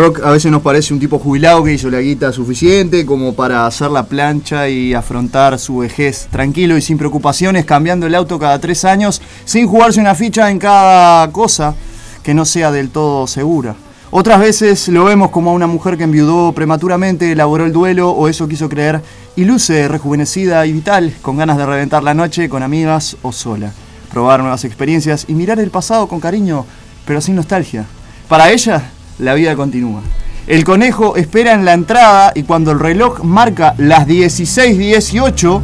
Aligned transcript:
rock 0.00 0.20
a 0.24 0.30
veces 0.30 0.50
nos 0.50 0.62
parece 0.62 0.94
un 0.94 1.00
tipo 1.00 1.18
jubilado 1.18 1.62
que 1.62 1.74
hizo 1.74 1.90
la 1.90 2.00
guita 2.00 2.32
suficiente 2.32 3.04
como 3.04 3.34
para 3.34 3.66
hacer 3.66 3.90
la 3.90 4.06
plancha 4.06 4.66
y 4.66 4.94
afrontar 4.94 5.58
su 5.58 5.78
vejez 5.78 6.26
tranquilo 6.30 6.78
y 6.78 6.80
sin 6.80 6.96
preocupaciones, 6.96 7.66
cambiando 7.66 8.06
el 8.06 8.14
auto 8.14 8.38
cada 8.38 8.58
tres 8.58 8.86
años, 8.86 9.20
sin 9.44 9.66
jugarse 9.66 10.00
una 10.00 10.14
ficha 10.14 10.50
en 10.50 10.58
cada 10.58 11.30
cosa 11.32 11.74
que 12.22 12.32
no 12.32 12.46
sea 12.46 12.72
del 12.72 12.88
todo 12.88 13.26
segura. 13.26 13.76
Otras 14.10 14.40
veces 14.40 14.88
lo 14.88 15.04
vemos 15.04 15.30
como 15.30 15.50
a 15.50 15.54
una 15.54 15.66
mujer 15.66 15.98
que 15.98 16.04
enviudó 16.04 16.52
prematuramente, 16.52 17.32
elaboró 17.32 17.66
el 17.66 17.72
duelo 17.72 18.10
o 18.10 18.26
eso 18.26 18.48
quiso 18.48 18.70
creer 18.70 19.02
y 19.36 19.44
luce 19.44 19.86
rejuvenecida 19.86 20.64
y 20.64 20.72
vital, 20.72 21.14
con 21.20 21.36
ganas 21.36 21.58
de 21.58 21.66
reventar 21.66 22.02
la 22.02 22.14
noche 22.14 22.48
con 22.48 22.62
amigas 22.62 23.18
o 23.20 23.32
sola, 23.32 23.70
probar 24.10 24.40
nuevas 24.40 24.64
experiencias 24.64 25.26
y 25.28 25.34
mirar 25.34 25.60
el 25.60 25.70
pasado 25.70 26.08
con 26.08 26.20
cariño, 26.20 26.64
pero 27.04 27.20
sin 27.20 27.36
nostalgia. 27.36 27.84
Para 28.28 28.50
ella, 28.50 28.92
la 29.20 29.34
vida 29.34 29.54
continúa. 29.54 30.02
El 30.46 30.64
conejo 30.64 31.16
espera 31.16 31.52
en 31.52 31.64
la 31.64 31.74
entrada 31.74 32.32
y 32.34 32.42
cuando 32.42 32.72
el 32.72 32.80
reloj 32.80 33.22
marca 33.22 33.74
las 33.78 34.08
16.18, 34.08 35.60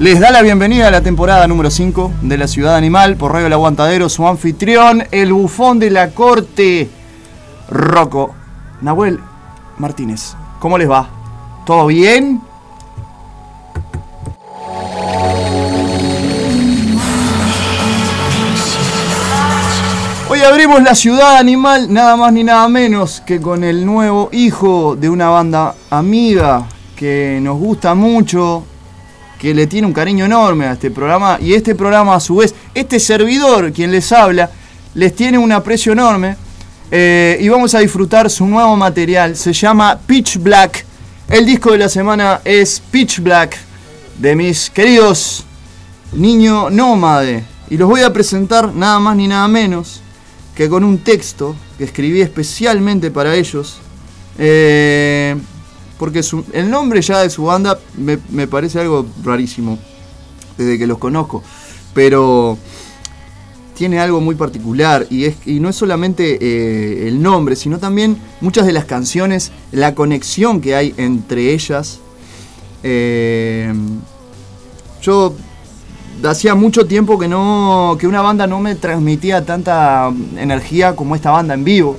les 0.00 0.18
da 0.18 0.30
la 0.30 0.42
bienvenida 0.42 0.88
a 0.88 0.90
la 0.90 1.02
temporada 1.02 1.46
número 1.46 1.70
5 1.70 2.12
de 2.22 2.38
La 2.38 2.48
Ciudad 2.48 2.74
Animal 2.74 3.16
por 3.16 3.32
Radio 3.32 3.46
El 3.46 3.52
Aguantadero, 3.52 4.08
su 4.08 4.26
anfitrión, 4.26 5.04
el 5.12 5.32
bufón 5.32 5.78
de 5.78 5.90
la 5.90 6.10
corte, 6.10 6.88
Rocco 7.70 8.34
Nahuel 8.80 9.20
Martínez. 9.78 10.34
¿Cómo 10.58 10.78
les 10.78 10.90
va? 10.90 11.08
¿Todo 11.64 11.86
bien? 11.86 12.40
Abrimos 20.44 20.82
la 20.82 20.94
ciudad 20.94 21.36
animal, 21.36 21.92
nada 21.92 22.16
más 22.16 22.32
ni 22.32 22.44
nada 22.44 22.68
menos 22.68 23.22
que 23.24 23.40
con 23.40 23.64
el 23.64 23.84
nuevo 23.86 24.28
hijo 24.32 24.94
de 24.94 25.08
una 25.08 25.28
banda 25.28 25.74
amiga 25.90 26.66
que 26.96 27.38
nos 27.40 27.58
gusta 27.58 27.94
mucho, 27.94 28.64
que 29.38 29.54
le 29.54 29.66
tiene 29.66 29.86
un 29.86 29.92
cariño 29.92 30.24
enorme 30.24 30.66
a 30.66 30.72
este 30.72 30.90
programa 30.90 31.38
y 31.40 31.54
este 31.54 31.74
programa 31.74 32.14
a 32.14 32.20
su 32.20 32.36
vez, 32.36 32.54
este 32.74 33.00
servidor 33.00 33.72
quien 33.72 33.90
les 33.90 34.12
habla, 34.12 34.50
les 34.94 35.14
tiene 35.14 35.38
un 35.38 35.50
aprecio 35.50 35.92
enorme 35.92 36.36
eh, 36.90 37.38
y 37.40 37.48
vamos 37.48 37.74
a 37.74 37.78
disfrutar 37.78 38.28
su 38.28 38.46
nuevo 38.46 38.76
material, 38.76 39.36
se 39.36 39.52
llama 39.52 39.98
Pitch 40.06 40.38
Black, 40.38 40.84
el 41.28 41.46
disco 41.46 41.72
de 41.72 41.78
la 41.78 41.88
semana 41.88 42.40
es 42.44 42.82
Pitch 42.90 43.20
Black 43.20 43.56
de 44.18 44.36
mis 44.36 44.68
queridos 44.68 45.44
Niño 46.12 46.68
Nómade. 46.70 47.44
Y 47.70 47.78
los 47.78 47.88
voy 47.88 48.02
a 48.02 48.12
presentar 48.12 48.74
nada 48.74 48.98
más 48.98 49.16
ni 49.16 49.26
nada 49.26 49.48
menos 49.48 50.03
que 50.54 50.68
con 50.68 50.84
un 50.84 50.98
texto 50.98 51.54
que 51.78 51.84
escribí 51.84 52.20
especialmente 52.20 53.10
para 53.10 53.34
ellos, 53.34 53.78
eh, 54.38 55.36
porque 55.98 56.22
el 56.52 56.70
nombre 56.70 57.00
ya 57.02 57.20
de 57.20 57.30
su 57.30 57.44
banda 57.44 57.78
me, 57.96 58.18
me 58.30 58.46
parece 58.46 58.80
algo 58.80 59.06
rarísimo, 59.22 59.78
desde 60.56 60.78
que 60.78 60.86
los 60.86 60.98
conozco, 60.98 61.42
pero 61.92 62.58
tiene 63.74 63.98
algo 63.98 64.20
muy 64.20 64.36
particular 64.36 65.06
y, 65.10 65.24
es, 65.24 65.36
y 65.46 65.60
no 65.60 65.68
es 65.68 65.76
solamente 65.76 66.38
eh, 66.40 67.08
el 67.08 67.20
nombre, 67.20 67.56
sino 67.56 67.78
también 67.78 68.16
muchas 68.40 68.66
de 68.66 68.72
las 68.72 68.84
canciones, 68.84 69.52
la 69.72 69.94
conexión 69.94 70.60
que 70.60 70.74
hay 70.74 70.94
entre 70.96 71.52
ellas. 71.52 71.98
Eh, 72.82 73.72
yo 75.02 75.34
hacía 76.22 76.54
mucho 76.54 76.86
tiempo 76.86 77.18
que 77.18 77.28
no 77.28 77.96
que 77.98 78.06
una 78.06 78.22
banda 78.22 78.46
no 78.46 78.60
me 78.60 78.74
transmitía 78.74 79.44
tanta 79.44 80.12
energía 80.36 80.94
como 80.94 81.14
esta 81.14 81.30
banda 81.30 81.54
en 81.54 81.64
vivo. 81.64 81.96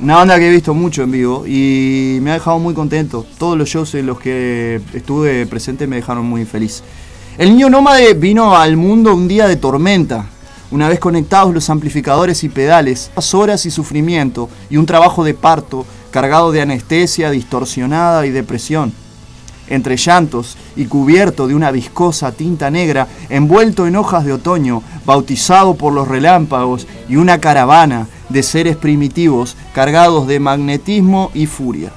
Una 0.00 0.16
banda 0.16 0.38
que 0.38 0.48
he 0.48 0.50
visto 0.50 0.74
mucho 0.74 1.02
en 1.02 1.10
vivo 1.12 1.44
y 1.46 2.18
me 2.20 2.30
ha 2.30 2.34
dejado 2.34 2.58
muy 2.58 2.74
contento. 2.74 3.24
Todos 3.38 3.56
los 3.56 3.68
shows 3.68 3.94
en 3.94 4.06
los 4.06 4.18
que 4.18 4.80
estuve 4.92 5.46
presente 5.46 5.86
me 5.86 5.96
dejaron 5.96 6.26
muy 6.26 6.44
feliz. 6.44 6.82
El 7.38 7.50
niño 7.50 7.70
nómade 7.70 8.14
vino 8.14 8.56
al 8.56 8.76
mundo 8.76 9.14
un 9.14 9.28
día 9.28 9.46
de 9.46 9.56
tormenta. 9.56 10.26
Una 10.70 10.88
vez 10.88 10.98
conectados 10.98 11.54
los 11.54 11.70
amplificadores 11.70 12.42
y 12.42 12.48
pedales, 12.48 13.10
horas 13.32 13.66
y 13.66 13.70
sufrimiento 13.70 14.48
y 14.68 14.76
un 14.76 14.86
trabajo 14.86 15.22
de 15.22 15.34
parto 15.34 15.86
cargado 16.10 16.50
de 16.50 16.62
anestesia 16.62 17.30
distorsionada 17.30 18.26
y 18.26 18.30
depresión 18.30 19.03
entre 19.68 19.96
llantos 19.96 20.56
y 20.76 20.86
cubierto 20.86 21.46
de 21.46 21.54
una 21.54 21.70
viscosa 21.70 22.32
tinta 22.32 22.70
negra, 22.70 23.08
envuelto 23.28 23.86
en 23.86 23.96
hojas 23.96 24.24
de 24.24 24.32
otoño, 24.32 24.82
bautizado 25.06 25.74
por 25.74 25.92
los 25.92 26.08
relámpagos 26.08 26.86
y 27.08 27.16
una 27.16 27.40
caravana 27.40 28.08
de 28.28 28.42
seres 28.42 28.76
primitivos 28.76 29.56
cargados 29.74 30.26
de 30.26 30.40
magnetismo 30.40 31.30
y 31.34 31.46
furia. 31.46 31.92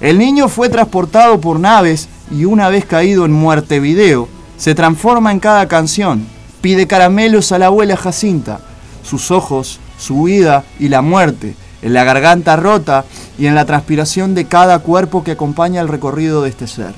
El 0.00 0.18
niño 0.18 0.48
fue 0.48 0.68
transportado 0.68 1.40
por 1.40 1.58
naves 1.58 2.08
y 2.30 2.44
una 2.44 2.68
vez 2.68 2.84
caído 2.84 3.24
en 3.24 3.32
muerte 3.32 3.80
video, 3.80 4.28
se 4.56 4.74
transforma 4.74 5.32
en 5.32 5.40
cada 5.40 5.66
canción, 5.68 6.26
pide 6.60 6.86
caramelos 6.86 7.52
a 7.52 7.58
la 7.58 7.66
abuela 7.66 7.96
Jacinta, 7.96 8.60
sus 9.02 9.30
ojos, 9.30 9.80
su 9.98 10.24
vida 10.24 10.64
y 10.78 10.88
la 10.88 11.02
muerte, 11.02 11.54
en 11.82 11.92
la 11.92 12.04
garganta 12.04 12.56
rota 12.56 13.04
y 13.38 13.46
en 13.46 13.54
la 13.54 13.64
transpiración 13.64 14.34
de 14.34 14.46
cada 14.46 14.80
cuerpo 14.80 15.22
que 15.22 15.32
acompaña 15.32 15.80
el 15.80 15.88
recorrido 15.88 16.42
de 16.42 16.50
este 16.50 16.66
ser. 16.66 16.94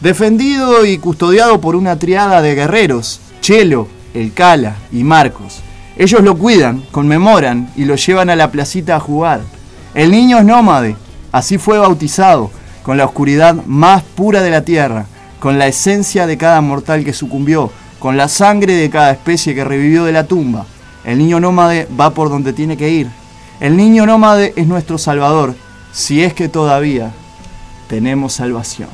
Defendido 0.00 0.84
y 0.84 0.98
custodiado 0.98 1.60
por 1.60 1.76
una 1.76 1.96
triada 1.96 2.42
de 2.42 2.54
guerreros, 2.54 3.20
Chelo, 3.40 3.88
El 4.14 4.32
Cala 4.32 4.76
y 4.90 5.04
Marcos. 5.04 5.60
Ellos 5.96 6.22
lo 6.22 6.36
cuidan, 6.36 6.82
conmemoran 6.90 7.70
y 7.76 7.84
lo 7.84 7.96
llevan 7.96 8.30
a 8.30 8.36
la 8.36 8.50
placita 8.50 8.96
a 8.96 9.00
jugar. 9.00 9.40
El 9.94 10.10
niño 10.10 10.38
es 10.38 10.44
nómade, 10.44 10.96
así 11.30 11.58
fue 11.58 11.78
bautizado, 11.78 12.50
con 12.82 12.96
la 12.96 13.04
oscuridad 13.04 13.54
más 13.66 14.02
pura 14.02 14.42
de 14.42 14.50
la 14.50 14.62
tierra, 14.62 15.06
con 15.38 15.58
la 15.58 15.66
esencia 15.66 16.26
de 16.26 16.38
cada 16.38 16.60
mortal 16.60 17.04
que 17.04 17.12
sucumbió, 17.12 17.70
con 17.98 18.16
la 18.16 18.28
sangre 18.28 18.74
de 18.74 18.90
cada 18.90 19.12
especie 19.12 19.54
que 19.54 19.64
revivió 19.64 20.04
de 20.04 20.12
la 20.12 20.24
tumba. 20.24 20.66
El 21.04 21.18
niño 21.18 21.40
nómade 21.40 21.86
va 21.98 22.10
por 22.10 22.28
donde 22.30 22.52
tiene 22.52 22.76
que 22.76 22.90
ir. 22.90 23.21
El 23.62 23.76
niño 23.76 24.06
nómade 24.06 24.54
es 24.56 24.66
nuestro 24.66 24.98
salvador, 24.98 25.54
si 25.92 26.20
es 26.24 26.34
que 26.34 26.48
todavía 26.48 27.12
tenemos 27.88 28.32
salvación. 28.32 28.88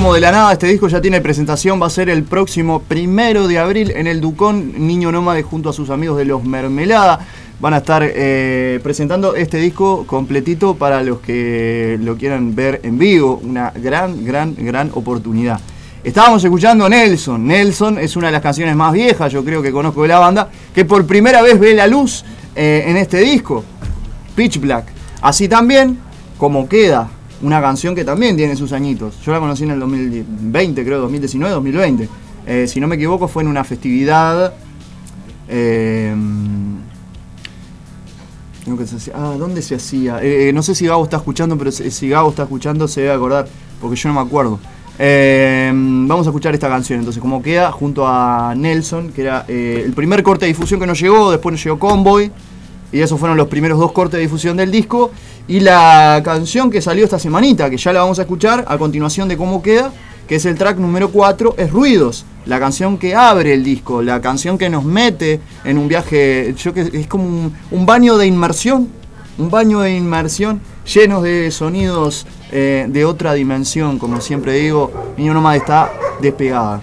Como 0.00 0.14
de 0.14 0.20
la 0.20 0.32
nada, 0.32 0.54
este 0.54 0.66
disco 0.66 0.88
ya 0.88 1.02
tiene 1.02 1.20
presentación, 1.20 1.80
va 1.80 1.86
a 1.86 1.90
ser 1.90 2.08
el 2.08 2.22
próximo 2.22 2.80
primero 2.80 3.46
de 3.46 3.58
abril 3.58 3.90
en 3.90 4.06
el 4.06 4.22
Ducón, 4.22 4.72
Niño 4.86 5.12
Nómade 5.12 5.42
junto 5.42 5.68
a 5.68 5.74
sus 5.74 5.90
amigos 5.90 6.16
de 6.16 6.24
los 6.24 6.42
Mermelada. 6.42 7.18
Van 7.60 7.74
a 7.74 7.78
estar 7.78 8.02
eh, 8.02 8.80
presentando 8.82 9.34
este 9.34 9.58
disco 9.58 10.06
completito 10.06 10.74
para 10.74 11.02
los 11.02 11.20
que 11.20 11.98
lo 12.00 12.16
quieran 12.16 12.54
ver 12.54 12.80
en 12.82 12.96
vivo. 12.96 13.42
Una 13.44 13.72
gran, 13.76 14.24
gran, 14.24 14.54
gran 14.56 14.90
oportunidad. 14.94 15.60
Estábamos 16.02 16.42
escuchando 16.42 16.88
Nelson. 16.88 17.46
Nelson 17.46 17.98
es 17.98 18.16
una 18.16 18.28
de 18.28 18.32
las 18.32 18.42
canciones 18.42 18.74
más 18.74 18.94
viejas, 18.94 19.30
yo 19.30 19.44
creo 19.44 19.60
que 19.60 19.70
conozco 19.70 20.00
de 20.00 20.08
la 20.08 20.18
banda, 20.18 20.48
que 20.74 20.86
por 20.86 21.06
primera 21.06 21.42
vez 21.42 21.60
ve 21.60 21.74
la 21.74 21.86
luz 21.86 22.24
eh, 22.56 22.84
en 22.86 22.96
este 22.96 23.18
disco, 23.18 23.62
Pitch 24.34 24.58
Black. 24.60 24.86
Así 25.20 25.46
también, 25.46 25.98
como 26.38 26.66
queda, 26.70 27.10
una 27.42 27.60
canción 27.60 27.94
que 27.94 28.04
también 28.04 28.36
tiene 28.36 28.56
sus 28.56 28.72
añitos. 28.72 29.20
Yo 29.24 29.32
la 29.32 29.40
conocí 29.40 29.64
en 29.64 29.70
el 29.70 29.80
2020, 29.80 30.84
creo, 30.84 31.00
2019, 31.00 31.54
2020. 31.54 32.08
Eh, 32.46 32.66
si 32.66 32.80
no 32.80 32.86
me 32.86 32.96
equivoco, 32.96 33.28
fue 33.28 33.42
en 33.42 33.48
una 33.48 33.64
festividad. 33.64 34.52
Eh, 35.48 36.14
ah, 39.14 39.34
¿dónde 39.38 39.62
se 39.62 39.76
hacía? 39.76 40.18
Eh, 40.22 40.52
no 40.52 40.62
sé 40.62 40.74
si 40.74 40.86
Gabo 40.86 41.04
está 41.04 41.16
escuchando, 41.16 41.56
pero 41.56 41.70
si 41.72 42.08
Gabo 42.08 42.30
está 42.30 42.42
escuchando 42.44 42.86
se 42.88 43.02
debe 43.02 43.14
acordar, 43.14 43.48
porque 43.80 43.96
yo 43.96 44.08
no 44.10 44.16
me 44.16 44.26
acuerdo. 44.26 44.58
vamos 44.98 46.26
a 46.26 46.30
escuchar 46.30 46.52
esta 46.54 46.68
canción, 46.68 46.98
entonces, 46.98 47.22
como 47.22 47.42
queda, 47.42 47.72
junto 47.72 48.06
a 48.06 48.54
Nelson, 48.54 49.12
que 49.12 49.22
era 49.22 49.44
el 49.48 49.92
primer 49.94 50.22
corte 50.22 50.44
de 50.44 50.52
difusión 50.52 50.78
que 50.78 50.86
nos 50.86 51.00
llegó, 51.00 51.30
después 51.30 51.52
nos 51.52 51.64
llegó 51.64 51.78
Convoy, 51.78 52.30
y 52.92 53.00
esos 53.00 53.18
fueron 53.18 53.38
los 53.38 53.48
primeros 53.48 53.78
dos 53.78 53.92
cortes 53.92 54.18
de 54.18 54.22
difusión 54.22 54.56
del 54.56 54.70
disco. 54.70 55.10
Y 55.50 55.58
la 55.58 56.22
canción 56.24 56.70
que 56.70 56.80
salió 56.80 57.02
esta 57.02 57.18
semanita, 57.18 57.68
que 57.68 57.76
ya 57.76 57.92
la 57.92 58.02
vamos 58.02 58.20
a 58.20 58.22
escuchar 58.22 58.64
a 58.68 58.78
continuación 58.78 59.26
de 59.26 59.36
cómo 59.36 59.60
queda, 59.60 59.90
que 60.28 60.36
es 60.36 60.44
el 60.44 60.56
track 60.56 60.78
número 60.78 61.10
4, 61.10 61.56
es 61.58 61.72
Ruidos. 61.72 62.24
La 62.46 62.60
canción 62.60 62.96
que 62.96 63.16
abre 63.16 63.54
el 63.54 63.64
disco, 63.64 64.00
la 64.00 64.20
canción 64.20 64.56
que 64.56 64.70
nos 64.70 64.84
mete 64.84 65.40
en 65.64 65.76
un 65.76 65.88
viaje, 65.88 66.54
yo 66.56 66.72
que 66.72 66.82
es 66.82 67.08
como 67.08 67.50
un, 67.72 67.84
baño 67.84 68.16
de 68.16 68.28
inmersión, 68.28 68.90
un 69.38 69.50
baño 69.50 69.80
de 69.80 69.96
inmersión 69.96 70.60
lleno 70.86 71.20
de 71.20 71.50
sonidos 71.50 72.28
eh, 72.52 72.86
de 72.88 73.04
otra 73.04 73.34
dimensión, 73.34 73.98
como 73.98 74.20
siempre 74.20 74.52
digo, 74.52 74.92
Niño 75.16 75.34
Nomad 75.34 75.56
está 75.56 75.90
despegada. 76.20 76.80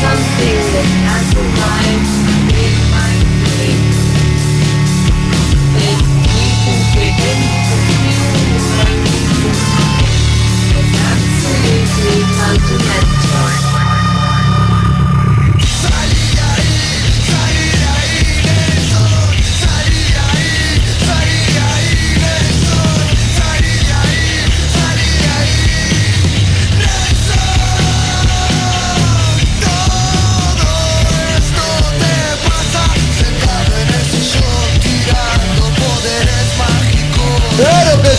Something 0.00 0.54
that 0.74 1.07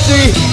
See. 0.08 0.49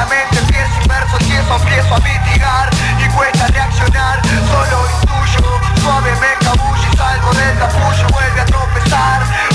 Medianamente 0.00 0.38
empiezo 0.38 0.80
inmerso, 0.82 1.18
tieso, 1.18 1.56
empiezo 1.56 1.94
a 1.94 1.98
mitigar 1.98 2.70
y 2.98 3.08
cuesta 3.14 3.46
reaccionar. 3.48 4.22
Solo 4.24 4.88
intuyo, 4.88 5.60
suave 5.82 6.12
me 6.12 6.46
cabullo 6.46 6.88
y 6.90 6.96
salgo 6.96 7.32
del 7.34 7.58
capullo, 7.58 8.06
vuelve 8.10 8.40
a 8.40 8.44
tropezar. 8.46 9.49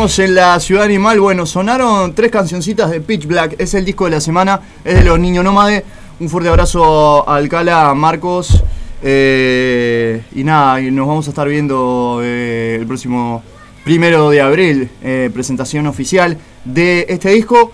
en 0.00 0.34
la 0.34 0.58
ciudad 0.60 0.84
animal. 0.84 1.20
Bueno, 1.20 1.44
sonaron 1.44 2.14
tres 2.14 2.30
cancioncitas 2.30 2.90
de 2.90 3.02
Pitch 3.02 3.26
Black. 3.26 3.56
Es 3.58 3.74
el 3.74 3.84
disco 3.84 4.06
de 4.06 4.12
la 4.12 4.20
semana. 4.22 4.58
Es 4.82 4.94
de 4.94 5.04
los 5.04 5.20
niños 5.20 5.44
nómade. 5.44 5.84
Un 6.18 6.30
fuerte 6.30 6.48
abrazo 6.48 7.28
a 7.28 7.36
Alcala, 7.36 7.92
Marcos. 7.92 8.64
Eh, 9.02 10.22
y 10.34 10.42
nada, 10.42 10.80
nos 10.80 11.06
vamos 11.06 11.26
a 11.26 11.30
estar 11.30 11.46
viendo 11.46 12.20
eh, 12.22 12.78
el 12.80 12.86
próximo 12.86 13.42
primero 13.84 14.30
de 14.30 14.40
abril. 14.40 14.88
Eh, 15.02 15.28
presentación 15.34 15.86
oficial 15.86 16.38
de 16.64 17.04
este 17.06 17.28
disco 17.32 17.70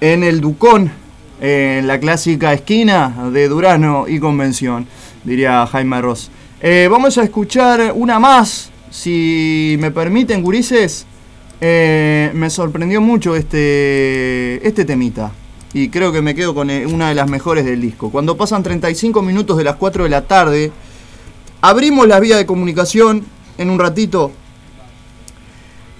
en 0.00 0.24
el 0.24 0.40
Ducón. 0.40 0.90
En 1.40 1.86
la 1.86 2.00
clásica 2.00 2.52
esquina 2.52 3.30
de 3.32 3.48
Durano 3.48 4.08
y 4.08 4.18
Convención, 4.18 4.88
diría 5.22 5.64
Jaime 5.68 6.02
Ross. 6.02 6.32
vamos 6.90 7.16
a 7.16 7.22
escuchar 7.22 7.92
una 7.94 8.18
más 8.18 8.70
si 8.90 9.76
me 9.78 9.92
permiten, 9.92 10.42
gurises, 10.42 11.06
eh, 11.60 12.30
me 12.34 12.48
sorprendió 12.48 13.00
mucho 13.00 13.36
este, 13.36 14.66
este, 14.66 14.84
temita. 14.84 15.32
Y 15.72 15.90
creo 15.90 16.12
que 16.12 16.22
me 16.22 16.34
quedo 16.34 16.54
con 16.54 16.70
eh, 16.70 16.86
una 16.86 17.10
de 17.10 17.14
las 17.14 17.28
mejores 17.28 17.64
del 17.64 17.80
disco. 17.80 18.10
Cuando 18.10 18.36
pasan 18.36 18.62
35 18.62 19.22
minutos 19.22 19.56
de 19.56 19.64
las 19.64 19.76
4 19.76 20.04
de 20.04 20.10
la 20.10 20.22
tarde, 20.22 20.72
abrimos 21.60 22.08
las 22.08 22.20
vías 22.20 22.38
de 22.38 22.46
comunicación 22.46 23.24
en 23.58 23.70
un 23.70 23.78
ratito. 23.78 24.32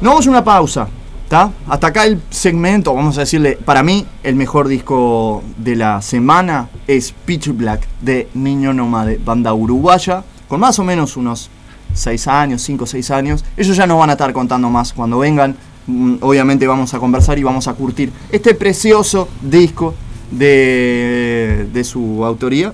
Nos 0.00 0.12
vamos 0.12 0.26
a 0.28 0.30
una 0.30 0.44
pausa, 0.44 0.86
¿está? 1.26 1.50
Hasta 1.68 1.88
acá 1.88 2.06
el 2.06 2.22
segmento, 2.30 2.94
vamos 2.94 3.16
a 3.16 3.20
decirle, 3.20 3.58
para 3.64 3.82
mí 3.82 4.06
el 4.22 4.36
mejor 4.36 4.68
disco 4.68 5.42
de 5.56 5.74
la 5.74 6.00
semana 6.00 6.68
es 6.86 7.12
Pitch 7.24 7.48
Black 7.48 7.88
de 8.00 8.28
Niño 8.34 8.72
Nómade, 8.72 9.18
banda 9.24 9.52
uruguaya, 9.52 10.22
con 10.46 10.60
más 10.60 10.78
o 10.78 10.84
menos 10.84 11.16
unos 11.16 11.50
6 11.94 12.28
años, 12.28 12.62
5 12.62 12.84
o 12.84 12.86
6 12.86 13.10
años. 13.10 13.44
Ellos 13.56 13.76
ya 13.76 13.88
nos 13.88 13.98
van 13.98 14.10
a 14.10 14.12
estar 14.12 14.32
contando 14.32 14.70
más 14.70 14.92
cuando 14.92 15.18
vengan. 15.18 15.56
Mm, 15.88 16.18
Obviamente 16.20 16.64
vamos 16.64 16.94
a 16.94 17.00
conversar 17.00 17.36
y 17.40 17.42
vamos 17.42 17.66
a 17.66 17.74
curtir 17.74 18.12
este 18.30 18.54
precioso 18.54 19.28
disco 19.42 19.94
de, 20.30 21.68
de 21.72 21.82
su 21.82 22.24
autoría. 22.24 22.72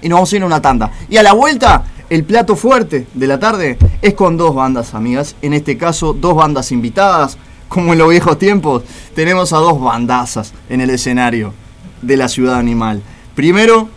Y 0.00 0.08
nos 0.08 0.16
vamos 0.16 0.32
a 0.32 0.36
ir 0.36 0.42
a 0.42 0.46
una 0.46 0.62
tanda. 0.62 0.90
Y 1.10 1.18
a 1.18 1.22
la 1.22 1.34
vuelta, 1.34 1.84
el 2.14 2.24
plato 2.24 2.56
fuerte 2.56 3.06
de 3.12 3.26
la 3.26 3.38
tarde 3.38 3.76
es 4.00 4.14
con 4.14 4.36
dos 4.36 4.54
bandas 4.54 4.94
amigas. 4.94 5.36
En 5.42 5.52
este 5.52 5.76
caso, 5.76 6.12
dos 6.12 6.34
bandas 6.36 6.72
invitadas. 6.72 7.36
Como 7.68 7.92
en 7.92 7.98
los 7.98 8.08
viejos 8.10 8.38
tiempos, 8.38 8.84
tenemos 9.14 9.52
a 9.52 9.56
dos 9.56 9.80
bandazas 9.80 10.52
en 10.68 10.80
el 10.80 10.90
escenario 10.90 11.52
de 12.02 12.16
la 12.16 12.28
ciudad 12.28 12.54
animal. 12.56 13.02
Primero, 13.34 13.88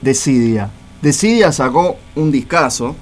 Decidia. 0.00 0.70
Decidia 1.02 1.50
sacó 1.50 1.96
un 2.14 2.30
discazo 2.30 2.94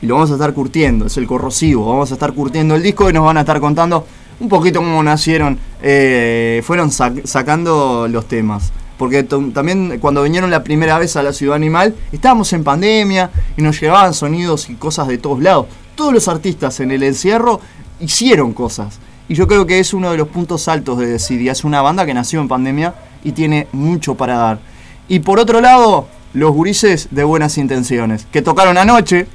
y 0.00 0.06
lo 0.06 0.14
vamos 0.14 0.30
a 0.30 0.34
estar 0.34 0.54
curtiendo, 0.54 1.06
es 1.06 1.16
el 1.16 1.26
corrosivo. 1.26 1.88
Vamos 1.88 2.10
a 2.10 2.14
estar 2.14 2.32
curtiendo 2.32 2.74
el 2.74 2.82
disco 2.82 3.10
y 3.10 3.12
nos 3.12 3.24
van 3.24 3.36
a 3.36 3.40
estar 3.40 3.60
contando 3.60 4.06
un 4.38 4.48
poquito 4.48 4.78
cómo 4.80 5.02
nacieron, 5.02 5.58
eh, 5.82 6.62
fueron 6.64 6.90
sac- 6.90 7.24
sacando 7.24 8.06
los 8.08 8.26
temas. 8.26 8.72
Porque 8.98 9.22
también 9.22 9.98
cuando 10.00 10.22
vinieron 10.22 10.50
la 10.50 10.64
primera 10.64 10.98
vez 10.98 11.16
a 11.16 11.22
la 11.22 11.32
ciudad 11.32 11.56
animal, 11.56 11.94
estábamos 12.12 12.52
en 12.52 12.64
pandemia 12.64 13.30
y 13.56 13.62
nos 13.62 13.80
llegaban 13.80 14.14
sonidos 14.14 14.70
y 14.70 14.74
cosas 14.74 15.08
de 15.08 15.18
todos 15.18 15.42
lados. 15.42 15.66
Todos 15.94 16.12
los 16.12 16.28
artistas 16.28 16.80
en 16.80 16.90
el 16.90 17.02
encierro 17.02 17.60
hicieron 18.00 18.52
cosas. 18.52 18.98
Y 19.28 19.34
yo 19.34 19.48
creo 19.48 19.66
que 19.66 19.78
es 19.78 19.92
uno 19.92 20.10
de 20.10 20.16
los 20.16 20.28
puntos 20.28 20.68
altos 20.68 20.98
de 20.98 21.06
Decidia. 21.06 21.52
Es 21.52 21.64
una 21.64 21.82
banda 21.82 22.06
que 22.06 22.14
nació 22.14 22.40
en 22.40 22.48
pandemia 22.48 22.94
y 23.24 23.32
tiene 23.32 23.66
mucho 23.72 24.14
para 24.14 24.36
dar. 24.36 24.58
Y 25.08 25.18
por 25.20 25.38
otro 25.38 25.60
lado, 25.60 26.08
los 26.32 26.52
gurises 26.52 27.08
de 27.10 27.24
buenas 27.24 27.58
intenciones, 27.58 28.26
que 28.30 28.42
tocaron 28.42 28.78
anoche, 28.78 29.26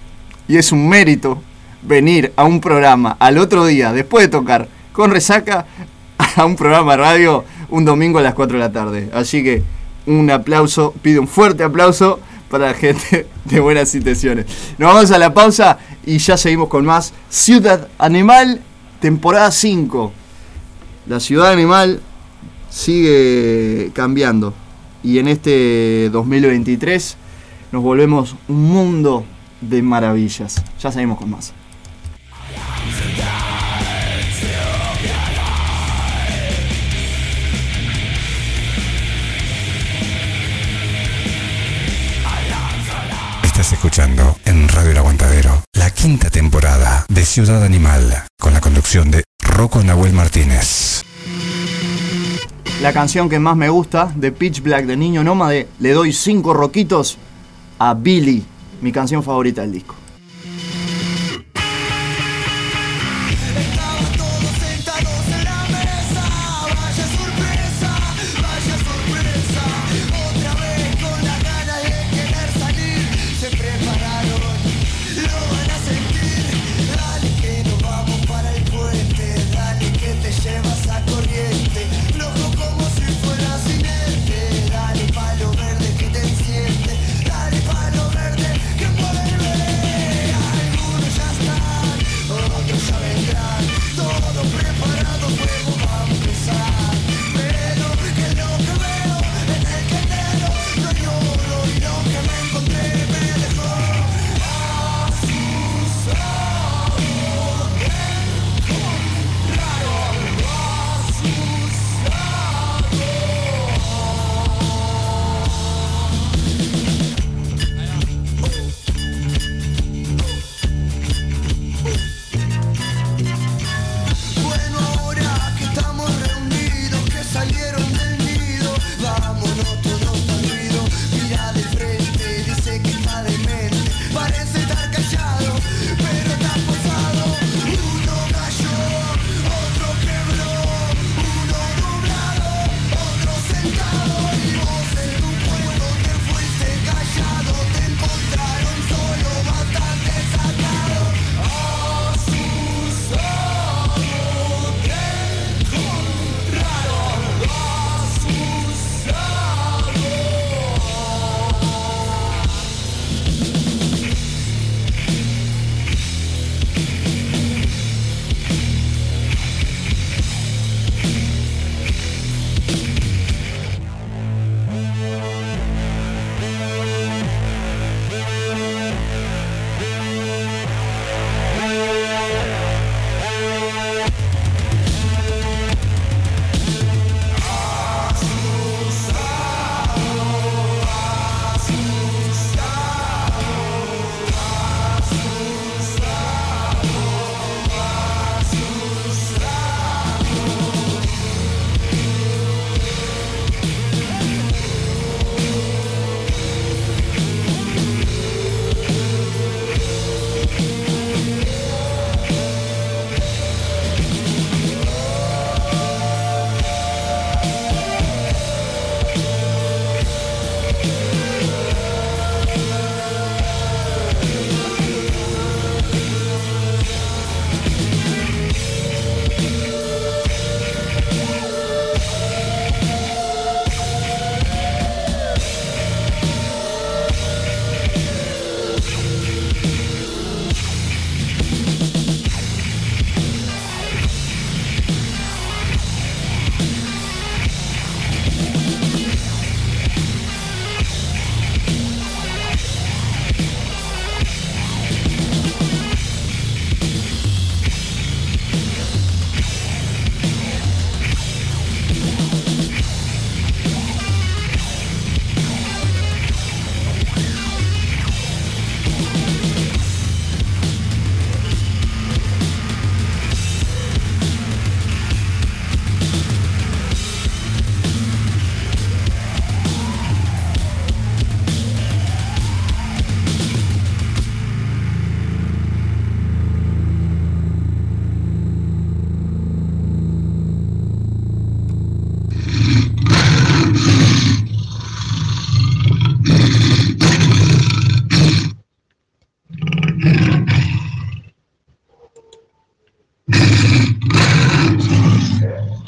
y 0.47 0.57
es 0.57 0.71
un 0.71 0.87
mérito 0.87 1.41
venir 1.81 2.31
a 2.35 2.43
un 2.43 2.61
programa 2.61 3.17
al 3.19 3.37
otro 3.37 3.65
día, 3.65 3.91
después 3.91 4.25
de 4.25 4.29
tocar 4.29 4.67
con 4.91 5.11
resaca, 5.11 5.65
a 6.35 6.45
un 6.45 6.55
programa 6.55 6.91
de 6.91 6.97
radio 6.97 7.43
un 7.71 7.85
domingo 7.85 8.19
a 8.19 8.21
las 8.21 8.35
4 8.35 8.57
de 8.57 8.63
la 8.63 8.71
tarde. 8.71 9.09
Así 9.13 9.43
que 9.43 9.63
un 10.05 10.29
aplauso, 10.29 10.93
pido 11.01 11.21
un 11.21 11.27
fuerte 11.27 11.63
aplauso 11.63 12.19
para 12.49 12.67
la 12.67 12.73
gente 12.73 13.27
de 13.45 13.59
buenas 13.59 13.95
intenciones. 13.95 14.45
Nos 14.77 14.93
vamos 14.93 15.11
a 15.11 15.17
la 15.17 15.33
pausa 15.33 15.79
y 16.05 16.19
ya 16.19 16.37
seguimos 16.37 16.69
con 16.69 16.85
más 16.85 17.13
Ciudad 17.29 17.87
Animal, 17.97 18.61
temporada 18.99 19.51
5. 19.51 20.11
La 21.07 21.19
ciudad 21.19 21.51
animal 21.51 21.99
sigue 22.69 23.91
cambiando 23.93 24.53
y 25.03 25.17
en 25.17 25.27
este 25.27 26.09
2023 26.11 27.17
nos 27.71 27.81
volvemos 27.81 28.35
un 28.47 28.69
mundo 28.69 29.25
de 29.61 29.81
maravillas. 29.81 30.63
Ya 30.79 30.91
seguimos 30.91 31.17
con 31.17 31.31
más. 31.31 31.53
Escuchando 43.71 44.35
en 44.45 44.67
Radio 44.67 44.91
El 44.91 44.97
Aguantadero 44.97 45.63
la 45.73 45.89
quinta 45.89 46.29
temporada 46.29 47.05
de 47.09 47.25
Ciudad 47.25 47.63
Animal 47.63 48.23
con 48.39 48.53
la 48.53 48.61
conducción 48.61 49.09
de 49.09 49.23
Rocco 49.39 49.81
Nahuel 49.83 50.13
Martínez. 50.13 51.03
La 52.81 52.93
canción 52.93 53.29
que 53.29 53.39
más 53.39 53.55
me 53.55 53.69
gusta 53.69 54.11
de 54.15 54.31
Pitch 54.31 54.61
Black 54.61 54.85
de 54.85 54.97
Niño 54.97 55.23
Nómade, 55.23 55.67
le 55.79 55.91
doy 55.93 56.13
cinco 56.13 56.53
roquitos 56.53 57.17
a 57.79 57.93
Billy, 57.93 58.45
mi 58.81 58.91
canción 58.91 59.23
favorita 59.23 59.61
del 59.61 59.71
disco. 59.71 59.95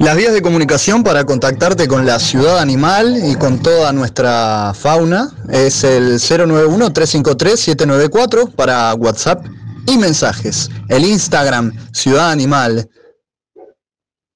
Las 0.04 0.18
vías 0.18 0.34
de 0.34 0.42
comunicación 0.42 1.02
para 1.02 1.24
contactarte 1.24 1.88
con 1.88 2.06
la 2.06 2.20
ciudad 2.20 2.60
animal 2.60 3.18
y 3.24 3.36
con 3.36 3.64
toda 3.64 3.94
nuestra 3.94 4.74
fauna 4.74 5.32
es 5.50 5.86
el 5.86 6.20
091-353-794 6.20 8.54
para 8.54 8.94
WhatsApp 8.96 9.46
y 9.88 9.98
mensajes. 9.98 10.70
El 10.90 11.06
Instagram, 11.06 11.72
Ciudad 11.94 12.32
Animal. 12.32 12.90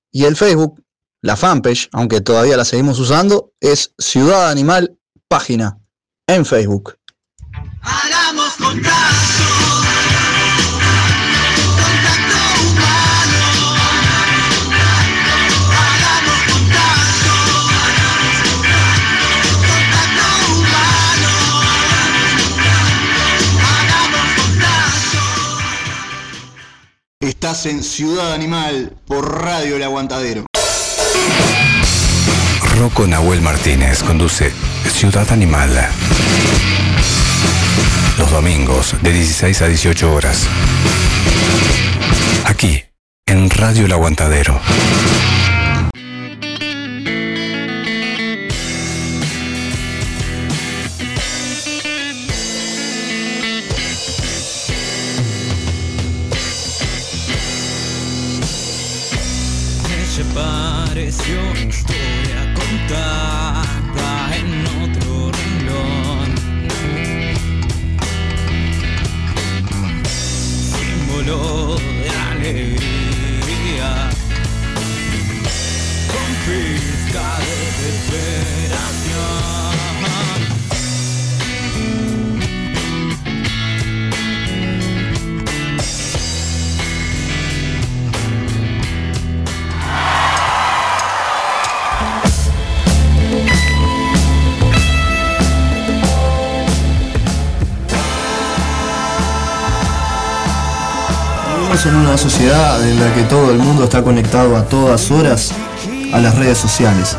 Y 0.10 0.24
el 0.24 0.38
Facebook, 0.38 0.82
la 1.22 1.36
fanpage, 1.36 1.90
aunque 1.92 2.22
todavía 2.22 2.56
la 2.56 2.64
seguimos 2.64 2.98
usando, 3.00 3.52
es 3.60 3.94
Ciudad 3.98 4.50
Animal 4.50 4.98
Página 5.28 5.78
en 6.28 6.46
Facebook. 6.46 6.96
Estás 27.20 27.66
en 27.66 27.84
Ciudad 27.84 28.32
Animal 28.32 28.96
por 29.08 29.42
Radio 29.42 29.78
El 29.78 29.82
Aguantadero. 29.82 30.46
Rocco 32.78 33.08
Nahuel 33.08 33.42
Martínez 33.42 34.04
conduce 34.04 34.54
Ciudad 34.94 35.32
Animal. 35.32 35.72
Los 38.20 38.30
domingos 38.30 38.94
de 39.02 39.12
16 39.12 39.62
a 39.64 39.68
18 39.68 40.14
horas. 40.14 40.48
Aquí, 42.46 42.84
en 43.26 43.50
Radio 43.50 43.88
El 43.88 43.94
Aguantadero. 43.94 44.62
En 101.88 101.96
una 101.96 102.18
sociedad 102.18 102.86
en 102.88 103.00
la 103.00 103.14
que 103.14 103.24
todo 103.24 103.52
el 103.52 103.60
mundo 103.60 103.86
está 103.86 104.04
conectado 104.04 104.58
a 104.58 104.64
todas 104.66 105.10
horas 105.12 105.52
a 106.14 106.20
las 106.20 106.36
redes 106.36 106.58
sociales, 106.58 107.16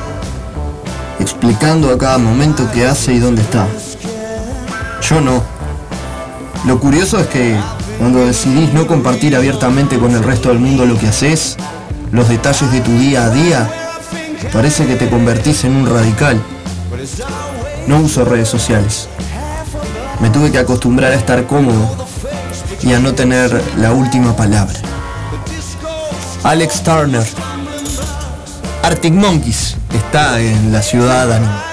explicando 1.18 1.90
a 1.90 1.98
cada 1.98 2.18
momento 2.18 2.68
qué 2.72 2.87
hace 2.87 3.14
y 3.14 3.18
dónde 3.18 3.42
está. 3.42 3.66
Yo 5.09 5.20
no. 5.20 5.42
Lo 6.66 6.78
curioso 6.81 7.18
es 7.18 7.26
que 7.28 7.57
cuando 7.98 8.26
decidís 8.26 8.72
no 8.72 8.87
compartir 8.87 9.37
abiertamente 9.37 9.98
con 9.98 10.12
el 10.12 10.22
resto 10.22 10.50
del 10.50 10.59
mundo 10.59 10.85
lo 10.85 10.98
que 10.98 11.09
haces, 11.09 11.57
los 12.12 12.28
detalles 12.28 12.70
de 12.70 12.81
tu 12.81 12.92
día 12.92 13.24
a 13.24 13.31
día, 13.31 13.70
parece 14.52 14.87
que 14.87 14.96
te 14.96 15.09
convertís 15.09 15.64
en 15.64 15.76
un 15.76 15.87
radical. 15.87 16.42
No 17.87 18.00
uso 18.00 18.24
redes 18.24 18.48
sociales. 18.48 19.09
Me 20.20 20.31
tuve 20.31 20.50
que 20.50 20.59
acostumbrar 20.59 21.12
a 21.12 21.16
estar 21.16 21.46
cómodo 21.46 22.08
y 22.82 22.92
a 22.92 23.00
no 23.00 23.14
tener 23.14 23.62
la 23.78 23.92
última 23.92 24.36
palabra. 24.36 24.74
Alex 26.44 26.82
Turner, 26.82 27.26
Arctic 28.82 29.12
Monkeys, 29.12 29.76
está 29.92 30.40
en 30.40 30.72
la 30.72 30.82
ciudad. 30.82 31.67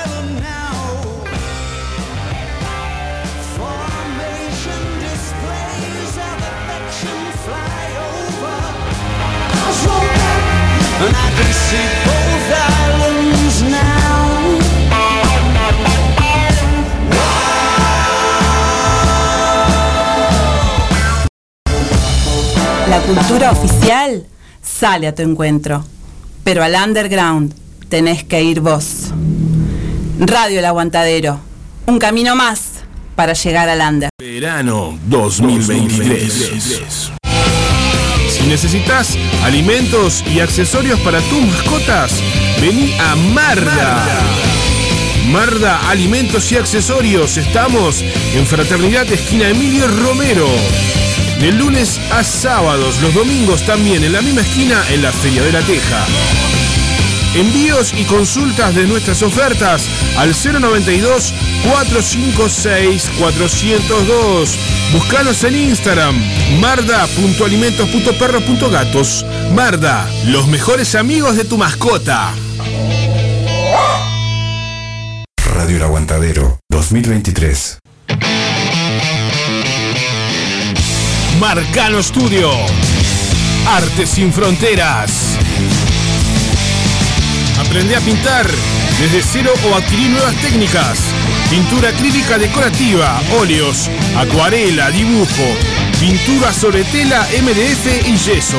Cultura 23.06 23.52
oficial 23.52 24.26
sale 24.64 25.08
a 25.08 25.14
tu 25.14 25.22
encuentro, 25.22 25.86
pero 26.44 26.64
al 26.64 26.74
underground 26.74 27.54
tenés 27.88 28.24
que 28.24 28.42
ir 28.42 28.62
vos. 28.62 29.12
Radio 30.20 30.60
El 30.60 30.66
Aguantadero, 30.66 31.40
un 31.86 32.00
camino 32.00 32.36
más 32.36 32.84
para 33.16 33.34
llegar 33.34 33.70
al 33.70 33.94
under. 33.94 34.10
Verano 34.20 34.98
2023. 35.08 37.12
Si 38.30 38.44
necesitas 38.48 39.16
alimentos 39.44 40.24
y 40.34 40.40
accesorios 40.40 41.00
para 41.02 41.20
tus 41.22 41.42
mascotas, 41.42 42.12
vení 42.60 42.94
a 43.00 43.16
Marda. 43.16 44.04
Marda 45.32 45.90
Alimentos 45.90 46.52
y 46.52 46.58
Accesorios. 46.58 47.38
Estamos 47.38 48.04
en 48.34 48.46
Fraternidad 48.46 49.12
Esquina 49.12 49.50
Emilio 49.50 49.88
Romero. 49.88 50.48
De 51.40 51.52
lunes 51.52 52.00
a 52.12 52.24
sábados, 52.24 53.02
los 53.02 53.14
domingos 53.14 53.66
también 53.66 54.04
en 54.04 54.14
la 54.14 54.22
misma 54.22 54.42
esquina 54.42 54.82
en 54.90 55.02
la 55.02 55.12
Feria 55.12 55.42
de 55.44 55.52
la 55.52 55.62
Teja. 55.62 56.06
Envíos 57.36 57.94
y 57.94 58.06
consultas 58.06 58.74
de 58.76 58.88
nuestras 58.88 59.22
ofertas 59.22 59.90
al 60.18 60.34
092 60.34 61.34
456 61.70 63.12
402. 63.20 64.58
Búscanos 64.94 65.44
en 65.44 65.56
Instagram 65.56 66.16
marda.alimentos.perros.gatos. 66.62 69.26
Marda, 69.54 70.10
los 70.28 70.48
mejores 70.48 70.96
amigos 70.96 71.36
de 71.36 71.44
tu 71.44 71.58
mascota. 71.58 72.32
Radio 75.54 75.76
El 75.78 75.84
Aguantadero 75.84 76.60
2023. 76.70 77.80
Marcano 81.40 82.02
Studio. 82.02 82.50
Arte 83.68 84.06
sin 84.06 84.32
fronteras. 84.32 85.38
Aprende 87.60 87.96
a 87.96 88.00
pintar 88.00 88.48
desde 89.00 89.22
cero 89.22 89.54
o 89.70 89.76
adquirir 89.76 90.10
nuevas 90.12 90.36
técnicas. 90.36 91.00
Pintura 91.50 91.90
acrílica 91.90 92.38
decorativa, 92.38 93.22
óleos, 93.40 93.90
acuarela, 94.18 94.90
dibujo, 94.92 95.56
pintura 96.00 96.54
sobre 96.54 96.84
tela, 96.86 97.28
MDF 97.42 98.08
y 98.08 98.18
yeso. 98.18 98.58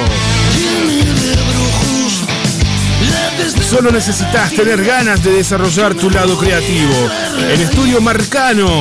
Solo 3.60 3.90
necesitas 3.90 4.52
tener 4.52 4.84
ganas 4.84 5.22
de 5.22 5.32
desarrollar 5.32 5.94
tu 5.94 6.10
lado 6.10 6.38
creativo. 6.38 7.10
En 7.50 7.60
Estudio 7.60 8.00
Marcano, 8.00 8.80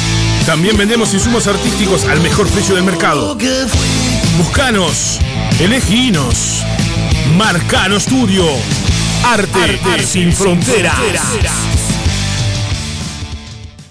También 0.45 0.75
vendemos 0.75 1.13
insumos 1.13 1.47
artísticos 1.47 2.05
al 2.05 2.19
mejor 2.21 2.47
precio 2.49 2.75
del 2.75 2.83
mercado. 2.83 3.37
Buscanos, 4.37 5.19
eleginos. 5.59 6.63
Marcano 7.37 7.99
Studio. 7.99 8.45
Arte, 9.23 10.03
sin 10.05 10.33
fronteras. 10.33 10.95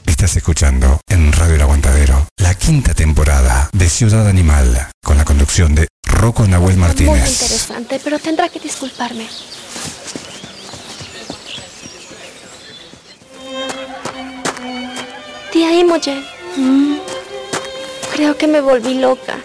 Estás 0.04 0.36
escuchando 0.36 1.00
en 1.08 1.32
Radio 1.32 1.54
El 1.54 1.62
Aguantadero 1.62 2.26
la 2.36 2.54
quinta 2.54 2.92
temporada 2.94 3.70
de 3.72 3.88
Ciudad 3.88 4.28
Animal 4.28 4.88
con 5.02 5.16
la 5.16 5.24
conducción 5.24 5.74
de 5.74 5.88
Rocco 6.04 6.46
Nahuel 6.46 6.76
Muy 6.76 6.86
Martínez. 6.88 7.30
interesante, 7.42 8.00
pero 8.04 8.18
tendrá 8.18 8.48
que 8.50 8.60
disculparme. 8.60 9.26
Tía 15.52 15.72
Imogen. 15.78 16.22
Creo 18.14 18.36
que 18.36 18.46
me 18.46 18.60
volví 18.60 18.94
loca. 18.94 19.36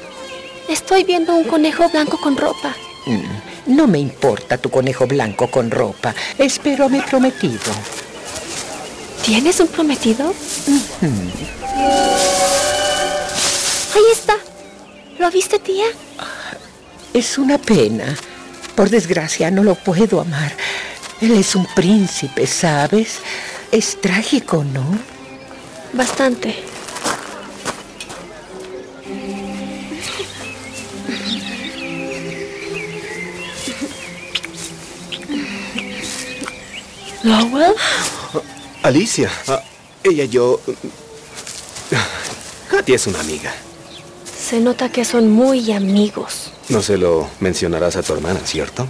Estoy 0.68 1.04
viendo 1.04 1.34
un 1.36 1.44
conejo 1.46 1.88
blanco 1.89 2.20
con 2.20 2.36
ropa. 2.36 2.76
Mm, 3.06 3.76
No 3.76 3.88
me 3.88 4.00
importa 4.00 4.58
tu 4.58 4.70
conejo 4.70 5.06
blanco 5.08 5.50
con 5.50 5.70
ropa. 5.72 6.13
Espero 6.38 6.86
a 6.86 6.89
mi 6.89 7.00
prometido. 7.02 7.72
¿Tienes 9.24 9.60
un 9.60 9.68
prometido? 9.68 10.34
Ahí 13.94 14.04
está. 14.12 14.36
¿Lo 15.20 15.32
viste, 15.32 15.60
tía? 15.60 15.86
Es 17.13 17.38
una 17.38 17.58
pena. 17.58 18.15
Por 18.76 18.89
desgracia 18.89 19.50
no 19.52 19.63
lo 19.63 19.76
puedo 19.76 20.20
amar. 20.22 20.52
Él 21.22 21.32
es 21.32 21.56
un 21.56 21.65
príncipe, 21.74 22.46
¿sabes? 22.46 23.20
Es 23.72 24.00
trágico, 24.02 24.63
¿no? 24.63 24.84
Bastante. 25.94 26.56
¿Lowell? 37.26 37.74
Alicia, 38.84 39.32
ah, 39.48 39.62
ella 40.04 40.26
y 40.26 40.30
yo... 40.30 40.62
Katy 42.70 42.94
es 42.94 43.08
una 43.08 43.20
amiga. 43.20 43.52
Se 44.38 44.60
nota 44.60 44.92
que 44.92 45.04
son 45.04 45.32
muy 45.32 45.72
amigos. 45.72 46.52
No 46.70 46.84
se 46.84 46.98
lo 46.98 47.28
mencionarás 47.40 47.96
a 47.96 48.04
tu 48.04 48.14
hermana, 48.14 48.40
¿cierto? 48.46 48.88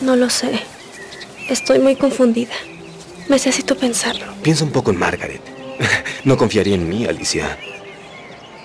No 0.00 0.16
lo 0.16 0.30
sé. 0.30 0.62
Estoy 1.50 1.80
muy 1.80 1.96
confundida. 1.96 2.54
Necesito 3.28 3.76
pensarlo. 3.76 4.32
Piensa 4.42 4.64
un 4.64 4.72
poco 4.72 4.90
en 4.90 4.98
Margaret. 4.98 5.42
No 6.24 6.36
confiaría 6.36 6.74
en 6.74 6.86
mí, 6.86 7.06
Alicia. 7.06 7.58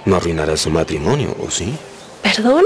No 0.03 0.17
arruinarás 0.17 0.59
su 0.59 0.69
matrimonio, 0.69 1.35
¿o 1.39 1.49
sí? 1.49 1.73
¿Perdón? 2.21 2.65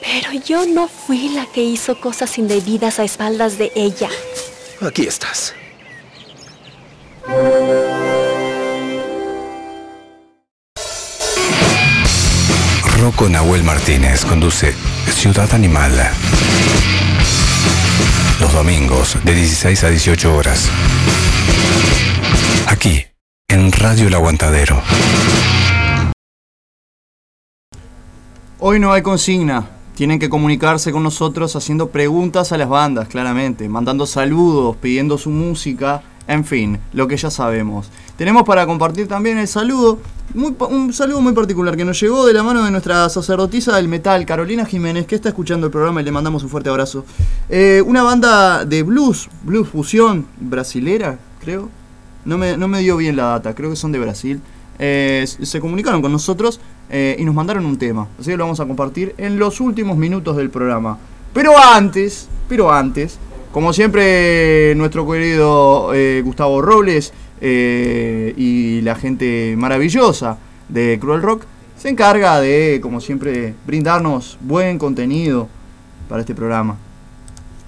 Pero 0.00 0.32
yo 0.46 0.64
no 0.66 0.86
fui 0.86 1.30
la 1.30 1.46
que 1.46 1.62
hizo 1.62 2.00
cosas 2.00 2.38
indebidas 2.38 3.00
a 3.00 3.04
espaldas 3.04 3.58
de 3.58 3.72
ella. 3.74 4.08
Aquí 4.80 5.06
estás. 5.06 5.54
Rocco 12.98 13.28
Nahuel 13.28 13.62
Martínez 13.62 14.24
conduce 14.24 14.74
Ciudad 15.10 15.52
Animal. 15.54 15.92
Los 18.40 18.52
domingos 18.52 19.16
de 19.24 19.34
16 19.34 19.84
a 19.84 19.90
18 19.90 20.34
horas. 20.34 20.68
Aquí, 22.66 23.06
en 23.48 23.72
Radio 23.72 24.08
El 24.08 24.14
Aguantadero. 24.14 24.82
Hoy 28.58 28.80
no 28.80 28.92
hay 28.92 29.02
consigna. 29.02 29.73
Tienen 29.94 30.18
que 30.18 30.28
comunicarse 30.28 30.90
con 30.90 31.04
nosotros 31.04 31.54
haciendo 31.54 31.90
preguntas 31.90 32.50
a 32.50 32.58
las 32.58 32.68
bandas, 32.68 33.06
claramente, 33.06 33.68
mandando 33.68 34.06
saludos, 34.06 34.76
pidiendo 34.80 35.16
su 35.18 35.30
música, 35.30 36.02
en 36.26 36.44
fin, 36.44 36.80
lo 36.92 37.06
que 37.06 37.16
ya 37.16 37.30
sabemos. 37.30 37.90
Tenemos 38.16 38.42
para 38.42 38.66
compartir 38.66 39.06
también 39.06 39.38
el 39.38 39.46
saludo, 39.46 40.00
muy 40.34 40.52
un 40.68 40.92
saludo 40.92 41.20
muy 41.20 41.32
particular 41.32 41.76
que 41.76 41.84
nos 41.84 42.00
llegó 42.00 42.26
de 42.26 42.32
la 42.32 42.42
mano 42.42 42.64
de 42.64 42.72
nuestra 42.72 43.08
sacerdotisa 43.08 43.76
del 43.76 43.86
metal, 43.86 44.26
Carolina 44.26 44.64
Jiménez, 44.64 45.06
que 45.06 45.14
está 45.14 45.28
escuchando 45.28 45.66
el 45.66 45.72
programa 45.72 46.00
y 46.00 46.04
le 46.04 46.10
mandamos 46.10 46.42
un 46.42 46.48
fuerte 46.48 46.70
abrazo. 46.70 47.04
Eh, 47.48 47.80
una 47.86 48.02
banda 48.02 48.64
de 48.64 48.82
blues, 48.82 49.28
blues 49.44 49.68
fusión 49.68 50.26
brasilera, 50.40 51.20
creo. 51.40 51.70
No 52.24 52.36
me, 52.36 52.56
no 52.56 52.66
me 52.66 52.80
dio 52.80 52.96
bien 52.96 53.14
la 53.16 53.24
data, 53.26 53.54
creo 53.54 53.70
que 53.70 53.76
son 53.76 53.92
de 53.92 54.00
Brasil. 54.00 54.40
Eh, 54.78 55.24
se 55.26 55.60
comunicaron 55.60 56.02
con 56.02 56.10
nosotros 56.10 56.58
eh, 56.90 57.16
y 57.18 57.24
nos 57.24 57.34
mandaron 57.34 57.66
un 57.66 57.78
tema. 57.78 58.08
Así 58.18 58.30
que 58.30 58.36
lo 58.36 58.44
vamos 58.44 58.60
a 58.60 58.66
compartir 58.66 59.14
en 59.18 59.38
los 59.38 59.60
últimos 59.60 59.96
minutos 59.96 60.36
del 60.36 60.50
programa. 60.50 60.98
Pero 61.32 61.52
antes, 61.58 62.28
pero 62.48 62.72
antes, 62.72 63.18
como 63.52 63.72
siempre, 63.72 64.74
nuestro 64.76 65.08
querido 65.08 65.92
eh, 65.94 66.22
Gustavo 66.24 66.60
Robles 66.60 67.12
eh, 67.40 68.34
y 68.36 68.80
la 68.82 68.94
gente 68.94 69.54
maravillosa 69.56 70.38
de 70.68 70.98
Cruel 71.00 71.22
Rock 71.22 71.44
se 71.76 71.88
encarga 71.88 72.40
de, 72.40 72.80
como 72.82 73.00
siempre, 73.00 73.54
brindarnos 73.66 74.38
buen 74.40 74.78
contenido 74.78 75.48
para 76.08 76.20
este 76.20 76.34
programa. 76.34 76.76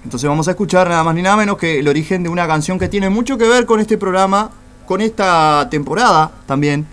Entonces 0.05 0.29
vamos 0.29 0.47
a 0.49 0.53
escuchar 0.53 0.89
nada 0.89 1.03
más 1.03 1.15
ni 1.15 1.23
nada 1.23 1.37
menos 1.37 1.59
que 1.59 1.81
el 1.81 1.89
origen 1.89 2.23
de 2.23 2.29
una 2.29 2.47
canción 2.47 2.79
que 2.79 2.89
tiene 2.89 3.11
mucho 3.11 3.37
que 3.37 3.49
ver 3.49 3.67
con 3.67 3.81
este 3.81 3.99
programa, 3.99 4.51
con 4.87 5.01
esta 5.01 5.69
temporada 5.69 6.31
también. 6.47 6.87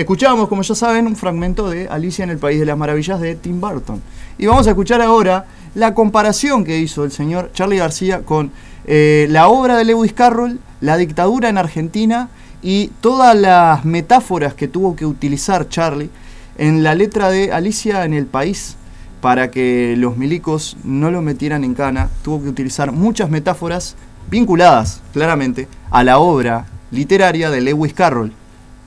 Escuchamos, 0.00 0.48
como 0.48 0.62
ya 0.62 0.74
saben, 0.74 1.06
un 1.06 1.14
fragmento 1.14 1.68
de 1.68 1.86
Alicia 1.86 2.22
en 2.22 2.30
el 2.30 2.38
País 2.38 2.58
de 2.58 2.64
las 2.64 2.78
Maravillas 2.78 3.20
de 3.20 3.34
Tim 3.34 3.60
Burton. 3.60 4.00
Y 4.38 4.46
vamos 4.46 4.66
a 4.66 4.70
escuchar 4.70 5.02
ahora 5.02 5.44
la 5.74 5.92
comparación 5.92 6.64
que 6.64 6.78
hizo 6.78 7.04
el 7.04 7.12
señor 7.12 7.50
Charlie 7.52 7.76
García 7.76 8.22
con 8.22 8.50
eh, 8.86 9.26
la 9.28 9.48
obra 9.48 9.76
de 9.76 9.84
Lewis 9.84 10.14
Carroll, 10.14 10.58
la 10.80 10.96
dictadura 10.96 11.50
en 11.50 11.58
Argentina 11.58 12.30
y 12.62 12.86
todas 13.02 13.36
las 13.36 13.84
metáforas 13.84 14.54
que 14.54 14.68
tuvo 14.68 14.96
que 14.96 15.04
utilizar 15.04 15.68
Charlie 15.68 16.08
en 16.56 16.82
la 16.82 16.94
letra 16.94 17.28
de 17.28 17.52
Alicia 17.52 18.06
en 18.06 18.14
el 18.14 18.24
País 18.24 18.76
para 19.20 19.50
que 19.50 19.96
los 19.98 20.16
milicos 20.16 20.78
no 20.82 21.10
lo 21.10 21.20
metieran 21.20 21.62
en 21.62 21.74
cana, 21.74 22.08
tuvo 22.24 22.42
que 22.42 22.48
utilizar 22.48 22.90
muchas 22.90 23.28
metáforas 23.28 23.96
vinculadas 24.30 25.02
claramente 25.12 25.68
a 25.90 26.02
la 26.04 26.20
obra 26.20 26.64
literaria 26.90 27.50
de 27.50 27.60
Lewis 27.60 27.92
Carroll, 27.92 28.32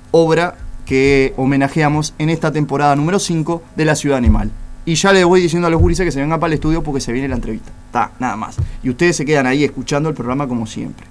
obra 0.09 0.55
que 0.93 1.33
homenajeamos 1.37 2.13
en 2.19 2.29
esta 2.29 2.51
temporada 2.51 2.95
número 2.95 3.17
5 3.17 3.63
de 3.75 3.83
La 3.83 3.95
Ciudad 3.95 4.19
Animal. 4.19 4.51
Y 4.85 4.93
ya 4.93 5.11
le 5.11 5.23
voy 5.23 5.41
diciendo 5.41 5.67
a 5.67 5.71
los 5.71 5.81
gurises 5.81 6.05
que 6.05 6.11
se 6.11 6.21
vengan 6.21 6.39
para 6.39 6.49
el 6.49 6.53
estudio 6.53 6.83
porque 6.83 7.01
se 7.01 7.11
viene 7.11 7.27
la 7.27 7.33
entrevista. 7.33 7.71
Está, 7.87 8.11
nada 8.19 8.35
más. 8.35 8.57
Y 8.83 8.91
ustedes 8.91 9.15
se 9.15 9.25
quedan 9.25 9.47
ahí 9.47 9.63
escuchando 9.63 10.07
el 10.09 10.13
programa 10.13 10.47
como 10.47 10.67
siempre. 10.67 11.07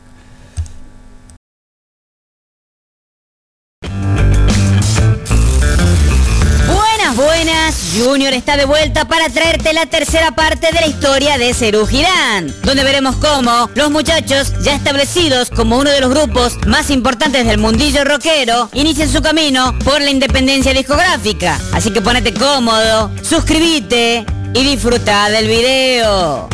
Buenas. 7.25 7.93
Junior 7.97 8.33
está 8.33 8.57
de 8.57 8.65
vuelta 8.65 9.07
para 9.07 9.29
traerte 9.29 9.73
la 9.73 9.87
tercera 9.87 10.33
parte 10.33 10.73
de 10.73 10.81
la 10.81 10.87
historia 10.89 11.39
de 11.39 11.55
Cerú 11.55 11.87
Girán, 11.87 12.53
donde 12.65 12.83
veremos 12.83 13.15
cómo 13.17 13.71
los 13.77 13.93
muchachos, 13.93 14.53
ya 14.63 14.75
establecidos 14.75 15.49
como 15.51 15.79
uno 15.79 15.91
de 15.91 16.01
los 16.01 16.11
grupos 16.11 16.59
más 16.67 16.91
importantes 16.91 17.47
del 17.47 17.59
mundillo 17.59 18.05
rockero, 18.05 18.69
inician 18.73 19.09
su 19.09 19.23
camino 19.23 19.79
por 19.85 20.01
la 20.01 20.11
independencia 20.11 20.75
discográfica. 20.75 21.61
Así 21.73 21.93
que 21.93 22.01
ponete 22.01 22.35
cómodo, 22.35 23.13
suscríbete 23.23 24.27
y 24.53 24.65
disfruta 24.65 25.31
del 25.31 25.47
video. 25.47 26.49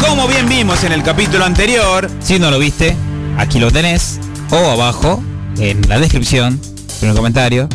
Como 0.00 0.28
bien 0.28 0.48
vimos 0.48 0.84
en 0.84 0.92
el 0.92 1.02
capítulo 1.02 1.44
anterior, 1.44 2.08
si 2.20 2.38
no 2.38 2.52
lo 2.52 2.60
viste, 2.60 2.96
aquí 3.36 3.58
lo 3.58 3.72
tenés, 3.72 4.20
o 4.50 4.56
abajo, 4.56 5.20
en 5.58 5.88
la 5.88 5.98
descripción, 5.98 6.60
en 7.02 7.08
el 7.10 7.16
comentario. 7.16 7.68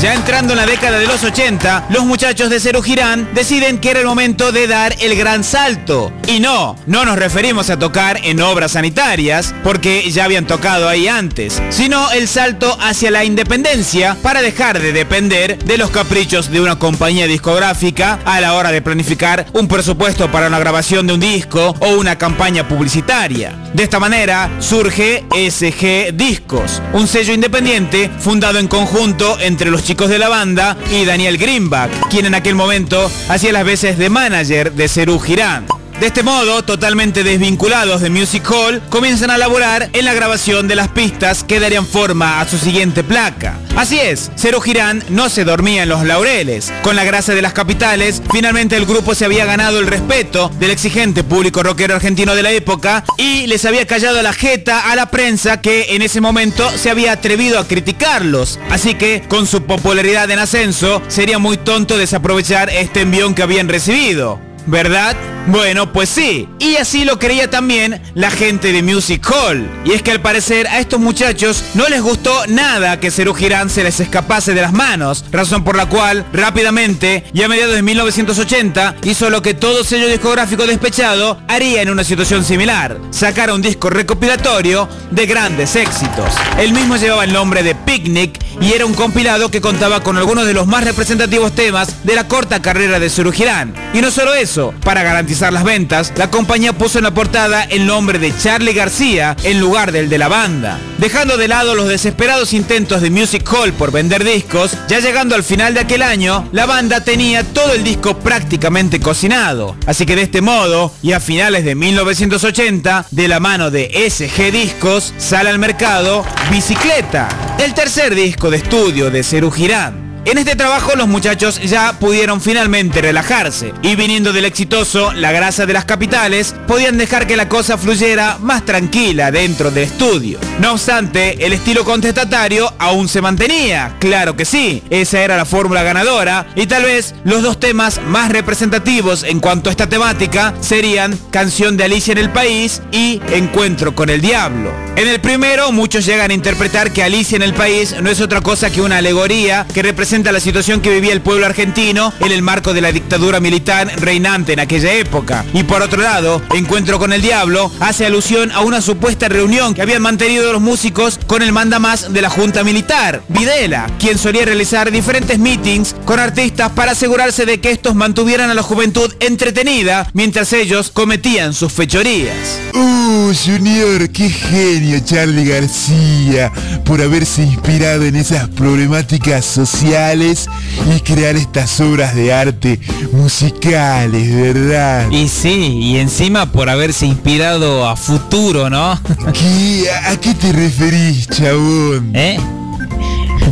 Ya 0.00 0.14
entrando 0.14 0.52
en 0.52 0.58
la 0.58 0.66
década 0.66 0.96
de 1.00 1.08
los 1.08 1.24
80, 1.24 1.88
los 1.90 2.04
muchachos 2.04 2.50
de 2.50 2.60
Cero 2.60 2.82
Girán 2.82 3.28
deciden 3.34 3.78
que 3.78 3.90
era 3.90 3.98
el 3.98 4.06
momento 4.06 4.52
de 4.52 4.68
dar 4.68 4.94
el 5.00 5.16
gran 5.16 5.42
salto. 5.42 6.12
Y 6.28 6.38
no, 6.38 6.76
no 6.86 7.04
nos 7.04 7.18
referimos 7.18 7.68
a 7.68 7.80
tocar 7.80 8.20
en 8.22 8.40
obras 8.40 8.72
sanitarias, 8.72 9.52
porque 9.64 10.08
ya 10.08 10.22
habían 10.22 10.46
tocado 10.46 10.88
ahí 10.88 11.08
antes, 11.08 11.60
sino 11.70 12.12
el 12.12 12.28
salto 12.28 12.78
hacia 12.80 13.10
la 13.10 13.24
independencia 13.24 14.16
para 14.22 14.40
dejar 14.40 14.78
de 14.80 14.92
depender 14.92 15.58
de 15.64 15.78
los 15.78 15.90
caprichos 15.90 16.48
de 16.48 16.60
una 16.60 16.78
compañía 16.78 17.26
discográfica 17.26 18.20
a 18.24 18.40
la 18.40 18.54
hora 18.54 18.70
de 18.70 18.82
planificar 18.82 19.46
un 19.52 19.66
presupuesto 19.66 20.30
para 20.30 20.46
una 20.46 20.60
grabación 20.60 21.08
de 21.08 21.14
un 21.14 21.20
disco 21.20 21.74
o 21.80 21.88
una 21.96 22.16
campaña 22.16 22.68
publicitaria. 22.68 23.58
De 23.74 23.82
esta 23.82 23.98
manera 23.98 24.48
surge 24.60 25.24
SG 25.32 26.12
Discos, 26.14 26.80
un 26.92 27.08
sello 27.08 27.34
independiente 27.34 28.12
fundado 28.20 28.60
en 28.60 28.68
conjunto 28.68 29.36
entre 29.40 29.72
los 29.72 29.87
chicos 29.88 30.10
de 30.10 30.18
la 30.18 30.28
banda 30.28 30.76
y 30.92 31.06
Daniel 31.06 31.38
Greenback, 31.38 32.10
quien 32.10 32.26
en 32.26 32.34
aquel 32.34 32.54
momento 32.54 33.10
hacía 33.30 33.52
las 33.52 33.64
veces 33.64 33.96
de 33.96 34.10
manager 34.10 34.74
de 34.74 34.86
Cerú 34.86 35.18
Girán. 35.18 35.64
De 36.00 36.06
este 36.06 36.22
modo, 36.22 36.62
totalmente 36.62 37.24
desvinculados 37.24 38.00
de 38.00 38.08
Music 38.08 38.48
Hall, 38.48 38.80
comienzan 38.88 39.30
a 39.30 39.38
laborar 39.38 39.90
en 39.92 40.04
la 40.04 40.14
grabación 40.14 40.68
de 40.68 40.76
las 40.76 40.86
pistas 40.86 41.42
que 41.42 41.58
darían 41.58 41.84
forma 41.84 42.40
a 42.40 42.48
su 42.48 42.56
siguiente 42.56 43.02
placa. 43.02 43.58
Así 43.74 43.98
es, 43.98 44.30
Cero 44.36 44.60
Girán 44.60 45.02
no 45.08 45.28
se 45.28 45.42
dormía 45.42 45.82
en 45.82 45.88
los 45.88 46.04
laureles. 46.04 46.72
Con 46.82 46.94
la 46.94 47.02
gracia 47.02 47.34
de 47.34 47.42
las 47.42 47.52
capitales, 47.52 48.22
finalmente 48.30 48.76
el 48.76 48.86
grupo 48.86 49.16
se 49.16 49.24
había 49.24 49.44
ganado 49.44 49.80
el 49.80 49.88
respeto 49.88 50.52
del 50.60 50.70
exigente 50.70 51.24
público 51.24 51.64
rockero 51.64 51.96
argentino 51.96 52.36
de 52.36 52.44
la 52.44 52.52
época 52.52 53.02
y 53.16 53.48
les 53.48 53.64
había 53.64 53.84
callado 53.84 54.22
la 54.22 54.32
jeta 54.32 54.92
a 54.92 54.94
la 54.94 55.10
prensa 55.10 55.60
que 55.60 55.96
en 55.96 56.02
ese 56.02 56.20
momento 56.20 56.70
se 56.78 56.90
había 56.90 57.10
atrevido 57.10 57.58
a 57.58 57.66
criticarlos. 57.66 58.60
Así 58.70 58.94
que, 58.94 59.24
con 59.26 59.48
su 59.48 59.64
popularidad 59.64 60.30
en 60.30 60.38
ascenso, 60.38 61.02
sería 61.08 61.40
muy 61.40 61.56
tonto 61.56 61.98
desaprovechar 61.98 62.70
este 62.70 63.00
envión 63.00 63.34
que 63.34 63.42
habían 63.42 63.68
recibido. 63.68 64.47
¿Verdad? 64.68 65.16
Bueno, 65.46 65.94
pues 65.94 66.10
sí. 66.10 66.46
Y 66.58 66.76
así 66.76 67.06
lo 67.06 67.18
creía 67.18 67.48
también 67.48 68.02
la 68.14 68.30
gente 68.30 68.70
de 68.70 68.82
Music 68.82 69.26
Hall. 69.30 69.66
Y 69.82 69.92
es 69.92 70.02
que 70.02 70.10
al 70.10 70.20
parecer 70.20 70.66
a 70.66 70.78
estos 70.78 71.00
muchachos 71.00 71.64
no 71.72 71.88
les 71.88 72.02
gustó 72.02 72.46
nada 72.48 73.00
que 73.00 73.10
Serú 73.10 73.32
Girán 73.32 73.70
se 73.70 73.82
les 73.82 73.98
escapase 73.98 74.52
de 74.52 74.60
las 74.60 74.74
manos, 74.74 75.24
razón 75.32 75.64
por 75.64 75.74
la 75.74 75.86
cual 75.86 76.26
rápidamente 76.34 77.24
y 77.32 77.42
a 77.42 77.48
mediados 77.48 77.76
de 77.76 77.82
1980 77.82 78.96
hizo 79.04 79.30
lo 79.30 79.40
que 79.40 79.54
todo 79.54 79.84
sello 79.84 80.06
discográfico 80.06 80.66
despechado 80.66 81.40
haría 81.48 81.80
en 81.80 81.88
una 81.88 82.04
situación 82.04 82.44
similar, 82.44 82.98
sacar 83.10 83.50
un 83.50 83.62
disco 83.62 83.88
recopilatorio 83.88 84.86
de 85.10 85.24
grandes 85.24 85.76
éxitos. 85.76 86.34
El 86.58 86.74
mismo 86.74 86.96
llevaba 86.96 87.24
el 87.24 87.32
nombre 87.32 87.62
de 87.62 87.74
Picnic 87.74 88.38
y 88.60 88.72
era 88.72 88.84
un 88.84 88.92
compilado 88.92 89.50
que 89.50 89.62
contaba 89.62 90.02
con 90.02 90.18
algunos 90.18 90.46
de 90.46 90.52
los 90.52 90.66
más 90.66 90.84
representativos 90.84 91.54
temas 91.54 92.04
de 92.04 92.16
la 92.16 92.28
corta 92.28 92.60
carrera 92.60 92.98
de 92.98 93.08
Serú 93.08 93.32
Girán. 93.32 93.72
Y 93.94 94.00
no 94.00 94.10
solo 94.10 94.34
eso, 94.34 94.57
para 94.84 95.02
garantizar 95.02 95.52
las 95.52 95.64
ventas, 95.64 96.12
la 96.16 96.30
compañía 96.30 96.72
puso 96.72 96.98
en 96.98 97.04
la 97.04 97.14
portada 97.14 97.62
el 97.64 97.86
nombre 97.86 98.18
de 98.18 98.36
Charlie 98.36 98.72
García 98.72 99.36
en 99.44 99.60
lugar 99.60 99.92
del 99.92 100.08
de 100.08 100.18
la 100.18 100.28
banda. 100.28 100.78
Dejando 100.98 101.36
de 101.36 101.48
lado 101.48 101.74
los 101.74 101.88
desesperados 101.88 102.52
intentos 102.52 103.00
de 103.00 103.10
Music 103.10 103.48
Hall 103.52 103.72
por 103.72 103.92
vender 103.92 104.24
discos, 104.24 104.76
ya 104.88 104.98
llegando 104.98 105.34
al 105.34 105.44
final 105.44 105.74
de 105.74 105.80
aquel 105.80 106.02
año, 106.02 106.48
la 106.52 106.66
banda 106.66 107.02
tenía 107.02 107.44
todo 107.44 107.72
el 107.72 107.84
disco 107.84 108.18
prácticamente 108.18 109.00
cocinado. 109.00 109.76
Así 109.86 110.06
que 110.06 110.16
de 110.16 110.22
este 110.22 110.40
modo, 110.40 110.92
y 111.02 111.12
a 111.12 111.20
finales 111.20 111.64
de 111.64 111.74
1980, 111.74 113.06
de 113.10 113.28
la 113.28 113.40
mano 113.40 113.70
de 113.70 113.88
SG 114.10 114.50
Discos, 114.50 115.14
sale 115.18 115.50
al 115.50 115.58
mercado 115.58 116.24
Bicicleta, 116.50 117.28
el 117.58 117.74
tercer 117.74 118.14
disco 118.14 118.50
de 118.50 118.56
estudio 118.58 119.10
de 119.10 119.22
Cerú 119.22 119.50
Girán. 119.50 120.07
En 120.28 120.36
este 120.36 120.56
trabajo 120.56 120.94
los 120.94 121.08
muchachos 121.08 121.58
ya 121.58 121.98
pudieron 121.98 122.42
finalmente 122.42 123.00
relajarse 123.00 123.72
y 123.80 123.96
viniendo 123.96 124.34
del 124.34 124.44
exitoso 124.44 125.14
La 125.14 125.32
grasa 125.32 125.64
de 125.64 125.72
las 125.72 125.86
capitales, 125.86 126.54
podían 126.66 126.98
dejar 126.98 127.26
que 127.26 127.34
la 127.34 127.48
cosa 127.48 127.78
fluyera 127.78 128.36
más 128.38 128.66
tranquila 128.66 129.30
dentro 129.30 129.70
del 129.70 129.84
estudio. 129.84 130.38
No 130.60 130.72
obstante, 130.72 131.46
el 131.46 131.54
estilo 131.54 131.82
contestatario 131.82 132.70
aún 132.78 133.08
se 133.08 133.22
mantenía, 133.22 133.96
claro 134.00 134.36
que 134.36 134.44
sí, 134.44 134.82
esa 134.90 135.22
era 135.22 135.38
la 135.38 135.46
fórmula 135.46 135.82
ganadora 135.82 136.48
y 136.54 136.66
tal 136.66 136.82
vez 136.82 137.14
los 137.24 137.42
dos 137.42 137.58
temas 137.58 137.98
más 138.04 138.30
representativos 138.30 139.22
en 139.22 139.40
cuanto 139.40 139.70
a 139.70 139.72
esta 139.72 139.88
temática 139.88 140.52
serían 140.60 141.18
Canción 141.30 141.78
de 141.78 141.84
Alicia 141.84 142.12
en 142.12 142.18
el 142.18 142.28
País 142.28 142.82
y 142.92 143.22
Encuentro 143.32 143.94
con 143.94 144.10
el 144.10 144.20
Diablo. 144.20 144.74
En 144.96 145.08
el 145.08 145.22
primero 145.22 145.72
muchos 145.72 146.04
llegan 146.04 146.32
a 146.32 146.34
interpretar 146.34 146.92
que 146.92 147.02
Alicia 147.02 147.36
en 147.36 147.42
el 147.42 147.54
País 147.54 147.94
no 148.02 148.10
es 148.10 148.20
otra 148.20 148.42
cosa 148.42 148.68
que 148.68 148.82
una 148.82 148.98
alegoría 148.98 149.66
que 149.72 149.82
representa 149.82 150.17
la 150.24 150.40
situación 150.40 150.80
que 150.80 150.90
vivía 150.90 151.12
el 151.12 151.22
pueblo 151.22 151.46
argentino 151.46 152.12
en 152.20 152.32
el 152.32 152.42
marco 152.42 152.74
de 152.74 152.80
la 152.80 152.92
dictadura 152.92 153.40
militar 153.40 153.90
reinante 154.00 154.52
en 154.52 154.60
aquella 154.60 154.92
época. 154.92 155.44
Y 155.54 155.62
por 155.62 155.80
otro 155.80 156.02
lado, 156.02 156.42
Encuentro 156.54 156.98
con 156.98 157.12
el 157.12 157.22
Diablo 157.22 157.70
hace 157.78 158.04
alusión 158.04 158.50
a 158.50 158.62
una 158.62 158.80
supuesta 158.80 159.28
reunión 159.28 159.74
que 159.74 159.82
habían 159.82 160.02
mantenido 160.02 160.52
los 160.52 160.60
músicos 160.60 161.20
con 161.26 161.40
el 161.40 161.52
mandamás 161.52 162.12
de 162.12 162.20
la 162.20 162.30
Junta 162.30 162.64
Militar, 162.64 163.22
Videla, 163.28 163.86
quien 164.00 164.18
solía 164.18 164.44
realizar 164.44 164.90
diferentes 164.90 165.38
meetings 165.38 165.94
con 166.04 166.18
artistas 166.18 166.72
para 166.72 166.92
asegurarse 166.92 167.46
de 167.46 167.60
que 167.60 167.70
estos 167.70 167.94
mantuvieran 167.94 168.50
a 168.50 168.54
la 168.54 168.62
juventud 168.62 169.14
entretenida 169.20 170.10
mientras 170.14 170.52
ellos 170.52 170.90
cometían 170.90 171.54
sus 171.54 171.72
fechorías. 171.72 172.34
¡Uh, 172.74 173.32
Junior! 173.32 174.10
¡Qué 174.10 174.28
genio 174.28 174.98
Charlie 175.04 175.44
García! 175.44 176.52
Por 176.84 177.00
haberse 177.00 177.42
inspirado 177.42 178.04
en 178.04 178.16
esas 178.16 178.48
problemáticas 178.48 179.44
sociales 179.44 180.07
y 180.16 181.00
crear 181.00 181.36
estas 181.36 181.80
obras 181.80 182.14
de 182.14 182.32
arte 182.32 182.80
musicales, 183.12 184.34
¿verdad? 184.34 185.10
Y 185.10 185.28
sí, 185.28 185.80
y 185.82 185.98
encima 185.98 186.50
por 186.50 186.70
haberse 186.70 187.04
inspirado 187.04 187.86
a 187.86 187.94
futuro, 187.94 188.70
¿no? 188.70 188.98
¿Qué? 189.34 189.86
¿A 190.06 190.16
qué 190.16 190.34
te 190.34 190.52
referís, 190.52 191.28
chabón? 191.28 192.12
¿Eh? 192.14 192.38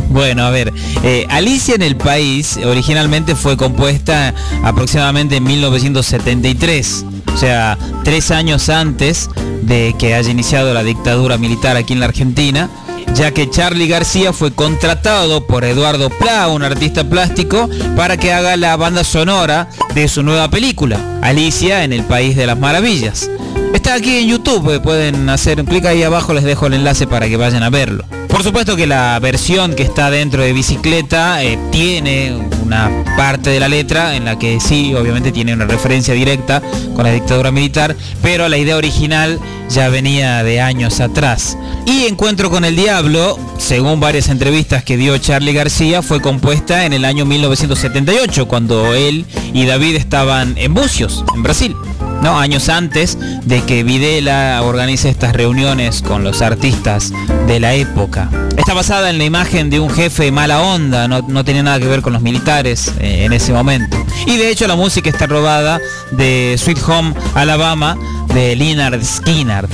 Bueno, 0.09 0.45
a 0.45 0.49
ver, 0.49 0.73
eh, 1.03 1.27
Alicia 1.29 1.75
en 1.75 1.83
el 1.83 1.95
País 1.95 2.57
originalmente 2.65 3.35
fue 3.35 3.55
compuesta 3.55 4.33
aproximadamente 4.63 5.35
en 5.35 5.43
1973, 5.43 7.05
o 7.33 7.37
sea, 7.37 7.77
tres 8.03 8.31
años 8.31 8.69
antes 8.69 9.29
de 9.61 9.93
que 9.99 10.15
haya 10.15 10.31
iniciado 10.31 10.73
la 10.73 10.83
dictadura 10.83 11.37
militar 11.37 11.77
aquí 11.77 11.93
en 11.93 11.99
la 11.99 12.07
Argentina, 12.07 12.69
ya 13.13 13.31
que 13.31 13.49
Charlie 13.49 13.87
García 13.87 14.33
fue 14.33 14.53
contratado 14.53 15.45
por 15.45 15.63
Eduardo 15.63 16.09
Pla, 16.09 16.47
un 16.49 16.63
artista 16.63 17.03
plástico, 17.03 17.69
para 17.95 18.17
que 18.17 18.33
haga 18.33 18.55
la 18.57 18.75
banda 18.75 19.03
sonora 19.03 19.69
de 19.95 20.07
su 20.07 20.23
nueva 20.23 20.49
película, 20.49 21.19
Alicia 21.21 21.83
en 21.83 21.93
el 21.93 22.03
País 22.03 22.35
de 22.35 22.47
las 22.47 22.59
Maravillas. 22.59 23.29
Está 23.73 23.95
aquí 23.95 24.17
en 24.17 24.27
YouTube, 24.27 24.75
eh, 24.75 24.79
pueden 24.79 25.29
hacer 25.29 25.59
un 25.59 25.65
clic 25.65 25.85
ahí 25.85 26.03
abajo, 26.03 26.33
les 26.33 26.43
dejo 26.43 26.67
el 26.67 26.73
enlace 26.73 27.07
para 27.07 27.27
que 27.27 27.37
vayan 27.37 27.63
a 27.63 27.69
verlo. 27.69 28.03
Por 28.27 28.43
supuesto 28.43 28.75
que 28.75 28.85
la 28.85 29.17
versión 29.19 29.73
que 29.73 29.83
está 29.83 30.11
dentro 30.11 30.43
de 30.43 30.53
Bicicleta 30.53 31.43
eh, 31.43 31.57
tiene 31.71 32.37
una 32.61 32.91
parte 33.15 33.49
de 33.49 33.59
la 33.59 33.67
letra 33.67 34.15
en 34.15 34.25
la 34.25 34.37
que 34.37 34.59
sí, 34.59 34.93
obviamente 34.93 35.31
tiene 35.31 35.53
una 35.53 35.65
referencia 35.65 36.13
directa 36.13 36.61
con 36.95 37.03
la 37.03 37.11
dictadura 37.11 37.51
militar, 37.51 37.95
pero 38.21 38.49
la 38.49 38.57
idea 38.57 38.77
original 38.77 39.39
ya 39.69 39.89
venía 39.89 40.43
de 40.43 40.61
años 40.61 40.99
atrás. 40.99 41.57
Y 41.85 42.05
Encuentro 42.05 42.49
con 42.49 42.65
el 42.65 42.75
Diablo, 42.75 43.39
según 43.57 43.99
varias 43.99 44.29
entrevistas 44.29 44.83
que 44.83 44.97
dio 44.97 45.17
Charlie 45.17 45.53
García, 45.53 46.01
fue 46.01 46.21
compuesta 46.21 46.85
en 46.85 46.93
el 46.93 47.05
año 47.05 47.25
1978, 47.25 48.47
cuando 48.47 48.93
él 48.93 49.25
y 49.53 49.65
David 49.65 49.95
estaban 49.95 50.57
en 50.57 50.73
Bucios, 50.73 51.23
en 51.33 51.43
Brasil. 51.43 51.75
¿No? 52.21 52.39
años 52.39 52.69
antes 52.69 53.17
de 53.45 53.63
que 53.63 53.83
Videla 53.83 54.61
organice 54.63 55.09
estas 55.09 55.33
reuniones 55.33 56.01
con 56.01 56.23
los 56.23 56.41
artistas 56.41 57.11
de 57.47 57.59
la 57.59 57.73
época. 57.73 58.29
Está 58.57 58.73
basada 58.73 59.09
en 59.09 59.17
la 59.17 59.23
imagen 59.23 59.69
de 59.69 59.79
un 59.79 59.89
jefe 59.89 60.31
mala 60.31 60.61
onda, 60.61 61.07
no, 61.07 61.21
no 61.21 61.45
tenía 61.45 61.63
nada 61.63 61.79
que 61.79 61.87
ver 61.87 62.01
con 62.01 62.13
los 62.13 62.21
militares 62.21 62.91
eh, 62.99 63.25
en 63.25 63.33
ese 63.33 63.53
momento. 63.53 63.97
Y 64.25 64.37
de 64.37 64.49
hecho 64.49 64.67
la 64.67 64.75
música 64.75 65.09
está 65.09 65.27
robada 65.27 65.79
de 66.11 66.55
Sweet 66.57 66.79
Home 66.87 67.13
Alabama 67.35 67.97
de 68.33 68.55
Leonard 68.55 69.03
Skinner. 69.03 69.67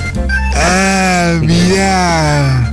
Ah, 0.56 1.38
mirá. 1.40 2.72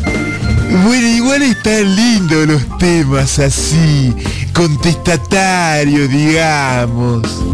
Bueno, 0.86 1.08
igual 1.08 1.42
están 1.42 1.96
lindos 1.96 2.48
los 2.48 2.78
temas 2.78 3.40
así, 3.40 4.16
contestatarios, 4.54 6.10
digamos. 6.10 7.51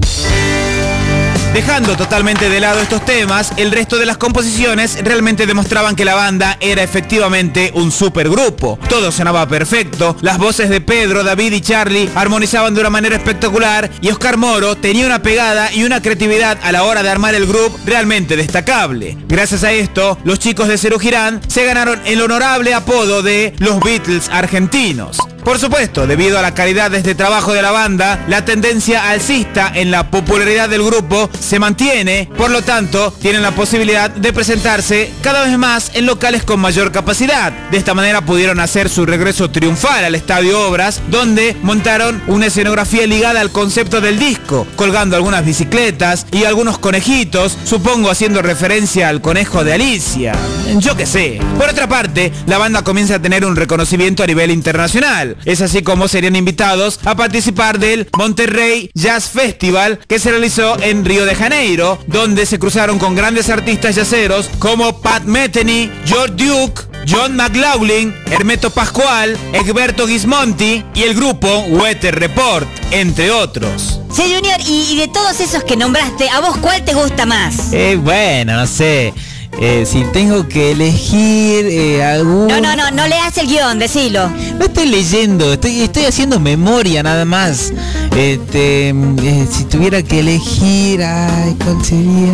Dejando 1.58 1.98
totalmente 1.98 2.52
de 2.52 2.60
lado 2.60 2.80
estos 2.82 3.04
temas, 3.04 3.52
el 3.58 3.72
resto 3.72 3.98
de 3.98 4.06
las 4.06 4.18
composiciones 4.18 5.04
realmente 5.04 5.48
demostraban 5.48 5.96
que 5.96 6.06
la 6.06 6.14
banda 6.14 6.56
era 6.60 6.84
efectivamente 6.84 7.72
un 7.74 7.92
supergrupo. 7.92 8.78
Todo 8.88 9.12
sonaba 9.12 9.48
perfecto, 9.48 10.16
las 10.22 10.38
voces 10.38 10.70
de 10.70 10.82
Pedro, 10.82 11.24
David 11.24 11.54
y 11.54 11.62
Charlie 11.62 12.12
armonizaban 12.14 12.76
de 12.76 12.82
una 12.82 12.92
manera 12.92 13.16
espectacular 13.16 13.90
y 14.02 14.10
Oscar 14.10 14.38
Moro 14.38 14.76
tenía 14.76 15.08
una 15.08 15.24
pegada 15.24 15.74
y 15.74 15.84
una 15.84 16.00
creatividad 16.00 16.60
a 16.62 16.72
la 16.72 16.84
hora 16.84 17.02
de 17.02 17.10
armar 17.10 17.34
el 17.34 17.48
grupo 17.48 17.80
realmente 17.88 18.36
destacable. 18.36 19.18
Gracias 19.28 19.64
a 19.64 19.72
esto, 19.72 20.20
los 20.26 20.38
chicos 20.38 20.68
de 20.68 20.78
Cerú 20.78 21.00
Girán 21.00 21.42
se 21.48 21.66
ganaron 21.66 22.00
el 22.06 22.22
honorable 22.22 22.76
apodo 22.76 23.24
de 23.24 23.56
los 23.58 23.80
Beatles 23.80 24.30
argentinos. 24.30 25.18
Por 25.48 25.60
supuesto, 25.60 26.06
debido 26.06 26.38
a 26.38 26.42
la 26.42 26.54
calidad 26.54 26.92
de 26.92 26.98
este 26.98 27.16
trabajo 27.16 27.54
de 27.54 27.62
la 27.62 27.72
banda, 27.72 28.20
la 28.28 28.44
tendencia 28.44 29.10
alcista 29.10 29.72
en 29.74 29.92
la 29.92 30.12
popularidad 30.12 30.68
del 30.68 30.84
grupo 30.84 31.30
se 31.40 31.58
mantiene, 31.58 32.28
por 32.36 32.52
lo 32.52 32.64
tanto, 32.64 33.14
tienen 33.22 33.44
la 33.44 33.52
posibilidad 33.52 34.10
de 34.10 34.34
presentarse 34.34 35.10
cada 35.22 35.46
vez 35.46 35.58
más 35.58 35.92
en 35.94 36.06
locales 36.06 36.44
con 36.44 36.60
mayor 36.60 36.92
capacidad. 36.92 37.54
De 37.72 37.78
esta 37.78 37.94
manera 37.94 38.20
pudieron 38.20 38.60
hacer 38.60 38.90
su 38.90 39.06
regreso 39.06 39.50
triunfal 39.50 40.04
al 40.04 40.16
Estadio 40.16 40.68
Obras, 40.68 41.00
donde 41.10 41.56
montaron 41.64 42.22
una 42.28 42.48
escenografía 42.48 43.08
ligada 43.08 43.40
al 43.40 43.54
concepto 43.54 44.02
del 44.02 44.20
disco, 44.20 44.68
colgando 44.76 45.16
algunas 45.16 45.46
bicicletas 45.46 46.26
y 46.34 46.44
algunos 46.44 46.78
conejitos, 46.78 47.58
supongo 47.64 48.12
haciendo 48.12 48.42
referencia 48.42 49.08
al 49.08 49.22
conejo 49.22 49.64
de 49.64 49.72
Alicia. 49.72 50.34
Yo 50.76 50.98
qué 50.98 51.06
sé. 51.06 51.40
Por 51.58 51.70
otra 51.70 51.88
parte, 51.88 52.34
la 52.48 52.58
banda 52.58 52.84
comienza 52.84 53.16
a 53.16 53.22
tener 53.22 53.46
un 53.46 53.56
reconocimiento 53.56 54.24
a 54.24 54.28
nivel 54.28 54.52
internacional. 54.52 55.37
Es 55.46 55.62
así 55.62 55.82
como 55.82 56.08
serían 56.08 56.36
invitados 56.36 57.00
a 57.06 57.16
participar 57.16 57.80
del 57.80 58.10
Monterrey 58.18 58.90
Jazz 58.94 59.30
Festival 59.30 60.00
que 60.08 60.20
se 60.20 60.32
realizó 60.32 60.80
en 60.82 61.06
Río 61.06 61.26
de 61.26 61.36
Janeiro, 61.36 62.00
donde 62.08 62.46
se 62.46 62.60
cruzaron 62.60 63.00
con 63.00 63.16
grandes 63.16 63.50
artistas 63.50 63.96
yaceros 63.96 64.50
como 64.60 65.02
Pat 65.02 65.24
Metheny, 65.24 65.90
George 66.06 66.34
Duke, 66.36 66.82
John 67.08 67.36
McLaughlin, 67.36 68.14
Hermeto 68.30 68.70
Pascual, 68.70 69.38
Egberto 69.54 70.08
Gismonti 70.08 70.84
y 70.94 71.04
el 71.04 71.16
grupo 71.16 71.60
Weather 71.70 72.20
Report, 72.20 72.68
entre 72.92 73.32
otros. 73.32 74.02
Sí, 74.12 74.24
Junior, 74.24 74.60
y, 74.68 74.92
y 74.92 74.98
de 74.98 75.08
todos 75.08 75.40
esos 75.40 75.64
que 75.64 75.78
nombraste, 75.78 76.30
¿a 76.30 76.42
vos 76.42 76.58
cuál 76.58 76.84
te 76.84 76.94
gusta 76.94 77.26
más? 77.26 77.72
Eh, 77.72 77.96
bueno, 77.96 78.58
no 78.58 78.68
sé. 78.68 79.14
Eh, 79.60 79.86
si 79.88 80.04
tengo 80.14 80.48
que 80.48 80.72
elegir 80.72 81.66
eh, 81.66 82.04
algún... 82.04 82.48
No, 82.48 82.62
no, 82.62 82.76
no, 82.76 82.92
no 82.92 83.08
leas 83.08 83.36
el 83.38 83.48
guion, 83.48 83.80
decilo. 83.80 84.30
No 84.60 84.66
estoy 84.66 84.88
leyendo, 84.88 85.52
estoy, 85.54 85.82
estoy 85.82 86.06
haciendo 86.06 86.40
memoria 86.40 87.02
nada 87.02 87.26
más. 87.26 87.74
Este, 88.16 88.90
eh, 88.90 89.48
si 89.52 89.64
tuviera 89.66 90.04
que 90.04 90.20
elegir, 90.20 91.04
ay, 91.04 91.56
¿cuál 91.64 91.84
sería? 91.84 92.34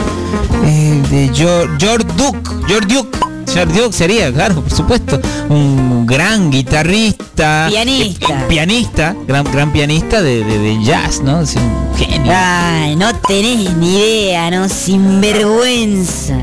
De 1.09 1.30
George, 1.34 1.69
George 1.80 2.07
Duke, 2.17 2.49
George 2.67 2.88
Duke. 2.93 3.17
George 3.53 3.74
Duke 3.82 3.93
sería, 3.93 4.34
claro, 4.34 4.55
por 4.61 4.71
supuesto, 4.71 5.19
un 5.49 6.05
gran 6.07 6.49
guitarrista, 6.49 7.67
Pianista. 7.69 8.47
pianista, 8.47 9.15
gran, 9.28 9.43
gran 9.45 9.71
pianista 9.71 10.21
de, 10.24 10.43
de- 10.43 10.57
de 10.59 10.84
jazz, 10.84 11.21
¿no? 11.21 11.41
Es 11.41 11.55
un 11.55 11.95
genio. 11.97 12.32
Ay, 12.36 12.95
no 12.95 13.13
tenés 13.28 13.76
ni 13.78 13.95
idea, 13.97 14.49
¿no? 14.49 14.67
Sinvergüenza. 14.67 16.38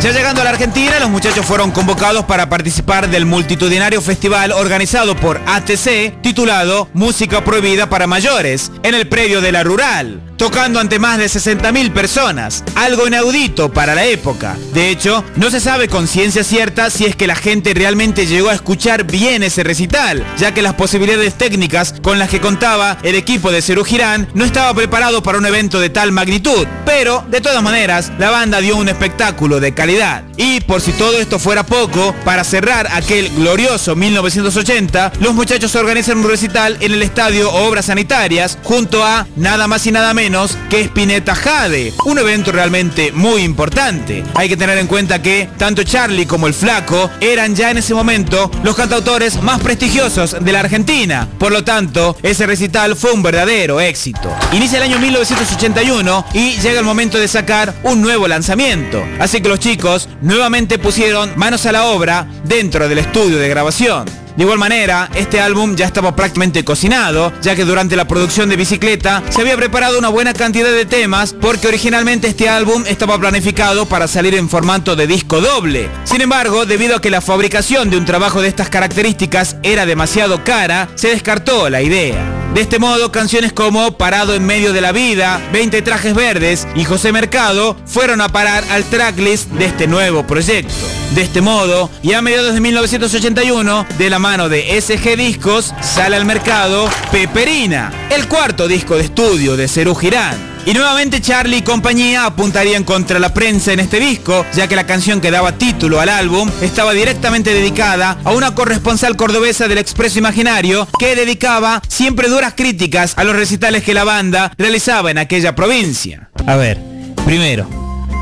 Ya 0.00 0.12
llegando 0.12 0.40
a 0.40 0.44
la 0.44 0.50
Argentina, 0.50 1.00
los 1.00 1.10
muchachos 1.10 1.44
fueron 1.44 1.72
convocados 1.72 2.24
para 2.26 2.48
participar 2.48 3.08
del 3.08 3.26
multitudinario 3.26 4.00
festival 4.00 4.52
organizado 4.52 5.16
por 5.16 5.40
ATC 5.46 6.22
titulado 6.22 6.88
Música 6.92 7.42
Prohibida 7.42 7.88
para 7.88 8.06
Mayores 8.06 8.70
en 8.84 8.94
el 8.94 9.08
predio 9.08 9.40
de 9.40 9.50
la 9.50 9.64
Rural, 9.64 10.20
tocando 10.36 10.80
ante 10.80 10.98
más 10.98 11.18
de 11.18 11.26
60.000 11.26 11.92
personas, 11.92 12.62
algo 12.74 13.06
inaudito 13.06 13.72
para 13.72 13.94
la 13.94 14.04
época. 14.04 14.56
De 14.72 14.90
hecho, 14.90 15.24
no 15.36 15.50
se 15.50 15.60
sabe 15.60 15.88
con 15.88 16.06
ciencia 16.06 16.44
cierta 16.44 16.90
si 16.90 17.04
es 17.04 17.16
que 17.16 17.26
la 17.26 17.36
gente 17.36 17.74
realmente 17.74 18.26
llegó 18.26 18.50
a 18.50 18.54
escuchar 18.54 19.04
bien 19.04 19.42
ese 19.42 19.64
recital, 19.64 20.24
ya 20.38 20.52
que 20.52 20.62
las 20.62 20.74
posibilidades 20.74 21.34
técnicas 21.34 21.94
con 22.02 22.18
las 22.18 22.28
que 22.28 22.40
contaba 22.40 22.98
el 23.02 23.14
equipo 23.14 23.50
de 23.50 23.62
Cerú 23.62 23.84
Girán 23.84 24.28
no 24.34 24.44
estaba 24.44 24.74
preparado 24.74 25.22
para 25.22 25.38
un 25.38 25.46
evento 25.46 25.80
de 25.80 25.90
tal 25.90 26.12
magnitud. 26.12 26.66
Pero, 26.84 27.24
de 27.28 27.40
todas 27.40 27.62
maneras, 27.62 28.12
la 28.18 28.30
banda 28.30 28.60
dio 28.60 28.76
un 28.76 28.88
espectáculo 28.88 29.60
de 29.60 29.74
calidad. 29.74 30.24
Y 30.36 30.60
por 30.60 30.80
si 30.80 30.92
todo 30.92 31.18
esto 31.18 31.38
fuera 31.38 31.64
poco, 31.64 32.14
para 32.24 32.44
cerrar 32.44 32.88
aquel 32.92 33.30
glorioso 33.30 33.96
1980, 33.96 35.12
los 35.20 35.34
muchachos 35.34 35.74
organizan 35.74 36.18
un 36.18 36.28
recital 36.28 36.76
en 36.80 36.92
el 36.92 37.02
estadio 37.02 37.50
Obras 37.52 37.86
Sanitarias 37.86 38.58
junto 38.62 39.04
a 39.04 39.26
nada 39.36 39.66
más 39.66 39.86
y 39.86 39.92
nada 39.92 40.12
menos 40.12 40.25
que 40.68 40.80
Spinetta 40.80 41.36
Jade. 41.36 41.92
Un 42.04 42.18
evento 42.18 42.50
realmente 42.50 43.12
muy 43.12 43.42
importante. 43.42 44.24
Hay 44.34 44.48
que 44.48 44.56
tener 44.56 44.76
en 44.76 44.88
cuenta 44.88 45.22
que 45.22 45.48
tanto 45.56 45.84
Charlie 45.84 46.26
como 46.26 46.48
el 46.48 46.54
Flaco 46.54 47.08
eran 47.20 47.54
ya 47.54 47.70
en 47.70 47.78
ese 47.78 47.94
momento 47.94 48.50
los 48.64 48.74
cantautores 48.74 49.40
más 49.40 49.60
prestigiosos 49.60 50.36
de 50.40 50.52
la 50.52 50.60
Argentina. 50.60 51.28
Por 51.38 51.52
lo 51.52 51.62
tanto, 51.62 52.16
ese 52.24 52.44
recital 52.44 52.96
fue 52.96 53.12
un 53.12 53.22
verdadero 53.22 53.80
éxito. 53.80 54.34
Inicia 54.52 54.78
el 54.78 54.90
año 54.90 54.98
1981 54.98 56.26
y 56.34 56.56
llega 56.56 56.80
el 56.80 56.84
momento 56.84 57.18
de 57.18 57.28
sacar 57.28 57.72
un 57.84 58.02
nuevo 58.02 58.26
lanzamiento. 58.26 59.04
Así 59.20 59.40
que 59.40 59.48
los 59.48 59.60
chicos 59.60 60.08
nuevamente 60.22 60.80
pusieron 60.80 61.34
manos 61.36 61.66
a 61.66 61.72
la 61.72 61.84
obra 61.84 62.26
dentro 62.42 62.88
del 62.88 62.98
estudio 62.98 63.38
de 63.38 63.48
grabación. 63.48 64.25
De 64.36 64.42
igual 64.42 64.58
manera, 64.58 65.10
este 65.14 65.40
álbum 65.40 65.74
ya 65.76 65.86
estaba 65.86 66.14
prácticamente 66.14 66.62
cocinado, 66.62 67.32
ya 67.40 67.56
que 67.56 67.64
durante 67.64 67.96
la 67.96 68.06
producción 68.06 68.50
de 68.50 68.56
Bicicleta 68.56 69.22
se 69.30 69.40
había 69.40 69.56
preparado 69.56 69.98
una 69.98 70.10
buena 70.10 70.34
cantidad 70.34 70.70
de 70.70 70.84
temas, 70.84 71.32
porque 71.32 71.68
originalmente 71.68 72.28
este 72.28 72.48
álbum 72.48 72.84
estaba 72.86 73.18
planificado 73.18 73.86
para 73.86 74.06
salir 74.06 74.34
en 74.34 74.50
formato 74.50 74.94
de 74.94 75.06
disco 75.06 75.40
doble. 75.40 75.88
Sin 76.04 76.20
embargo, 76.20 76.66
debido 76.66 76.96
a 76.96 77.00
que 77.00 77.10
la 77.10 77.22
fabricación 77.22 77.88
de 77.88 77.96
un 77.96 78.04
trabajo 78.04 78.42
de 78.42 78.48
estas 78.48 78.68
características 78.68 79.56
era 79.62 79.86
demasiado 79.86 80.44
cara, 80.44 80.90
se 80.96 81.08
descartó 81.08 81.70
la 81.70 81.80
idea. 81.80 82.45
De 82.56 82.62
este 82.62 82.78
modo, 82.78 83.12
canciones 83.12 83.52
como 83.52 83.98
Parado 83.98 84.32
en 84.34 84.46
medio 84.46 84.72
de 84.72 84.80
la 84.80 84.90
vida, 84.90 85.46
20 85.52 85.82
trajes 85.82 86.14
verdes 86.14 86.66
y 86.74 86.84
José 86.84 87.12
Mercado 87.12 87.76
fueron 87.84 88.22
a 88.22 88.30
parar 88.30 88.64
al 88.70 88.82
tracklist 88.84 89.50
de 89.50 89.66
este 89.66 89.86
nuevo 89.86 90.26
proyecto. 90.26 90.72
De 91.14 91.20
este 91.20 91.42
modo, 91.42 91.90
y 92.02 92.14
a 92.14 92.22
mediados 92.22 92.54
de 92.54 92.62
1981, 92.62 93.86
de 93.98 94.08
la 94.08 94.18
mano 94.18 94.48
de 94.48 94.80
SG 94.80 95.18
Discos, 95.18 95.74
sale 95.82 96.16
al 96.16 96.24
mercado 96.24 96.88
Peperina, 97.12 97.92
el 98.08 98.26
cuarto 98.26 98.66
disco 98.68 98.96
de 98.96 99.02
estudio 99.02 99.58
de 99.58 99.68
Cerú 99.68 99.94
Girán. 99.94 100.55
Y 100.66 100.74
nuevamente 100.74 101.20
Charlie 101.20 101.58
y 101.58 101.62
compañía 101.62 102.26
apuntarían 102.26 102.82
contra 102.82 103.20
la 103.20 103.32
prensa 103.32 103.72
en 103.72 103.78
este 103.78 104.00
disco, 104.00 104.44
ya 104.52 104.66
que 104.66 104.74
la 104.74 104.84
canción 104.84 105.20
que 105.20 105.30
daba 105.30 105.52
título 105.52 106.00
al 106.00 106.08
álbum 106.08 106.50
estaba 106.60 106.92
directamente 106.92 107.54
dedicada 107.54 108.18
a 108.24 108.32
una 108.32 108.52
corresponsal 108.52 109.16
cordobesa 109.16 109.68
del 109.68 109.78
Expreso 109.78 110.18
Imaginario 110.18 110.88
que 110.98 111.14
dedicaba 111.14 111.80
siempre 111.86 112.28
duras 112.28 112.54
críticas 112.56 113.14
a 113.16 113.22
los 113.22 113.36
recitales 113.36 113.84
que 113.84 113.94
la 113.94 114.02
banda 114.02 114.52
realizaba 114.58 115.12
en 115.12 115.18
aquella 115.18 115.54
provincia. 115.54 116.30
A 116.48 116.56
ver, 116.56 116.82
primero, 117.24 117.68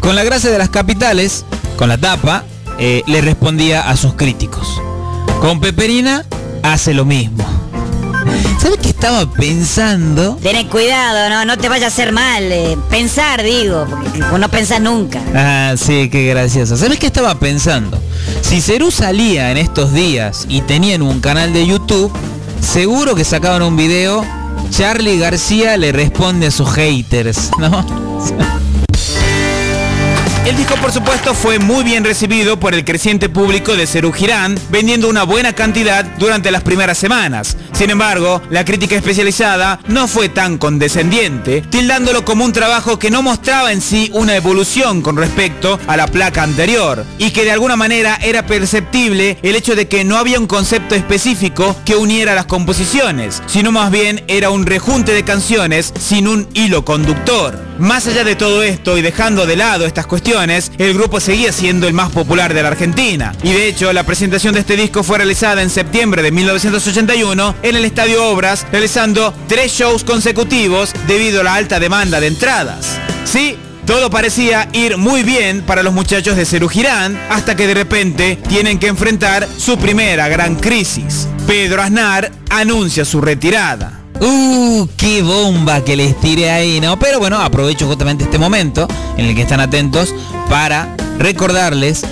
con 0.02 0.14
la 0.14 0.22
gracia 0.22 0.50
de 0.50 0.58
las 0.58 0.68
capitales, 0.68 1.46
con 1.78 1.88
la 1.88 1.96
tapa, 1.96 2.44
eh, 2.78 3.02
le 3.06 3.22
respondía 3.22 3.88
a 3.88 3.96
sus 3.96 4.16
críticos. 4.16 4.68
Con 5.40 5.60
Peperina 5.60 6.26
hace 6.62 6.92
lo 6.92 7.06
mismo. 7.06 7.63
¿Sabes 8.60 8.78
qué 8.78 8.88
estaba 8.88 9.30
pensando? 9.30 10.36
Ten 10.42 10.66
cuidado, 10.68 11.28
no, 11.30 11.44
no 11.44 11.58
te 11.58 11.68
vaya 11.68 11.86
a 11.86 11.88
hacer 11.88 12.12
mal. 12.12 12.42
eh, 12.50 12.76
pensar, 12.90 13.42
digo, 13.42 13.86
porque 13.88 14.38
no 14.38 14.48
pensás 14.48 14.80
nunca. 14.80 15.20
Ah, 15.34 15.74
sí, 15.76 16.08
qué 16.10 16.26
gracioso. 16.28 16.76
¿Sabes 16.76 16.98
qué 16.98 17.06
estaba 17.06 17.34
pensando? 17.38 18.00
Si 18.42 18.60
Cerú 18.60 18.90
salía 18.90 19.50
en 19.50 19.58
estos 19.58 19.92
días 19.92 20.46
y 20.48 20.60
tenían 20.62 21.02
un 21.02 21.20
canal 21.20 21.52
de 21.52 21.66
YouTube, 21.66 22.12
seguro 22.60 23.14
que 23.14 23.24
sacaban 23.24 23.62
un 23.62 23.76
video, 23.76 24.24
Charlie 24.70 25.18
García 25.18 25.76
le 25.76 25.92
responde 25.92 26.46
a 26.46 26.50
sus 26.50 26.70
haters, 26.72 27.50
¿no? 27.58 27.84
El 30.46 30.58
disco 30.58 30.74
por 30.76 30.92
supuesto 30.92 31.32
fue 31.32 31.58
muy 31.58 31.84
bien 31.84 32.04
recibido 32.04 32.60
por 32.60 32.74
el 32.74 32.84
creciente 32.84 33.30
público 33.30 33.74
de 33.76 33.86
Cerú 33.86 34.12
Girán, 34.12 34.58
vendiendo 34.68 35.08
una 35.08 35.22
buena 35.22 35.54
cantidad 35.54 36.04
durante 36.18 36.50
las 36.50 36.62
primeras 36.62 36.98
semanas. 36.98 37.56
Sin 37.74 37.90
embargo, 37.90 38.40
la 38.50 38.64
crítica 38.64 38.94
especializada 38.94 39.80
no 39.88 40.06
fue 40.06 40.28
tan 40.28 40.58
condescendiente, 40.58 41.60
tildándolo 41.60 42.24
como 42.24 42.44
un 42.44 42.52
trabajo 42.52 43.00
que 43.00 43.10
no 43.10 43.20
mostraba 43.20 43.72
en 43.72 43.80
sí 43.80 44.10
una 44.14 44.36
evolución 44.36 45.02
con 45.02 45.16
respecto 45.16 45.80
a 45.88 45.96
la 45.96 46.06
placa 46.06 46.44
anterior, 46.44 47.04
y 47.18 47.32
que 47.32 47.44
de 47.44 47.50
alguna 47.50 47.74
manera 47.74 48.16
era 48.22 48.46
perceptible 48.46 49.38
el 49.42 49.56
hecho 49.56 49.74
de 49.74 49.88
que 49.88 50.04
no 50.04 50.18
había 50.18 50.38
un 50.38 50.46
concepto 50.46 50.94
específico 50.94 51.74
que 51.84 51.96
uniera 51.96 52.36
las 52.36 52.46
composiciones, 52.46 53.42
sino 53.46 53.72
más 53.72 53.90
bien 53.90 54.22
era 54.28 54.50
un 54.50 54.66
rejunte 54.66 55.12
de 55.12 55.24
canciones 55.24 55.92
sin 55.98 56.28
un 56.28 56.48
hilo 56.54 56.84
conductor. 56.84 57.58
Más 57.78 58.06
allá 58.06 58.22
de 58.22 58.36
todo 58.36 58.62
esto 58.62 58.96
y 58.96 59.02
dejando 59.02 59.46
de 59.46 59.56
lado 59.56 59.84
estas 59.84 60.06
cuestiones, 60.06 60.70
el 60.78 60.94
grupo 60.94 61.18
seguía 61.18 61.52
siendo 61.52 61.88
el 61.88 61.92
más 61.92 62.12
popular 62.12 62.54
de 62.54 62.62
la 62.62 62.68
Argentina. 62.68 63.34
Y 63.42 63.52
de 63.52 63.66
hecho, 63.66 63.92
la 63.92 64.04
presentación 64.04 64.54
de 64.54 64.60
este 64.60 64.76
disco 64.76 65.02
fue 65.02 65.18
realizada 65.18 65.60
en 65.60 65.70
septiembre 65.70 66.22
de 66.22 66.30
1981 66.30 67.56
en 67.64 67.76
el 67.76 67.84
Estadio 67.86 68.28
Obras, 68.28 68.66
realizando 68.70 69.34
tres 69.48 69.72
shows 69.72 70.04
consecutivos 70.04 70.92
debido 71.08 71.40
a 71.40 71.44
la 71.44 71.54
alta 71.54 71.80
demanda 71.80 72.20
de 72.20 72.26
entradas. 72.26 72.98
Sí, 73.24 73.56
todo 73.86 74.10
parecía 74.10 74.68
ir 74.74 74.98
muy 74.98 75.22
bien 75.22 75.62
para 75.62 75.82
los 75.82 75.94
muchachos 75.94 76.36
de 76.36 76.44
Cerú 76.44 76.68
Girán, 76.68 77.18
hasta 77.30 77.56
que 77.56 77.66
de 77.66 77.72
repente 77.72 78.36
tienen 78.48 78.78
que 78.78 78.88
enfrentar 78.88 79.48
su 79.56 79.78
primera 79.78 80.28
gran 80.28 80.56
crisis. 80.56 81.26
Pedro 81.46 81.82
Aznar 81.82 82.30
anuncia 82.50 83.04
su 83.06 83.22
retirada. 83.22 84.02
Uh, 84.20 84.86
qué 84.98 85.22
bomba 85.22 85.82
que 85.82 85.96
les 85.96 86.20
tiré 86.20 86.50
ahí, 86.50 86.80
¿no? 86.82 86.98
Pero 86.98 87.18
bueno, 87.18 87.38
aprovecho 87.38 87.86
justamente 87.86 88.24
este 88.24 88.38
momento 88.38 88.86
en 89.16 89.24
el 89.24 89.34
que 89.34 89.42
están 89.42 89.60
atentos 89.60 90.14
para 90.50 90.94
recordarles 91.18 92.04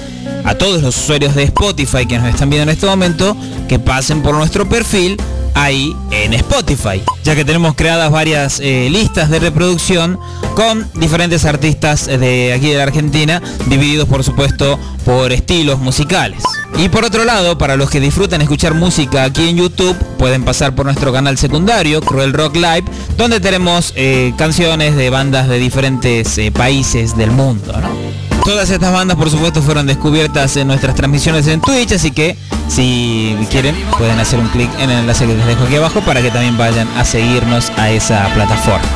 a 0.45 0.55
todos 0.55 0.82
los 0.82 0.99
usuarios 0.99 1.34
de 1.34 1.45
Spotify 1.45 2.07
que 2.07 2.18
nos 2.18 2.28
están 2.28 2.51
viendo 2.51 2.64
en 2.64 2.76
este 2.76 2.86
momento 2.86 3.36
que 3.68 3.78
pasen 3.78 4.22
por 4.22 4.34
nuestro 4.34 4.68
perfil 4.68 5.20
ahí 5.55 5.95
en 6.11 6.32
Spotify, 6.34 7.03
ya 7.24 7.34
que 7.34 7.45
tenemos 7.45 7.74
creadas 7.74 8.11
varias 8.11 8.61
eh, 8.61 8.88
listas 8.90 9.30
de 9.30 9.38
reproducción 9.38 10.18
con 10.55 10.88
diferentes 10.95 11.45
artistas 11.45 12.07
de 12.07 12.53
aquí 12.53 12.70
de 12.70 12.76
la 12.76 12.84
Argentina, 12.84 13.43
divididos 13.66 14.09
por 14.09 14.22
supuesto 14.24 14.78
por 15.05 15.32
estilos 15.32 15.78
musicales. 15.78 16.43
Y 16.78 16.88
por 16.88 17.05
otro 17.05 17.24
lado, 17.24 17.59
para 17.59 17.76
los 17.76 17.90
que 17.90 18.01
disfrutan 18.01 18.40
escuchar 18.43 18.74
música 18.74 19.24
aquí 19.24 19.49
en 19.49 19.57
YouTube, 19.57 19.97
pueden 20.18 20.45
pasar 20.45 20.74
por 20.74 20.86
nuestro 20.86 21.12
canal 21.12 21.36
secundario, 21.36 22.01
Cruel 22.01 22.32
Rock 22.32 22.57
Live, 22.57 22.84
donde 23.16 23.40
tenemos 23.40 23.93
eh, 23.97 24.32
canciones 24.38 24.97
de 24.97 25.11
bandas 25.11 25.49
de 25.49 25.59
diferentes 25.59 26.38
eh, 26.38 26.51
países 26.51 27.16
del 27.16 27.30
mundo, 27.30 27.72
¿no? 27.80 28.22
Todas 28.45 28.70
estas 28.70 28.93
bandas, 28.93 29.16
por 29.16 29.30
supuesto, 29.30 29.62
fueron 29.62 29.86
descubiertas 29.86 30.57
en 30.57 30.66
nuestras 30.66 30.97
transmisiones 30.97 31.47
en 31.47 31.61
Twitch, 31.61 31.93
así 31.93 32.11
que 32.11 32.36
si 32.68 33.36
quieren 33.51 33.76
pueden 33.97 34.18
hacer 34.18 34.40
un 34.40 34.49
clic 34.49 34.68
en 34.80 34.90
el 34.90 35.01
enlace 35.01 35.26
que 35.26 35.34
les 35.34 35.47
dejo 35.47 35.64
aquí 35.64 35.76
abajo 35.76 36.01
para 36.01 36.20
que 36.22 36.30
también 36.30 36.59
vayan 36.59 36.88
a 36.99 37.05
seguirnos 37.05 37.70
a 37.76 37.90
esa 37.90 38.28
plataforma. 38.34 38.86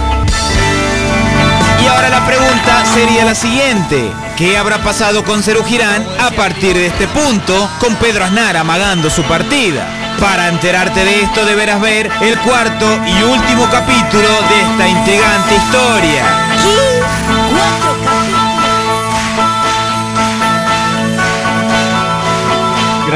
Y 1.82 1.86
ahora 1.86 2.08
la 2.08 2.26
pregunta 2.26 2.84
sería 2.92 3.24
la 3.24 3.36
siguiente. 3.36 4.10
¿Qué 4.36 4.56
habrá 4.56 4.82
pasado 4.82 5.22
con 5.24 5.42
Cerú 5.42 5.62
Girán 5.62 6.04
a 6.18 6.30
partir 6.32 6.74
de 6.74 6.86
este 6.86 7.06
punto 7.06 7.70
con 7.78 7.94
Pedro 7.96 8.24
Aznar 8.24 8.56
amagando 8.56 9.10
su 9.10 9.22
partida? 9.22 9.86
Para 10.18 10.48
enterarte 10.48 11.04
de 11.04 11.22
esto 11.22 11.44
deberás 11.44 11.80
ver 11.80 12.10
el 12.20 12.38
cuarto 12.40 12.86
y 13.06 13.22
último 13.22 13.68
capítulo 13.70 14.28
de 14.48 14.60
esta 14.62 14.88
intrigante 14.88 15.54
historia. 15.54 16.24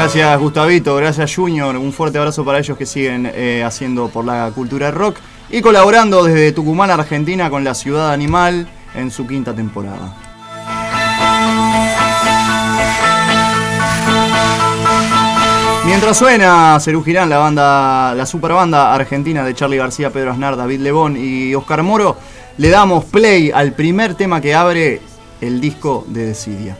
Gracias 0.01 0.39
Gustavito, 0.39 0.95
gracias 0.95 1.35
Junior, 1.35 1.77
un 1.77 1.93
fuerte 1.93 2.17
abrazo 2.17 2.43
para 2.43 2.57
ellos 2.57 2.75
que 2.75 2.87
siguen 2.87 3.31
eh, 3.35 3.63
haciendo 3.63 4.07
por 4.09 4.25
la 4.25 4.49
cultura 4.49 4.89
rock 4.89 5.17
y 5.47 5.61
colaborando 5.61 6.23
desde 6.23 6.51
Tucumán, 6.53 6.89
Argentina 6.89 7.51
con 7.51 7.63
la 7.63 7.75
Ciudad 7.75 8.11
Animal 8.11 8.67
en 8.95 9.11
su 9.11 9.27
quinta 9.27 9.53
temporada. 9.53 10.15
Mientras 15.85 16.17
suena 16.17 16.79
Cerú 16.79 17.03
la 17.05 17.37
banda, 17.37 18.15
la 18.15 18.25
super 18.25 18.53
banda 18.53 18.95
argentina 18.95 19.43
de 19.43 19.53
Charlie 19.53 19.77
García, 19.77 20.09
Pedro 20.09 20.31
Aznar, 20.31 20.57
David 20.57 20.79
Lebón 20.79 21.15
y 21.15 21.53
Oscar 21.53 21.83
Moro, 21.83 22.17
le 22.57 22.69
damos 22.69 23.05
play 23.05 23.51
al 23.51 23.73
primer 23.73 24.15
tema 24.15 24.41
que 24.41 24.55
abre 24.55 24.99
el 25.41 25.61
disco 25.61 26.03
de 26.07 26.25
Decidia. 26.25 26.75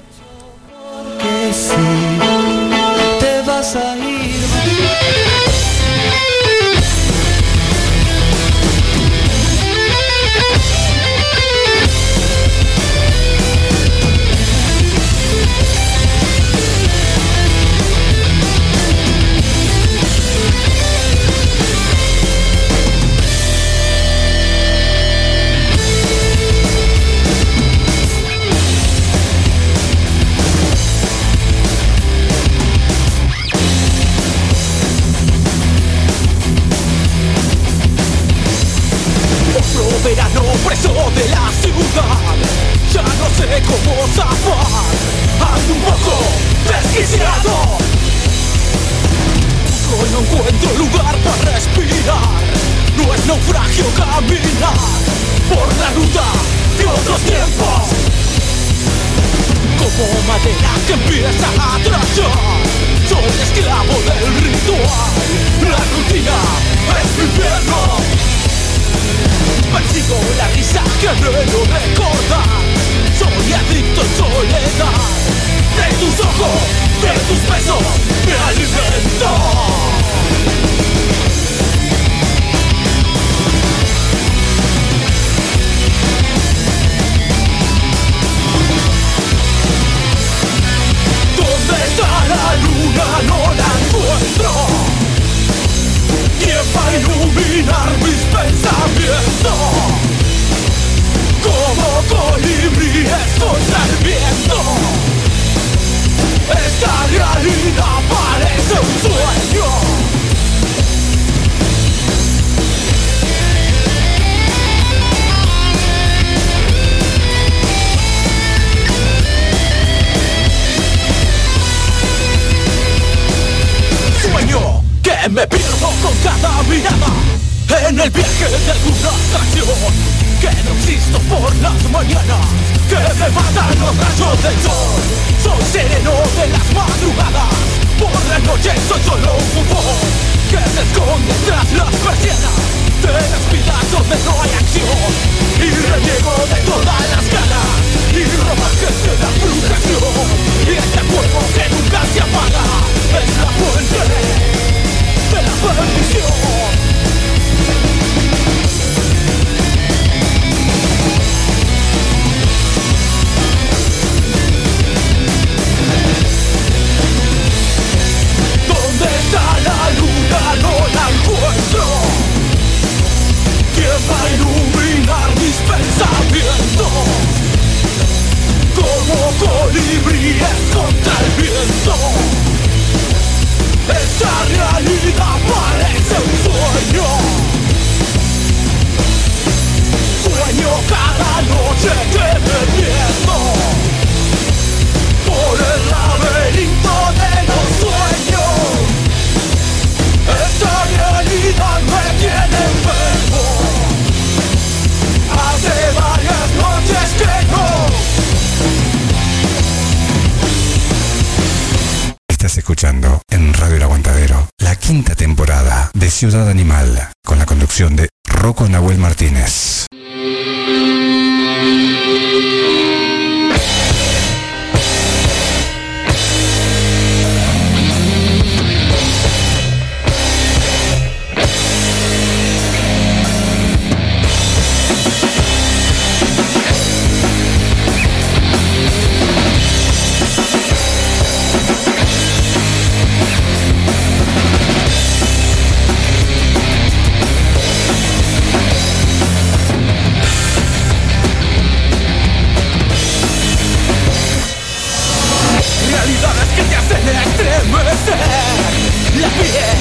la 258.07 259.29
piel. 259.29 259.79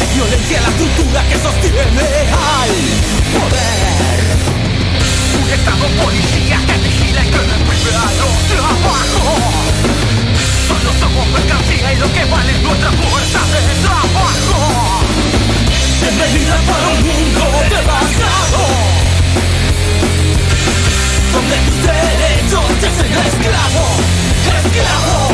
Es 0.00 0.14
violencia 0.14 0.60
la 0.60 0.68
estructura 0.68 1.22
que 1.28 1.36
sostiene 1.38 2.06
al 2.30 2.72
poder. 3.34 4.18
Un 5.42 5.50
estado 5.50 5.86
policía 6.02 6.60
que 6.66 6.78
vigila 6.78 7.24
y 7.24 7.30
que 7.30 7.38
reprime 7.38 7.92
a 7.96 8.10
los 8.20 8.36
trabajos. 8.52 9.40
Solo 10.68 10.90
somos 11.00 11.26
mercancía 11.28 11.92
y 11.92 11.96
lo 11.96 12.12
que 12.12 12.24
vale 12.26 12.52
es 12.52 12.62
nuestra 12.62 12.92
fuerza 12.92 13.40
de 13.54 13.60
trabajo. 13.82 15.02
Bienvenida 16.00 16.56
para 16.66 16.88
un 16.88 17.00
mundo 17.06 17.42
devastado. 17.70 18.62
Donde 21.32 21.56
tus 21.56 21.78
derechos 21.82 22.66
te 22.80 22.86
hacen 22.86 23.12
esclavo, 23.12 23.84
esclavo. 24.46 25.27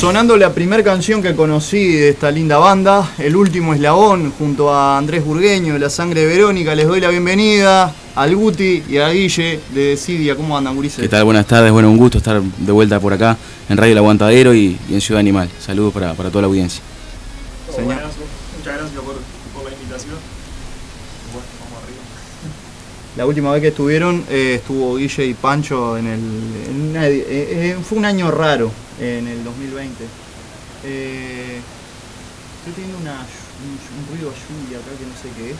Sonando 0.00 0.38
la 0.38 0.54
primera 0.54 0.82
canción 0.82 1.20
que 1.20 1.34
conocí 1.34 1.92
de 1.92 2.08
esta 2.08 2.30
linda 2.30 2.56
banda, 2.56 3.10
El 3.18 3.36
Último 3.36 3.74
Eslabón, 3.74 4.32
junto 4.38 4.72
a 4.72 4.96
Andrés 4.96 5.22
Burgueño 5.22 5.76
La 5.76 5.90
Sangre 5.90 6.22
de 6.22 6.26
Verónica, 6.26 6.74
les 6.74 6.88
doy 6.88 7.02
la 7.02 7.10
bienvenida 7.10 7.92
al 8.14 8.34
Guti 8.34 8.82
y 8.88 8.96
a 8.96 9.10
Guille 9.10 9.60
de 9.74 9.80
Decidia. 9.88 10.36
¿Cómo 10.36 10.56
andan, 10.56 10.74
gurises? 10.74 11.00
¿Qué 11.00 11.08
tal? 11.08 11.24
Buenas 11.24 11.46
tardes, 11.46 11.70
bueno, 11.70 11.90
un 11.90 11.98
gusto 11.98 12.16
estar 12.16 12.40
de 12.40 12.72
vuelta 12.72 12.98
por 12.98 13.12
acá 13.12 13.36
en 13.70 13.76
Radio 13.78 13.92
El 13.92 13.98
Aguantadero 13.98 14.52
y, 14.54 14.78
y 14.88 14.94
en 14.94 15.00
Ciudad 15.00 15.20
Animal. 15.20 15.48
Saludos 15.64 15.94
para, 15.94 16.12
para 16.14 16.28
toda 16.28 16.42
la 16.42 16.48
audiencia. 16.48 16.82
Señor. 17.74 17.94
Muchas 18.58 18.76
gracias 18.76 19.00
por, 19.00 19.14
por 19.54 19.64
la 19.70 19.76
invitación. 19.76 20.16
Bueno, 21.32 21.46
vamos 21.64 21.78
arriba. 21.84 22.00
La 23.16 23.26
última 23.26 23.52
vez 23.52 23.62
que 23.62 23.68
estuvieron 23.68 24.24
eh, 24.28 24.56
estuvo 24.56 24.96
Guille 24.96 25.26
y 25.26 25.34
Pancho 25.34 25.96
en 25.96 26.06
el. 26.06 26.20
en 26.68 26.90
una 26.90 27.06
edi- 27.08 27.24
eh, 27.26 27.70
eh, 27.70 27.76
fue 27.88 27.98
un 27.98 28.04
año 28.04 28.30
raro 28.30 28.70
en 29.00 29.26
el 29.28 29.42
2020. 29.44 30.04
Eh, 30.84 31.60
estoy 32.58 32.72
teniendo 32.74 32.98
una, 32.98 33.12
un, 33.12 33.70
un 33.98 34.06
ruido 34.10 34.30
de 34.30 34.36
lluvia 34.36 34.78
acá 34.78 34.90
que 34.98 35.06
no 35.06 35.14
sé 35.14 35.28
qué 35.38 35.50
es. 35.52 35.58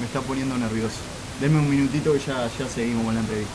Me 0.00 0.06
está 0.06 0.20
poniendo 0.20 0.56
nervioso. 0.58 0.96
Denme 1.40 1.58
un 1.60 1.70
minutito 1.70 2.12
que 2.12 2.18
ya, 2.20 2.48
ya 2.58 2.68
seguimos 2.68 3.04
con 3.04 3.14
la 3.14 3.20
entrevista. 3.20 3.52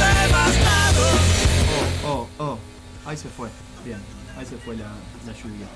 Devastado. 0.00 1.04
Oh, 2.04 2.28
oh, 2.38 2.58
ahí 3.06 3.16
se 3.16 3.28
fue. 3.28 3.48
Bien, 3.84 4.00
ahí 4.36 4.46
se 4.46 4.56
fue 4.56 4.76
la, 4.76 4.92
la 5.26 5.32
lluvia. 5.32 5.66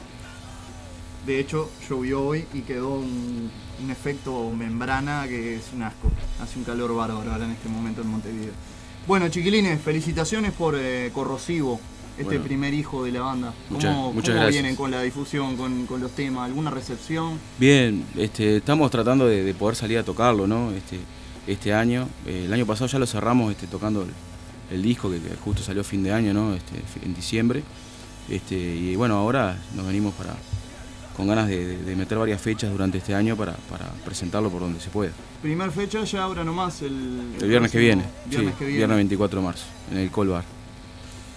De 1.26 1.40
hecho, 1.40 1.70
llovió 1.88 2.22
hoy 2.22 2.44
y 2.52 2.60
quedó 2.60 2.96
un, 2.96 3.50
un 3.82 3.90
efecto 3.90 4.50
membrana 4.50 5.24
que 5.26 5.56
es 5.56 5.64
un 5.74 5.82
asco. 5.82 6.10
Hace 6.42 6.58
un 6.58 6.64
calor 6.64 6.94
bárbaro 6.94 7.32
ahora 7.32 7.44
en 7.46 7.52
este 7.52 7.68
momento 7.68 8.02
en 8.02 8.08
Montevideo. 8.08 8.52
Bueno, 9.06 9.28
chiquilines, 9.28 9.80
felicitaciones 9.80 10.52
por 10.52 10.74
eh, 10.78 11.10
Corrosivo, 11.14 11.80
este 12.18 12.24
Bueno. 12.24 12.44
primer 12.44 12.74
hijo 12.74 13.04
de 13.04 13.12
la 13.12 13.20
banda. 13.22 13.54
¿Cómo, 13.68 13.76
Muchas- 13.78 13.94
cómo 13.94 14.12
muchas 14.12 14.34
gracias. 14.34 14.52
vienen 14.52 14.76
con 14.76 14.90
la 14.90 15.02
difusión, 15.02 15.56
con, 15.56 15.86
con 15.86 16.00
los 16.00 16.10
temas? 16.12 16.46
¿Alguna 16.46 16.70
recepción? 16.70 17.38
Bien, 17.58 18.04
este, 18.16 18.58
estamos 18.58 18.90
tratando 18.90 19.26
de, 19.26 19.42
de 19.44 19.54
poder 19.54 19.76
salir 19.76 19.98
a 19.98 20.04
tocarlo, 20.04 20.46
¿no? 20.46 20.70
Este, 20.72 20.98
este 21.46 21.72
año. 21.74 22.08
Eh, 22.26 22.44
el 22.46 22.52
año 22.52 22.66
pasado 22.66 22.86
ya 22.86 22.98
lo 22.98 23.06
cerramos 23.06 23.50
este, 23.50 23.66
tocando 23.66 24.02
el, 24.02 24.10
el 24.70 24.82
disco 24.82 25.10
que, 25.10 25.20
que 25.20 25.34
justo 25.36 25.62
salió 25.62 25.82
fin 25.84 26.02
de 26.02 26.12
año, 26.12 26.32
¿no? 26.34 26.54
Este, 26.54 26.82
en 27.02 27.14
diciembre. 27.14 27.62
Este, 28.28 28.54
y 28.56 28.94
bueno, 28.96 29.16
ahora 29.16 29.58
nos 29.74 29.86
venimos 29.86 30.14
para 30.14 30.34
con 31.16 31.26
ganas 31.28 31.48
de, 31.48 31.94
meter 31.96 32.18
varias 32.18 32.40
fechas 32.40 32.70
durante 32.72 32.98
este 32.98 33.14
año 33.14 33.36
para, 33.36 33.52
para 33.70 33.86
presentarlo 34.04 34.50
por 34.50 34.60
donde 34.60 34.80
se 34.80 34.90
pueda. 34.90 35.12
Primer 35.42 35.70
fecha 35.70 36.02
ya 36.04 36.24
ahora 36.24 36.42
nomás, 36.44 36.82
el, 36.82 37.34
El 37.40 37.48
viernes 37.48 37.70
que 37.70 37.78
viene, 37.78 38.02
Viernes 38.26 38.52
sí, 38.52 38.58
que 38.58 38.64
viene. 38.64 38.78
viernes 38.78 38.96
24 38.96 39.40
de 39.40 39.46
marzo, 39.46 39.64
en 39.92 39.98
el 39.98 40.10
Colbar. 40.10 40.44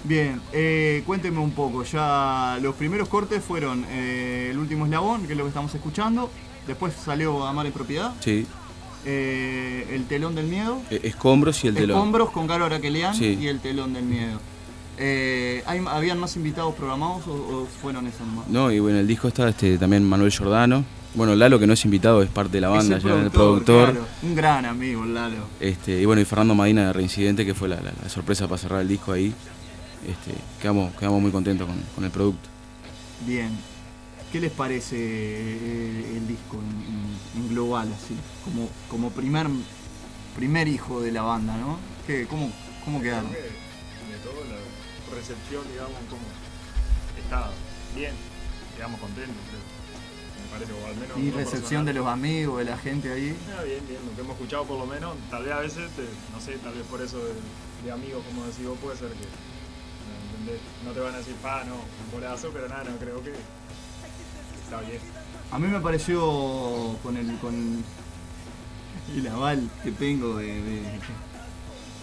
Bien, 0.04 0.40
eh, 0.54 1.04
cuénteme 1.06 1.40
un 1.40 1.52
poco. 1.52 1.84
Ya 1.84 2.58
los 2.62 2.76
primeros 2.76 3.08
cortes 3.10 3.44
fueron 3.44 3.86
eh, 3.90 4.50
El 4.52 4.58
último 4.58 4.86
eslabón, 4.86 5.26
que 5.28 5.34
es 5.34 5.38
lo 5.38 5.44
que 5.44 5.50
estamos 5.50 5.74
escuchando. 5.76 6.30
Después 6.66 6.94
salió 6.94 7.46
Amar 7.46 7.66
en 7.66 7.72
propiedad. 7.74 8.14
Sí, 8.22 8.46
eh, 9.06 9.88
el 9.92 10.06
telón 10.06 10.36
del 10.36 10.48
miedo. 10.48 10.82
eh, 10.92 11.02
Escombros 11.04 11.64
y 11.64 11.68
el 11.68 11.76
telón. 11.76 11.98
Escombros 11.98 12.30
con 12.32 12.48
Caro 12.48 12.66
Araquelian 12.66 13.16
Sí. 13.16 13.38
y 13.40 13.48
el 13.48 13.60
telón 13.60 13.94
del 13.94 14.06
miedo. 14.06 14.40
Eh, 15.00 15.64
¿hay- 15.68 15.82
¿Habían 15.88 16.18
más 16.20 16.36
invitados 16.36 16.74
programados 16.76 17.28
o, 17.28 17.32
o 17.34 17.68
fueron 17.82 18.08
esos 18.08 18.22
nomás? 18.26 18.48
No, 18.48 18.72
y 18.72 18.80
bueno, 18.80 18.98
el 19.00 19.08
disco 19.08 19.28
está 19.28 19.48
este, 19.50 19.78
también 19.78 20.04
Manuel 20.04 20.32
Giordano. 20.32 20.84
Bueno, 21.14 21.36
Lalo, 21.36 21.58
que 21.60 21.66
no 21.68 21.74
es 21.74 21.86
invitado, 21.86 22.22
es 22.22 22.30
parte 22.30 22.54
de 22.54 22.62
la 22.62 22.68
Es 22.68 22.74
banda, 22.78 22.98
el 22.98 23.04
ya 23.04 23.14
el 23.22 23.32
productor. 23.32 23.92
claro. 23.92 24.08
Un 24.24 24.36
gran 24.36 24.66
amigo, 24.66 25.06
Lalo. 25.06 25.46
Este, 25.60 26.02
y 26.02 26.06
bueno, 26.06 26.22
y 26.22 26.26
Fernando 26.26 26.54
Madina 26.56 26.88
de 26.88 26.94
Reincidente, 26.94 27.46
que 27.46 27.54
fue 27.54 27.68
la, 27.70 27.78
la- 27.78 27.94
la 28.04 28.10
sorpresa 28.10 28.48
para 28.48 28.58
cerrar 28.58 28.82
el 28.82 28.88
disco 28.88 29.12
ahí. 29.12 29.34
Este, 30.08 30.32
quedamos, 30.62 30.94
quedamos 30.96 31.22
muy 31.22 31.32
contentos 31.32 31.68
con, 31.68 31.78
con 31.96 32.04
el 32.04 32.12
producto. 32.12 32.50
Bien. 33.26 33.50
¿Qué 34.32 34.40
les 34.42 34.52
parece 34.52 34.96
eh, 35.00 36.18
el 36.18 36.28
disco 36.28 36.58
en, 36.58 37.40
en- 37.40 37.44
en 37.44 37.50
global, 37.50 37.88
así? 37.96 38.16
Como, 38.44 38.70
como 38.90 39.10
primer, 39.12 39.48
primer 40.36 40.68
hijo 40.68 41.02
de 41.02 41.12
la 41.12 41.22
banda, 41.22 41.56
¿no? 41.58 41.78
¿Qué, 42.06 42.28
cómo, 42.30 42.52
¿Cómo 42.84 43.02
quedaron? 43.02 43.30
Recepción, 45.18 45.64
digamos, 45.72 45.98
como 46.10 46.22
está 47.18 47.50
bien, 47.96 48.14
digamos, 48.76 49.00
contento, 49.02 49.34
creo. 49.50 49.66
Me 50.38 50.48
parece, 50.54 50.72
o 50.74 50.88
al 50.88 50.96
menos. 50.96 51.18
Y 51.18 51.32
recepción 51.32 51.84
de 51.86 51.92
personal. 51.94 51.96
los 51.96 52.08
amigos, 52.14 52.58
de 52.60 52.66
la 52.66 52.78
gente 52.78 53.12
ahí. 53.12 53.36
Ah, 53.58 53.64
bien, 53.64 53.82
bien, 53.88 54.00
lo 54.06 54.16
que 54.16 54.22
hemos 54.22 54.34
escuchado 54.38 54.64
por 54.66 54.78
lo 54.80 54.86
menos, 54.86 55.16
tal 55.30 55.44
vez 55.44 55.54
a 55.54 55.60
veces, 55.60 55.90
te- 55.92 56.08
no 56.34 56.40
sé, 56.40 56.58
tal 56.60 56.74
vez 56.74 56.84
por 56.88 57.02
eso 57.02 57.18
de, 57.18 57.34
de 57.84 57.92
amigos, 57.92 58.24
como 58.28 58.46
decís 58.46 58.66
vos, 58.66 58.78
puede 58.80 58.98
ser 58.98 59.10
que. 59.10 59.28
No 60.86 60.92
te 60.94 61.00
van 61.02 61.14
a 61.14 61.18
decir, 61.18 61.36
pa, 61.44 61.66
no, 61.66 61.76
un 61.76 62.12
bolazo, 62.14 62.50
pero 62.54 62.70
nada, 62.70 62.86
no, 62.86 62.96
creo 62.98 63.22
que 63.22 63.34
está 64.64 64.80
bien. 64.82 65.00
A 65.52 65.60
mí 65.60 65.68
me 65.68 65.82
pareció 65.82 66.22
con 67.04 67.18
el, 67.18 67.38
con 67.40 67.84
el 69.14 69.28
aval 69.28 69.70
que 69.84 69.92
tengo 69.92 70.38
de, 70.38 70.62
de 70.62 71.00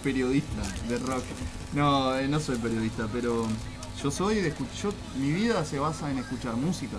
periodista 0.04 0.62
de 0.88 0.98
rock. 0.98 1.24
No, 1.72 2.16
eh, 2.16 2.28
no 2.28 2.38
soy 2.38 2.58
periodista, 2.58 3.08
pero 3.10 3.46
yo 4.00 4.10
soy 4.10 4.36
de 4.36 4.48
escuchar. 4.48 4.92
Mi 5.18 5.32
vida 5.32 5.64
se 5.64 5.78
basa 5.78 6.10
en 6.10 6.18
escuchar 6.18 6.54
música. 6.56 6.98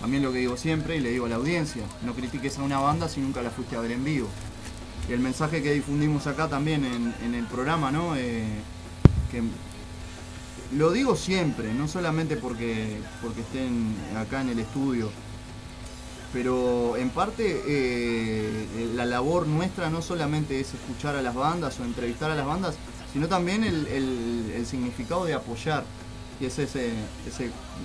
También 0.00 0.24
lo 0.24 0.32
que 0.32 0.40
digo 0.40 0.56
siempre 0.56 0.96
y 0.96 1.00
le 1.00 1.10
digo 1.10 1.26
a 1.26 1.28
la 1.28 1.36
audiencia, 1.36 1.82
no 2.02 2.12
critiques 2.14 2.58
a 2.58 2.62
una 2.62 2.78
banda 2.78 3.08
si 3.08 3.20
nunca 3.20 3.40
la 3.42 3.50
fuiste 3.50 3.76
a 3.76 3.80
ver 3.80 3.92
en 3.92 4.04
vivo. 4.04 4.28
Y 5.08 5.12
el 5.12 5.20
mensaje 5.20 5.62
que 5.62 5.72
difundimos 5.72 6.26
acá 6.26 6.48
también 6.48 6.84
en, 6.84 7.14
en 7.24 7.34
el 7.34 7.46
programa, 7.46 7.92
¿no? 7.92 8.16
Eh, 8.16 8.44
que 9.30 9.42
lo 10.76 10.90
digo 10.90 11.14
siempre, 11.14 11.72
no 11.72 11.86
solamente 11.86 12.36
porque, 12.36 13.00
porque 13.22 13.40
estén 13.40 13.94
acá 14.16 14.40
en 14.40 14.48
el 14.48 14.58
estudio, 14.58 15.10
pero 16.36 16.98
en 16.98 17.08
parte 17.08 17.62
eh, 17.66 18.90
la 18.94 19.06
labor 19.06 19.46
nuestra 19.46 19.88
no 19.88 20.02
solamente 20.02 20.60
es 20.60 20.74
escuchar 20.74 21.16
a 21.16 21.22
las 21.22 21.34
bandas 21.34 21.80
o 21.80 21.84
entrevistar 21.84 22.30
a 22.30 22.34
las 22.34 22.44
bandas, 22.44 22.74
sino 23.14 23.26
también 23.26 23.64
el, 23.64 24.66
significado 24.66 25.24
de 25.24 25.32
apoyar. 25.32 25.82
Y 26.38 26.44
es 26.44 26.58
ese 26.58 26.92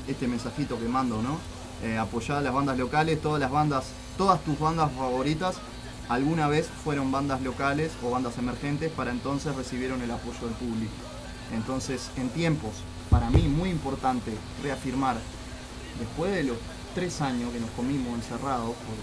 este 0.06 0.28
mensajito 0.28 0.78
que 0.78 0.89
mando, 0.89 1.22
¿no? 1.22 1.38
Eh, 1.82 1.97
apoyar 1.97 2.39
a 2.39 2.41
las 2.41 2.54
bandas 2.54 2.78
locales, 2.78 3.22
todas 3.22 3.39
las 3.39 3.52
bandas, 3.52 3.86
todas 4.18 4.43
tus 4.43 4.60
bandas 4.60 4.91
favoritas 4.97 5.56
alguna 6.10 6.49
vez 6.49 6.68
fueron 6.84 7.10
bandas 7.10 7.41
locales 7.41 7.93
o 8.04 8.10
bandas 8.10 8.38
emergentes, 8.38 8.91
para 8.91 9.12
entonces 9.12 9.56
recibieron 9.56 10.02
el 10.02 10.12
apoyo 10.12 10.41
del 10.41 10.56
público. 10.56 10.91
Entonces, 11.54 12.12
en 12.18 12.28
tiempos, 12.28 12.72
para 13.10 13.30
mí 13.30 13.43
muy 13.47 13.70
importante 13.70 14.34
reafirmar, 14.62 15.16
después 15.97 16.34
de 16.34 16.43
los 16.43 16.58
tres 16.94 17.22
años 17.22 17.52
que 17.52 17.60
nos 17.60 17.70
comimos 17.72 18.16
encerrados 18.16 18.76
por, 18.76 18.96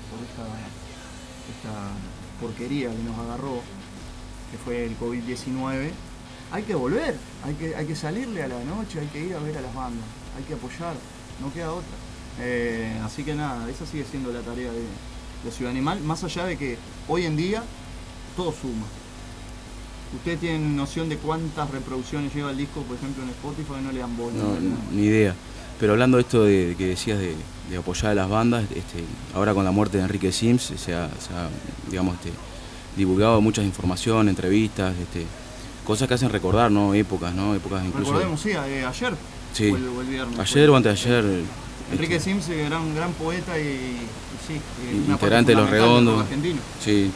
esta, 1.55 1.91
porquería 2.41 2.91
que 2.91 3.03
nos 3.03 3.18
agarró, 3.18 3.61
que 4.51 4.59
fue 4.59 4.84
el 4.84 4.99
COVID-19, 4.99 5.91
hay 6.51 6.62
que 6.62 6.74
volver, 6.74 7.16
hay 7.45 7.55
que, 7.55 7.74
hay 7.74 7.86
que 7.86 7.97
salirle 7.97 8.43
a 8.43 8.49
la 8.49 8.62
noche, 8.64 9.01
hay 9.01 9.07
que 9.09 9.20
ir 9.20 9.34
a 9.34 9.41
ver 9.41 9.57
a 9.59 9.61
las 9.61 9.74
bandas, 9.74 10.05
hay 10.36 10.45
que 10.45 10.55
apoyar, 10.55 10.95
no 11.41 11.53
queda 11.53 11.72
otra. 11.72 11.97
Eh, 12.41 13.01
así 13.05 13.24
que 13.24 13.34
nada, 13.34 13.68
esa 13.68 13.84
sigue 13.86 14.05
siendo 14.05 14.32
la 14.32 14.41
tarea 14.41 14.70
de, 14.70 14.84
de 15.45 15.51
Ciudad 15.51 15.72
Animal, 15.72 16.01
más 16.01 16.22
allá 16.24 16.45
de 16.45 16.57
que 16.57 16.78
hoy 17.09 17.24
en 17.24 17.36
día 17.36 17.62
todo 18.36 18.53
suma. 18.53 18.86
¿Ustedes 20.14 20.41
tienen 20.41 20.74
noción 20.74 21.09
de 21.09 21.16
cuántas 21.18 21.70
reproducciones 21.70 22.34
lleva 22.34 22.51
el 22.51 22.57
disco, 22.57 22.80
por 22.82 22.97
ejemplo, 22.97 23.22
en 23.22 23.30
Spotify? 23.30 23.74
No 23.82 23.93
le 23.93 23.99
dan 23.99 24.16
bola. 24.16 24.36
No, 24.36 24.76
ni 24.93 25.03
idea. 25.03 25.34
Pero 25.78 25.93
hablando 25.93 26.16
de 26.16 26.22
esto 26.22 26.45
de, 26.45 26.74
que 26.78 26.86
decías 26.86 27.18
de, 27.18 27.34
de 27.70 27.76
apoyar 27.76 28.12
a 28.12 28.14
las 28.14 28.28
bandas, 28.28 28.64
este, 28.64 29.04
ahora 29.34 29.52
con 29.54 29.64
la 29.64 29.70
muerte 29.70 29.98
de 29.98 30.04
Enrique 30.04 30.32
Sims 30.32 30.72
se 30.76 30.94
ha, 30.94 31.08
se 31.08 31.34
ha, 31.34 31.48
digamos, 31.90 32.14
este, 32.16 32.30
divulgado 32.96 33.40
muchas 33.40 33.64
informaciones, 33.64 34.30
entrevistas, 34.32 34.94
este, 35.00 35.24
cosas 35.84 36.08
que 36.08 36.14
hacen 36.14 36.30
recordar, 36.30 36.70
¿no? 36.70 36.94
Épocas, 36.94 37.34
¿no? 37.34 37.54
Épocas 37.54 37.84
incluso. 37.84 38.10
Recordemos, 38.12 38.40
sí, 38.40 38.50
eh, 38.50 38.84
ayer. 38.86 39.14
Sí. 39.52 39.70
o 39.70 39.76
el- 39.76 39.88
o 39.88 40.00
el 40.02 40.06
viernes. 40.06 40.38
Ayer 40.38 40.70
o 40.70 40.76
antes 40.76 41.04
de 41.04 41.10
ayer. 41.16 41.40
Enrique 41.92 42.20
Sims, 42.20 42.48
eh, 42.50 42.64
gran, 42.68 42.94
gran 42.94 43.12
poeta 43.12 43.58
y, 43.58 43.62
y 43.62 43.96
sí, 44.46 44.54
eh, 44.54 44.94
una 45.06 45.16
parte 45.16 45.38
integrante 45.38 45.52
de 45.52 45.56
Los 45.56 45.70
Redondos. 45.70 46.20
argentino. 46.22 46.58
Sí. 46.84 47.10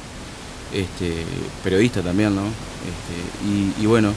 Este, 0.72 1.24
periodista 1.62 2.00
también, 2.00 2.34
¿no? 2.34 2.42
Este, 2.42 3.46
y, 3.46 3.82
y 3.82 3.86
bueno, 3.86 4.12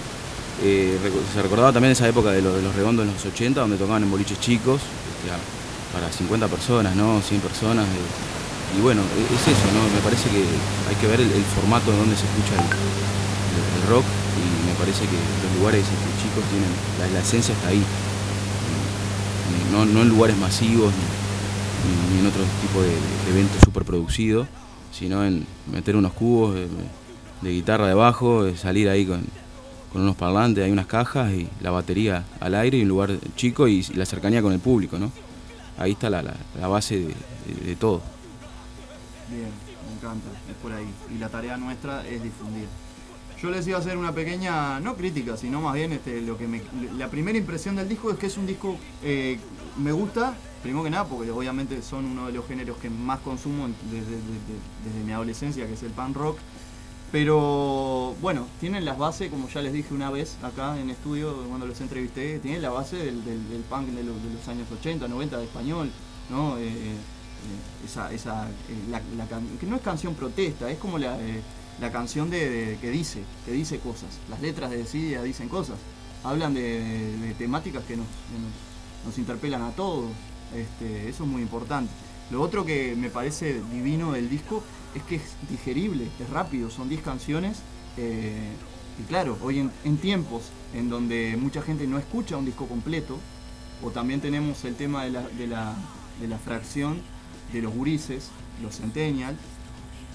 eh, 0.64 0.98
se 1.34 1.42
recordaba 1.42 1.74
también 1.74 1.92
esa 1.92 2.08
época 2.08 2.32
de, 2.32 2.42
lo- 2.42 2.54
de 2.56 2.62
Los 2.62 2.74
Redondos 2.74 3.06
en 3.06 3.14
los 3.14 3.26
80, 3.26 3.60
donde 3.60 3.76
tocaban 3.78 4.04
en 4.04 4.10
boliches 4.12 4.40
chicos, 4.40 4.80
este, 4.82 5.32
para 5.96 6.12
50 6.12 6.48
personas, 6.50 6.94
¿no? 6.96 7.22
100 7.22 7.40
personas. 7.40 7.88
eh, 7.88 8.78
y 8.78 8.82
bueno, 8.82 9.02
e- 9.02 9.34
es 9.34 9.42
eso, 9.48 9.68
¿no? 9.72 9.88
Me 9.96 10.02
parece 10.04 10.28
que 10.30 10.44
hay 10.44 10.96
que 11.00 11.08
ver 11.08 11.22
el, 11.22 11.32
formato 11.56 11.92
en 11.92 11.98
donde 12.00 12.16
se 12.18 12.26
escucha 12.28 12.60
el, 12.60 12.68
rock 13.88 14.04
y 14.04 14.68
me 14.68 14.74
parece 14.76 15.06
que 15.06 15.16
los 15.16 15.60
lugares 15.60 15.82
este, 15.82 16.10
chicos 16.20 16.44
tienen, 16.50 16.70
la, 17.00 17.08
la 17.08 17.20
esencia 17.24 17.54
está 17.54 17.70
ahí. 17.70 17.80
Eh, 17.80 19.72
No, 19.72 19.86
no 19.86 20.02
en 20.02 20.10
lugares 20.10 20.36
masivos 20.38 20.92
ni, 20.92 22.20
en 22.20 22.28
otro 22.28 22.42
tipo 22.62 22.82
de, 22.82 22.90
de 22.90 23.30
evento 23.32 23.54
súper 23.64 23.84
producido, 23.86 24.48
sino 24.92 25.24
en 25.24 25.46
meter 25.72 25.96
unos 25.96 26.14
cubos 26.14 26.56
de, 26.56 26.68
de 27.42 27.52
guitarra 27.52 27.88
debajo, 27.88 28.50
salir 28.58 28.90
ahí 28.90 29.06
con 29.06 29.22
unos 29.94 30.16
parlantes, 30.16 30.64
hay 30.64 30.72
unas 30.72 30.88
cajas 30.88 31.32
y 31.32 31.48
la 31.62 31.72
batería 31.72 32.24
al 32.40 32.56
aire 32.56 32.78
y 32.78 32.82
un 32.82 32.90
lugar 32.90 33.12
chico 33.36 33.68
y, 33.68 33.84
la 33.94 34.06
cercanía 34.06 34.42
con 34.42 34.52
el 34.52 34.60
público, 34.60 34.98
¿no? 35.00 35.12
Ahí 35.78 35.92
está 35.92 36.10
la, 36.10 36.22
la- 36.22 36.68
base 36.68 37.14
de, 37.66 37.76
todo. 37.76 38.02
Bien, 39.30 39.50
me 39.88 39.96
encanta, 39.98 40.28
es 40.50 40.56
por 40.62 40.72
ahí. 40.72 40.88
Y 41.14 41.18
la 41.18 41.30
tarea 41.30 41.58
nuestra 41.58 42.08
es 42.08 42.22
difundir. 42.24 42.68
Yo 43.42 43.50
les 43.50 43.68
iba 43.68 43.78
a 43.78 43.82
hacer 43.82 43.98
una 43.98 44.14
pequeña, 44.14 44.80
no 44.80 44.96
crítica, 44.96 45.36
sino 45.36 45.60
más 45.62 45.74
bien 45.76 45.92
este, 45.92 46.22
lo 46.22 46.38
que 46.38 46.48
me, 46.48 46.62
la 46.98 47.10
primera 47.10 47.38
impresión 47.38 47.76
del 47.76 47.90
disco 47.90 48.10
es 48.12 48.18
que 48.18 48.28
es 48.28 48.38
un 48.38 48.48
disco 48.48 48.78
eh, 49.04 49.38
me 49.78 49.92
gusta, 49.92 50.34
primero 50.64 50.84
que 50.86 50.90
nada, 50.90 51.04
porque 51.06 51.32
obviamente 51.32 51.82
son 51.82 52.06
uno 52.06 52.28
de 52.28 52.32
los 52.34 52.48
géneros 52.48 52.78
que 52.78 52.90
más 52.90 53.20
consumo 53.20 53.68
desde, 53.92 54.06
desde- 54.12 54.86
desde 54.86 55.04
mi 55.06 55.12
adolescencia, 55.12 55.68
que 55.68 55.74
es 55.74 55.84
el 55.84 55.92
punk 55.92 56.16
rock. 56.16 56.38
Pero 57.12 58.16
bueno, 58.22 58.46
tienen 58.60 58.84
las 58.84 58.98
bases, 58.98 59.30
como 59.30 59.48
ya 59.48 59.62
les 59.62 59.72
dije 59.74 59.94
una 59.94 60.10
vez 60.10 60.38
acá 60.44 60.78
en 60.80 60.90
estudio, 60.90 61.34
cuando 61.48 61.66
los 61.66 61.80
entrevisté, 61.80 62.40
tienen 62.40 62.62
la 62.62 62.70
base 62.72 62.98
del, 62.98 63.24
del- 63.24 63.64
punk 63.70 63.88
de 63.88 64.04
los, 64.04 64.22
de 64.22 64.34
los 64.34 64.48
años 64.48 64.68
80, 64.72 65.08
90 65.08 65.38
de 65.38 65.44
español, 65.46 65.92
¿no? 66.30 66.58
Eh, 66.58 66.68
eh, 66.68 66.96
esa, 67.86 68.12
esa, 68.12 68.48
eh, 68.50 68.52
la- 68.90 69.26
can- 69.28 69.48
que 69.60 69.66
no 69.66 69.76
es 69.78 69.82
canción 69.82 70.14
protesta, 70.16 70.70
es 70.70 70.78
como 70.78 70.98
la, 70.98 71.18
eh, 71.22 71.42
la 71.80 71.92
canción 71.92 72.30
de, 72.30 72.78
que 72.82 72.90
dice, 72.90 73.22
que 73.46 73.52
dice 73.52 73.80
cosas. 73.80 74.10
Las 74.30 74.42
letras 74.42 74.70
de 74.72 74.78
Decidia 74.78 75.22
dicen 75.24 75.48
cosas. 75.48 75.78
Hablan 76.24 76.54
de, 76.54 77.34
temáticas 77.38 77.84
que 77.86 77.96
nos, 77.96 78.08
nos, 78.08 79.06
nos 79.08 79.18
interpelan 79.18 79.62
a 79.62 79.72
todos. 79.72 80.06
Este, 80.56 81.08
eso 81.10 81.24
es 81.24 81.30
muy 81.30 81.42
importante. 81.42 81.92
Lo 82.32 82.42
otro 82.42 82.66
que 82.66 82.96
me 82.98 83.10
parece 83.10 83.62
divino 83.72 84.14
del 84.14 84.30
disco 84.30 84.64
es 84.96 85.04
que 85.04 85.16
es 85.18 85.24
digerible, 85.50 86.08
es 86.20 86.30
rápido, 86.30 86.70
son 86.70 86.90
10 86.90 87.02
canciones. 87.02 87.58
eh, 87.98 88.52
y 88.98 89.04
claro, 89.04 89.38
hoy 89.42 89.60
en, 89.60 89.98
tiempos 89.98 90.44
en 90.74 90.90
donde 90.90 91.36
mucha 91.38 91.62
gente 91.62 91.86
no 91.86 91.98
escucha 91.98 92.38
un 92.38 92.46
disco 92.46 92.66
completo, 92.66 93.18
o 93.84 93.92
también 93.92 94.22
tenemos 94.22 94.64
el 94.64 94.76
tema 94.76 95.04
de 95.04 95.12
la, 95.12 95.22
de 95.28 95.48
la, 95.48 95.74
de 96.22 96.28
la 96.30 96.38
fracción 96.38 97.02
de 97.52 97.62
los 97.62 97.74
gurises, 97.74 98.30
los 98.64 98.78
centennial, 98.78 99.36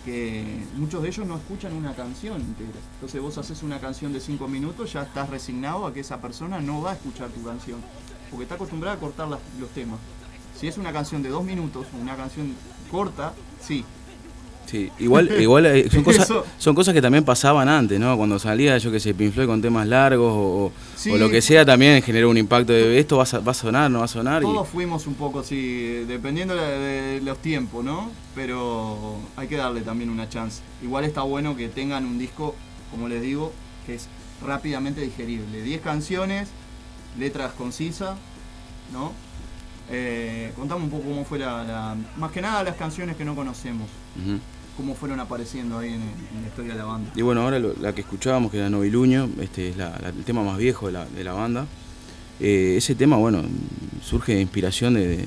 que 0.05 0.63
muchos 0.77 1.03
de 1.03 1.09
ellos 1.09 1.27
no 1.27 1.37
escuchan 1.37 1.75
una 1.75 1.95
canción 1.95 2.41
entera. 2.41 2.79
Entonces 2.95 3.21
vos 3.21 3.37
haces 3.37 3.63
una 3.63 3.79
canción 3.81 4.15
de 4.15 4.21
5 4.21 4.49
minutos, 4.49 4.95
ya 4.95 5.03
estás 5.03 5.29
resignado 5.29 5.87
a 5.87 5.93
que 5.93 6.01
esa 6.01 6.23
persona 6.23 6.61
no 6.61 6.81
va 6.81 6.93
a 6.93 6.95
escuchar 6.95 7.29
tu 7.29 7.43
canción, 7.45 7.81
porque 8.31 8.45
está 8.45 8.55
acostumbrada 8.55 8.97
a 8.97 8.99
cortar 9.01 9.29
las- 9.29 9.41
los 9.59 9.69
temas. 9.71 9.99
Si 10.59 10.69
es 10.69 10.79
una 10.79 10.91
canción 10.93 11.23
de 11.23 11.29
2 11.29 11.45
minutos, 11.45 11.87
una 12.01 12.17
canción 12.17 12.55
corta, 12.91 13.35
sí. 13.61 13.85
Sí, 14.71 14.89
igual, 15.01 15.29
igual 15.41 15.67
eh, 15.67 15.89
son, 15.91 16.05
cosas, 16.05 16.25
Eso- 16.27 16.45
son 16.59 16.75
cosas 16.77 16.95
que 16.95 17.03
también 17.03 17.25
pasaban 17.25 17.69
antes, 17.69 17.99
¿no? 17.99 18.17
Cuando 18.17 18.39
salía, 18.39 18.79
yo 18.79 18.93
que 18.93 19.01
sé, 19.01 19.15
Pink 19.15 19.33
Floyd 19.33 19.47
con 19.49 19.61
temas 19.61 19.87
largos 19.89 20.33
o, 20.33 20.67
o- 20.67 20.73
Sí. 20.97 21.11
o 21.11 21.17
lo 21.17 21.29
que 21.31 21.41
sea, 21.43 21.65
también 21.65 22.01
generó 22.03 22.31
un 22.31 22.37
impacto 22.37 22.73
de 22.73 22.99
esto 23.01 23.17
va 23.17 23.25
a, 23.25 23.39
va 23.41 23.51
a 23.51 23.55
sonar, 23.55 23.91
no 23.91 23.99
va 24.01 24.05
a 24.05 24.09
sonar. 24.09 24.43
y- 24.43 24.45
Todos 24.47 24.69
fuimos 24.69 25.07
un 25.09 25.15
poco 25.15 25.41
así, 25.41 26.05
dependiendo 26.07 26.55
de, 26.55 27.21
los 27.25 27.39
tiempos, 27.39 27.85
¿no? 27.85 28.11
Pero 28.35 29.17
hay 29.37 29.49
que 29.49 29.57
darle 29.57 29.81
también 29.81 30.09
una 30.11 30.29
chance. 30.29 30.63
Igual 30.83 31.05
está 31.05 31.23
bueno 31.23 31.57
que 31.57 31.69
tengan 31.69 32.05
un 32.05 32.19
disco, 32.19 32.55
como 32.93 33.09
les 33.09 33.23
digo, 33.23 33.53
que 33.87 33.95
es 33.97 34.07
rápidamente 34.47 35.01
digerible. 35.01 35.63
10 35.63 35.81
canciones, 35.81 36.49
letras 37.19 37.53
concisas, 37.59 38.17
¿no? 38.93 39.13
Eh, 39.93 40.53
contame 40.55 40.85
un 40.85 40.91
poco 40.91 41.03
cómo 41.09 41.25
fue 41.25 41.39
la, 41.41 41.65
la- 41.65 41.97
Más 42.17 42.31
que 42.31 42.41
nada 42.41 42.63
las 42.63 42.77
canciones 42.77 43.17
que 43.17 43.25
no 43.25 43.35
conocemos, 43.35 43.89
Ujú. 44.17 44.39
Cómo 44.77 44.95
fueron 44.95 45.21
apareciendo 45.21 45.79
ahí 45.79 45.89
en, 45.89 45.95
en 46.03 46.43
la 46.43 46.49
historia 46.49 46.73
de 46.73 46.79
la 46.79 46.85
banda. 46.87 47.11
Y 47.15 47.23
bueno, 47.23 47.43
ahora 47.43 47.59
lo- 47.59 47.75
la 47.81 47.95
que 47.95 48.01
escuchábamos, 48.01 48.51
que 48.51 48.59
era 48.59 48.71
Noviluño, 48.71 49.29
este 49.41 49.69
es 49.71 49.77
la- 49.77 49.99
la- 50.03 50.09
el 50.09 50.25
tema 50.25 50.43
más 50.43 50.57
viejo 50.59 50.87
de 50.87 50.93
la, 50.93 51.05
de 51.07 51.25
la 51.25 51.33
banda. 51.33 51.67
Eh, 52.41 52.75
ese 52.79 52.95
tema, 52.95 53.17
bueno, 53.17 53.43
surge 54.03 54.35
de 54.35 54.41
inspiración 54.41 54.95
de, 54.95 55.07
de 55.09 55.27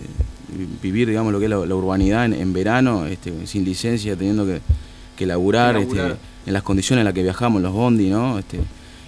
vivir, 0.82 1.08
digamos, 1.08 1.32
lo 1.32 1.40
que 1.40 1.46
es 1.46 1.50
la, 1.52 1.64
la 1.66 1.76
urbanidad 1.76 2.26
en, 2.26 2.34
en 2.34 2.54
verano, 2.54 3.06
este, 3.06 3.46
sin 3.46 3.64
licencia, 3.64 4.16
teniendo 4.16 4.46
que, 4.46 4.62
que 5.16 5.26
laburar, 5.28 5.76
este, 5.84 5.96
en 6.48 6.54
las 6.54 6.64
condiciones 6.64 7.02
en 7.02 7.06
las 7.06 7.14
que 7.14 7.22
viajamos, 7.24 7.62
los 7.62 7.72
bondi, 7.74 8.10
¿no? 8.10 8.40
Este, 8.40 8.60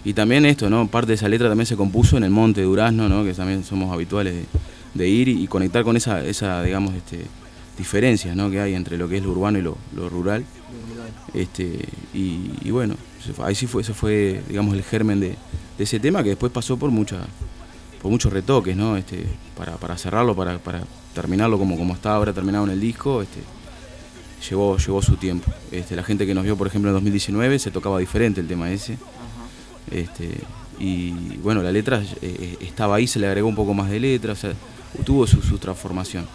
y 0.03 0.13
también 0.13 0.45
esto, 0.45 0.69
¿no? 0.69 0.87
Parte 0.87 1.07
de 1.07 1.13
esa 1.15 1.27
letra 1.27 1.49
también 1.49 1.65
se 1.65 1.75
compuso 1.75 2.15
en 2.17 2.23
el 2.23 2.29
Monte 2.29 2.61
de 2.61 2.67
Durazno, 2.67 3.09
¿no? 3.09 3.23
Que 3.23 3.33
también 3.33 3.63
somos 3.63 3.91
habituales 3.91 4.35
de, 4.35 4.45
de 4.93 5.09
ir 5.09 5.27
y, 5.27 5.43
y 5.43 5.47
conectar 5.47 5.83
con 5.83 5.97
esa, 5.97 6.23
esa 6.23 6.61
digamos, 6.61 6.93
este, 6.93 7.25
diferencias, 7.77 8.35
¿no? 8.35 8.49
Que 8.49 8.59
hay 8.59 8.73
entre 8.73 8.97
lo 8.97 9.07
que 9.07 9.17
es 9.17 9.23
lo 9.23 9.31
urbano 9.31 9.59
y 9.59 9.61
lo, 9.61 9.77
rural. 10.09 10.45
Este, 11.33 11.79
y, 12.13 12.71
bueno, 12.71 12.95
ahí 13.43 13.55
sí 13.55 13.67
fue, 13.67 13.81
ese 13.81 13.93
fue, 13.93 14.41
digamos, 14.47 14.73
el 14.73 14.83
germen 14.83 15.19
de, 15.19 15.35
ese 15.77 15.99
tema 15.99 16.23
que 16.23 16.29
después 16.29 16.51
pasó 16.51 16.77
por 16.77 16.91
mucha, 16.91 17.17
por 18.01 18.11
muchos 18.11 18.31
retoques, 18.31 18.75
¿no? 18.75 18.95
Este, 18.97 19.25
para, 19.57 19.77
para 19.77 19.97
cerrarlo, 19.97 20.35
para, 20.35 20.57
para 20.59 20.83
terminarlo 21.13 21.57
como, 21.57 21.77
como 21.77 21.93
está 21.93 22.15
ahora 22.15 22.33
terminado 22.33 22.65
en 22.65 22.71
el 22.71 22.79
disco, 22.79 23.21
este, 23.21 23.41
llevó, 24.49 24.77
llevó 24.77 25.01
su 25.01 25.17
tiempo. 25.17 25.51
Este, 25.71 25.95
la 25.95 26.03
gente 26.03 26.25
que 26.25 26.33
nos 26.33 26.43
vio, 26.43 26.55
por 26.55 26.67
ejemplo, 26.67 26.89
en 26.89 26.95
2019 26.95 27.59
se 27.59 27.71
tocaba 27.71 27.99
diferente 27.99 28.39
el 28.39 28.47
tema 28.47 28.71
ese. 28.71 28.97
Este, 29.91 30.31
y 30.79 31.11
bueno, 31.37 31.61
la 31.61 31.71
letra 31.71 32.01
eh, 32.21 32.57
estaba 32.61 32.95
ahí, 32.95 33.07
se 33.07 33.19
le 33.19 33.27
agregó 33.27 33.47
un 33.47 33.55
poco 33.55 33.73
más 33.73 33.89
de 33.89 33.99
letra, 33.99 34.33
tuvo 35.03 35.27
su 35.27 35.57
transformación. 35.57 36.25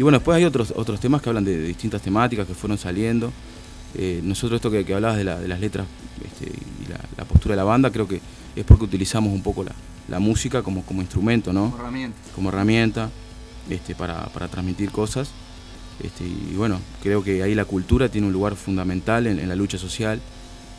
Y 0.00 0.02
bueno, 0.02 0.16
después 0.16 0.34
hay 0.38 0.44
otros, 0.46 0.72
otros 0.74 0.98
temas 0.98 1.20
que 1.20 1.28
hablan 1.28 1.44
de, 1.44 1.58
de 1.58 1.66
distintas 1.66 2.00
temáticas 2.00 2.46
que 2.46 2.54
fueron 2.54 2.78
saliendo. 2.78 3.30
Eh, 3.94 4.22
nosotros 4.24 4.56
esto 4.56 4.70
que, 4.70 4.82
que 4.82 4.94
hablabas 4.94 5.18
de, 5.18 5.24
la- 5.24 5.38
de 5.38 5.46
las 5.46 5.60
letras 5.60 5.86
este, 6.24 6.46
y 6.82 6.88
la, 6.90 6.98
la 7.18 7.24
postura 7.26 7.52
de 7.52 7.56
la 7.58 7.64
banda, 7.64 7.90
creo 7.92 8.08
que 8.08 8.18
es 8.56 8.64
porque 8.64 8.84
utilizamos 8.84 9.30
un 9.30 9.42
poco 9.42 9.62
la, 9.62 9.72
la 10.08 10.18
música 10.18 10.62
como, 10.62 10.86
como 10.86 11.02
instrumento, 11.02 11.52
¿no? 11.52 11.64
Como 11.72 11.76
herramienta. 11.82 12.16
Como 12.34 12.48
herramienta 12.48 13.10
este, 13.68 13.94
para, 13.94 14.24
para 14.28 14.48
transmitir 14.48 14.90
cosas. 14.90 15.32
Este, 16.02 16.24
y 16.24 16.54
bueno, 16.56 16.80
creo 17.02 17.22
que 17.22 17.42
ahí 17.42 17.54
la 17.54 17.66
cultura 17.66 18.08
tiene 18.08 18.26
un 18.26 18.32
lugar 18.32 18.56
fundamental 18.56 19.26
en, 19.26 19.38
en 19.38 19.50
la 19.50 19.54
lucha 19.54 19.76
social. 19.76 20.18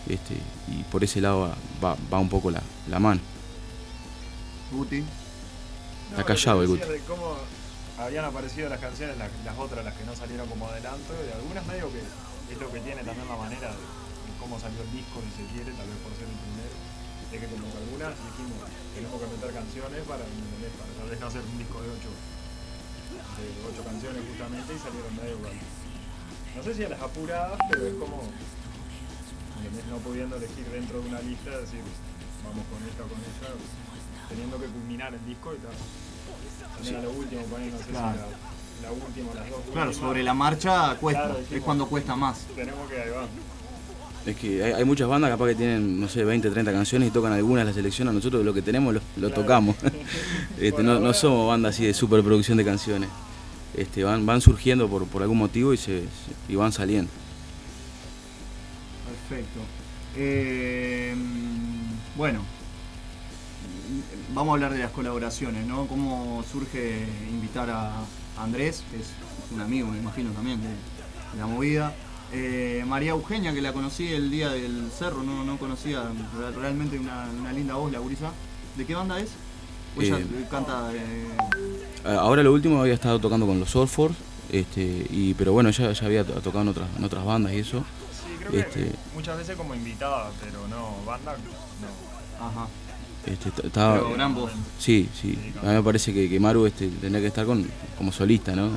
Este, 0.10 0.34
y 0.68 0.82
por 0.92 1.04
ese 1.04 1.22
lado 1.22 1.42
va, 1.42 1.56
va- 1.92 1.98
va 2.12 2.18
un 2.20 2.28
poco 2.30 2.50
la, 2.50 2.64
la 2.90 2.98
mano. 2.98 3.22
Guti. 4.72 5.04
Está 6.10 6.24
callado 6.24 6.64
el 6.64 6.70
Guti. 6.70 6.82
de 6.90 7.00
cómo 7.08 7.36
habían 8.02 8.26
aparecido 8.26 8.70
las 8.70 8.80
canciones, 8.80 9.18
las, 9.18 9.58
otras, 9.58 9.86
las 9.86 9.94
que 9.96 10.04
no 10.06 10.16
salieron 10.16 10.48
como 10.50 10.68
adelanto, 10.68 11.14
y 11.14 11.32
algunas 11.32 11.66
medio 11.68 11.92
que 11.94 12.02
es 12.02 12.58
lo 12.60 12.72
que 12.72 12.80
tiene 12.82 13.04
también 13.04 13.28
la 13.28 13.38
manera 13.38 13.70
de, 13.70 13.84
cómo 14.40 14.60
salió 14.60 14.82
el 14.82 14.92
disco, 14.92 15.22
si 15.22 15.32
se 15.38 15.46
quiere, 15.54 15.70
tal 15.78 15.86
vez 15.86 15.98
por 16.02 16.10
ser 16.18 16.26
el 16.26 16.34
primero, 16.34 16.76
de 17.30 17.36
que 17.38 17.46
como 17.46 17.70
que 17.70 17.78
algunas 17.78 18.12
dijimos, 18.18 18.58
tenemos 18.98 19.18
que 19.22 19.28
meter 19.30 19.50
canciones 19.54 20.02
para, 20.10 20.26
para 20.26 20.92
tal 20.98 21.08
vez 21.14 21.20
no 21.22 21.28
hacer 21.30 21.44
un 21.46 21.58
disco 21.62 21.78
de 21.78 21.90
ocho, 21.94 22.12
de 23.38 23.46
ocho 23.70 23.82
canciones 23.86 24.22
justamente 24.26 24.70
y 24.74 24.80
salieron 24.82 25.14
medio 25.16 25.38
igual. 25.38 25.58
No 26.58 26.62
sé 26.66 26.70
si 26.74 26.84
a 26.84 26.90
las 26.90 27.02
apuradas, 27.02 27.60
pero 27.70 27.86
es 27.86 27.96
como, 27.96 28.18
no 28.26 29.98
pudiendo 30.02 30.36
elegir 30.36 30.66
dentro 30.74 31.00
de 31.00 31.08
una 31.08 31.22
lista, 31.22 31.54
decir, 31.54 31.86
vamos 32.44 32.66
con 32.66 32.82
esta 32.82 33.06
o 33.06 33.08
con 33.08 33.22
esta, 33.30 33.48
teniendo 34.28 34.58
que 34.58 34.68
culminar 34.68 35.14
el 35.14 35.24
disco 35.24 35.54
y 35.54 35.62
tal. 35.62 35.78
También 36.84 36.96
a 36.96 37.02
lo 37.04 37.12
último, 37.12 37.42
poner, 37.44 37.72
no 37.74 37.78
sé 37.80 37.84
Claro. 37.86 38.12
si 38.18 38.82
la, 38.82 38.88
la 38.90 38.92
última, 38.94 39.34
las 39.36 39.50
dos 39.50 39.60
Claro, 39.72 39.90
últimas. 39.90 39.96
sobre 39.96 40.24
la 40.24 40.34
marcha 40.34 40.96
cuesta, 40.96 41.24
Claro, 41.26 41.40
es 41.52 41.62
cuando 41.62 41.86
cuesta 41.88 42.16
más. 42.16 42.40
Tenemos 42.56 42.90
que 42.90 43.02
ahí 43.02 43.10
va. 43.10 43.26
Es 44.24 44.36
que 44.38 44.64
hay, 44.64 44.74
hay 44.74 44.86
muchas 44.86 45.08
bandas 45.08 45.32
capaz 45.32 45.48
que 45.48 45.56
tienen, 45.56 46.00
no 46.00 46.08
sé, 46.08 46.24
20, 46.24 46.52
30 46.52 46.72
canciones 46.72 47.10
y 47.10 47.12
tocan 47.12 47.34
algunas, 47.34 47.66
las 47.66 47.74
seleccionan. 47.74 48.14
Nosotros 48.14 48.46
lo 48.46 48.54
que 48.54 48.62
tenemos 48.62 48.94
lo, 48.94 49.02
lo 49.18 49.30
tocamos. 49.32 49.76
Este, 50.60 50.84
no, 50.84 51.00
no 51.00 51.12
somos 51.14 51.48
bandas 51.48 51.74
así 51.74 51.86
de 51.86 51.94
superproducción 51.94 52.56
de 52.58 52.64
canciones. 52.66 53.10
Este, 53.76 54.04
van, 54.04 54.26
van 54.28 54.42
surgiendo 54.42 54.88
por, 54.88 55.08
por 55.08 55.22
algún 55.24 55.40
motivo 55.40 55.74
y, 55.74 55.78
se, 55.78 56.02
se- 56.02 56.08
y 56.50 56.56
van 56.56 56.72
saliendo. 56.72 57.10
Perfecto. 59.28 59.60
Eh, 60.18 61.16
bueno, 62.16 62.42
vamos 64.34 64.52
a 64.52 64.54
hablar 64.54 64.74
de 64.74 64.80
las 64.80 64.92
colaboraciones, 64.92 65.66
¿no? 65.66 65.88
¿Cómo 65.88 66.44
surge 66.50 67.06
invitar 67.30 67.70
a 67.70 67.92
Andrés, 68.40 68.84
que 68.92 68.98
es 68.98 69.08
un 69.54 69.62
amigo, 69.62 69.88
me 69.90 69.98
imagino 69.98 70.32
también, 70.32 70.62
de, 70.62 70.68
de 70.70 71.38
la 71.40 71.46
movida? 71.48 71.94
Eh, 72.34 72.84
María 72.88 73.12
Eugenia, 73.12 73.54
que 73.54 73.62
la 73.62 73.74
conocí 73.74 74.08
el 74.14 74.32
día 74.32 74.50
del 74.50 74.90
cerro, 74.98 75.22
no, 75.24 75.44
no 75.44 75.58
conocía 75.58 76.04
re- 76.04 76.52
realmente 76.52 76.98
una, 76.98 77.28
una 77.38 77.52
linda 77.52 77.76
voz, 77.76 77.92
la 77.92 78.00
gurisa. 78.00 78.32
¿De 78.78 78.86
qué 78.86 78.96
banda 78.96 79.20
es? 79.20 79.30
¿O 79.98 80.02
ella 80.02 80.18
Eh, 80.20 80.48
canta 80.50 80.92
eh, 80.94 81.28
Ah, 82.06 82.16
Ahora 82.22 82.42
lo 82.42 82.54
último 82.54 82.80
había 82.82 82.94
estado 82.94 83.20
tocando 83.20 83.46
con 83.46 83.60
los 83.60 83.70
Soulforce, 83.70 84.16
este, 84.50 85.06
y, 85.10 85.34
pero 85.34 85.52
bueno, 85.52 85.70
ya, 85.72 85.92
ya 85.92 86.06
había 86.06 86.24
to- 86.24 86.34
tocado 86.42 86.62
en 86.62 86.68
otras, 86.70 86.88
en 86.98 87.04
otras 87.04 87.26
bandas 87.26 87.52
y 87.54 87.60
eso. 87.60 87.84
Sí, 88.14 88.34
creo 88.40 88.52
que 88.52 88.60
Este, 88.62 88.92
muchas 89.14 89.38
veces 89.38 89.56
como 89.58 89.76
invitada, 89.76 90.32
pero 90.42 90.66
no, 90.70 90.96
banda, 91.06 91.36
no. 91.82 92.46
Ajá. 92.46 92.68
Este, 93.26 93.50
estaba, 93.68 93.96
Pero 93.96 94.14
gran 94.14 94.34
voz. 94.34 94.52
Sí, 94.80 95.08
sí. 95.20 95.38
A 95.62 95.66
mí 95.68 95.74
me 95.74 95.84
parece 95.84 96.14
que, 96.14 96.30
que 96.30 96.40
Maru 96.40 96.66
este, 96.66 96.88
tendría 96.88 97.22
que 97.22 97.28
estar 97.28 97.46
con, 97.46 97.66
como 97.98 98.12
solista, 98.12 98.56
¿no? 98.56 98.70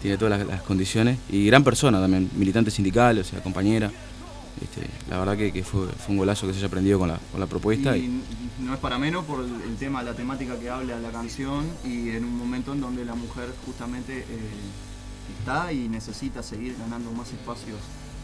Tiene 0.00 0.16
todas 0.16 0.38
las, 0.38 0.48
las 0.48 0.62
condiciones. 0.62 1.18
Y 1.28 1.46
gran 1.46 1.64
persona 1.64 2.00
también, 2.00 2.30
militante 2.36 2.70
sindical, 2.70 3.18
o 3.18 3.24
sea, 3.24 3.42
compañera. 3.42 3.90
Este, 4.60 4.86
la 5.08 5.18
verdad 5.18 5.36
que, 5.36 5.52
que 5.52 5.64
fue, 5.64 5.86
fue 5.88 6.12
un 6.12 6.18
golazo 6.18 6.46
que 6.46 6.52
se 6.52 6.58
haya 6.58 6.68
aprendido 6.68 6.98
con 6.98 7.08
la, 7.08 7.18
con 7.30 7.40
la 7.40 7.46
propuesta. 7.46 7.96
Y 7.96 8.04
Y, 8.04 8.22
no 8.62 8.74
es 8.74 8.80
para 8.80 8.98
menos 8.98 9.24
por 9.24 9.40
el, 9.42 9.50
el 9.68 9.76
tema, 9.76 10.02
la 10.02 10.14
temática 10.14 10.58
que 10.58 10.68
habla 10.68 10.98
la 11.00 11.10
canción 11.10 11.64
y 11.84 12.10
en 12.10 12.24
un 12.24 12.36
momento 12.36 12.72
en 12.74 12.80
donde 12.80 13.04
la 13.04 13.14
mujer 13.14 13.48
justamente 13.64 14.18
eh, 14.18 14.24
está 15.38 15.72
y 15.72 15.88
necesita 15.88 16.42
seguir 16.42 16.76
ganando 16.78 17.10
más 17.12 17.32
espacios 17.32 17.78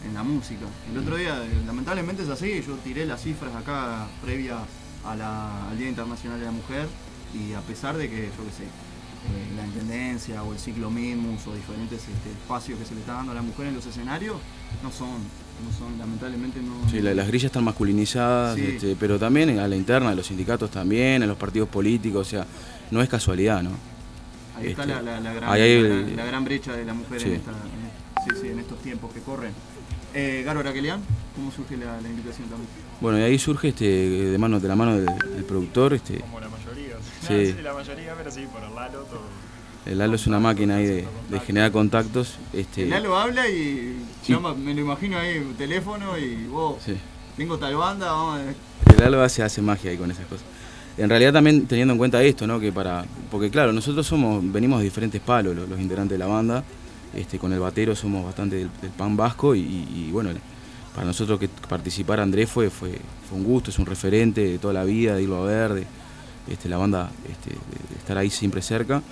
en 0.06 0.14
la 0.14 0.22
música. 0.22 0.66
El 0.92 0.98
otro 0.98 1.16
día, 1.16 1.42
eh, 1.42 1.62
lamentablemente 1.66 2.22
es 2.22 2.28
así, 2.28 2.62
yo 2.66 2.74
tiré 2.84 3.06
las 3.06 3.22
cifras 3.22 3.54
acá 3.54 4.06
previa 4.22 4.58
a 5.06 5.16
la- 5.16 5.68
al 5.70 5.78
Día 5.78 5.88
Internacional 5.88 6.38
de 6.38 6.46
la 6.46 6.52
Mujer 6.52 6.86
y 7.34 7.52
a 7.52 7.60
pesar 7.60 7.96
de 7.96 8.08
que, 8.08 8.16
yo 8.36 8.44
qué 8.44 8.50
sé, 8.56 8.64
eh, 8.64 9.56
la 9.56 9.66
intendencia 9.66 10.42
o 10.42 10.52
el 10.52 10.58
ciclo 10.58 10.90
Mimus 10.90 11.46
o 11.46 11.54
diferentes 11.54 12.00
este, 12.00 12.30
espacios 12.30 12.78
que 12.78 12.84
se 12.84 12.94
le 12.94 13.00
está 13.00 13.14
dando 13.14 13.32
a 13.32 13.34
la 13.34 13.42
mujer 13.42 13.66
en 13.68 13.74
los 13.74 13.86
escenarios, 13.86 14.36
no 14.82 14.90
son, 14.90 15.08
no 15.10 15.76
son, 15.78 15.98
lamentablemente 15.98 16.60
no... 16.60 16.88
sí, 16.90 17.00
la- 17.00 17.14
las 17.14 17.26
grillas 17.28 17.46
están 17.46 17.64
masculinizadas, 17.64 18.56
Sí. 18.56 18.64
este, 18.74 18.96
pero 18.98 19.18
también 19.18 19.58
a 19.58 19.66
la 19.68 19.76
interna, 19.76 20.10
de 20.10 20.16
los 20.16 20.26
sindicatos 20.26 20.70
también, 20.70 21.22
en 21.22 21.28
los 21.28 21.36
partidos 21.38 21.68
políticos, 21.68 22.26
o 22.26 22.30
sea, 22.30 22.46
no 22.90 23.02
es 23.02 23.08
casualidad, 23.08 23.62
¿no? 23.62 23.70
Ahí 24.56 24.68
está 24.68 24.82
Este, 24.82 24.94
la, 24.94 25.02
la- 25.02 25.20
la 25.20 25.32
gran, 25.34 25.50
ahí 25.50 25.60
la, 25.60 25.66
el- 25.66 25.88
gran- 26.06 26.16
la 26.16 26.24
gran 26.24 26.44
brecha 26.44 26.72
de 26.72 26.84
la 26.84 26.94
mujer 26.94 27.20
Sí. 27.20 27.28
en, 27.28 27.34
esta- 27.34 27.50
en- 27.50 28.34
sí, 28.34 28.40
sí, 28.42 28.48
en 28.48 28.58
estos 28.60 28.80
tiempos 28.82 29.12
que 29.12 29.20
corren. 29.20 29.52
Eh, 30.18 30.42
Garo 30.46 30.60
Araquelian, 30.60 31.00
¿cómo 31.34 31.52
surge 31.52 31.76
la, 31.76 32.00
la 32.00 32.08
invitación 32.08 32.48
también? 32.48 32.68
Bueno, 33.02 33.18
y 33.18 33.22
ahí 33.22 33.38
surge 33.38 33.68
este, 33.68 33.84
de, 33.84 34.38
mano, 34.38 34.58
de 34.60 34.66
la 34.68 34.74
mano 34.74 34.96
del, 34.96 35.04
del 35.04 35.44
productor. 35.44 35.92
Este, 35.92 36.20
Como 36.20 36.40
la 36.40 36.48
mayoría. 36.48 36.96
Sí. 37.20 37.52
sí, 37.54 37.62
la 37.62 37.74
mayoría, 37.74 38.14
pero 38.16 38.30
sí, 38.30 38.46
por 38.50 38.62
el 38.62 38.74
Lalo 38.74 39.00
todo. 39.00 39.20
el 39.84 39.98
Lalo 39.98 40.14
es 40.16 40.26
una 40.26 40.38
máquina 40.40 40.76
ahí 40.76 40.86
de, 40.86 41.08
de 41.28 41.40
generar 41.40 41.70
contactos. 41.70 42.38
Este, 42.54 42.84
El 42.84 42.90
Lalo 42.90 43.18
habla 43.18 43.46
y 43.48 43.98
Sí. 44.22 44.32
llama, 44.32 44.54
me 44.54 44.72
lo 44.72 44.80
imagino 44.80 45.18
ahí 45.18 45.38
un 45.38 45.54
teléfono 45.54 46.16
y 46.16 46.46
vos, 46.46 46.82
Sí. 46.82 46.96
tengo 47.36 47.58
tal 47.58 47.76
banda, 47.76 48.10
vamos 48.12 48.40
a... 48.40 48.92
El 48.92 48.98
Lalo 48.98 49.22
hace, 49.22 49.42
hace 49.42 49.60
magia 49.60 49.90
ahí 49.90 49.98
con 49.98 50.10
esas 50.10 50.24
cosas. 50.26 50.46
En 50.96 51.10
realidad 51.10 51.34
también 51.34 51.66
teniendo 51.66 51.92
en 51.92 51.98
cuenta 51.98 52.22
esto, 52.22 52.46
¿no? 52.46 52.58
Que 52.58 52.72
para. 52.72 53.04
Porque 53.30 53.50
claro, 53.50 53.70
nosotros 53.74 54.06
somos, 54.06 54.42
venimos 54.50 54.78
de 54.78 54.84
diferentes 54.84 55.20
palos, 55.20 55.54
los, 55.54 55.68
los 55.68 55.78
integrantes 55.78 56.14
de 56.18 56.24
la 56.24 56.26
banda. 56.26 56.64
Este, 57.16 57.38
con 57.38 57.52
el 57.52 57.58
batero 57.58 57.96
somos 57.96 58.24
bastante 58.24 58.56
del, 58.56 58.70
del 58.82 58.90
pan 58.90 59.16
vasco 59.16 59.54
y, 59.54 59.60
y, 59.60 60.10
bueno, 60.12 60.30
para 60.94 61.06
nosotros 61.06 61.40
que 61.40 61.48
participar 61.48 62.20
Andrés 62.20 62.50
fue, 62.50 62.68
fue, 62.68 62.98
fue 63.28 63.38
un 63.38 63.44
gusto, 63.44 63.70
es 63.70 63.78
un 63.78 63.86
referente 63.86 64.42
de 64.42 64.58
toda 64.58 64.74
la 64.74 64.84
vida, 64.84 65.16
de 65.16 65.22
irlo 65.22 65.42
a 65.42 65.46
ver, 65.46 65.72
de, 65.72 65.86
este, 66.48 66.68
la 66.68 66.76
banda, 66.76 67.10
este, 67.28 67.50
de, 67.50 67.98
estar 67.98 68.18
ahí 68.18 68.28
siempre 68.28 68.60
cerca. 68.60 69.02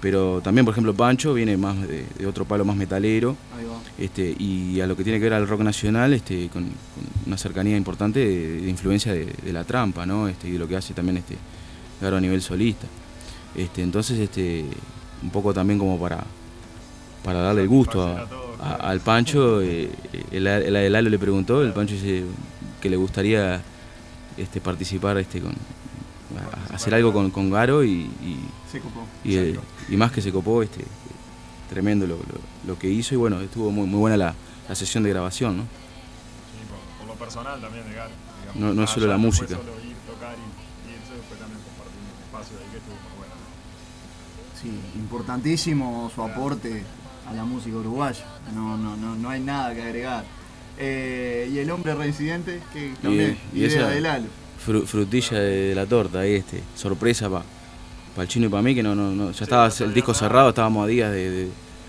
Pero 0.00 0.42
también, 0.42 0.66
por 0.66 0.72
ejemplo, 0.72 0.94
Pancho 0.94 1.32
viene 1.32 1.56
más 1.56 1.80
de, 1.88 2.04
de 2.18 2.26
otro 2.26 2.44
palo 2.44 2.64
más 2.66 2.76
metalero. 2.76 3.36
Este, 3.98 4.36
y 4.38 4.78
a 4.82 4.86
lo 4.86 4.94
que 4.94 5.02
tiene 5.02 5.18
que 5.18 5.24
ver 5.24 5.32
al 5.32 5.48
rock 5.48 5.62
nacional, 5.62 6.12
este, 6.12 6.48
con, 6.48 6.64
con 6.64 6.72
una 7.26 7.38
cercanía 7.38 7.78
importante 7.78 8.20
de, 8.20 8.60
de 8.60 8.68
influencia 8.68 9.14
de, 9.14 9.24
de 9.24 9.52
la 9.54 9.64
trampa, 9.64 10.04
¿no? 10.04 10.28
Este, 10.28 10.48
y 10.48 10.52
de 10.52 10.58
lo 10.58 10.68
que 10.68 10.76
hace 10.76 10.92
también 10.92 11.16
este 11.16 11.36
Garo 12.00 12.18
a 12.18 12.20
nivel 12.20 12.42
solista. 12.42 12.86
Este, 13.54 13.82
entonces, 13.82 14.18
este, 14.18 14.66
un 15.22 15.30
poco 15.30 15.54
también 15.54 15.78
como 15.78 15.98
para, 15.98 16.24
para 17.26 17.40
darle 17.40 17.62
el 17.62 17.68
gusto 17.68 18.02
a- 18.06 18.26
a- 18.60 18.74
al 18.88 19.00
Pancho, 19.00 19.60
eh, 19.60 19.90
el, 20.30 20.46
el, 20.46 20.76
el 20.76 20.92
Lalo 20.92 21.10
le 21.10 21.18
preguntó, 21.18 21.60
el 21.60 21.72
Pancho 21.72 21.94
dice 21.94 22.22
que 22.80 22.88
le 22.88 22.96
gustaría 22.96 23.60
este, 24.36 24.60
participar 24.60 25.18
este, 25.18 25.40
con, 25.40 25.50
a- 25.52 26.74
hacer 26.74 26.94
algo 26.94 27.12
con, 27.12 27.32
con 27.32 27.50
Garo 27.50 27.82
y, 27.82 27.90
y, 28.22 28.38
Se 28.70 28.78
copó. 28.78 29.04
y, 29.24 29.36
eh, 29.36 29.58
y 29.88 29.96
más 29.96 30.12
que 30.12 30.22
se 30.22 30.30
copó, 30.30 30.62
este, 30.62 30.84
tremendo 31.68 32.06
lo, 32.06 32.14
lo- 32.16 32.22
lo 32.64 32.78
que 32.78 32.88
hizo 32.88 33.12
y 33.14 33.16
bueno, 33.18 33.40
estuvo 33.40 33.72
muy, 33.72 33.86
muy 33.88 33.98
buena 33.98 34.16
la, 34.16 34.34
la 34.68 34.74
sesión 34.76 35.02
de 35.02 35.10
grabación, 35.10 35.56
¿no? 35.56 35.62
Sí, 35.64 35.68
por, 36.70 37.06
por 37.08 37.14
lo 37.16 37.18
personal 37.24 37.60
también 37.60 37.88
de 37.88 37.94
Garo. 37.94 38.10
digamos. 38.40 38.60
No- 38.62 38.72
no 38.72 38.84
es 38.84 38.90
solo 38.90 39.08
la 39.08 39.16
música. 39.18 39.48
solo 39.48 39.72
ir, 39.84 39.96
tocar 40.06 40.36
y, 40.38 40.88
y 40.88 40.94
irse, 40.94 41.26
fue 41.28 41.36
también 41.38 41.58
compartir 41.60 41.98
un 42.06 42.22
espacio 42.22 42.56
ahí 42.62 42.70
que 42.70 42.78
estuvo 42.78 42.94
muy 42.94 43.18
bueno. 43.18 43.34
Sí, 44.62 44.98
importantísimo 44.98 46.10
su 46.14 46.22
aporte 46.22 46.84
a 47.28 47.32
la 47.34 47.44
música 47.44 47.76
uruguaya. 47.76 48.24
No, 48.54 48.76
no, 48.76 48.96
no, 48.96 49.14
no 49.16 49.28
hay 49.30 49.40
nada 49.40 49.74
que 49.74 49.82
agregar. 49.82 50.24
Eh, 50.78 51.48
y 51.52 51.58
el 51.58 51.70
hombre 51.70 51.94
residente, 51.94 52.60
que 52.72 52.92
también, 53.02 53.38
y 53.54 53.60
idea 53.60 53.68
esa 53.68 53.88
de 53.88 54.00
Lalo. 54.00 54.26
fru- 54.64 54.84
frutilla 54.84 55.38
de, 55.38 55.74
la 55.74 55.86
torta, 55.86 56.20
ahí 56.20 56.34
este, 56.34 56.62
sorpresa 56.74 57.28
para 57.30 57.44
el 58.22 58.28
chino 58.28 58.46
y 58.46 58.48
para 58.50 58.62
mí, 58.62 58.74
que 58.74 58.82
no, 58.82 58.94
no, 58.94 59.10
no, 59.10 59.30
ya 59.30 59.44
estaba 59.44 59.68
el 59.80 59.94
disco 59.94 60.12
cerrado, 60.14 60.50
estábamos 60.50 60.84
a 60.84 60.86
días 60.88 61.10
de, 61.10 61.30
de- 61.30 61.48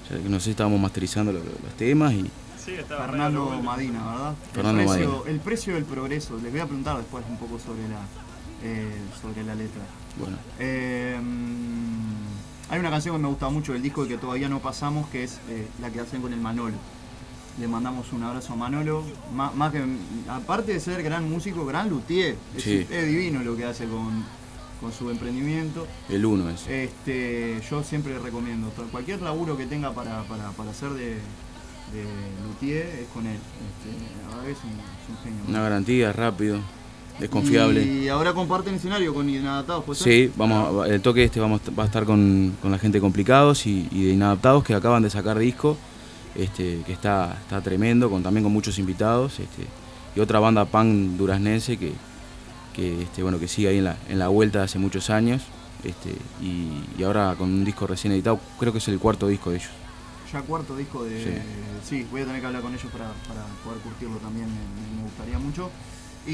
ya 0.09 0.17
que 0.23 0.29
no 0.29 0.39
sé, 0.39 0.51
estábamos 0.51 0.79
masterizando 0.79 1.31
lo- 1.33 1.39
lo- 1.39 1.45
los 1.45 1.73
temas 1.77 2.13
y 2.13 2.25
Sí, 2.63 2.73
Fernando. 2.87 3.61
Madina, 3.63 3.99
¿verdad? 4.11 4.33
Fernando 4.53 4.81
el, 4.81 4.87
precio, 4.87 5.09
Madina. 5.09 5.31
el 5.31 5.39
precio 5.39 5.73
del 5.75 5.83
progreso. 5.85 6.37
Les 6.43 6.51
voy 6.51 6.59
a 6.61 6.65
preguntar 6.65 6.97
después 6.97 7.23
un 7.29 7.37
poco 7.37 7.57
sobre 7.59 7.87
la, 7.87 8.01
eh, 8.63 8.91
sobre 9.21 9.43
la 9.43 9.55
letra. 9.55 9.81
bueno, 10.17 10.37
Eh, 10.59 11.17
mm, 11.21 12.26
hay 12.69 12.79
una 12.79 12.89
canción 12.89 13.15
que 13.15 13.21
me 13.21 13.27
gusta 13.27 13.49
mucho 13.49 13.73
del 13.73 13.81
disco 13.81 14.05
y 14.05 14.09
que 14.09 14.17
todavía 14.17 14.49
no 14.49 14.59
pasamos, 14.59 15.07
que 15.09 15.23
es 15.23 15.39
eh, 15.49 15.67
la 15.81 15.89
que 15.89 15.99
hacen 16.01 16.21
con 16.21 16.33
el 16.33 16.39
Manolo. 16.39 16.75
Le 17.59 17.67
mandamos 17.67 18.11
un 18.13 18.21
abrazo 18.23 18.53
a 18.53 18.55
Manolo. 18.55 19.03
Má- 19.33 19.51
Más, 19.55 19.71
que, 19.71 19.83
aparte 20.29 20.73
de 20.73 20.79
ser 20.79 21.01
gran 21.01 21.29
músico, 21.29 21.65
gran 21.65 21.89
luthier. 21.89 22.35
Es, 22.55 22.63
Sí. 22.63 22.85
es 22.89 23.07
divino 23.07 23.41
lo 23.41 23.55
que 23.55 23.65
hace 23.65 23.85
con, 23.85 24.23
con 24.79 24.91
su 24.93 25.09
emprendimiento. 25.09 25.87
el 26.09 26.25
uno 26.25 26.49
es. 26.49 26.67
Este, 26.67 27.59
yo 27.69 27.83
siempre 27.83 28.19
recomiendo, 28.19 28.67
to- 28.69 28.87
cualquier 28.91 29.21
laburo 29.21 29.57
que 29.57 29.65
tenga 29.65 29.91
para, 29.93 30.21
para, 30.23 30.51
para 30.51 30.69
hacer 30.71 30.89
de, 30.91 31.15
de 31.15 32.03
luthier 32.47 32.85
es 32.85 33.07
con 33.13 33.25
él. 33.25 33.37
Este, 33.37 33.97
la 34.23 34.29
verdad 34.35 34.45
que 34.45 34.51
es 34.51 34.63
un, 34.63 34.69
es 34.71 35.09
un 35.09 35.17
genio. 35.23 35.43
Una 35.47 35.61
garantía, 35.63 36.13
rápido, 36.13 36.59
es 37.19 37.29
confiable. 37.29 37.83
Y 37.83 38.07
ahora 38.09 38.33
comparten 38.33 38.75
escenario 38.75 39.13
con 39.13 39.29
Inadaptados, 39.29 39.83
¿puede 39.83 39.99
ser? 39.99 40.13
Sí, 40.13 40.33
vamos, 40.35 40.87
el 40.87 41.01
toque 41.01 41.23
este 41.23 41.39
vamos, 41.39 41.61
va 41.77 41.83
a 41.83 41.85
estar 41.87 42.05
con, 42.05 42.55
con 42.61 42.71
la 42.71 42.77
gente 42.77 42.97
de 42.97 43.01
complicados 43.01 43.65
y, 43.65 43.87
y 43.91 44.05
de 44.05 44.13
inadaptados 44.13 44.63
que 44.63 44.73
acaban 44.73 45.03
de 45.03 45.09
sacar 45.09 45.39
disco, 45.39 45.77
este, 46.35 46.81
que 46.85 46.93
está, 46.93 47.37
está 47.41 47.61
tremendo, 47.61 48.09
con, 48.09 48.21
también 48.21 48.43
con 48.43 48.53
muchos 48.53 48.77
invitados, 48.77 49.39
este, 49.39 49.65
y 50.15 50.19
otra 50.19 50.39
banda 50.39 50.65
punk 50.65 51.17
duraznense 51.17 51.77
que, 51.77 51.93
que, 52.75 53.01
este, 53.01 53.23
bueno, 53.23 53.39
que 53.39 53.47
sigue 53.47 53.69
ahí 53.69 53.77
en 53.79 53.85
la, 53.85 53.97
en 54.07 54.19
la 54.19 54.27
vuelta 54.27 54.63
hace 54.63 54.77
muchos 54.77 55.09
años, 55.09 55.41
este, 55.83 56.11
y, 56.41 56.83
y 56.99 57.03
ahora 57.03 57.35
con 57.37 57.49
un 57.49 57.65
disco 57.65 57.87
recién 57.87 58.13
editado, 58.13 58.39
creo 58.59 58.71
que 58.71 58.79
es 58.79 58.87
el 58.87 58.99
cuarto 58.99 59.27
disco 59.27 59.49
de 59.49 59.57
ellos. 59.57 59.69
Ya 60.31 60.41
cuarto 60.41 60.75
disco 60.75 61.05
de. 61.05 61.23
Sí. 61.23 61.31
Sí. 61.87 62.07
voy 62.11 62.21
a 62.21 62.25
tener 62.25 62.41
que 62.41 62.47
hablar 62.47 62.61
con 62.61 62.73
ellos 62.73 62.91
para, 62.91 63.05
para 63.29 63.45
poder 63.63 63.79
curtirlo 63.79 64.17
también, 64.17 64.47
me, 64.47 64.97
me 64.97 65.03
gustaría 65.03 65.39
mucho. 65.39 65.71
Y, 66.27 66.31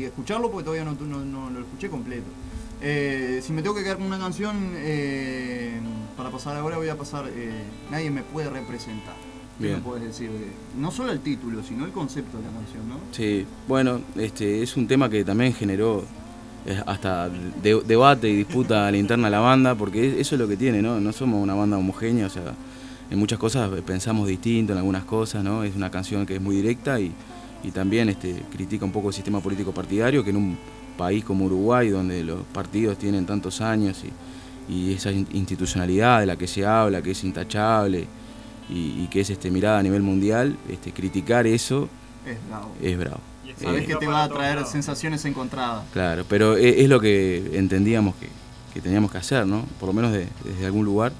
y 0.00 0.04
escucharlo 0.04 0.50
porque 0.50 0.64
todavía 0.64 0.84
no, 0.84 0.94
no, 1.06 1.24
no 1.24 1.50
lo 1.50 1.60
escuché 1.60 1.88
completo. 1.88 2.26
Eh, 2.80 3.40
si 3.44 3.52
me 3.52 3.62
tengo 3.62 3.74
que 3.74 3.82
quedar 3.82 3.96
con 3.98 4.06
una 4.06 4.18
canción 4.18 4.56
eh, 4.76 5.78
para 6.16 6.30
pasar 6.30 6.56
ahora, 6.56 6.76
voy 6.78 6.88
a 6.88 6.96
pasar 6.96 7.26
eh, 7.28 7.62
Nadie 7.90 8.10
me 8.10 8.22
puede 8.22 8.50
representar. 8.50 9.14
¿Qué 9.58 9.64
Bien. 9.66 9.76
me 9.76 9.82
puedes 9.82 10.04
decir? 10.04 10.30
de- 10.30 10.48
no 10.80 10.90
solo 10.90 11.12
el 11.12 11.20
título, 11.20 11.62
sino 11.62 11.84
el 11.84 11.92
concepto 11.92 12.38
de 12.38 12.44
la 12.44 12.50
canción, 12.50 12.88
¿no? 12.88 12.96
Sí, 13.12 13.46
bueno, 13.68 14.00
este 14.16 14.62
es 14.62 14.76
un 14.76 14.86
tema 14.88 15.08
que 15.10 15.24
también 15.24 15.52
generó 15.52 16.04
hasta 16.86 17.28
de- 17.28 17.82
debate 17.86 18.28
y 18.28 18.36
disputa 18.36 18.86
a 18.88 18.90
la 18.90 18.96
interna 18.96 19.26
de 19.26 19.30
la 19.32 19.40
banda, 19.40 19.74
porque 19.74 20.20
eso 20.20 20.34
es 20.34 20.40
lo 20.40 20.48
que 20.48 20.56
tiene, 20.56 20.80
¿no? 20.82 21.00
No 21.00 21.12
somos 21.12 21.40
una 21.42 21.54
banda 21.54 21.76
homogénea, 21.78 22.26
o 22.26 22.30
sea, 22.30 22.54
en 23.10 23.18
muchas 23.18 23.38
cosas 23.38 23.70
pensamos 23.82 24.26
distinto, 24.26 24.72
en 24.72 24.78
algunas 24.78 25.04
cosas, 25.04 25.44
¿no? 25.44 25.62
Es 25.64 25.76
una 25.76 25.90
canción 25.90 26.24
que 26.26 26.36
es 26.36 26.40
muy 26.40 26.56
directa 26.56 26.98
y, 26.98 27.12
y 27.62 27.70
también 27.70 28.08
este, 28.08 28.42
critica 28.50 28.84
un 28.84 28.92
poco 28.92 29.08
el 29.08 29.14
sistema 29.14 29.40
político 29.40 29.72
partidario, 29.72 30.24
que 30.24 30.30
en 30.30 30.36
un 30.36 30.58
país 30.96 31.24
como 31.24 31.44
Uruguay, 31.46 31.88
donde 31.90 32.22
los 32.24 32.42
partidos 32.52 32.98
tienen 32.98 33.24
tantos 33.26 33.60
años 33.60 34.02
y, 34.68 34.72
y 34.72 34.92
esa 34.94 35.10
in- 35.10 35.26
institucionalidad 35.32 36.20
de 36.20 36.26
la 36.26 36.36
que 36.36 36.46
se 36.46 36.64
habla, 36.66 37.02
que 37.02 37.12
es 37.12 37.24
intachable 37.24 38.06
y, 38.68 39.02
y 39.02 39.08
que 39.10 39.20
es 39.20 39.30
este, 39.30 39.50
mirada 39.50 39.78
a 39.78 39.82
nivel 39.82 40.02
mundial, 40.02 40.56
este, 40.68 40.92
criticar 40.92 41.46
eso 41.46 41.88
Es 42.26 42.36
bravo. 42.48 42.72
es 42.82 42.98
bravo. 42.98 43.20
Sabés 43.60 43.82
Eh, 43.82 43.86
que 43.86 43.96
te 43.96 44.06
va 44.06 44.24
a 44.24 44.28
traer 44.28 44.64
sensaciones 44.64 45.24
encontradas. 45.24 45.84
Claro, 45.92 46.24
pero 46.28 46.56
e- 46.56 46.82
es, 46.82 46.88
lo 46.88 47.00
que 47.00 47.50
entendíamos 47.58 48.14
que, 48.16 48.28
que 48.72 48.80
teníamos 48.80 49.10
que 49.12 49.18
hacer, 49.18 49.46
¿no? 49.46 49.66
Por 49.78 49.88
lo 49.88 49.92
menos 49.92 50.12
de- 50.12 50.26
desde 50.44 50.64
algún 50.66 50.84
lugar, 50.84 51.12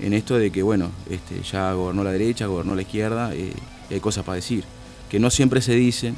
en 0.00 0.12
esto 0.12 0.38
de 0.38 0.50
que, 0.50 0.62
bueno, 0.62 0.90
este, 1.10 1.42
ya 1.42 1.72
gobernó 1.72 2.04
la 2.04 2.12
derecha, 2.12 2.46
gobernó 2.46 2.74
la 2.74 2.82
izquierda, 2.82 3.34
eh, 3.34 3.52
y 3.90 3.94
hay 3.94 4.00
cosas 4.00 4.24
para 4.24 4.36
decir, 4.36 4.64
que 5.10 5.18
no 5.20 5.30
siempre 5.30 5.60
se 5.62 5.74
dicen, 5.74 6.16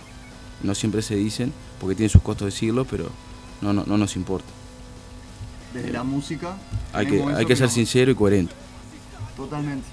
no 0.62 0.74
siempre 0.74 1.02
se 1.02 1.14
dicen, 1.14 1.52
porque 1.80 1.94
tiene 1.94 2.08
sus 2.08 2.22
costos 2.22 2.46
decirlo, 2.46 2.84
pero 2.84 3.08
no, 3.60 3.72
no, 3.72 3.84
no 3.86 3.98
nos 3.98 4.16
importa. 4.16 4.48
Desde 5.74 5.92
la 5.92 6.02
música. 6.02 6.56
Hay 6.92 7.06
que, 7.06 7.22
hay 7.22 7.44
que 7.46 7.54
ser 7.56 7.66
no- 7.66 7.72
sincero 7.72 8.10
y 8.10 8.14
coherente. 8.14 8.54
Totalmente. 9.36 9.86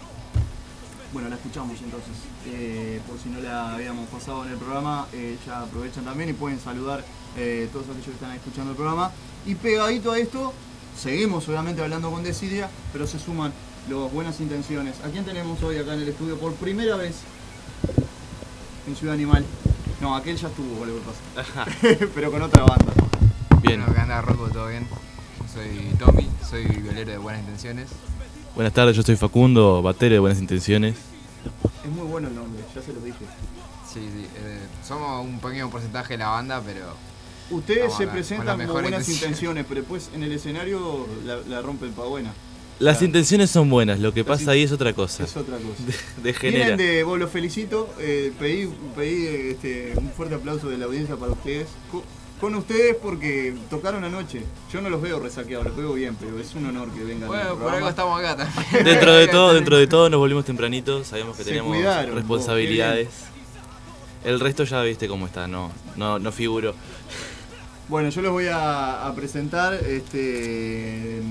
Bueno, 1.14 1.30
la 1.30 1.36
escuchamos 1.36 1.78
entonces. 1.82 2.12
Eh, 2.48 3.00
por 3.08 3.18
si 3.20 3.30
no 3.30 3.40
la 3.40 3.74
habíamos 3.76 4.08
pasado 4.10 4.46
en 4.46 4.52
el 4.52 4.58
programa, 4.58 5.08
eh, 5.14 5.38
ya 5.46 5.62
aprovechan 5.62 6.04
también 6.04 6.30
y 6.30 6.34
pueden 6.34 6.60
saludar 6.60 7.04
eh, 7.38 7.70
todos 7.72 7.86
aquellos 7.86 8.06
que 8.06 8.12
están 8.12 8.32
escuchando 8.32 8.72
el 8.72 8.76
programa. 8.78 9.12
Y 9.46 9.56
pegadito 9.56 10.12
a 10.12 10.20
esto, 10.20 10.54
seguimos 10.98 11.48
obviamente 11.48 11.82
hablando 11.82 12.12
con 12.12 12.24
Desidia, 12.24 12.70
pero 12.92 13.08
se 13.08 13.20
suman 13.20 13.54
las 13.90 14.12
buenas 14.12 14.40
intenciones. 14.42 14.96
¿A 15.06 15.10
quién 15.10 15.24
tenemos 15.26 15.62
hoy 15.64 15.78
acá 15.78 15.94
en 15.94 16.02
el 16.02 16.10
estudio 16.10 16.38
por 16.38 16.54
primera 16.56 16.96
vez 16.96 17.16
en 18.88 18.96
Ciudad 18.96 19.16
Animal? 19.16 19.46
No, 20.02 20.16
aquel 20.16 20.38
ya 20.38 20.48
estuvo, 20.48 20.80
vale, 20.80 20.94
pasa. 21.36 21.66
pero 22.16 22.32
con 22.32 22.42
otra 22.42 22.64
banda. 22.64 22.94
Bien. 23.62 23.80
Bueno, 23.80 23.94
que 23.94 24.00
anda 24.00 24.22
Rocco, 24.22 24.50
todo 24.50 24.68
bien. 24.68 24.88
Soy 25.52 25.96
Tommy, 25.98 26.30
soy 26.48 26.66
violero 26.66 27.12
de 27.12 27.18
Buenas 27.18 27.42
Intenciones. 27.42 27.88
Buenas 28.56 28.74
tardes, 28.74 28.96
yo 28.96 29.04
soy 29.04 29.16
Facundo, 29.16 29.82
batero 29.82 30.14
de 30.14 30.20
Buenas 30.20 30.40
Intenciones. 30.40 30.96
Es 31.84 31.92
muy 31.92 32.06
bueno 32.08 32.28
el 32.28 32.36
nombre, 32.36 32.64
ya 32.74 32.82
se 32.82 32.94
lo 32.94 33.00
dije. 33.00 33.26
Sí, 33.92 34.02
sí. 34.02 34.28
eh, 34.38 34.60
somos 34.86 35.26
un 35.26 35.40
pequeño 35.40 35.70
porcentaje 35.70 36.14
de 36.14 36.18
la 36.20 36.30
banda, 36.30 36.62
pero. 36.66 36.86
Ustedes 37.52 37.94
se 37.94 38.04
acá, 38.04 38.06
con 38.06 38.14
presentan 38.14 38.58
mejor 38.58 38.82
buenas 38.82 39.08
intenciones, 39.08 39.66
pero 39.68 39.82
después 39.82 40.10
en 40.14 40.24
el 40.24 40.32
escenario 40.32 41.08
la, 41.24 41.38
la 41.48 41.62
rompen 41.62 41.94
pa' 41.94 42.04
buena. 42.06 42.34
Las 42.80 43.02
intenciones 43.02 43.50
son 43.50 43.70
buenas, 43.70 44.00
lo 44.00 44.14
que 44.14 44.22
Las 44.24 44.40
pasa 44.40 44.52
ahí 44.52 44.64
es 44.64 44.72
otra 44.72 44.92
cosa. 44.94 45.24
Es 45.24 45.38
otra 45.38 45.56
cosa. 45.58 45.82
De, 46.18 46.24
de 46.24 46.34
genera. 46.34 46.66
Vienen 46.76 46.86
de, 46.96 47.04
vos 47.04 47.18
los 47.18 47.32
felicito, 47.32 47.90
eh, 48.00 48.34
pedí, 48.38 48.70
pedí 48.96 49.28
este, 49.52 49.94
un 49.96 50.10
fuerte 50.12 50.36
aplauso 50.36 50.70
de 50.70 50.78
la 50.78 50.86
audiencia 50.86 51.16
para 51.16 51.32
ustedes. 51.32 51.68
Co- 51.92 52.04
Con 52.42 52.54
ustedes 52.56 52.98
porque 53.02 53.56
tocaron 53.70 54.04
anoche. 54.04 54.42
Yo 54.74 54.82
no 54.82 54.90
los 54.90 55.02
veo 55.02 55.20
resaqueados, 55.22 55.66
los 55.68 55.78
veo 55.78 55.94
bien, 55.94 56.18
pero 56.20 56.38
es 56.38 56.54
un 56.54 56.66
honor 56.66 56.90
que 56.92 57.02
vengan. 57.06 57.28
Bueno, 57.30 57.44
por 57.50 57.58
programa. 57.60 57.78
algo 57.78 57.90
estamos 57.90 58.20
acá 58.20 58.36
también. 58.36 58.84
Dentro 58.86 59.14
de 59.14 59.28
todo, 59.30 59.54
dentro 59.54 59.78
de 59.78 59.88
todo 59.88 60.10
nos 60.10 60.20
volvimos 60.20 60.44
tempranito, 60.44 61.04
sabíamos 61.06 61.38
que 61.38 61.44
Se 61.44 61.50
teníamos 61.52 61.76
cuidaron, 61.78 62.08
vos, 62.12 62.16
responsabilidades. 62.20 63.08
El 64.26 64.40
resto 64.42 64.66
ya 64.66 64.82
viste 64.82 65.08
cómo 65.08 65.28
está, 65.28 65.48
no, 65.48 65.72
no, 65.96 66.20
no 66.20 66.32
figuro. 66.34 66.76
Bueno, 67.88 68.10
yo 68.10 68.22
les 68.22 68.32
voy 68.32 68.48
a, 68.48 69.06
a 69.08 69.14
presentar 69.16 69.76
este, 69.76 71.22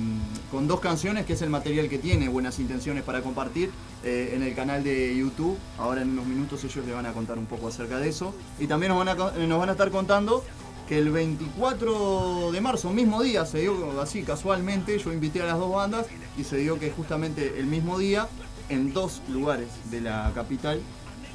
con 0.54 0.68
dos 0.68 0.78
canciones, 0.78 1.26
que 1.26 1.32
es 1.32 1.42
el 1.42 1.50
material 1.50 1.88
que 1.88 1.98
tiene 1.98 2.28
Buenas 2.28 2.60
Intenciones 2.60 3.02
para 3.02 3.22
compartir 3.22 3.72
eh, 4.04 4.34
en 4.36 4.42
el 4.44 4.54
canal 4.54 4.84
de 4.84 5.16
YouTube. 5.16 5.58
Ahora 5.78 6.02
en 6.02 6.10
unos 6.10 6.26
minutos 6.26 6.62
ellos 6.62 6.86
les 6.86 6.94
van 6.94 7.06
a 7.06 7.12
contar 7.12 7.38
un 7.38 7.46
poco 7.46 7.66
acerca 7.66 7.98
de 7.98 8.08
eso. 8.08 8.32
Y 8.60 8.68
también 8.68 8.90
nos 8.92 9.04
van 9.04 9.08
a, 9.08 9.36
eh, 9.36 9.48
nos 9.48 9.58
van 9.58 9.70
a 9.70 9.72
estar 9.72 9.90
contando 9.90 10.44
que 10.88 10.98
el 10.98 11.10
24 11.10 12.52
de 12.52 12.60
marzo, 12.60 12.90
mismo 12.90 13.20
día, 13.20 13.44
se 13.46 13.62
dio 13.62 14.00
así 14.00 14.22
casualmente, 14.22 14.96
yo 14.96 15.12
invité 15.12 15.42
a 15.42 15.46
las 15.46 15.58
dos 15.58 15.74
bandas 15.74 16.06
y 16.38 16.44
se 16.44 16.58
dio 16.58 16.78
que 16.78 16.92
justamente 16.92 17.58
el 17.58 17.66
mismo 17.66 17.98
día, 17.98 18.28
en 18.68 18.92
dos 18.92 19.22
lugares 19.28 19.70
de 19.90 20.02
la 20.02 20.30
capital, 20.36 20.80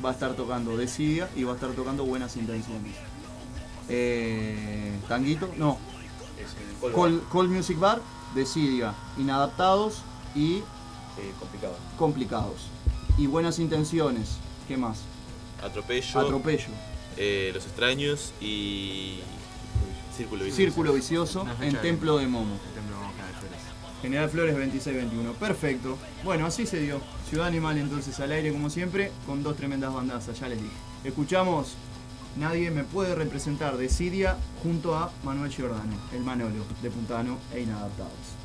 va 0.03 0.11
a 0.11 0.13
estar 0.13 0.33
tocando 0.35 0.77
Decidia 0.77 1.27
y 1.35 1.43
va 1.43 1.51
a 1.51 1.55
estar 1.55 1.71
tocando 1.71 2.05
Buenas 2.05 2.37
Intenciones. 2.37 2.95
Eh, 3.89 4.93
Tanguito, 5.09 5.49
no. 5.57 5.77
Call, 6.95 7.21
Call 7.29 7.49
Music 7.49 7.77
Bar, 7.77 7.99
Decidia, 8.35 8.93
Inadaptados 9.17 10.01
y 10.35 10.61
complicado. 11.39 11.75
Complicados. 11.97 12.67
Y 13.17 13.27
Buenas 13.27 13.59
Intenciones, 13.59 14.37
¿qué 14.67 14.77
más? 14.77 14.99
Atropello. 15.63 16.19
Atropello. 16.19 16.67
eh, 17.17 17.51
los 17.53 17.65
extraños 17.65 18.33
y. 18.39 19.19
Círculo 20.15 20.43
vicioso. 20.45 20.57
Círculo 20.61 20.93
Vicioso 20.93 21.47
en 21.61 21.73
de- 21.73 21.79
Templo 21.79 22.17
de 22.17 22.27
Momo. 22.27 22.57
Templo 22.73 22.95
de 22.95 23.01
Momo, 23.01 23.11
General 23.13 23.33
Flores. 23.39 23.59
General 24.01 24.29
Flores 24.29 24.55
26-21. 25.23 25.33
Perfecto. 25.33 25.97
Bueno, 26.23 26.45
así 26.45 26.65
se 26.65 26.79
dio. 26.81 26.99
Ciudad 27.29 27.47
Animal 27.47 27.77
entonces 27.77 28.19
al 28.19 28.31
aire 28.33 28.51
como 28.51 28.69
siempre, 28.69 29.11
con 29.25 29.43
dos 29.43 29.55
tremendas 29.55 29.93
bandazas, 29.93 30.37
ya 30.39 30.47
les 30.49 30.61
dije. 30.61 30.73
Escuchamos 31.05 31.73
Nadie 32.37 32.71
me 32.71 32.83
puede 32.83 33.15
representar 33.15 33.77
de 33.77 33.89
Siria 33.89 34.37
junto 34.63 34.95
a 34.95 35.11
Manuel 35.23 35.51
Giordano, 35.51 35.93
el 36.13 36.23
Manolo, 36.23 36.65
de 36.81 36.89
Puntano 36.89 37.37
e 37.53 37.61
Inadaptados. 37.61 38.39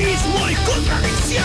Patriarcalismo 0.00 0.48
y 0.48 0.54
contradicción. 0.54 1.44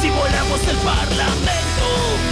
Si 0.00 0.10
volamos 0.10 0.60
el 0.68 0.76
parlamento 0.76 1.86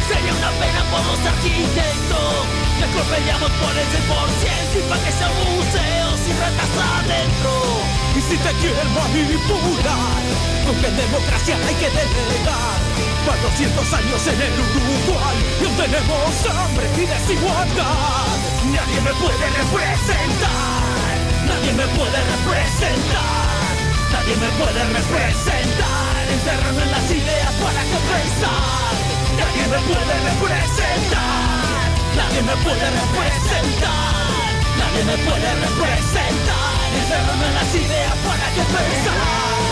Sería 0.06 0.34
una 0.34 0.51
pena 0.60 0.84
por 0.90 1.01
los 1.06 1.18
arquitectos 1.26 2.47
Que 2.76 2.84
atropella 2.84 3.16
peleamos 3.16 3.51
por 3.51 3.72
el 3.72 3.86
100% 3.86 4.78
y 4.78 4.90
pa' 4.90 4.98
que 4.98 5.12
sea 5.12 5.30
museos 5.30 6.11
y 6.28 6.32
ratas 6.32 6.72
adentro. 7.02 7.52
Y 8.16 8.20
si 8.20 8.36
te 8.36 8.52
quieren 8.60 8.88
manipular, 8.94 10.22
con 10.66 10.74
qué 10.80 10.90
democracia 10.90 11.56
hay 11.56 11.74
que 11.74 11.90
delegar. 11.90 12.78
Para 13.26 13.40
200 13.42 13.92
años 13.92 14.26
en 14.26 14.40
el 14.42 14.54
Uruguay 14.58 15.36
y 15.60 15.64
aún 15.64 15.76
tenemos 15.76 16.34
hambre 16.50 16.86
y 16.96 17.06
desigualdad. 17.06 18.36
Nadie 18.70 19.00
me 19.00 19.12
puede 19.14 19.46
representar, 19.62 20.82
nadie 21.46 21.72
me 21.72 21.86
puede 21.94 22.18
representar, 22.34 23.72
nadie 24.10 24.34
me 24.42 24.48
puede 24.58 24.82
representar. 24.90 26.12
Encerrarme 26.34 26.82
en 26.82 26.90
las 26.90 27.10
ideas 27.10 27.52
para 27.62 27.82
que 27.86 27.98
pensar. 28.10 28.92
Nadie 29.38 29.66
me 29.66 29.78
puede 29.88 30.14
representar, 30.28 31.88
nadie 32.16 32.42
me 32.42 32.56
puede 32.62 32.86
representar, 32.90 34.41
nadie 34.93 35.05
me 35.05 35.16
puede 35.24 35.55
representar. 35.55 36.94
Encerrarme 36.94 37.47
en 37.47 37.55
las 37.55 37.74
ideas 37.74 38.16
para 38.24 38.48
que 38.55 38.60
pensar. 38.60 39.71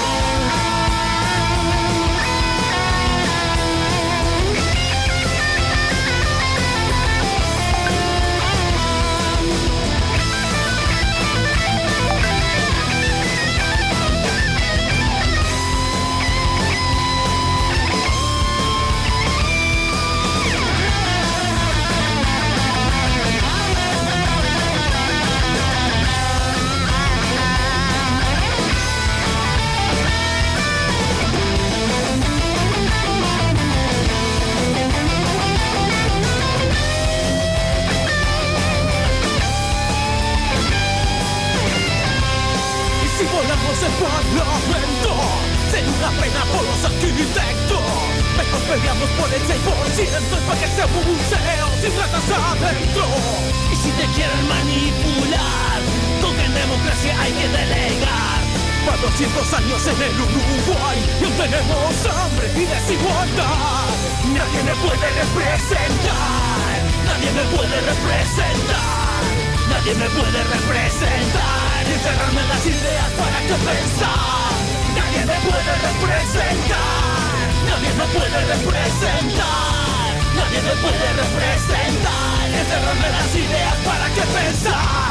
Parlamento 44.38 45.10
Sería 45.70 45.90
una 45.90 46.10
pena 46.20 46.42
por 46.50 46.62
los 46.66 46.84
arquitectos. 46.84 47.82
Mejor 48.36 48.60
peleamos 48.66 49.10
por 49.18 49.28
el 49.32 49.42
6% 49.42 49.58
para 50.46 50.60
que 50.60 50.66
sea 50.66 50.86
un 50.86 51.04
museo 51.06 51.66
sin 51.80 51.92
ratas 51.98 52.26
adentro. 52.30 53.06
Y 53.70 53.76
si 53.76 53.90
te 53.92 54.06
quieren 54.14 54.48
manipular 54.48 55.78
Con 56.20 56.34
qué 56.34 56.48
democracia 56.48 57.14
hay 57.20 57.32
que 57.32 57.48
delegar 57.48 58.40
Para 58.84 58.98
200 58.98 59.54
años 59.54 59.86
en 59.86 60.02
el 60.02 60.20
Uruguay 60.20 60.98
Y 61.20 61.24
aún 61.24 61.34
tenemos 61.38 61.94
hambre 62.10 62.50
y 62.56 62.64
desigualdad. 62.66 63.86
Nadie 64.34 64.62
me 64.64 64.74
puede 64.82 65.06
representar. 65.22 66.76
Nadie 67.06 67.30
me 67.30 67.44
puede 67.56 67.76
representar. 67.80 69.22
Nadie 69.70 69.94
me 69.94 70.08
puede 70.10 70.44
representar 70.44 71.69
y 71.90 71.92
encerrarme 71.92 72.40
en 72.40 72.48
las 72.48 72.66
ideas 72.66 73.10
para 73.18 73.38
que 73.40 73.54
pensar. 73.66 74.52
Nadie 74.94 75.22
me 75.26 75.38
puede 75.48 75.72
representar. 75.88 77.10
Nadie 77.68 77.92
me 77.98 78.06
puede 78.14 78.38
representar. 78.54 80.10
Nadie 80.38 80.60
me 80.68 80.74
puede 80.82 81.06
representar. 81.22 82.42
Encerrarme 82.60 83.06
en 83.06 83.12
las 83.12 83.34
ideas 83.34 83.76
para 83.84 84.06
que 84.14 84.22
pensar. 84.38 85.10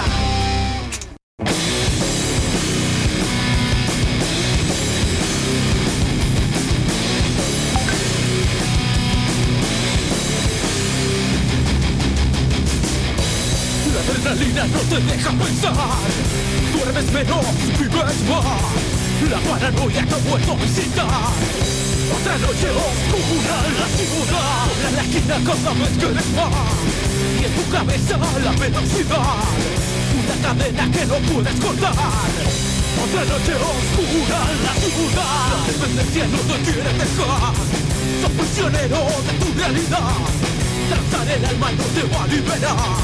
La 13.94 14.00
adrenalina 14.00 14.64
no 14.68 14.80
te 14.80 15.00
deja 15.02 15.32
pensar 15.32 16.49
Duermes 16.80 17.12
menos, 17.12 17.46
vives 17.78 18.20
más. 18.30 19.00
La 19.30 19.38
paranoia 19.38 20.06
te 20.06 20.16
ha 20.16 20.18
vuelto 20.30 20.54
a 20.54 20.56
visitar 20.56 21.06
Otra 21.06 22.38
noche 22.40 22.70
oscura 22.72 23.56
en 23.68 23.76
la 23.80 23.88
ciudad 24.00 24.70
la 24.96 25.02
esquina 25.02 25.36
cada 25.44 25.74
vez 25.76 25.98
que 26.00 26.06
eres 26.06 26.30
más. 26.40 26.80
Y 27.36 27.46
en 27.46 27.52
tu 27.52 27.70
cabeza 27.70 28.18
la 28.18 28.52
velocidad. 28.54 29.36
Una 30.20 30.36
cadena 30.48 30.92
que 30.92 31.06
no 31.06 31.16
puedes 31.30 31.56
cortar. 31.60 31.94
Otra 33.04 33.24
noche 33.28 33.54
oscura 33.60 34.40
en 34.50 34.60
la 34.64 34.74
ciudad 34.80 35.48
La 35.52 35.68
dependencia 35.68 36.28
no 36.28 36.40
te 36.48 36.56
quiere 36.64 36.94
dejar. 36.94 37.54
Sos 38.22 38.32
prisionero 38.40 39.00
de 39.28 39.34
tu 39.36 39.60
realidad. 39.60 40.16
Lanzar 40.90 41.28
el 41.28 41.46
alma 41.46 41.72
no 41.74 41.84
te 41.84 42.04
va 42.08 42.24
a 42.24 42.28
liberar. 42.28 43.00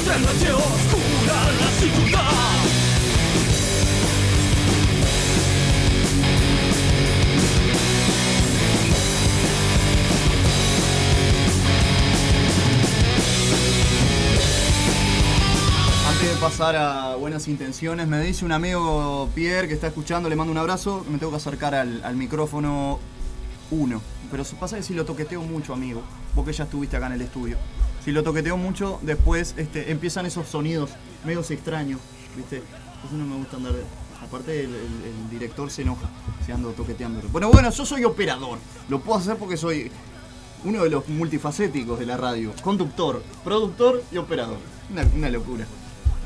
Otra 0.00 0.18
noche 0.18 0.52
oscura 0.52 1.36
en 1.50 1.56
la 1.60 1.70
ciudad 1.78 2.79
pasar 16.40 16.74
a 16.74 17.16
buenas 17.16 17.48
intenciones, 17.48 18.08
me 18.08 18.18
dice 18.22 18.46
un 18.46 18.52
amigo 18.52 19.28
Pierre 19.34 19.68
que 19.68 19.74
está 19.74 19.88
escuchando, 19.88 20.30
le 20.30 20.36
mando 20.36 20.50
un 20.50 20.56
abrazo, 20.56 21.04
me 21.10 21.18
tengo 21.18 21.32
que 21.32 21.36
acercar 21.36 21.74
al, 21.74 22.16
micrófono 22.16 22.98
uno. 23.70 24.00
Pero 24.30 24.44
se 24.44 24.56
pasa 24.56 24.78
que 24.78 24.82
si 24.82 24.94
lo 24.94 25.04
toqueteo 25.04 25.42
mucho, 25.42 25.74
amigo, 25.74 26.02
vos 26.34 26.46
que 26.46 26.54
ya 26.54 26.64
estuviste 26.64 26.96
acá 26.96 27.08
en 27.08 27.12
el 27.12 27.20
estudio, 27.20 27.58
si 28.02 28.10
lo 28.10 28.22
toqueteo 28.22 28.56
mucho, 28.56 28.98
después 29.02 29.54
este, 29.58 29.90
empiezan 29.90 30.24
esos 30.24 30.48
sonidos 30.48 30.88
medios 31.26 31.50
extraños, 31.50 32.00
¿viste? 32.34 32.62
Eso 33.04 33.16
no 33.18 33.26
me 33.26 33.36
gusta 33.36 33.58
andar. 33.58 33.74
Aparte, 34.22 34.64
el, 34.64 35.30
director 35.30 35.70
se 35.70 35.82
enoja 35.82 36.08
si 36.46 36.52
ando 36.52 36.70
toqueteando. 36.70 37.20
Bueno, 37.32 37.50
bueno, 37.50 37.70
yo 37.70 37.84
soy 37.84 38.04
operador. 38.04 38.58
Lo 38.88 39.00
puedo 39.00 39.18
hacer 39.18 39.36
porque 39.36 39.58
soy 39.58 39.90
uno 40.64 40.84
de 40.84 40.90
los 40.90 41.06
multifacéticos 41.06 41.98
de 41.98 42.06
la 42.06 42.16
radio. 42.16 42.52
Conductor, 42.62 43.22
productor 43.44 44.02
y 44.10 44.16
operador. 44.16 44.58
Una 45.14 45.28
locura. 45.28 45.66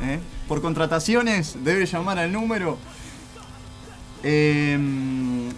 ¿Eh? 0.05 0.21
Por 0.49 0.61
contrataciones, 0.61 1.57
debe 1.65 1.87
llamar 1.87 2.19
al 2.19 2.33
número. 2.33 2.79
Eh, 4.23 4.79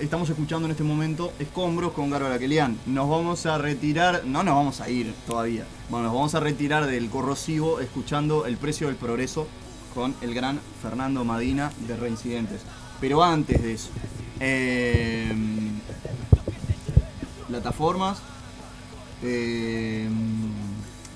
estamos 0.01 0.29
escuchando 0.29 0.67
en 0.67 0.73
este 0.73 0.83
momento 0.83 1.33
Escombros 1.39 1.93
con 1.93 2.11
Garo 2.11 2.27
Araquelian. 2.27 2.77
Nos 2.87 3.09
vamos 3.09 3.47
a 3.47 3.59
retirar, 3.59 4.25
no 4.25 4.43
nos 4.43 4.55
vamos 4.55 4.81
a 4.81 4.89
ir 4.89 5.15
todavía. 5.27 5.65
Bueno, 5.89 6.07
nos 6.07 6.15
vamos 6.15 6.35
a 6.35 6.41
retirar 6.41 6.87
del 6.87 7.09
corrosivo 7.09 7.81
escuchando 7.81 8.47
El 8.47 8.57
precio 8.57 8.89
del 8.89 8.97
progreso 8.97 9.47
con 9.95 10.15
el 10.21 10.35
gran 10.35 10.61
Fernando 10.83 11.25
Madina 11.25 11.71
de 11.87 11.97
Reincidentes. 11.97 12.63
Pero 13.01 13.23
antes 13.23 13.63
de 13.63 13.73
eso, 13.73 13.91
eh, 14.41 15.33
plataformas, 17.49 18.19
eh, 19.23 20.09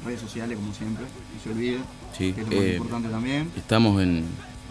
redes 0.05 0.21
sociales 0.21 0.57
como 0.57 0.73
siempre, 0.73 1.05
no 1.05 1.43
se 1.43 1.51
olviden, 1.51 1.83
Sí, 2.17 2.33
que 2.33 2.41
es 2.43 2.49
lo 2.49 2.57
más 2.57 2.65
eh, 2.65 2.75
importante 2.77 3.09
también. 3.09 3.51
Estamos 3.57 4.03
en, 4.03 4.25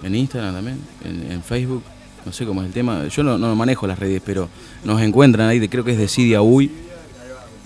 en 0.04 0.16
Instagram 0.16 0.54
también, 0.54 0.80
en, 1.04 1.32
en 1.32 1.44
Facebook. 1.44 1.84
No 2.26 2.34
sé 2.34 2.46
cómo 2.46 2.62
es 2.62 2.68
el 2.68 2.74
tema. 2.74 3.08
Yo 3.08 3.24
no, 3.24 3.38
no 3.38 3.56
manejo 3.56 3.88
las 3.88 3.98
redes, 3.98 4.22
pero 4.26 4.50
nos 4.84 5.02
encuentran 5.02 5.48
ahí, 5.48 5.60
de, 5.60 5.70
creo 5.70 5.84
que 5.84 5.92
es 5.92 5.98
Decidia 5.98 6.42
Uy. 6.42 6.70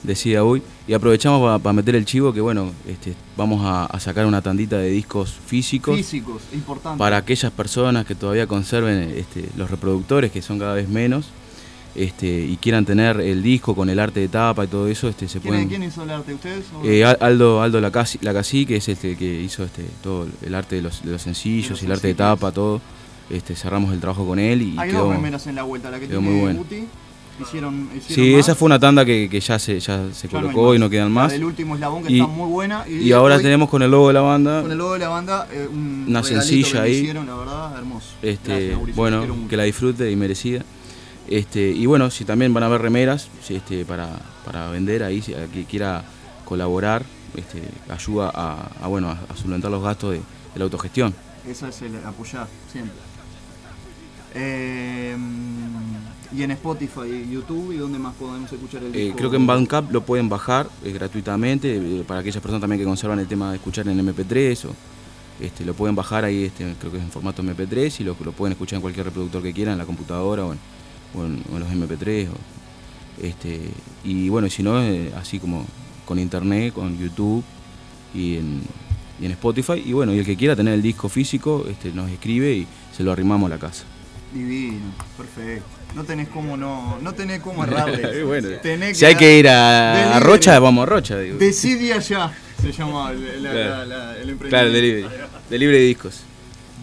Decidia 0.03 0.43
Uy. 0.43 0.61
Y 0.87 0.93
aprovechamos 0.93 1.61
para 1.61 1.73
meter 1.73 1.95
el 1.95 2.05
chivo 2.05 2.33
que, 2.33 2.41
bueno, 2.41 2.71
este, 2.87 3.15
vamos 3.35 3.61
a, 3.65 3.85
a 3.85 3.99
sacar 3.99 4.25
una 4.25 4.41
tandita 4.41 4.77
de 4.77 4.89
discos 4.89 5.33
físicos. 5.45 5.95
Físicos, 5.95 6.43
importante. 6.53 6.99
Para 6.99 7.17
aquellas 7.17 7.51
personas 7.51 8.05
que 8.05 8.13
todavía 8.13 8.45
conserven 8.45 9.13
este, 9.15 9.49
los 9.55 9.71
reproductores, 9.71 10.31
que 10.31 10.41
son 10.41 10.59
cada 10.59 10.73
vez 10.73 10.89
menos, 10.89 11.29
este, 11.95 12.27
y 12.27 12.57
quieran 12.57 12.85
tener 12.85 13.19
el 13.21 13.43
disco 13.43 13.75
con 13.75 13.89
el 13.89 13.99
arte 13.99 14.19
de 14.19 14.27
tapa 14.27 14.65
y 14.65 14.67
todo 14.67 14.87
eso, 14.87 15.07
este, 15.07 15.27
se 15.27 15.39
¿Quién, 15.39 15.53
pueden. 15.53 15.67
quién 15.69 15.83
hizo 15.83 16.03
el 16.03 16.09
arte? 16.09 16.33
¿Ustedes? 16.33 16.65
o- 16.81 16.85
Eh, 16.85 17.05
Al- 17.05 17.17
Aldo, 17.19 17.61
Aldo 17.61 17.79
Lacasi, 17.81 18.17
Lacasi, 18.21 18.65
que 18.65 18.77
es 18.77 18.89
este 18.89 19.15
que 19.15 19.41
hizo 19.41 19.63
este 19.63 19.83
todo 20.01 20.27
el 20.41 20.55
arte 20.55 20.77
de 20.77 20.81
los, 20.81 21.03
de 21.03 21.11
los 21.11 21.21
sencillos 21.21 21.81
y 21.81 21.85
el 21.85 21.91
arte 21.91 22.07
de 22.07 22.15
tapa, 22.15 22.51
todo. 22.51 22.81
Este, 23.29 23.55
cerramos 23.55 23.93
el 23.93 23.99
trabajo 23.99 24.27
con 24.27 24.37
él 24.39 24.61
y 24.61 24.75
Hay 24.77 24.89
quedó, 24.89 25.05
dos 25.05 25.15
remeras 25.15 25.47
en 25.47 25.55
la 25.55 25.63
vuelta, 25.63 25.89
la 25.89 25.99
que 25.99 26.07
quedó 26.07 26.19
tiene 26.19 26.31
muy 26.33 26.41
bueno. 26.41 26.59
Guti. 26.59 26.83
Hicieron, 27.41 27.89
hicieron 27.97 28.25
Sí, 28.25 28.31
más. 28.35 28.39
esa 28.41 28.53
fue 28.53 28.67
una 28.67 28.79
tanda 28.79 29.03
que, 29.05 29.27
que 29.27 29.39
ya 29.39 29.57
se, 29.57 29.79
ya 29.79 30.05
se 30.13 30.27
Ya 30.27 30.33
no 30.33 30.37
hay 30.49 30.53
colocó 30.53 30.75
y 30.75 30.79
no 30.79 30.87
quedan 30.87 31.11
más. 31.11 31.31
del 31.31 31.43
último 31.45 31.73
eslabón 31.73 32.03
que 32.03 32.13
y, 32.13 32.19
está 32.19 32.27
muy 32.31 32.47
buena. 32.47 32.85
Y 32.87 32.97
y 33.07 33.11
ahora 33.11 33.37
hoy- 33.37 33.41
tenemos 33.41 33.69
con 33.69 33.81
el 33.81 33.89
logo 33.89 34.09
de 34.09 34.13
la 34.13 34.21
banda 34.21 34.61
Con 34.61 34.71
el 34.71 34.77
logo 34.77 34.93
de 34.93 34.99
la 34.99 35.09
banda, 35.09 35.47
eh, 35.51 35.67
un 35.71 36.05
Una 36.09 36.21
sencilla 36.21 36.71
que 36.73 36.77
ahí. 36.79 36.91
hicieron, 36.97 37.25
la 37.25 37.35
verdad, 37.35 37.75
hermoso. 37.79 38.07
Este, 38.21 38.49
Gracias, 38.51 38.75
Mauricio, 38.75 38.95
bueno, 39.01 39.47
que 39.49 39.57
la 39.57 39.63
disfrute 39.63 40.11
y 40.11 40.15
merecida. 40.15 40.63
Este, 41.27 41.69
y 41.71 41.85
bueno, 41.85 42.09
si 42.11 42.25
también 42.25 42.53
van 42.53 42.63
a 42.63 42.65
haber 42.67 42.81
remeras 42.81 43.29
si 43.41 43.55
este, 43.55 43.85
para, 43.85 44.09
para 44.45 44.69
vender 44.69 45.03
ahí, 45.03 45.21
si 45.21 45.33
alguien 45.33 45.65
quiera 45.65 46.03
colaborar, 46.45 47.03
este, 47.35 47.61
ayuda 47.89 48.29
a, 48.33 48.69
a, 48.81 48.87
bueno, 48.87 49.09
a, 49.09 49.19
a 49.31 49.35
solventar 49.35 49.71
los 49.71 49.81
gastos 49.83 50.11
de, 50.11 50.17
de 50.17 50.23
la 50.55 50.65
autogestión. 50.65 51.13
Eso 51.47 51.67
es 51.67 51.81
el 51.81 51.95
apoyar, 52.05 52.47
siempre. 52.71 52.93
Eh, 54.35 55.15
y 56.35 56.41
en 56.41 56.51
Spotify, 56.51 57.27
YouTube, 57.31 57.73
¿y 57.73 57.77
dónde 57.77 57.99
más 57.99 58.15
podemos 58.15 58.51
escuchar 58.51 58.83
el 58.83 58.93
Eh, 58.95 58.99
disco? 59.05 59.17
creo 59.17 59.29
que 59.29 59.35
en 59.37 59.45
Bandcamp 59.45 59.91
lo 59.91 60.01
pueden 60.01 60.27
bajar 60.29 60.67
eh, 60.83 60.91
gratuitamente 60.91 61.75
eh, 61.77 62.03
para 62.07 62.21
aquellas 62.21 62.41
personas 62.41 62.61
también 62.61 62.79
que 62.79 62.85
conservan 62.85 63.19
el 63.19 63.27
tema 63.27 63.51
de 63.51 63.57
escuchar 63.57 63.87
en 63.87 63.99
MP3 63.99 64.65
o 64.65 64.73
este, 65.39 65.63
lo 65.65 65.73
pueden 65.75 65.95
bajar 65.95 66.25
ahí, 66.25 66.45
este, 66.45 66.73
creo 66.79 66.91
que 66.91 66.97
es 66.97 67.03
en 67.03 67.11
formato 67.11 67.43
MP3 67.43 67.99
y 67.99 68.03
lo, 68.03 68.15
lo 68.23 68.31
pueden 68.31 68.53
escuchar 68.53 68.77
en 68.77 68.81
cualquier 68.81 69.05
reproductor 69.05 69.43
que 69.43 69.53
quieran, 69.53 69.73
en 69.73 69.79
la 69.79 69.85
computadora 69.85 70.45
o 70.45 70.53
en, 70.53 70.59
o 71.15 71.25
en- 71.25 71.43
o 71.51 71.55
en 71.55 71.59
los 71.59 71.71
MP3. 71.71 72.27
o- 72.29 73.23
este, 73.23 73.59
y 74.03 74.29
bueno, 74.29 74.47
y 74.47 74.49
si 74.49 74.63
no, 74.63 74.81
eh, 74.81 75.11
así 75.15 75.39
como 75.39 75.65
con 76.05 76.17
internet, 76.19 76.73
con 76.73 76.97
YouTube 76.97 77.43
y 78.13 78.37
en, 78.37 78.61
y 79.21 79.25
en 79.25 79.31
Spotify. 79.31 79.81
Y 79.85 79.93
bueno, 79.93 80.13
y 80.13 80.19
el 80.19 80.25
que 80.25 80.35
quiera 80.35 80.55
tener 80.55 80.73
el 80.73 80.81
disco 80.81 81.09
físico, 81.09 81.65
este, 81.69 81.91
nos 81.91 82.09
escribe 82.09 82.51
y 82.53 82.67
se 82.95 83.03
lo 83.03 83.11
arrimamos 83.11 83.47
a 83.47 83.55
la 83.55 83.59
casa. 83.59 83.83
Divino, 84.33 84.79
perfecto. 85.15 85.63
No 85.95 86.03
tenés 86.03 86.27
cómo 86.29 86.57
no, 86.57 86.97
no 87.01 87.13
tenés 87.13 87.39
cómo 87.41 87.63
errarle. 87.65 88.19
Y 88.19 88.23
bueno, 88.23 88.49
Tenés 88.63 88.97
si 88.97 89.05
hay 89.05 89.13
que 89.15 89.37
ir 89.37 89.47
a, 89.47 90.15
a. 90.17 90.19
Rocha, 90.19 90.57
vamos 90.59 90.81
a 90.83 90.85
Rocha. 90.87 91.19
Digo. 91.19 91.37
Decide 91.37 91.93
allá, 91.93 92.31
se 92.59 92.71
llama 92.71 93.11
el, 93.11 93.43
la- 93.43 93.51
Claro. 93.51 93.69
la- 93.69 93.85
la- 93.85 94.11
el 94.17 94.29
emprendimiento. 94.31 94.49
Claro, 94.49 94.71
delivery. 94.71 95.05
Delivery 95.51 95.77
de 95.77 95.83
discos. 95.85 96.23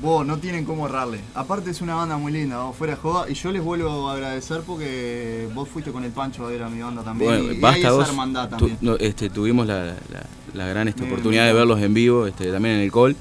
Vos, 0.03 0.25
no 0.27 0.39
tienen 0.39 0.65
cómo 0.65 0.87
errarle. 0.87 1.21
Aparte 1.35 1.71
es 1.71 1.81
una 1.83 1.95
banda 1.95 2.17
muy 2.17 2.33
linda, 2.33 2.63
vos, 2.63 2.75
fuera 2.77 2.95
de 2.95 3.01
joda. 3.01 3.29
Y 3.31 3.35
yo 3.35 3.53
les 3.53 3.63
vuelvo 3.63 4.09
a 4.09 4.15
agradecer 4.15 4.63
porque 4.67 5.47
vos 5.55 5.69
fuiste 5.69 5.93
con 5.93 6.05
el 6.05 6.11
Pancho 6.11 6.47
a 6.47 6.49
ver 6.51 6.63
a 6.63 6.71
mi 6.71 6.81
banda 6.81 7.03
también. 7.03 7.31
Bueno, 7.31 7.45
y, 7.45 7.49
y 7.49 7.55
hay 7.57 7.61
basta 7.61 7.79
esa 7.81 7.93
vos. 7.93 8.09
hermandad 8.09 8.45
tu- 8.49 8.57
también. 8.57 8.79
no, 8.81 8.97
este, 8.97 9.29
tuvimos 9.29 9.67
la, 9.67 9.85
la- 9.85 10.27
la 10.55 10.67
gran 10.69 10.89
este, 10.89 11.03
Me- 11.03 11.09
oportunidad 11.09 11.47
de 11.47 11.53
verlos 11.53 11.81
en 11.83 11.93
vivo, 11.93 12.27
este, 12.27 12.51
también 12.51 12.77
en 12.77 12.81
el 12.83 12.91
call. 12.93 13.15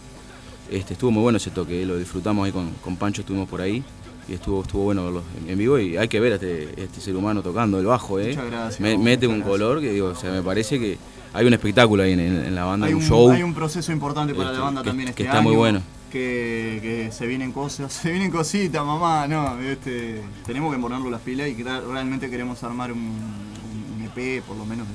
Este, 0.71 0.93
estuvo 0.93 1.11
muy 1.11 1.21
bueno 1.23 1.37
ese 1.37 1.49
toque, 1.51 1.81
eh, 1.81 1.85
lo 1.85 1.97
disfrutamos 1.97 2.45
ahí 2.45 2.51
con, 2.53 2.69
con 2.83 2.95
Pancho, 2.95 3.21
estuvimos 3.21 3.49
por 3.49 3.59
ahí. 3.61 3.83
Y 4.29 4.33
estuvo, 4.33 4.61
estuvo 4.61 4.83
bueno 4.83 5.03
verlos 5.05 5.23
en, 5.47 5.57
vivo 5.57 5.79
y 5.79 5.97
hay 5.97 6.07
que 6.07 6.19
ver 6.19 6.33
a 6.33 6.35
este, 6.35 6.81
este 6.81 7.01
ser 7.01 7.15
humano 7.15 7.41
tocando 7.41 7.79
el 7.79 7.87
bajo, 7.87 8.19
¿eh? 8.19 8.27
Muchas 8.29 8.45
gracias, 8.45 8.79
Me- 8.79 8.95
mete 8.97 9.25
un 9.27 9.41
color 9.41 9.81
que 9.81 9.91
digo, 9.91 10.09
o 10.09 10.15
sea, 10.15 10.31
me 10.31 10.43
parece 10.43 10.79
que 10.79 10.97
hay 11.33 11.45
un 11.47 11.53
espectáculo 11.53 12.03
ahí 12.03 12.13
en, 12.13 12.19
en- 12.19 12.53
la 12.55 12.63
banda, 12.63 12.85
hay, 12.87 12.93
un, 12.93 13.01
un, 13.01 13.07
show. 13.07 13.31
hay 13.31 13.41
un 13.43 13.55
proceso 13.55 13.91
importante 13.91 14.33
para 14.35 14.49
este, 14.49 14.59
la 14.59 14.63
banda 14.65 14.81
que- 14.83 14.89
también 14.91 15.07
que 15.07 15.11
este 15.11 15.23
está 15.23 15.39
año. 15.39 15.47
muy 15.49 15.57
bueno. 15.57 15.81
Que, 16.11 16.79
que 16.81 17.11
se 17.11 17.27
vienen 17.27 17.51
cosas, 17.51 17.93
se 18.01 18.09
vienen 18.11 18.31
cositas, 18.31 18.83
mamá, 18.83 19.27
no, 19.27 19.59
este, 19.59 20.21
tenemos 20.45 20.73
que 20.73 20.79
ponerlo 20.81 21.09
las 21.11 21.21
pilas 21.21 21.47
y 21.49 21.55
que 21.55 21.63
realmente 21.63 22.29
queremos 22.31 22.63
armar 22.63 22.91
un, 22.91 22.99
un- 22.99 23.93
un 23.95 24.01
EP, 24.05 24.41
por 24.43 24.57
lo 24.57 24.65
menos, 24.65 24.87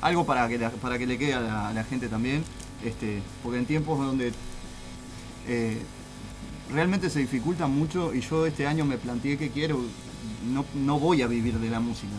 algo 0.00 0.24
para 0.24 0.48
que, 0.48 0.56
la- 0.58 0.70
para 0.70 0.98
que 0.98 1.06
le 1.06 1.18
quede 1.18 1.34
a 1.34 1.40
la, 1.40 1.68
a 1.68 1.72
la 1.74 1.84
gente 1.84 2.08
también, 2.08 2.42
este, 2.84 3.20
porque 3.42 3.58
en 3.58 3.66
tiempos 3.66 3.98
donde 3.98 4.32
eh, 5.46 5.78
realmente 6.72 7.10
se 7.10 7.18
dificulta 7.20 7.66
mucho 7.66 8.14
y 8.14 8.20
yo 8.22 8.46
este 8.46 8.66
año 8.66 8.84
me 8.86 8.96
planteé 8.96 9.36
que 9.36 9.50
quiero, 9.50 9.78
no, 10.50 10.64
no 10.74 10.98
voy 10.98 11.20
a 11.20 11.26
vivir 11.26 11.58
de 11.58 11.68
la 11.68 11.80
música, 11.80 12.14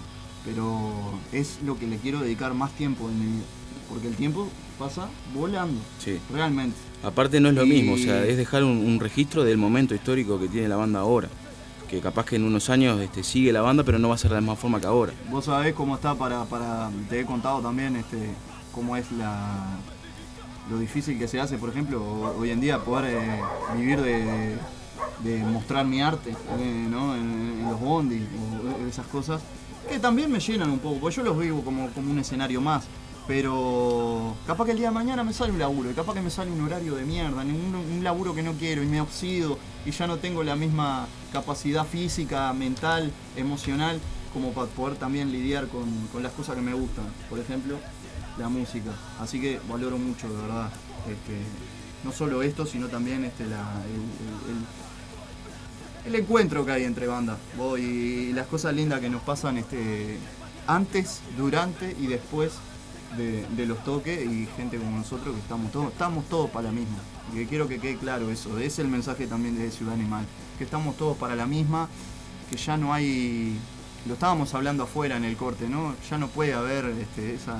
pero 0.45 0.91
es 1.31 1.57
lo 1.65 1.77
que 1.79 1.87
le 1.87 1.97
quiero 1.97 2.19
dedicar 2.19 2.53
más 2.53 2.71
tiempo 2.73 3.09
en 3.09 3.19
mi 3.19 3.25
vida, 3.37 3.45
porque 3.89 4.07
el 4.09 4.15
tiempo 4.15 4.47
pasa 4.77 5.07
volando, 5.33 5.81
Sí. 5.97 6.19
realmente. 6.31 6.75
Aparte 7.03 7.39
no 7.39 7.49
es 7.49 7.55
lo 7.55 7.65
Y- 7.65 7.69
mismo, 7.69 7.93
o 7.93 7.97
sea, 7.97 8.23
es 8.25 8.37
dejar 8.37 8.63
un, 8.63 8.77
un 8.77 8.99
registro 8.99 9.43
del 9.43 9.57
momento 9.57 9.93
histórico 9.93 10.39
que 10.39 10.47
tiene 10.47 10.67
la 10.67 10.77
banda 10.77 10.99
ahora. 11.01 11.27
Que 11.89 11.99
capaz 11.99 12.25
que 12.25 12.37
en 12.37 12.43
unos 12.43 12.69
años 12.69 12.99
este, 13.01 13.23
sigue 13.23 13.51
la 13.51 13.61
banda, 13.61 13.83
pero 13.83 13.99
no 13.99 14.09
va 14.09 14.15
a 14.15 14.17
ser 14.17 14.29
de 14.31 14.35
la 14.35 14.41
misma 14.41 14.55
forma 14.55 14.79
que 14.79 14.87
ahora. 14.87 15.13
Vos 15.29 15.45
sabés 15.45 15.73
cómo 15.73 15.95
está 15.95 16.15
para, 16.15 16.43
para 16.45 16.89
te 17.09 17.19
he 17.19 17.25
contado 17.25 17.59
también 17.61 17.95
este, 17.97 18.17
cómo 18.71 18.95
es 18.97 19.11
la 19.11 19.77
lo 20.71 20.79
difícil 20.79 21.19
que 21.19 21.27
se 21.27 21.41
hace, 21.41 21.57
por 21.57 21.69
ejemplo, 21.69 22.01
ho- 22.01 22.35
hoy 22.39 22.49
en 22.51 22.61
día 22.61 22.79
poder 22.79 23.13
eh, 23.13 23.41
vivir 23.77 23.99
de, 24.01 24.55
de 25.23 25.43
mostrar 25.43 25.85
mi 25.85 26.01
arte 26.01 26.29
eh, 26.31 26.87
¿no? 26.89 27.15
en, 27.15 27.59
en 27.59 27.69
los 27.69 27.79
bondis 27.81 28.21
o 28.81 28.87
esas 28.87 29.05
cosas, 29.07 29.41
que 29.89 29.99
también 29.99 30.31
me 30.31 30.39
llenan 30.39 30.71
un 30.71 30.79
poco, 30.79 30.99
porque 31.01 31.17
yo 31.17 31.23
los 31.23 31.37
vivo 31.37 31.61
como, 31.65 31.89
como 31.89 32.09
un 32.11 32.17
escenario 32.19 32.61
más. 32.61 32.85
Pero 33.27 34.35
capaz 34.45 34.65
que 34.65 34.71
el 34.71 34.77
día 34.77 34.89
de 34.89 34.93
mañana 34.93 35.23
me 35.23 35.33
sale 35.33 35.53
un 35.53 35.59
laburo, 35.59 35.89
y 35.89 35.93
capaz 35.93 36.13
que 36.13 36.21
me 36.21 36.29
sale 36.29 36.51
un 36.51 36.61
horario 36.61 36.95
de 36.95 37.05
mierda, 37.05 37.41
un, 37.41 37.75
un 37.75 38.03
laburo 38.03 38.35
que 38.35 38.43
no 38.43 38.53
quiero 38.53 38.83
y 38.83 38.85
me 38.85 38.99
oxido 38.99 39.57
y 39.85 39.91
ya 39.91 40.07
no 40.07 40.17
tengo 40.17 40.43
la 40.43 40.55
misma 40.55 41.07
capacidad 41.31 41.85
física, 41.85 42.51
mental, 42.53 43.11
emocional, 43.35 43.99
como 44.33 44.51
para 44.51 44.67
poder 44.67 44.97
también 44.97 45.31
lidiar 45.31 45.67
con, 45.67 45.89
con 46.11 46.23
las 46.23 46.31
cosas 46.33 46.55
que 46.55 46.61
me 46.61 46.73
gustan. 46.73 47.05
Por 47.29 47.39
ejemplo, 47.39 47.77
la 48.37 48.49
música. 48.49 48.91
Así 49.19 49.39
que 49.39 49.59
valoro 49.69 49.97
mucho, 49.97 50.27
de 50.29 50.41
verdad. 50.41 50.69
Este, 51.07 51.39
no 52.03 52.11
solo 52.11 52.41
esto, 52.41 52.65
sino 52.65 52.87
también 52.87 53.23
este, 53.25 53.45
la, 53.45 53.63
el, 56.05 56.15
encuentro 56.15 56.65
que 56.65 56.71
hay 56.71 56.83
entre 56.83 57.07
bandas. 57.07 57.37
Y 57.77 58.33
las 58.33 58.47
cosas 58.47 58.73
lindas 58.73 58.99
que 59.01 59.09
nos 59.09 59.21
pasan 59.21 59.57
este, 59.57 60.17
antes, 60.67 61.21
durante 61.37 61.95
y 61.99 62.07
después 62.07 62.53
de, 63.17 63.45
de 63.47 63.65
los 63.65 63.83
toques 63.83 64.25
y 64.25 64.47
gente 64.57 64.77
como 64.77 64.97
nosotros 64.97 65.35
que 65.35 65.41
estamos 65.41 65.71
todos, 65.71 65.91
estamos 65.91 66.25
todos 66.29 66.49
para 66.49 66.67
la 66.67 66.71
misma. 66.71 66.97
Y 67.31 67.37
que 67.37 67.47
quiero 67.47 67.67
que 67.67 67.79
quede 67.79 67.97
claro 67.97 68.29
eso. 68.29 68.57
Es 68.59 68.79
el 68.79 68.87
mensaje 68.87 69.27
también 69.27 69.57
de 69.57 69.71
Ciudad 69.71 69.93
Animal. 69.93 70.25
Que 70.57 70.63
estamos 70.63 70.97
todos 70.97 71.17
para 71.17 71.35
la 71.35 71.45
misma, 71.45 71.89
que 72.49 72.57
ya 72.57 72.77
no 72.77 72.93
hay. 72.93 73.57
Lo 74.05 74.13
estábamos 74.15 74.53
hablando 74.53 74.83
afuera 74.83 75.17
en 75.17 75.23
el 75.23 75.37
corte, 75.37 75.67
¿no? 75.69 75.95
Ya 76.09 76.17
no 76.17 76.27
puede 76.27 76.53
haber 76.53 76.85
este, 76.85 77.33
esa, 77.35 77.59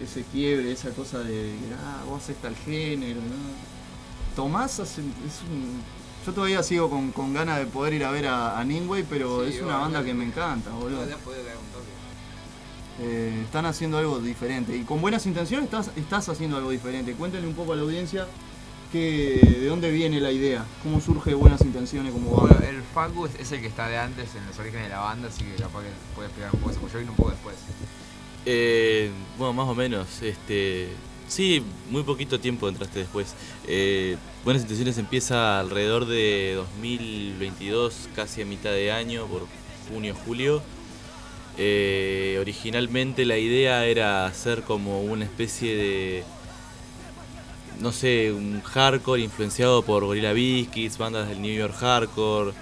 ese 0.00 0.22
quiebre, 0.24 0.70
esa 0.72 0.90
cosa 0.90 1.20
de, 1.20 1.54
ah, 1.84 2.04
vos 2.08 2.22
haces 2.22 2.36
tal 2.36 2.54
género, 2.56 3.20
¿no? 3.20 4.36
Tomás 4.36 4.78
es 4.78 4.98
un. 4.98 5.82
Yo 6.24 6.32
todavía 6.32 6.62
sigo 6.62 6.88
con, 6.88 7.10
con 7.10 7.32
ganas 7.34 7.58
de 7.58 7.66
poder 7.66 7.94
ir 7.94 8.04
a 8.04 8.10
ver 8.10 8.28
a, 8.28 8.58
a 8.58 8.64
Ningway, 8.64 9.04
pero 9.08 9.44
Sí, 9.44 9.56
es 9.56 9.62
una 9.62 9.78
banda 9.78 10.04
que 10.04 10.14
me 10.14 10.24
encanta, 10.24 10.70
boludo. 10.70 11.04
Dar 11.06 11.18
un 11.18 11.72
toque. 11.72 11.91
Eh, 13.00 13.42
están 13.44 13.66
haciendo 13.66 13.98
algo 13.98 14.18
diferente. 14.20 14.76
Y 14.76 14.82
con 14.82 15.00
buenas 15.00 15.26
intenciones 15.26 15.64
estás, 15.66 15.90
estás 15.96 16.28
haciendo 16.28 16.56
algo 16.56 16.70
diferente. 16.70 17.14
Cuéntenle 17.14 17.48
un 17.48 17.54
poco 17.54 17.72
a 17.72 17.76
la 17.76 17.82
audiencia 17.82 18.26
que, 18.92 19.40
de 19.60 19.66
dónde 19.66 19.90
viene 19.90 20.20
la 20.20 20.30
idea, 20.30 20.64
cómo 20.82 21.00
surge 21.00 21.32
buenas 21.34 21.62
intenciones 21.62 22.12
como 22.12 22.28
Bueno, 22.30 22.48
banda. 22.54 22.68
el 22.68 22.82
Facu 22.82 23.24
es- 23.24 23.34
es 23.40 23.50
el 23.52 23.62
que 23.62 23.66
está 23.66 23.88
de 23.88 23.96
antes 23.96 24.34
en 24.34 24.46
los 24.46 24.58
orígenes 24.58 24.84
de 24.84 24.90
la 24.90 24.98
banda, 25.00 25.28
así 25.28 25.42
que 25.44 25.54
capaz 25.54 25.80
que 25.82 25.88
puede 26.14 26.28
explicar 26.28 26.50
un 26.54 26.60
poco 26.60 26.70
eso, 26.72 26.80
porque 26.80 26.92
yo 26.92 26.98
vine 26.98 27.10
un 27.10 27.16
poco 27.16 27.30
después. 27.30 27.56
Eh, 28.44 29.10
bueno, 29.38 29.52
más 29.54 29.68
o 29.68 29.74
menos. 29.74 30.20
Este, 30.20 30.88
sí, 31.28 31.62
muy 31.90 32.02
poquito 32.02 32.38
tiempo 32.38 32.68
entraste 32.68 32.98
después. 33.00 33.34
Eh, 33.66 34.16
Buenas 34.44 34.62
Intenciones 34.62 34.98
empieza 34.98 35.60
alrededor 35.60 36.04
de 36.06 36.54
2022, 36.56 38.08
casi 38.14 38.42
a 38.42 38.44
mitad 38.44 38.70
de 38.72 38.92
año, 38.92 39.26
por 39.26 39.46
junio, 39.88 40.14
julio. 40.26 40.62
Eh, 41.58 42.38
originalmente 42.40 43.26
la 43.26 43.36
idea 43.36 43.84
era 43.84 44.26
hacer 44.26 44.62
como 44.62 45.02
una 45.02 45.24
especie 45.24 45.76
de, 45.76 46.24
no 47.80 47.92
sé, 47.92 48.32
un 48.32 48.62
hardcore 48.62 49.22
influenciado 49.22 49.82
por 49.82 50.04
Gorilla 50.04 50.32
Biscuits, 50.32 50.96
bandas 50.98 51.28
del 51.28 51.42
New 51.42 51.54
York 51.54 51.74
Hardcore 51.78 52.52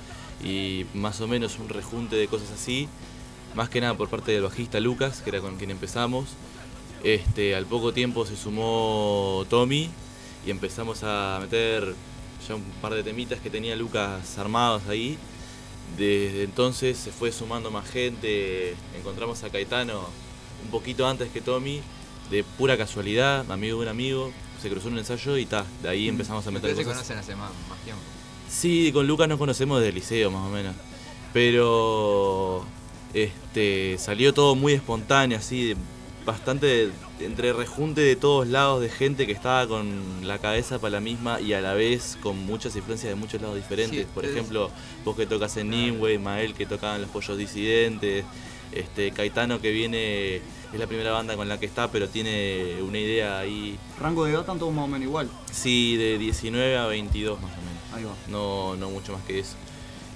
y 0.43 0.87
más 0.95 1.21
o 1.21 1.29
menos 1.29 1.59
un 1.59 1.69
rejunte 1.69 2.17
de 2.17 2.27
cosas 2.27 2.51
así. 2.51 2.89
Más 3.55 3.69
que 3.69 3.81
nada 3.81 3.95
por 3.97 4.09
parte 4.09 4.33
del 4.33 4.43
bajista 4.43 4.81
Lucas, 4.81 5.23
que 5.23 5.31
era 5.31 5.41
con 5.41 5.57
quien 5.57 5.71
empezamos. 5.71 6.31
Este, 7.03 7.55
al 7.57 7.67
poco 7.67 7.93
tiempo 7.93 8.27
se 8.27 8.37
sumó 8.37 9.45
Tommy 9.49 9.89
y 10.47 10.51
empezamos 10.51 11.01
a 11.03 11.39
meter 11.41 11.95
ya 12.47 12.55
un 12.55 12.63
par 12.81 12.95
de 12.95 13.03
temitas 13.03 13.41
que 13.41 13.51
tenía 13.51 13.77
Lucas 13.77 14.39
armados 14.39 14.83
ahí. 14.89 15.19
Desde 15.97 16.45
entonces 16.45 16.97
se 16.99 17.11
fue 17.13 17.33
sumando 17.33 17.71
más 17.71 17.89
gente. 17.91 18.75
Encontramos 18.97 19.43
a 19.45 19.51
Caetano 19.51 20.01
un 20.65 20.71
poquito 20.71 21.07
antes 21.07 21.31
que 21.31 21.41
Tommy, 21.41 21.81
de 22.31 22.45
pura 22.45 22.77
casualidad, 22.77 23.51
amigo 23.51 23.79
de 23.79 23.83
un 23.85 23.89
amigo. 23.89 24.33
Se 24.63 24.69
cruzó 24.69 24.89
en 24.89 24.95
un 24.95 24.99
ensayo 25.01 25.37
y 25.39 25.47
ta, 25.47 25.65
de 25.83 25.89
ahí 25.89 26.09
empezamos 26.09 26.47
a 26.47 26.51
meter 26.51 26.71
Ustedes 26.71 26.79
se 26.79 26.85
cosas. 26.93 27.07
conocen 27.09 27.19
hace 27.19 27.35
más, 27.37 27.51
más 27.69 27.79
tiempo. 27.81 28.03
Sí, 28.49 28.91
con 28.93 29.07
Lucas 29.07 29.29
nos 29.29 29.39
conocemos 29.39 29.79
desde 29.79 29.89
el 29.91 29.95
liceo 29.95 30.31
más 30.31 30.47
o 30.47 30.51
menos. 30.51 30.75
Pero 31.33 32.65
este 33.15 33.97
salió 33.99 34.35
todo 34.35 34.55
muy 34.55 34.75
espontáneo, 34.75 35.39
así, 35.39 35.69
de- 35.69 35.77
bastante 36.27 36.91
entre 37.21 37.53
rejunte 37.53 38.01
de 38.03 38.15
todos 38.17 38.47
lados 38.47 38.81
de 38.83 38.89
gente 38.89 39.27
que 39.27 39.33
estaba 39.33 39.67
con 39.67 40.27
la 40.27 40.39
cabeza 40.39 40.79
para 40.79 40.93
la 40.93 41.01
misma 41.01 41.41
y 41.41 41.53
a 41.55 41.61
la 41.61 41.75
vez 41.75 42.19
con 42.23 42.37
muchas 42.47 42.77
influencias 42.77 43.11
de 43.11 43.15
muchos 43.17 43.41
lados 43.41 43.57
diferentes. 43.57 44.01
Sí, 44.01 44.07
Por 44.15 44.25
es- 44.25 44.33
ejemplo, 44.33 44.71
vos 45.05 45.17
que 45.17 45.27
tocas 45.27 45.57
en 45.57 45.71
Nimway, 45.71 46.19
Mael 46.19 46.55
que 46.55 46.67
tocaba 46.67 46.97
en 46.97 47.03
Los 47.03 47.11
Pollos 47.11 47.37
Disidentes, 47.39 48.25
este 48.73 49.11
Caetano 49.13 49.61
que 49.61 49.71
viene, 49.73 50.37
es 50.37 50.79
la 50.79 50.87
primera 50.87 51.11
banda 51.11 51.35
con 51.37 51.49
la 51.49 51.59
que 51.59 51.67
está, 51.67 51.91
pero 51.91 52.09
tiene 52.09 52.77
una 52.83 52.99
idea 52.99 53.39
ahí, 53.41 53.77
Rango 53.99 54.25
de 54.25 54.31
edad 54.33 54.41
están 54.43 54.59
todos 54.59 54.73
más 54.73 54.85
o 54.85 54.89
menos 54.89 55.03
igual. 55.07 55.29
sí, 55.51 55.97
de 55.97 56.19
19 56.19 56.77
a 56.77 56.87
22 56.87 57.41
más 57.41 57.51
o 57.51 57.57
menos 57.57 57.71
Ahí 57.93 58.05
va. 58.05 58.15
no, 58.29 58.77
no 58.77 58.91
mucho 58.91 59.13
más 59.13 59.23
que 59.25 59.41
eso. 59.41 59.57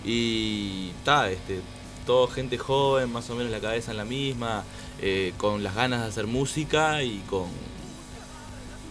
Y 0.04 0.90
está, 0.98 1.30
este, 1.30 1.60
todo 2.06 2.26
gente 2.28 2.58
joven, 2.58 3.12
más 3.12 3.28
o 3.30 3.34
menos 3.34 3.50
la 3.52 3.60
cabeza 3.60 3.90
en 3.90 3.96
la 3.96 4.04
misma, 4.04 4.62
eh, 5.00 5.32
con 5.38 5.62
las 5.62 5.74
ganas 5.74 6.02
de 6.02 6.08
hacer 6.08 6.26
música 6.26 7.02
y 7.02 7.18
con, 7.30 7.46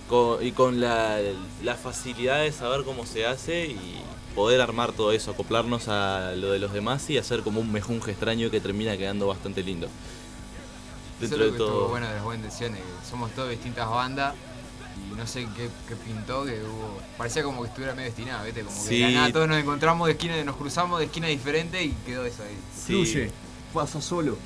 con- 0.10 0.46
y 0.46 0.52
con 0.52 0.80
la, 0.82 1.20
la 1.64 1.76
facilidad 1.76 2.42
de 2.42 2.52
saber 2.52 2.84
cómo 2.84 3.06
se 3.06 3.26
hace 3.26 3.68
y 3.68 4.02
poder 4.36 4.62
armar 4.62 4.92
todo 4.94 5.12
eso, 5.12 5.32
acoplarnos 5.32 5.88
a 5.88 6.34
lo 6.36 6.52
de 6.52 6.60
los 6.60 6.74
demás 6.74 7.10
y 7.10 7.18
hacer 7.18 7.42
como 7.42 7.60
un 7.60 7.72
mejunje 7.72 8.12
extraño 8.12 8.50
que 8.50 8.60
termina 8.60 8.98
quedando 8.98 9.28
bastante 9.28 9.62
lindo. 9.64 9.88
Eso 11.22 11.38
Dentro 11.38 11.38
es 11.38 11.40
lo 11.40 11.46
de 11.46 11.52
que 11.52 11.58
todo. 11.58 11.88
bueno 11.90 12.08
de 12.08 12.16
las 12.16 12.24
buenas 12.24 12.56
que 12.58 12.72
somos 13.10 13.32
todas 13.32 13.52
distintas 13.52 13.88
bandas 13.90 14.34
y 14.96 15.16
no 15.16 15.26
sé 15.28 15.48
qué, 15.56 15.70
qué 15.88 15.96
pintó, 15.96 16.46
que 16.46 16.62
hubo. 16.64 17.00
Parecía 17.18 17.44
como 17.44 17.62
que 17.64 17.70
estuviera 17.70 17.94
medio 17.94 18.08
destinado, 18.08 18.46
¿viste? 18.46 18.62
Como 18.64 18.76
que 18.84 18.90
de 18.90 19.08
Sí. 19.08 19.14
nada 19.14 19.32
todos 19.32 19.48
nos 19.48 19.58
encontramos 19.58 20.08
de 20.08 20.14
esquina, 20.14 20.44
nos 20.44 20.56
cruzamos 20.56 21.00
de 21.00 21.06
esquina 21.06 21.28
diferente 21.28 21.84
y 21.84 21.92
quedó 22.06 22.26
eso 22.26 22.44
ahí. 22.44 22.58
Fluye, 22.86 23.32
pasa 23.74 24.02
solo. 24.02 24.38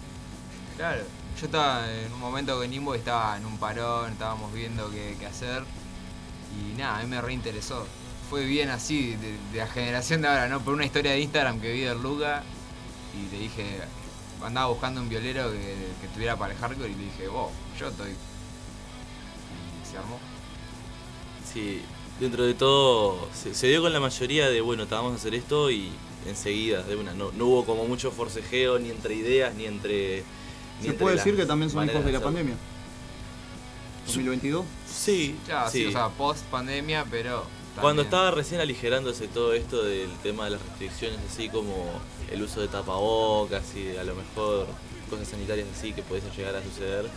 Claro, 0.77 1.01
yo 1.39 1.45
estaba 1.45 1.91
en 1.91 2.13
un 2.13 2.19
momento 2.19 2.57
con 2.57 2.69
Nimbo 2.69 2.93
estaba 2.95 3.35
en 3.37 3.45
un 3.45 3.57
parón, 3.57 4.11
estábamos 4.13 4.53
viendo 4.53 4.89
qué, 4.91 5.15
qué 5.19 5.25
hacer 5.25 5.63
y 6.55 6.77
nada, 6.77 6.99
a 6.99 7.03
mí 7.03 7.07
me 7.09 7.21
reinteresó. 7.21 7.85
Fue 8.29 8.43
bien 8.45 8.69
así, 8.69 9.15
de, 9.15 9.37
de 9.53 9.57
la 9.57 9.67
generación 9.67 10.21
de 10.21 10.27
ahora, 10.27 10.47
¿no? 10.49 10.59
Por 10.61 10.73
una 10.73 10.85
historia 10.85 11.11
de 11.11 11.21
Instagram 11.21 11.59
que 11.61 11.71
vi 11.71 11.81
de 11.81 11.95
Luca 11.95 12.43
y 13.15 13.31
le 13.33 13.39
dije, 13.43 13.79
andaba 14.43 14.67
buscando 14.67 15.01
un 15.01 15.09
violero 15.09 15.51
que, 15.51 15.75
que 16.01 16.07
tuviera 16.13 16.35
para 16.35 16.53
el 16.53 16.59
hardcore 16.59 16.89
y 16.89 16.95
le 16.95 17.03
dije, 17.05 17.27
vos, 17.29 17.51
yo 17.79 17.87
estoy. 17.87 18.11
Y 18.11 19.89
se 19.89 19.97
armó. 19.97 20.19
Sí, 21.57 21.81
dentro 22.19 22.43
de 22.43 22.53
todo 22.53 23.27
se, 23.33 23.55
se 23.55 23.65
dio 23.65 23.81
con 23.81 23.91
la 23.91 23.99
mayoría 23.99 24.47
de, 24.47 24.61
bueno, 24.61 24.85
te 24.85 24.93
vamos 24.93 25.13
a 25.13 25.15
hacer 25.15 25.33
esto 25.33 25.71
y 25.71 25.89
enseguida, 26.27 26.83
de 26.83 26.95
una. 26.95 27.15
No, 27.15 27.31
no 27.31 27.45
hubo 27.47 27.65
como 27.65 27.85
mucho 27.85 28.11
forcejeo 28.11 28.77
ni 28.77 28.91
entre 28.91 29.15
ideas 29.15 29.55
ni 29.55 29.65
entre... 29.65 30.17
ni 30.77 30.83
¿Se 30.83 30.89
entre 30.89 30.93
puede 30.99 31.15
decir 31.15 31.35
que 31.35 31.47
también 31.47 31.71
son 31.71 31.89
hijos 31.89 32.05
de 32.05 32.11
la 32.11 32.21
pandemia? 32.21 32.53
¿2022? 34.07 34.65
Sí, 34.87 35.35
Claro, 35.47 35.71
sí, 35.71 35.79
sí. 35.79 35.85
o 35.87 35.91
sea, 35.91 36.09
post 36.09 36.45
pandemia, 36.45 37.05
pero. 37.09 37.43
Cuando 37.81 38.03
estaba 38.03 38.29
recién 38.29 38.61
aligerándose 38.61 39.27
todo 39.27 39.53
esto 39.53 39.83
del 39.83 40.11
tema 40.21 40.45
de 40.45 40.51
las 40.51 40.61
restricciones, 40.61 41.19
así 41.27 41.49
como 41.49 41.73
el 42.31 42.43
uso 42.43 42.61
de 42.61 42.67
tapabocas 42.67 43.63
y 43.75 43.97
a 43.97 44.03
lo 44.03 44.13
mejor 44.13 44.67
cosas 45.09 45.27
sanitarias 45.27 45.67
así 45.75 45.93
que 45.93 46.03
pudiese 46.03 46.27
llegar 46.37 46.55
a 46.55 46.63
suceder, 46.63 47.07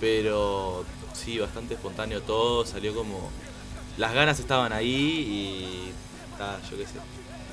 pero 0.00 0.84
sí, 1.14 1.38
bastante 1.38 1.74
espontáneo 1.74 2.22
todo, 2.22 2.64
salió 2.64 2.94
como... 2.94 3.28
Las 3.98 4.14
ganas 4.14 4.38
estaban 4.40 4.72
ahí 4.72 4.88
y... 4.90 5.92
ah, 6.40 6.56
yo 6.70 6.76
qué 6.76 6.84
sé. 6.84 6.92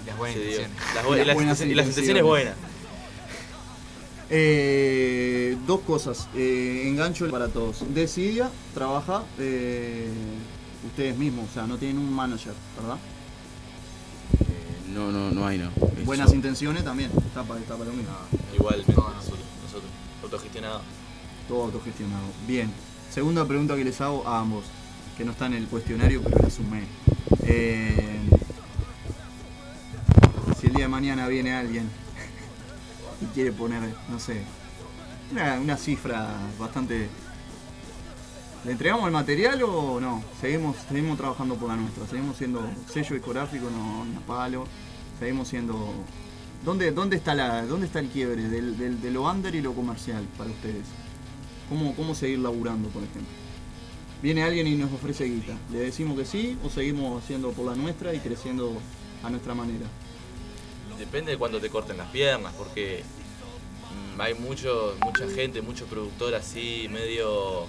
Las 0.06 0.18
buenas 0.18 0.36
se 0.38 0.42
dio. 0.44 0.50
intenciones. 0.62 0.96
Las, 0.96 1.06
bu- 1.06 1.18
Las 1.18 1.28
las 1.28 1.36
buenas 1.36 1.62
y 1.62 1.74
las 1.76 1.88
intenciones. 1.88 2.24
buenas. 2.24 2.56
Eh, 4.30 5.58
dos 5.66 5.82
cosas. 5.82 6.28
Eh, 6.36 6.84
engancho 6.88 7.30
para 7.30 7.48
todos. 7.48 7.84
Decidia 7.94 8.50
trabaja 8.74 9.24
eh, 9.40 10.08
ustedes 10.88 11.18
mismos, 11.18 11.50
o 11.50 11.54
sea, 11.54 11.66
no 11.68 11.78
tienen 11.78 11.98
un 11.98 12.14
manager, 12.14 12.54
¿verdad? 12.80 12.98
Eh, 14.40 14.92
no, 14.94 15.12
no, 15.12 15.32
no 15.32 15.48
hay, 15.48 15.58
no. 15.58 15.70
Es 15.98 16.06
Buenas 16.06 16.34
intenciones 16.34 16.84
también. 16.84 17.12
Está 17.26 17.44
para, 17.44 17.60
está 17.60 17.76
para 17.76 17.90
lo 17.90 17.96
mismo. 17.96 18.12
Igualmente, 18.54 18.94
nosotros, 18.96 19.40
nosotros, 19.64 19.92
autogestionado. 20.24 20.82
Todo 21.48 21.64
autogestionado. 21.64 22.24
Bien. 22.48 22.72
Segunda 23.12 23.46
pregunta 23.46 23.76
que 23.76 23.84
les 23.84 24.00
hago 24.02 24.28
a 24.28 24.40
ambos, 24.40 24.66
que 25.20 25.26
no 25.26 25.34
está 25.34 25.48
en 25.48 25.54
el 25.56 25.68
cuestionario, 25.68 26.22
pero 26.24 26.38
la 26.42 26.50
sumé. 26.50 26.84
Eh, 27.44 28.22
si 30.58 30.68
el 30.68 30.74
día 30.74 30.84
de 30.86 30.88
mañana 30.88 31.28
viene 31.28 31.54
alguien 31.54 31.90
y 33.22 33.26
quiere 33.34 33.52
poner, 33.52 33.82
no 34.10 34.18
sé, 34.18 34.44
una, 35.30 35.76
cifra 35.76 36.38
bastante... 36.58 37.10
¿Le 38.64 38.72
entregamos 38.72 39.08
el 39.08 39.12
material 39.12 39.62
o 39.64 40.00
no? 40.00 40.24
Seguimos, 40.40 40.78
seguimos 40.88 41.18
trabajando 41.18 41.56
por 41.56 41.68
la 41.68 41.76
nuestra, 41.76 42.08
seguimos 42.08 42.38
siendo 42.38 42.66
sello 42.90 43.16
discográfico, 43.16 43.70
no, 43.70 44.06
no 44.06 44.22
palo, 44.22 44.68
seguimos 45.20 45.50
siendo... 45.50 45.94
¿Dónde, 46.64 46.94
dónde, 46.94 47.18
está, 47.18 47.36
la, 47.36 47.66
¿Dónde 47.66 47.88
está 47.88 48.00
el 48.00 48.08
quiebre 48.08 48.44
del- 48.44 49.02
de 49.02 49.12
lo 49.12 49.30
under 49.30 49.54
y 49.54 49.60
lo 49.60 49.74
comercial 49.74 50.24
para 50.38 50.50
ustedes? 50.50 50.86
¿Cómo, 51.68 51.94
¿Cómo 51.94 52.16
seguir 52.16 52.40
laburando, 52.40 52.88
por 52.88 53.04
ejemplo? 53.04 53.49
Viene 54.22 54.44
alguien 54.44 54.68
y 54.68 54.76
nos 54.76 54.92
ofrece 54.92 55.26
guita. 55.26 55.58
¿Le 55.72 55.80
decimos 55.80 56.18
que 56.18 56.26
sí 56.26 56.58
o 56.64 56.70
seguimos 56.70 57.24
haciendo 57.24 57.52
por 57.52 57.66
la 57.66 57.76
nuestra 57.76 58.14
y 58.14 58.20
creciendo 58.20 58.74
a 59.24 59.30
nuestra 59.30 59.54
manera? 59.54 59.86
Depende 60.98 61.32
de 61.32 61.38
cuando 61.38 61.62
te 61.62 61.70
corten 61.70 61.98
las 61.98 62.10
piernas, 62.10 62.54
porque 62.58 63.04
mm, 64.16 64.20
hay 64.20 64.34
mucho, 64.34 64.98
mucha 65.02 65.26
gente, 65.30 65.62
mucho 65.62 65.86
productor 65.86 66.36
así, 66.36 66.88
medio 66.92 67.66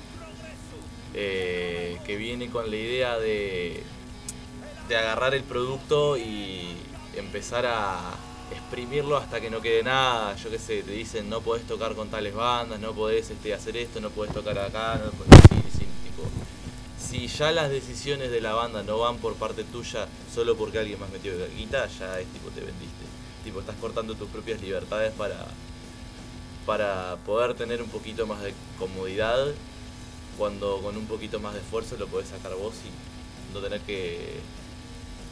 eh, 1.14 1.98
que 2.04 2.16
viene 2.16 2.48
con 2.50 2.68
la 2.68 2.76
idea 2.76 3.16
de, 3.18 3.84
de 4.88 4.96
agarrar 4.96 5.34
el 5.34 5.44
producto 5.44 6.16
y 6.16 6.66
empezar 7.16 7.66
a 7.66 8.00
exprimirlo 8.50 9.16
hasta 9.16 9.40
que 9.40 9.50
no 9.50 9.60
quede 9.60 9.84
nada. 9.84 10.34
Yo 10.34 10.50
qué 10.50 10.58
sé, 10.58 10.82
te 10.82 10.90
dicen 10.90 11.30
no 11.30 11.40
podés 11.42 11.64
tocar 11.68 11.94
con 11.94 12.08
tales 12.08 12.34
bandas, 12.34 12.80
no 12.80 12.92
podés 12.92 13.30
este, 13.30 13.54
hacer 13.54 13.76
esto, 13.76 14.00
no 14.00 14.10
podés 14.10 14.32
tocar 14.34 14.58
acá, 14.58 15.00
no 15.04 15.12
podés- 15.12 15.40
si 16.98 17.26
ya 17.26 17.50
las 17.50 17.70
decisiones 17.70 18.30
de 18.30 18.40
la 18.40 18.52
banda 18.54 18.82
no 18.82 18.98
van 18.98 19.16
por 19.18 19.34
parte 19.34 19.64
tuya 19.64 20.06
solo 20.32 20.56
porque 20.56 20.78
alguien 20.78 21.00
más 21.00 21.10
metió 21.10 21.32
guita, 21.56 21.86
ya 21.86 22.20
es 22.20 22.26
tipo 22.28 22.50
te 22.50 22.60
vendiste. 22.60 23.04
Tipo, 23.44 23.60
estás 23.60 23.76
cortando 23.80 24.14
tus 24.14 24.28
propias 24.28 24.60
libertades 24.60 25.12
para, 25.14 25.46
para 26.66 27.16
poder 27.24 27.54
tener 27.54 27.82
un 27.82 27.88
poquito 27.88 28.26
más 28.26 28.42
de 28.42 28.54
comodidad 28.78 29.48
cuando 30.36 30.80
con 30.82 30.96
un 30.96 31.06
poquito 31.06 31.40
más 31.40 31.54
de 31.54 31.60
esfuerzo 31.60 31.96
lo 31.96 32.06
podés 32.06 32.28
sacar 32.28 32.54
vos 32.54 32.74
y 32.84 33.54
no 33.54 33.60
tener 33.60 33.80
que 33.80 34.40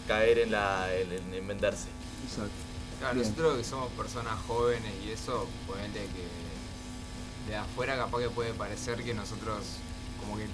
caer 0.06 0.38
en 0.38 0.52
la 0.52 0.88
en, 0.94 1.34
en 1.34 1.46
venderse. 1.46 1.88
Exacto. 2.24 2.50
Claro, 2.98 3.14
Bien. 3.14 3.28
nosotros 3.28 3.58
que 3.58 3.64
somos 3.64 3.92
personas 3.92 4.40
jóvenes 4.46 4.92
y 5.06 5.10
eso, 5.10 5.46
ponele 5.66 5.92
que 5.92 7.50
de 7.50 7.56
afuera 7.56 7.96
capaz 7.96 8.20
que 8.20 8.30
puede 8.30 8.52
parecer 8.54 9.04
que 9.04 9.14
nosotros 9.14 9.64
como 10.20 10.36
que 10.36 10.46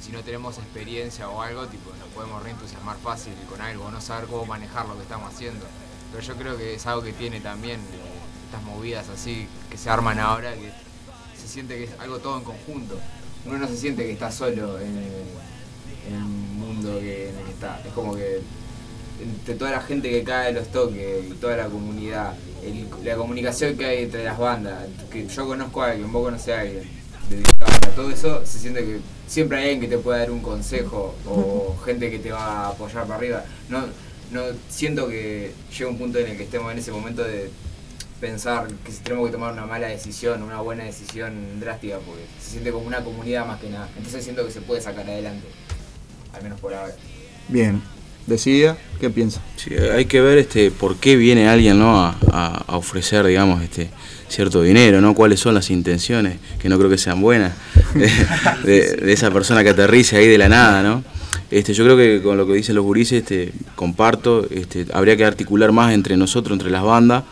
si 0.00 0.12
no 0.12 0.22
tenemos 0.22 0.58
experiencia 0.58 1.28
o 1.28 1.42
algo, 1.42 1.66
tipo, 1.66 1.90
nos 1.98 2.08
podemos 2.08 2.42
reentusiasmar 2.42 2.96
fácil 2.98 3.32
con 3.48 3.60
algo, 3.60 3.90
no 3.90 4.00
saber 4.00 4.28
cómo 4.28 4.46
manejar 4.46 4.86
lo 4.86 4.96
que 4.96 5.02
estamos 5.02 5.32
haciendo. 5.32 5.66
Pero 6.12 6.22
yo 6.22 6.34
creo 6.36 6.56
que 6.56 6.74
es 6.74 6.86
algo 6.86 7.02
que 7.02 7.12
tiene 7.12 7.40
también 7.40 7.80
eh, 7.80 8.44
estas 8.46 8.62
movidas 8.62 9.08
así 9.08 9.46
que 9.70 9.76
se 9.76 9.90
arman 9.90 10.18
ahora, 10.18 10.54
que 10.54 10.72
se 11.38 11.48
siente 11.48 11.76
que 11.76 11.84
es 11.84 12.00
algo 12.00 12.18
todo 12.18 12.38
en 12.38 12.44
conjunto. 12.44 12.98
Uno 13.44 13.58
no 13.58 13.68
se 13.68 13.76
siente 13.76 14.04
que 14.04 14.12
está 14.12 14.30
solo 14.30 14.78
en 14.80 14.96
el, 14.96 16.18
mundo 16.20 16.98
en 16.98 17.36
el 17.36 17.44
que 17.44 17.50
está. 17.52 17.80
Es 17.84 17.92
como 17.92 18.14
que 18.14 18.40
entre 19.20 19.54
toda 19.54 19.72
la 19.72 19.80
gente 19.80 20.10
que 20.10 20.22
cae 20.22 20.52
de 20.52 20.60
los 20.60 20.68
toques 20.70 21.30
y 21.30 21.34
toda 21.34 21.56
la 21.56 21.66
comunidad, 21.66 22.34
la 23.04 23.16
comunicación 23.16 23.76
que 23.76 23.84
hay 23.84 24.04
entre 24.04 24.24
las 24.24 24.38
bandas, 24.38 24.86
que 25.10 25.26
yo 25.26 25.46
conozco 25.46 25.82
a 25.82 25.90
alguien, 25.90 26.10
vos 26.12 26.24
conocés 26.24 26.54
a 26.54 26.60
alguien, 26.60 26.97
de 27.30 27.36
la 27.42 27.66
banda, 27.66 27.88
todo 27.94 28.10
eso 28.10 28.42
se 28.44 28.58
siente 28.58 28.80
que 28.84 28.98
siempre 29.26 29.58
hay 29.58 29.64
alguien 29.64 29.80
que 29.80 29.88
te 29.88 29.98
puede 29.98 30.18
dar 30.20 30.30
un 30.30 30.40
consejo 30.40 31.14
o 31.26 31.76
gente 31.84 32.10
que 32.10 32.18
te 32.18 32.30
va 32.32 32.66
a 32.66 32.68
apoyar 32.68 33.04
para 33.04 33.16
arriba. 33.16 33.44
No, 33.68 33.80
no 34.32 34.42
siento 34.68 35.08
que 35.08 35.52
llega 35.76 35.90
un 35.90 35.98
punto 35.98 36.18
en 36.18 36.28
el 36.28 36.36
que 36.36 36.44
estemos 36.44 36.70
en 36.72 36.78
ese 36.78 36.90
momento 36.92 37.22
de 37.22 37.50
pensar 38.20 38.66
que 38.84 38.90
si 38.92 38.98
tenemos 39.02 39.26
que 39.26 39.32
tomar 39.32 39.52
una 39.52 39.64
mala 39.66 39.86
decisión, 39.88 40.42
una 40.42 40.60
buena 40.60 40.84
decisión 40.84 41.60
drástica, 41.60 41.98
porque 42.04 42.22
se 42.42 42.50
siente 42.52 42.72
como 42.72 42.86
una 42.86 43.04
comunidad 43.04 43.46
más 43.46 43.60
que 43.60 43.70
nada. 43.70 43.88
Entonces 43.96 44.24
siento 44.24 44.44
que 44.44 44.50
se 44.52 44.60
puede 44.60 44.80
sacar 44.80 45.08
adelante, 45.08 45.46
al 46.34 46.42
menos 46.42 46.58
por 46.60 46.74
ahora. 46.74 46.94
Bien. 47.48 47.80
Decida, 48.26 48.76
¿qué 49.00 49.08
piensa? 49.08 49.40
Sí, 49.56 49.74
hay 49.74 50.04
que 50.04 50.20
ver 50.20 50.36
este 50.36 50.70
por 50.70 50.96
qué 50.96 51.16
viene 51.16 51.48
alguien 51.48 51.78
¿no? 51.78 51.98
a, 51.98 52.14
a- 52.30 52.64
a 52.66 52.76
ofrecer, 52.76 53.24
digamos, 53.24 53.62
este 53.62 53.88
cierto 54.28 54.62
dinero, 54.62 55.00
¿no? 55.00 55.14
Cuáles 55.14 55.40
son 55.40 55.54
las 55.54 55.70
intenciones, 55.70 56.38
que 56.58 56.68
no 56.68 56.78
creo 56.78 56.90
que 56.90 56.98
sean 56.98 57.20
buenas, 57.20 57.54
de, 57.94 58.10
de- 58.64 58.96
de 58.96 59.12
esa 59.12 59.30
persona 59.30 59.62
que 59.62 59.70
aterriza 59.70 60.16
ahí 60.16 60.26
de 60.28 60.38
la 60.38 60.48
nada, 60.48 60.82
¿no? 60.82 61.02
Este, 61.50 61.72
yo 61.72 61.84
creo 61.84 61.96
que 61.96 62.20
con 62.22 62.36
lo 62.36 62.46
que 62.46 62.52
dicen 62.54 62.74
los 62.74 62.84
gurises, 62.84 63.22
este, 63.22 63.52
comparto, 63.74 64.46
este, 64.50 64.86
habría 64.92 65.16
que 65.16 65.24
articular 65.24 65.72
más 65.72 65.94
entre 65.94 66.16
nosotros, 66.16 66.52
entre 66.54 66.70
las 66.70 66.82
bandas, 66.82 67.24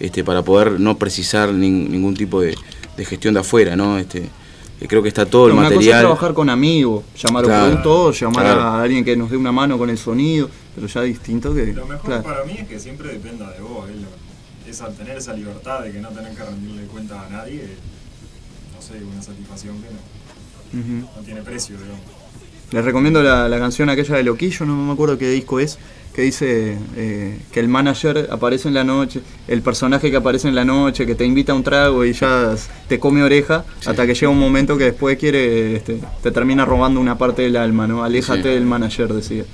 este, 0.00 0.24
para 0.24 0.42
poder 0.42 0.80
no 0.80 0.96
precisar 0.96 1.50
nin- 1.50 1.88
ningún 1.88 2.14
tipo 2.14 2.40
de, 2.40 2.54
de 2.96 3.04
gestión 3.04 3.34
de 3.34 3.40
afuera, 3.40 3.76
¿no? 3.76 3.98
Este, 3.98 4.20
eh, 4.80 4.86
creo 4.88 5.02
que 5.02 5.08
está 5.08 5.26
todo 5.26 5.46
Pero 5.46 5.54
el 5.54 5.58
una 5.58 5.68
cosa 5.68 5.72
es 5.74 5.76
material. 5.80 6.00
trabajar 6.02 6.32
con 6.34 6.48
amigos, 6.48 7.04
llamar 7.22 7.44
a 7.44 7.48
un 7.48 7.70
productor, 7.70 8.14
llamar 8.14 8.44
claro. 8.44 8.60
a 8.62 8.82
alguien 8.82 9.04
que 9.04 9.16
nos 9.16 9.30
dé 9.30 9.36
una 9.36 9.52
mano 9.52 9.76
con 9.76 9.90
el 9.90 9.98
sonido, 9.98 10.48
pero 10.74 10.86
ya 10.86 11.02
distinto 11.02 11.52
que. 11.54 11.66
Lo 11.72 11.84
mejor 11.84 12.06
claro. 12.06 12.22
para 12.22 12.44
mí 12.44 12.54
es 12.58 12.68
que 12.68 12.78
siempre 12.78 13.08
dependa 13.12 13.50
de 13.50 13.60
vos, 13.60 13.90
es 13.90 13.96
lo- 13.96 14.27
esa, 14.70 14.88
tener 14.90 15.16
esa 15.18 15.32
libertad 15.32 15.82
de 15.82 15.92
que 15.92 16.00
no 16.00 16.08
tener 16.08 16.34
que 16.34 16.42
rendirle 16.42 16.82
cuenta 16.84 17.26
a 17.26 17.28
nadie, 17.28 17.62
no 18.74 18.82
sé, 18.82 19.02
una 19.04 19.22
satisfacción 19.22 19.76
que 19.82 19.88
no, 19.88 21.06
no 21.16 21.22
tiene 21.24 21.42
precio, 21.42 21.76
digamos. 21.76 22.00
Les 22.70 22.84
recomiendo 22.84 23.22
la, 23.22 23.48
la 23.48 23.58
canción 23.58 23.88
aquella 23.88 24.16
de 24.16 24.22
Loquillo, 24.24 24.66
no 24.66 24.76
me 24.76 24.92
acuerdo 24.92 25.16
qué 25.16 25.30
disco 25.30 25.58
es, 25.58 25.78
que 26.14 26.20
dice 26.22 26.76
eh, 26.96 27.38
que 27.50 27.60
el 27.60 27.68
manager 27.68 28.28
aparece 28.30 28.68
en 28.68 28.74
la 28.74 28.84
noche, 28.84 29.20
el 29.46 29.62
personaje 29.62 30.10
que 30.10 30.16
aparece 30.18 30.48
en 30.48 30.54
la 30.54 30.64
noche, 30.66 31.06
que 31.06 31.14
te 31.14 31.24
invita 31.24 31.52
a 31.52 31.54
un 31.54 31.62
trago 31.62 32.04
y 32.04 32.12
ya 32.12 32.54
te 32.88 32.98
come 32.98 33.22
oreja, 33.22 33.64
hasta 33.86 34.06
que 34.06 34.14
llega 34.14 34.28
un 34.28 34.38
momento 34.38 34.76
que 34.76 34.84
después 34.84 35.16
quiere, 35.16 35.76
este, 35.76 35.98
te 36.22 36.30
termina 36.30 36.66
robando 36.66 37.00
una 37.00 37.16
parte 37.16 37.42
del 37.42 37.56
alma, 37.56 37.86
¿no? 37.86 38.04
Aléjate 38.04 38.42
Sí. 38.42 38.48
del 38.48 38.66
manager, 38.66 39.14
decía. 39.14 39.44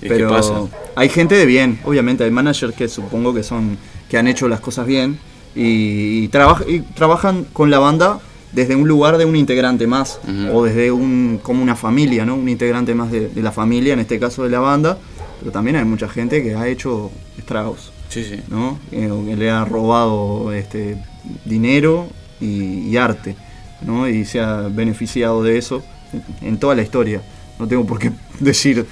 Pero 0.00 0.28
pasa. 0.30 0.62
hay 0.96 1.08
gente 1.10 1.34
de 1.36 1.46
bien, 1.46 1.78
obviamente, 1.84 2.24
hay 2.24 2.30
managers 2.30 2.74
que 2.74 2.88
supongo 2.88 3.32
que 3.32 3.42
son, 3.42 3.76
que 4.10 4.18
han 4.18 4.26
hecho 4.28 4.48
las 4.48 4.60
cosas 4.60 4.86
bien 4.86 5.18
y, 5.54 6.24
y 6.24 6.28
trabaj- 6.28 6.68
y 6.68 6.80
trabajan 6.80 7.44
con 7.52 7.70
la 7.70 7.78
banda 7.78 8.20
desde 8.52 8.74
un 8.76 8.86
lugar 8.88 9.16
de 9.16 9.24
un 9.24 9.36
integrante 9.36 9.86
más 9.86 10.18
o 10.52 10.64
desde 10.64 10.90
un 10.90 11.38
como 11.42 11.62
una 11.62 11.76
familia, 11.76 12.26
¿no? 12.26 12.34
Un 12.34 12.48
integrante 12.48 12.94
más 12.94 13.10
de, 13.12 13.28
de 13.28 13.42
la 13.42 13.52
familia, 13.52 13.92
en 13.94 14.00
este 14.00 14.18
caso 14.18 14.42
de 14.42 14.50
la 14.50 14.58
banda, 14.60 14.98
pero 15.38 15.52
también 15.52 15.76
hay 15.76 15.84
mucha 15.84 16.08
gente 16.08 16.42
que 16.42 16.54
ha 16.56 16.66
hecho 16.68 17.10
estragos, 17.38 17.92
Sí, 18.08 18.24
sí. 18.24 18.40
¿no? 18.48 18.78
Que, 18.90 19.08
que 19.26 19.36
le 19.36 19.50
ha 19.50 19.64
robado 19.64 20.52
este 20.52 20.96
dinero 21.44 22.08
y, 22.40 22.88
y 22.88 22.96
arte, 22.96 23.36
¿no? 23.82 24.08
Y 24.08 24.24
se 24.24 24.40
ha 24.40 24.62
beneficiado 24.62 25.44
de 25.44 25.56
eso 25.56 25.84
en, 26.12 26.48
en 26.48 26.58
toda 26.58 26.74
la 26.74 26.82
historia. 26.82 27.22
No 27.58 27.68
tengo 27.68 27.86
por 27.86 28.00
qué 28.00 28.10
decir 28.40 28.84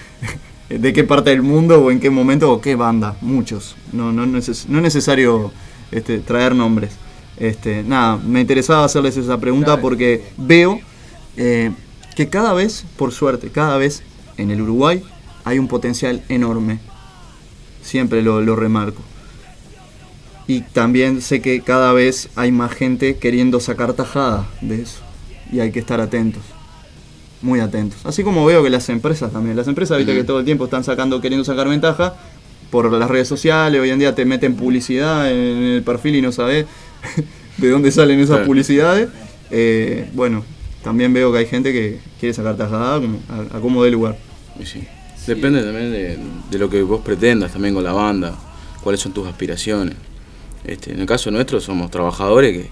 de 0.68 0.92
qué 0.92 1.04
parte 1.04 1.30
del 1.30 1.42
mundo 1.42 1.82
o 1.82 1.90
en 1.90 2.00
qué 2.00 2.10
momento 2.10 2.52
o 2.52 2.60
qué 2.60 2.74
banda, 2.74 3.16
muchos. 3.20 3.76
No, 3.92 4.12
no, 4.12 4.26
neces- 4.26 4.66
no 4.68 4.78
es 4.78 4.82
necesario 4.82 5.50
este, 5.90 6.18
traer 6.18 6.54
nombres. 6.54 6.92
Este, 7.38 7.82
nada, 7.82 8.16
me 8.16 8.40
interesaba 8.40 8.84
hacerles 8.84 9.16
esa 9.16 9.38
pregunta 9.38 9.80
porque 9.80 10.24
veo 10.36 10.80
eh, 11.36 11.70
que 12.16 12.28
cada 12.28 12.52
vez, 12.52 12.84
por 12.96 13.12
suerte, 13.12 13.50
cada 13.50 13.78
vez 13.78 14.02
en 14.36 14.50
el 14.50 14.60
Uruguay 14.60 15.02
hay 15.44 15.58
un 15.58 15.68
potencial 15.68 16.22
enorme. 16.28 16.80
Siempre 17.82 18.22
lo, 18.22 18.40
lo 18.42 18.56
remarco. 18.56 19.02
Y 20.46 20.62
también 20.62 21.22
sé 21.22 21.40
que 21.40 21.60
cada 21.60 21.92
vez 21.92 22.28
hay 22.34 22.50
más 22.52 22.72
gente 22.72 23.16
queriendo 23.18 23.60
sacar 23.60 23.92
tajada 23.92 24.46
de 24.60 24.82
eso. 24.82 25.00
Y 25.52 25.60
hay 25.60 25.70
que 25.72 25.78
estar 25.78 26.00
atentos. 26.00 26.42
Muy 27.40 27.60
atentos. 27.60 28.04
Así 28.04 28.24
como 28.24 28.44
veo 28.44 28.62
que 28.62 28.70
las 28.70 28.88
empresas 28.88 29.32
también. 29.32 29.56
Las 29.56 29.68
empresas, 29.68 29.98
viste 29.98 30.14
que 30.14 30.24
todo 30.24 30.40
el 30.40 30.44
tiempo 30.44 30.64
están 30.64 30.84
sacando, 30.84 31.20
queriendo 31.20 31.44
sacar 31.44 31.68
ventaja 31.68 32.14
por 32.70 32.92
las 32.92 33.08
redes 33.08 33.28
sociales. 33.28 33.80
Hoy 33.80 33.90
en 33.90 33.98
día 33.98 34.14
te 34.14 34.24
meten 34.24 34.56
publicidad 34.56 35.30
en 35.30 35.62
el 35.62 35.82
perfil 35.82 36.16
y 36.16 36.22
no 36.22 36.32
sabes 36.32 36.66
de 37.58 37.70
dónde 37.70 37.90
salen 37.92 38.18
esas 38.20 38.46
publicidades. 38.46 39.08
Eh, 39.50 40.10
bueno, 40.14 40.44
también 40.82 41.12
veo 41.12 41.32
que 41.32 41.38
hay 41.38 41.46
gente 41.46 41.72
que 41.72 42.00
quiere 42.18 42.34
sacar 42.34 42.56
tajada 42.56 42.96
a, 42.96 43.56
a 43.56 43.60
como 43.60 43.84
dé 43.84 43.90
lugar. 43.90 44.16
Sí. 44.64 44.84
Depende 45.26 45.62
también 45.62 45.92
de, 45.92 46.18
de 46.50 46.58
lo 46.58 46.70
que 46.70 46.82
vos 46.82 47.02
pretendas 47.02 47.52
también 47.52 47.74
con 47.74 47.84
la 47.84 47.92
banda, 47.92 48.34
cuáles 48.82 49.00
son 49.00 49.12
tus 49.12 49.26
aspiraciones. 49.28 49.94
Este, 50.64 50.92
en 50.92 51.00
el 51.00 51.06
caso 51.06 51.30
nuestro 51.30 51.60
somos 51.60 51.90
trabajadores 51.90 52.56
que 52.56 52.70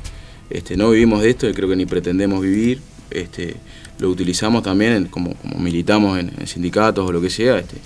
este, 0.51 0.77
no 0.77 0.91
vivimos 0.91 1.23
de 1.23 1.31
esto 1.31 1.49
y 1.49 1.53
creo 1.53 1.69
que 1.69 1.77
ni 1.77 1.87
pretendemos 1.87 2.41
vivir. 2.41 2.81
Este, 3.11 3.57
lo 3.99 4.11
utilizamos 4.11 4.63
también 4.63 4.93
en- 4.93 5.07
como, 5.07 5.35
como 5.35 5.59
militamos 5.59 6.19
en, 6.19 6.33
en 6.39 6.47
sindicatos 6.47 7.09
o 7.09 7.13
lo 7.13 7.21
que 7.21 7.31
sea, 7.31 7.59
este, 7.59 7.77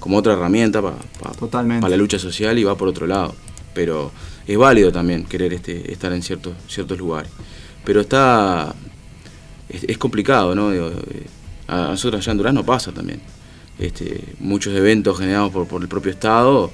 como 0.00 0.16
otra 0.18 0.34
herramienta 0.34 0.80
para 0.82 0.96
la 1.90 1.96
lucha 1.96 2.18
social 2.18 2.58
y 2.58 2.64
va 2.64 2.76
por 2.76 2.88
otro 2.88 3.06
lado. 3.06 3.34
Pero 3.74 4.10
es 4.46 4.56
válido 4.56 4.90
también 4.92 5.24
querer 5.24 5.52
este, 5.54 5.92
estar 5.92 6.12
en 6.12 6.22
ciertos, 6.22 6.54
ciertos 6.68 6.98
lugares. 6.98 7.30
Pero 7.84 8.00
está 8.00 8.74
es, 9.68 9.84
es 9.84 9.98
complicado, 9.98 10.54
¿no? 10.54 10.70
Digo, 10.70 10.88
eh, 10.88 11.26
a 11.68 11.88
nosotros 11.88 12.20
allá 12.22 12.32
en 12.32 12.38
Durazno 12.38 12.64
pasa 12.64 12.92
también. 12.92 13.20
Este, 13.78 14.24
muchos 14.40 14.74
eventos 14.74 15.18
generados 15.18 15.52
por, 15.52 15.66
por 15.66 15.82
el 15.82 15.88
propio 15.88 16.10
Estado 16.12 16.70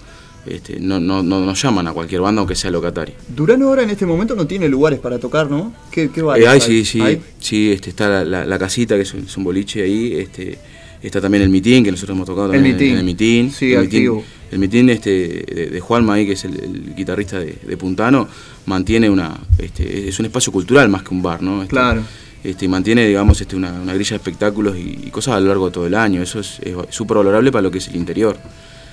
este, 0.46 0.80
no, 0.80 0.98
no, 1.00 1.22
no 1.22 1.44
nos 1.44 1.62
llaman 1.62 1.86
a 1.88 1.92
cualquier 1.92 2.20
banda 2.20 2.40
aunque 2.40 2.54
sea 2.54 2.70
locataria. 2.70 3.14
Durano 3.28 3.68
ahora 3.68 3.82
en 3.82 3.90
este 3.90 4.06
momento 4.06 4.34
no 4.34 4.46
tiene 4.46 4.68
lugares 4.68 4.98
para 4.98 5.18
tocar, 5.18 5.50
¿no? 5.50 5.72
¿Qué, 5.90 6.10
qué 6.10 6.20
Eh, 6.20 6.22
bares 6.24 6.46
hay, 6.48 6.60
hay? 6.60 6.66
sí, 6.66 6.84
sí, 6.84 7.00
¿Hay? 7.00 7.20
sí, 7.38 7.72
este, 7.72 7.90
está 7.90 8.08
la, 8.08 8.24
la- 8.24 8.44
la 8.46 8.58
casita, 8.58 8.96
que 8.96 9.02
es 9.02 9.14
un, 9.14 9.20
es 9.20 9.36
un 9.36 9.44
boliche 9.44 9.82
ahí, 9.82 10.14
este, 10.14 10.58
está 11.02 11.20
también 11.20 11.42
el 11.42 11.48
mitin, 11.48 11.84
que 11.84 11.90
nosotros 11.90 12.14
hemos 12.16 12.26
tocado 12.26 12.46
El 12.46 12.52
también 12.54 12.74
en- 12.74 12.78
mitin. 12.80 12.92
en 12.94 12.98
el 12.98 13.04
mitin. 13.04 13.50
Sí, 13.52 13.72
el 13.72 13.82
activo. 13.84 14.16
mitin, 14.16 14.30
el 14.52 14.58
mitin 14.58 14.88
este, 14.90 15.10
de, 15.54 15.66
de 15.70 15.80
Juanma 15.80 16.14
ahí, 16.14 16.26
que 16.26 16.32
es 16.32 16.44
el, 16.44 16.58
el 16.60 16.94
guitarrista 16.94 17.38
de, 17.38 17.56
de 17.66 17.76
Puntano, 17.76 18.28
mantiene 18.66 19.08
una, 19.08 19.38
este, 19.58 20.08
es 20.08 20.18
un 20.18 20.26
espacio 20.26 20.52
cultural 20.52 20.88
más 20.88 21.02
que 21.02 21.14
un 21.14 21.22
bar, 21.22 21.40
¿no? 21.42 21.62
Este, 21.62 21.70
Claro. 21.70 22.02
Este, 22.44 22.64
y 22.64 22.68
mantiene, 22.68 23.06
digamos, 23.06 23.40
este, 23.40 23.54
una, 23.54 23.70
una 23.80 23.94
grilla 23.94 24.10
de 24.10 24.16
espectáculos 24.16 24.76
y, 24.76 24.98
y 25.06 25.10
cosas 25.12 25.34
a 25.36 25.40
lo 25.40 25.46
largo 25.46 25.66
de 25.66 25.72
todo 25.72 25.86
el 25.86 25.94
año. 25.94 26.20
Eso 26.20 26.40
es 26.40 26.58
es 26.60 26.74
súper 26.90 27.16
valorable 27.18 27.52
para 27.52 27.62
lo 27.62 27.70
que 27.70 27.78
es 27.78 27.86
el 27.86 27.94
interior. 27.94 28.36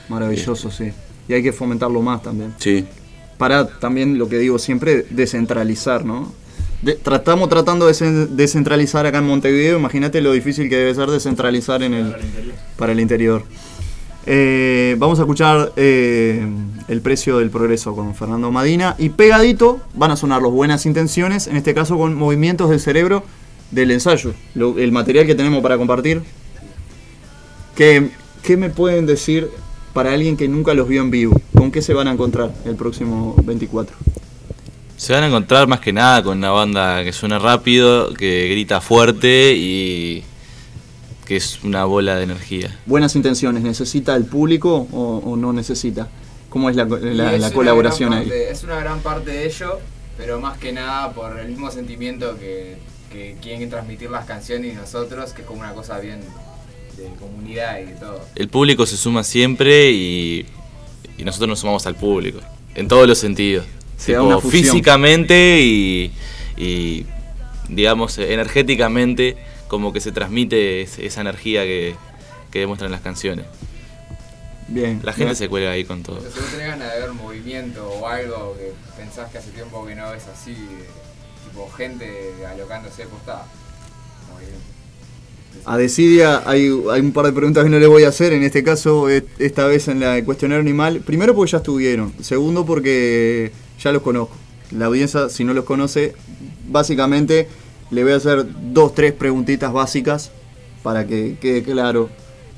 Maravilloso, 0.07 0.69
sí. 0.71 0.91
Y 1.30 1.34
hay 1.34 1.41
que 1.43 1.53
fomentarlo 1.53 2.01
más 2.01 2.22
también. 2.23 2.53
Sí. 2.57 2.85
Para 3.38 3.68
también 3.80 4.18
lo 4.18 4.27
que 4.27 4.38
digo 4.38 4.60
siempre, 4.60 5.06
descentralizar, 5.11 6.03
¿no? 6.03 6.34
De- 6.81 6.95
tratamos 6.95 7.47
tratando 7.49 7.85
de 7.88 7.93
cen- 7.93 8.27
descentralizar 8.30 9.06
acá 9.06 9.19
en 9.19 9.27
Montevideo, 9.27 9.77
imagínate 9.77 10.19
lo 10.22 10.31
difícil 10.34 10.68
que 10.69 10.76
debe 10.77 10.95
ser 10.95 11.10
descentralizar 11.10 11.84
en 11.84 11.93
el, 11.93 12.15
para 12.77 12.91
el 12.93 12.99
interior. 12.99 13.43
Eh, 14.26 14.95
vamos 14.99 15.19
a 15.19 15.23
escuchar 15.23 15.72
eh, 15.76 16.45
el 16.88 17.01
precio 17.01 17.38
del 17.39 17.49
progreso 17.49 17.95
con 17.95 18.14
Fernando 18.15 18.51
Madina 18.51 18.95
y 18.97 19.10
pegadito 19.10 19.80
van 19.93 20.11
a 20.11 20.15
sonar 20.18 20.41
los 20.41 20.51
buenas 20.51 20.85
intenciones, 20.85 21.47
en 21.47 21.56
este 21.57 21.73
caso 21.73 21.97
con 21.97 22.15
movimientos 22.15 22.69
del 22.69 22.80
cerebro 22.80 23.23
del 23.72 23.91
ensayo, 23.91 24.34
lo- 24.56 24.77
el 24.80 24.91
material 24.91 25.26
que 25.26 25.35
tenemos 25.35 25.61
para 25.61 25.77
compartir. 25.77 26.22
¿Qué, 27.76 28.10
¿Qué 28.43 28.57
me 28.57 28.69
pueden 28.69 29.06
decir 29.06 29.49
para 29.94 30.14
alguien 30.14 30.38
que 30.38 30.48
nunca 30.48 30.74
los 30.74 30.88
vio 30.88 31.02
en 31.02 31.11
vivo? 31.11 31.40
¿Con 31.56 31.72
qué 31.72 31.82
se 31.82 31.94
van 31.94 32.07
a 32.07 32.11
encontrar 32.11 32.52
el 32.66 32.76
próximo 32.76 33.36
24? 33.44 33.95
Se 34.98 35.14
van 35.14 35.24
a 35.24 35.28
encontrar 35.28 35.68
más 35.68 35.80
que 35.80 35.94
nada 35.94 36.22
con 36.24 36.38
una 36.38 36.52
banda 36.52 37.03
que 37.03 37.14
suena 37.14 37.40
rápido, 37.40 38.14
que 38.14 38.48
grita 38.49 38.82
fuerte 38.82 39.53
y 39.56 40.24
que 41.26 41.38
es 41.38 41.60
una 41.64 41.86
bola 41.86 42.16
de 42.16 42.24
energía. 42.24 42.76
Buenas 42.86 43.16
intenciones, 43.16 43.64
¿necesita 43.64 44.16
el 44.16 44.26
público 44.26 44.88
o, 44.91 45.18
o 45.26 45.36
no 45.38 45.53
necesita? 45.53 46.07
¿Cómo 46.49 46.70
es 46.70 46.76
la, 46.76 46.84
Y 46.84 47.14
la- 47.14 47.34
es 47.36 47.41
la 47.41 47.48
una 47.48 47.56
colaboración 47.56 48.14
ahí? 48.14 48.24
parte- 48.26 48.52
Es 48.52 48.64
una 48.64 48.80
gran 48.80 48.99
parte 49.02 49.32
de 49.32 49.45
ello, 49.45 49.80
pero 50.18 50.40
más 50.41 50.57
que 50.57 50.74
nada 50.74 51.11
por 51.14 51.40
el 51.40 51.48
mismo 51.49 51.70
sentimiento 51.72 52.36
que, 52.40 52.78
que 53.11 53.38
quieren 53.41 53.70
transmitir 53.70 54.10
las 54.10 54.26
canciones 54.26 54.74
y 54.74 54.76
nosotros, 54.76 55.32
que 55.34 55.41
es 55.44 55.48
como 55.48 55.61
una 55.61 55.74
cosa 55.74 55.99
bien 55.99 56.20
de 56.99 57.09
comunidad 57.19 57.80
y 57.80 57.85
de 57.85 57.93
todo. 57.95 58.21
El 58.35 58.47
público 58.49 58.85
se 58.85 58.97
suma 58.97 59.23
siempre 59.23 59.91
y, 59.91 60.45
y 61.17 61.23
nosotros 61.23 61.49
nos 61.49 61.59
sumamos 61.59 61.85
al 61.88 61.95
público, 61.95 62.39
en 62.76 62.88
todos 62.88 63.07
los 63.07 63.17
sentidos. 63.17 63.65
Se 63.97 64.13
da 64.13 64.19
Tipo, 64.19 64.27
una 64.27 64.39
fusión. 64.39 64.63
físicamente 64.63 65.59
y, 65.61 66.11
y, 66.57 67.05
digamos, 67.67 68.17
energéticamente, 68.17 69.35
como 69.67 69.91
que 69.93 69.99
se 70.01 70.11
transmite 70.11 70.81
es- 70.81 70.99
esa 70.99 71.21
energía 71.21 71.63
que, 71.63 71.95
que 72.51 72.59
demuestran 72.59 72.91
las 72.91 73.01
canciones. 73.01 73.45
Bien. 74.67 75.01
La 75.03 75.13
gente 75.13 75.26
Bien. 75.26 75.35
se 75.35 75.49
cuelga 75.49 75.71
ahí 75.71 75.84
con 75.84 76.03
todo. 76.03 76.19
Pero 76.19 76.31
si 76.31 76.39
vos 76.39 76.49
tenés 76.51 76.67
ganas 76.67 76.93
de 76.93 76.99
ver 77.01 77.11
movimiento 77.13 77.89
o 77.89 78.07
algo 78.07 78.55
que 78.57 78.71
pensás 78.95 79.31
que 79.31 79.39
hace 79.39 79.49
tiempo 79.51 79.85
que 79.85 79.95
no 79.95 80.11
ves 80.11 80.27
así, 80.27 80.55
tipo 81.45 81.69
gente 81.71 82.07
alocándose, 82.47 83.03
pues 83.07 83.19
está. 83.21 83.45
Movimiento. 84.31 84.59
A 85.65 85.77
Decidia 85.77 86.44
hay, 86.45 86.69
un 86.69 87.11
par 87.14 87.26
de 87.26 87.31
preguntas 87.34 87.64
que 87.64 87.69
no 87.69 87.80
le 87.80 87.88
voy 87.88 88.03
a 88.03 88.10
hacer, 88.10 88.34
en 88.34 88.44
este 88.44 88.64
caso, 88.64 89.07
esta 89.10 89.65
vez 89.68 89.88
en 89.88 89.99
la 89.99 90.14
de 90.14 90.23
cuestionario 90.23 90.61
animal. 90.61 91.02
Primero 91.06 91.36
porque 91.36 91.52
ya 91.52 91.57
estuvieron, 91.60 92.14
segundo 92.22 92.65
porque 92.65 93.52
ya 93.81 93.91
los 93.91 94.02
conozco. 94.02 94.36
La 94.72 94.86
audiencia, 94.86 95.30
si 95.30 95.44
no 95.44 95.53
los 95.53 95.65
conoce, 95.65 96.14
básicamente 96.69 97.48
le 97.91 98.03
voy 98.03 98.14
a 98.14 98.18
hacer 98.18 98.45
dos, 98.73 98.94
tres 98.94 99.14
preguntitas 99.14 99.73
básicas 99.73 100.31
para 100.84 101.06
que 101.07 101.38
quede 101.41 101.64
claro 101.64 102.10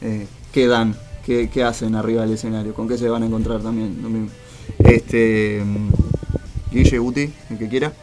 eh, 0.02 0.28
qué 0.52 0.68
dan, 0.68 0.96
qué, 1.26 1.50
hacen 1.64 1.96
arriba 1.96 2.22
del 2.24 2.34
escenario, 2.34 2.74
con 2.74 2.88
qué 2.88 2.98
se 2.98 3.08
van 3.10 3.24
a 3.24 3.26
encontrar 3.26 3.62
también. 3.62 4.30
Este, 4.84 5.62
mm, 5.64 5.90
Guille, 6.72 6.98
Guti, 7.00 7.30
el 7.50 7.58
que 7.58 7.68
quiera. 7.68 7.94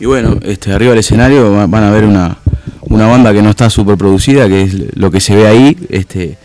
Y 0.00 0.06
bueno, 0.06 0.38
este, 0.42 0.72
arriba 0.72 0.90
del 0.90 1.00
escenario 1.00 1.52
va- 1.52 1.66
van 1.66 1.84
a 1.84 1.90
ver 1.90 2.04
una, 2.04 2.38
una 2.94 3.08
banda 3.08 3.32
que 3.32 3.42
no 3.42 3.50
está 3.50 3.68
súper 3.70 3.96
producida, 3.96 4.48
que 4.48 4.62
es 4.62 4.96
lo 4.96 5.10
que 5.10 5.20
se 5.20 5.34
ve 5.34 5.48
ahí, 5.48 5.76
este, 5.88 6.38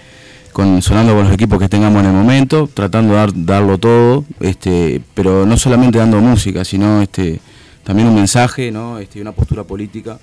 con, 0.51 0.81
sonando 0.81 1.13
con 1.13 1.25
los 1.25 1.33
equipos 1.33 1.59
que 1.59 1.69
tengamos 1.69 2.01
en 2.01 2.09
el 2.09 2.15
momento, 2.15 2.67
tratando 2.73 3.13
de 3.13 3.19
dar, 3.19 3.31
darlo 3.33 3.77
todo, 3.77 4.25
este, 4.39 4.99
pero 5.13 5.45
no 5.45 5.57
solamente 5.57 5.99
dando 5.99 6.19
música, 6.19 6.65
sino 6.65 7.03
este, 7.03 7.39
también 7.83 8.07
un 8.07 8.15
mensaje, 8.15 8.71
¿no? 8.71 8.97
este, 8.97 9.21
una 9.21 9.31
postura 9.31 9.63
política, 9.63 10.19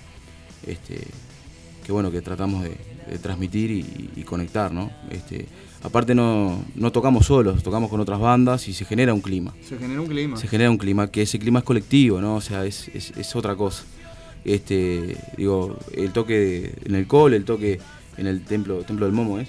este, 0.67 1.01
que 1.85 1.93
bueno, 1.93 2.11
que 2.11 2.21
tratamos 2.23 2.65
de, 2.65 2.77
de 3.09 3.19
transmitir 3.19 3.71
y, 3.71 4.11
y 4.17 4.23
conectar, 4.25 4.73
¿no? 4.73 4.91
Este, 5.11 5.47
aparte 5.85 6.13
no, 6.13 6.59
no 6.75 6.91
tocamos 6.91 7.27
solos, 7.27 7.63
tocamos 7.63 7.89
con 7.89 8.01
otras 8.01 8.19
bandas 8.19 8.67
y 8.67 8.75
se 8.75 8.85
genera 8.85 9.15
un 9.15 9.21
clima 9.21 9.55
Se 9.63 9.79
generó 9.79 10.03
un 10.03 10.09
clima. 10.09 10.37
se 10.37 10.49
genera 10.49 10.71
un 10.71 10.79
clima, 10.79 11.07
que 11.09 11.23
ese 11.23 11.39
clima 11.39 11.61
es 11.61 11.65
colectivo, 11.65 12.21
¿no? 12.21 12.35
O 12.35 12.41
sea, 12.41 12.65
es, 12.65 12.89
es, 12.89 13.13
es 13.17 13.37
otra 13.37 13.55
cosa. 13.55 13.85
Este, 14.47 15.17
digo, 15.37 15.77
el 15.93 16.13
toque 16.13 16.39
de- 16.39 16.75
en 16.85 16.95
el 16.95 17.07
cole, 17.09 17.37
el 17.37 17.45
toque 17.45 17.81
en 18.17 18.27
el 18.29 18.43
templo, 18.45 18.79
templo 18.85 19.07
del 19.07 19.15
Momo, 19.15 19.41
¿es? 19.41 19.49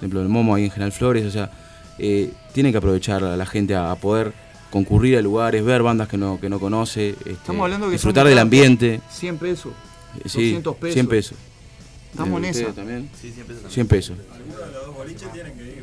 Templo 0.00 0.20
del 0.20 0.28
Momo 0.30 0.54
ahí 0.54 0.64
en 0.64 0.70
General 0.70 0.90
Flores, 0.92 1.26
o 1.26 1.30
sea, 1.30 1.50
eh, 1.98 2.30
tiene 2.54 2.72
que 2.72 2.78
aprovechar 2.78 3.22
a 3.24 3.36
la 3.36 3.44
gente 3.46 3.74
a, 3.74 3.90
a 3.90 3.96
poder 3.96 4.32
concurrir 4.70 5.18
a 5.18 5.22
lugares, 5.22 5.62
ver 5.64 5.82
bandas 5.82 6.08
que 6.08 6.16
no, 6.16 6.40
que 6.40 6.48
no 6.48 6.58
conoce, 6.58 7.10
este, 7.10 7.32
Estamos 7.32 7.64
hablando 7.64 7.86
que 7.86 7.92
disfrutar 7.92 8.26
del 8.26 8.36
de 8.36 8.40
ambiente. 8.40 9.00
100 9.10 9.36
pesos. 9.38 9.72
Eh, 10.16 10.28
Sí, 10.28 10.40
200 10.52 10.76
pesos. 10.76 10.94
100 10.94 11.06
pesos. 11.08 11.38
Estamos 12.10 12.38
en 12.38 12.44
esa. 12.46 12.58
¿ustedes 12.60 12.74
también? 12.76 13.10
Sí, 13.20 13.30
100 13.32 13.46
pesos 13.46 13.72
100 13.72 13.86
pesos. 13.86 14.16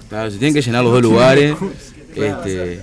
Claro, 0.09 0.31
se 0.31 0.37
tienen 0.37 0.53
que 0.53 0.61
llenar 0.61 0.83
los 0.83 0.93
dos 0.93 1.01
lugares. 1.03 1.55
Claro. 2.15 2.45
este, 2.45 2.79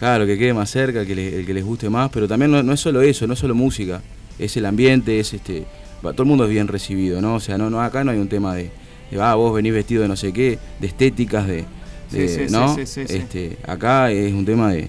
claro, 0.00 0.26
que 0.26 0.36
quede 0.36 0.52
más 0.52 0.68
cerca, 0.68 1.02
el 1.02 1.06
que, 1.06 1.14
le- 1.14 1.38
el 1.38 1.46
que 1.46 1.54
les 1.54 1.64
guste 1.64 1.88
más, 1.88 2.10
pero 2.10 2.26
también 2.26 2.50
no, 2.50 2.64
no 2.64 2.72
es 2.72 2.80
solo 2.80 3.00
eso, 3.00 3.24
no 3.28 3.34
es 3.34 3.38
solo 3.38 3.54
música, 3.54 4.02
es 4.38 4.56
el 4.56 4.66
ambiente, 4.66 5.20
es 5.20 5.32
este, 5.34 5.64
va, 6.04 6.12
todo 6.12 6.22
el 6.24 6.28
mundo 6.28 6.44
es 6.44 6.50
bien 6.50 6.68
recibido, 6.68 7.20
¿no? 7.20 7.34
O 7.36 7.40
sea, 7.40 7.56
no, 7.58 7.70
no 7.70 7.80
acá 7.80 8.04
no 8.04 8.10
hay 8.10 8.18
un 8.18 8.28
tema 8.28 8.54
de, 8.54 8.70
de 9.10 9.20
ah, 9.22 9.34
vos 9.34 9.54
venís 9.54 9.72
vestido 9.72 10.02
de 10.02 10.08
no 10.08 10.16
sé 10.16 10.32
qué, 10.32 10.58
de 10.80 10.86
estéticas, 10.86 11.46
de, 11.46 11.64
de- 12.10 12.28
Sí, 12.28 12.46
sí, 12.46 12.52
¿no? 12.52 12.74
sí, 12.74 12.86
sí, 12.86 13.02
sí, 13.02 13.06
sí. 13.08 13.16
Este, 13.16 13.58
acá 13.66 14.10
es 14.10 14.32
un 14.32 14.44
tema 14.44 14.72
de, 14.72 14.88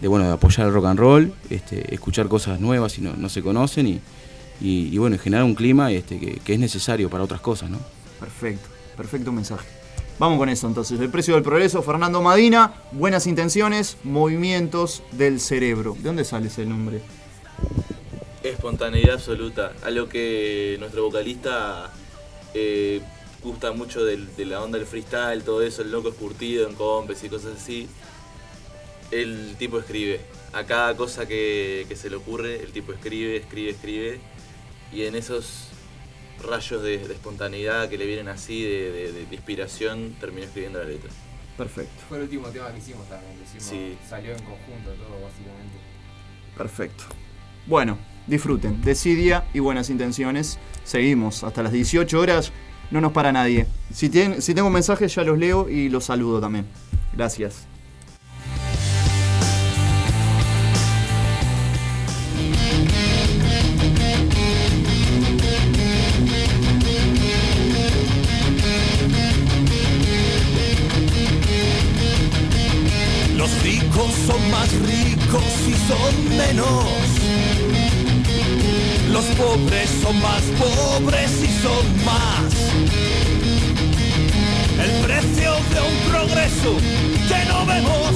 de, 0.00 0.08
bueno, 0.08 0.26
de 0.26 0.32
apoyar 0.32 0.66
el 0.66 0.72
rock 0.72 0.86
and 0.86 0.98
roll, 0.98 1.32
este, 1.50 1.94
escuchar 1.94 2.28
cosas 2.28 2.60
nuevas 2.60 2.92
si 2.92 3.00
no, 3.02 3.14
no 3.16 3.28
se 3.28 3.42
conocen 3.42 3.86
y, 3.86 4.00
y, 4.60 4.88
y, 4.92 4.98
bueno, 4.98 5.18
generar 5.18 5.44
un 5.44 5.54
clima 5.54 5.90
este, 5.90 6.18
que, 6.18 6.36
que 6.36 6.54
es 6.54 6.58
necesario 6.60 7.10
para 7.10 7.24
otras 7.24 7.40
cosas, 7.40 7.68
¿no? 7.70 7.78
Perfecto, 8.20 8.68
perfecto 8.96 9.32
mensaje. 9.32 9.66
Vamos 10.18 10.38
con 10.38 10.48
eso 10.48 10.68
entonces. 10.68 11.00
El 11.00 11.10
precio 11.10 11.34
del 11.34 11.42
progreso, 11.42 11.82
Fernando 11.82 12.22
Madina, 12.22 12.72
buenas 12.92 13.26
intenciones, 13.26 13.96
movimientos 14.04 15.02
del 15.10 15.40
cerebro. 15.40 15.94
¿De 15.96 16.04
dónde 16.04 16.24
sale 16.24 16.46
ese 16.46 16.64
nombre? 16.64 17.00
Espontaneidad 18.44 19.14
absoluta, 19.14 19.72
algo 19.82 20.06
que 20.08 20.76
nuestro 20.78 21.04
vocalista 21.04 21.90
eh, 22.52 23.00
gusta 23.42 23.72
mucho 23.72 24.04
de, 24.04 24.18
la 24.44 24.62
onda 24.62 24.76
del 24.78 24.86
freestyle, 24.86 25.42
todo 25.42 25.62
eso, 25.62 25.80
el 25.80 25.90
loco 25.90 26.10
es 26.10 26.14
curtido 26.14 26.68
en 26.68 26.74
compes 26.74 27.24
y 27.24 27.30
cosas 27.30 27.56
así. 27.56 27.88
El 29.10 29.56
tipo 29.58 29.78
escribe, 29.78 30.20
a 30.52 30.64
cada 30.64 30.94
cosa 30.94 31.26
que, 31.26 31.86
que 31.88 31.96
se 31.96 32.10
le 32.10 32.16
ocurre, 32.16 32.56
el 32.62 32.70
tipo 32.72 32.92
escribe, 32.92 33.36
escribe, 33.38 33.70
escribe, 33.70 34.20
y 34.92 35.04
en 35.04 35.14
esos 35.14 35.68
rayos 36.46 36.82
de, 36.82 36.98
de 36.98 37.14
espontaneidad 37.14 37.88
que 37.88 37.96
le 37.96 38.04
vienen 38.04 38.28
así, 38.28 38.62
de, 38.62 38.92
de- 38.92 39.12
de 39.24 39.34
inspiración, 39.34 40.16
terminó 40.20 40.44
escribiendo 40.44 40.80
la 40.80 40.84
letra. 40.84 41.08
Perfecto. 41.56 41.94
Fue 42.10 42.18
el 42.18 42.24
último 42.24 42.48
tema 42.48 42.70
que 42.72 42.78
hicimos 42.78 43.08
también, 43.08 43.38
que 43.38 43.44
hicimos, 43.44 43.64
Sí. 43.64 43.96
salió 44.06 44.32
en 44.32 44.38
conjunto 44.42 44.90
todo 44.90 45.18
básicamente. 45.22 45.78
Perfecto. 46.58 47.04
Bueno, 47.66 47.96
disfruten. 48.26 48.80
Desidia 48.82 49.44
y 49.52 49.60
buenas 49.60 49.90
intenciones. 49.90 50.58
Seguimos 50.84 51.44
hasta 51.44 51.62
las 51.62 51.72
18 51.72 52.18
horas. 52.18 52.52
No 52.90 53.00
nos 53.00 53.12
para 53.12 53.32
nadie. 53.32 53.66
Si, 53.92 54.10
si 54.38 54.54
tengo 54.54 54.70
mensajes 54.70 55.14
ya 55.14 55.24
los 55.24 55.38
leo 55.38 55.68
y 55.68 55.88
los 55.88 56.04
saludo 56.04 56.40
también. 56.40 56.66
Gracias. 57.16 57.66
Los 73.36 73.62
ricos 73.62 74.12
son 74.26 74.50
más 74.50 74.72
ricos 74.80 75.44
y 75.68 75.74
son 75.88 76.36
menos. 76.38 77.23
Los 79.14 79.26
pobres 79.26 79.90
son 80.02 80.20
más 80.20 80.42
pobres 80.58 81.30
y 81.40 81.62
son 81.62 82.04
más. 82.04 82.52
El 84.82 84.90
precio 85.06 85.52
de 85.72 85.80
un 85.80 85.96
progreso 86.10 86.76
que 87.28 87.44
no 87.48 87.64
vemos. 87.64 88.10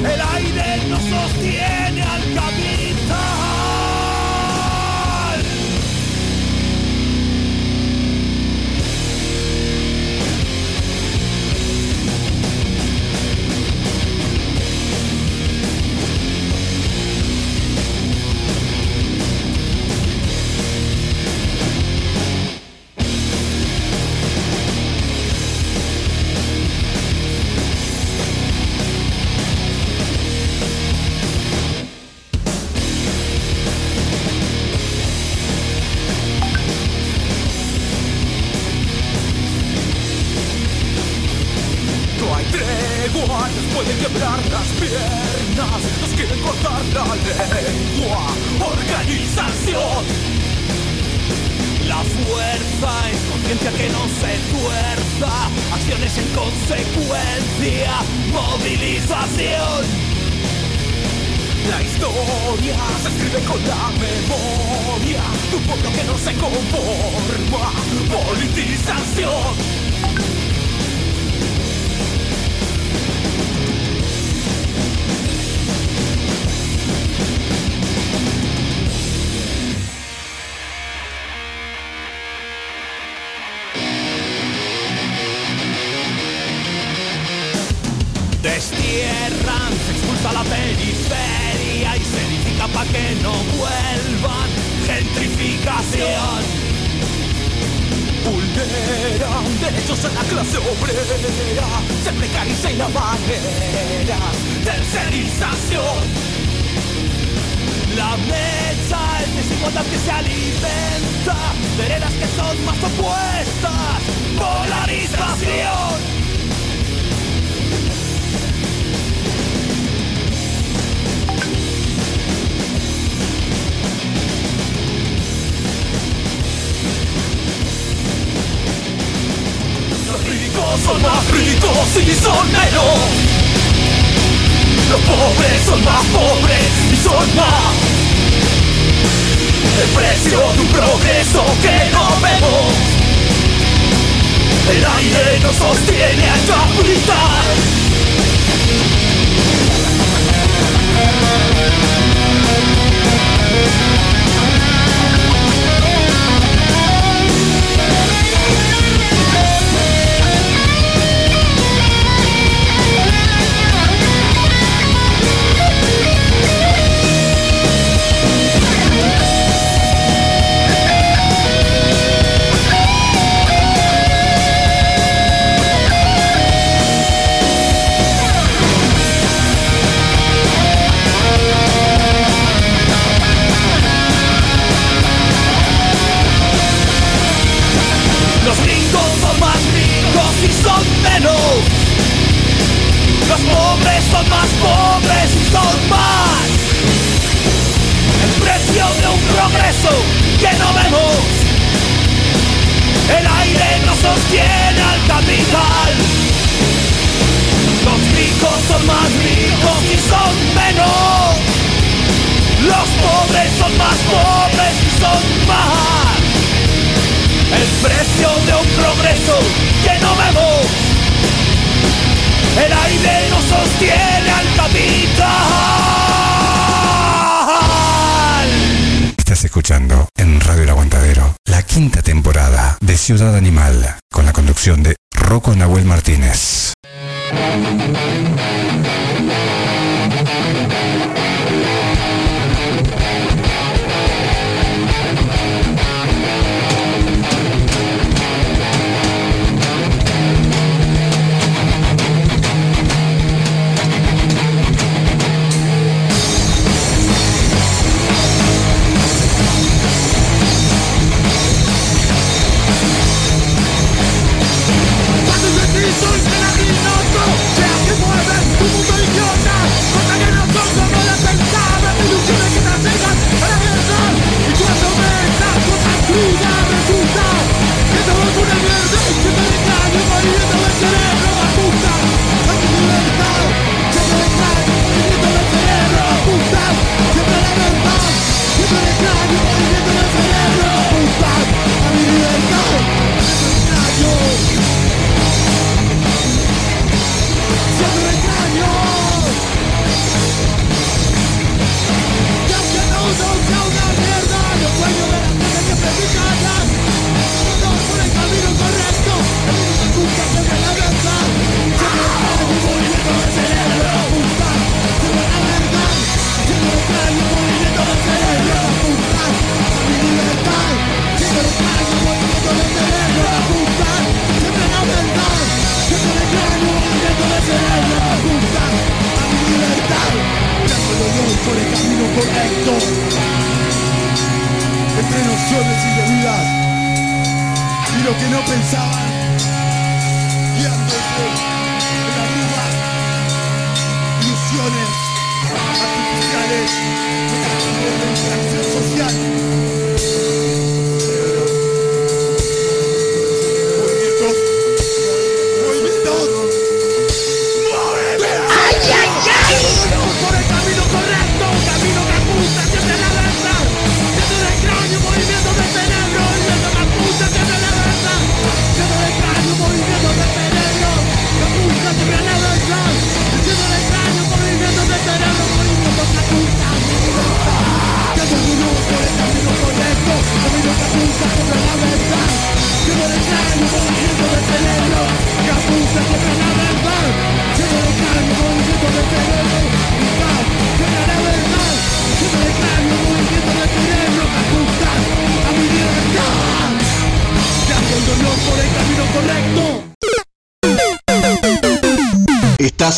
El 0.00 0.20
aire 0.36 0.88
nos 0.88 1.02
sostiene 1.02 2.02
al 2.04 2.22
capital. 2.34 2.83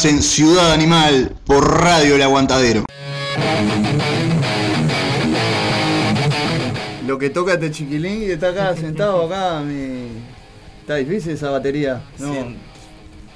En 0.08 0.22
Ciudad 0.22 0.72
Animal 0.72 1.34
por 1.44 1.80
Radio 1.80 2.14
El 2.14 2.22
Aguantadero. 2.22 2.84
Lo 7.04 7.18
que 7.18 7.30
toca 7.30 7.54
este 7.54 7.72
chiquilín 7.72 8.22
y 8.22 8.26
está 8.26 8.50
acá 8.50 8.76
sentado 8.80 9.26
acá, 9.26 9.60
mi... 9.60 10.22
Está 10.80 10.96
difícil 10.96 11.32
esa 11.32 11.50
batería. 11.50 12.02
No. 12.18 12.54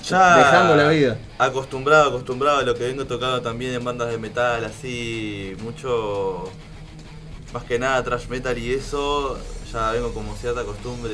Ya 0.09 0.37
Dejando 0.39 0.77
la 0.77 0.89
vida. 0.91 1.19
Acostumbrado, 1.39 2.11
acostumbrado 2.11 2.59
a 2.59 2.63
lo 2.63 2.75
que 2.77 2.85
vengo 2.85 3.05
tocando 3.05 3.43
también 3.43 3.75
en 3.75 3.85
bandas 3.85 4.09
de 4.11 4.19
metal, 4.19 4.65
así, 4.65 5.57
mucho, 5.65 6.45
más 7.53 7.65
que 7.65 7.81
nada 7.81 8.05
trash 8.05 8.29
metal 8.29 8.57
y 8.57 8.75
eso, 8.75 9.39
ya 9.73 9.93
vengo 9.93 10.13
como 10.13 10.37
cierta 10.37 10.65
costumbre 10.65 11.13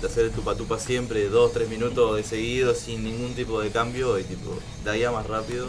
de 0.00 0.06
hacer 0.06 0.30
tupa 0.30 0.54
tupa 0.54 0.78
siempre, 0.78 1.28
dos, 1.28 1.52
tres 1.52 1.68
minutos 1.68 2.16
de 2.16 2.22
seguido, 2.22 2.74
sin 2.74 3.04
ningún 3.04 3.34
tipo 3.34 3.60
de 3.60 3.70
cambio 3.70 4.18
y 4.18 4.24
tipo, 4.24 4.58
de 4.84 4.90
ahí 4.90 5.04
más 5.12 5.26
rápido. 5.26 5.66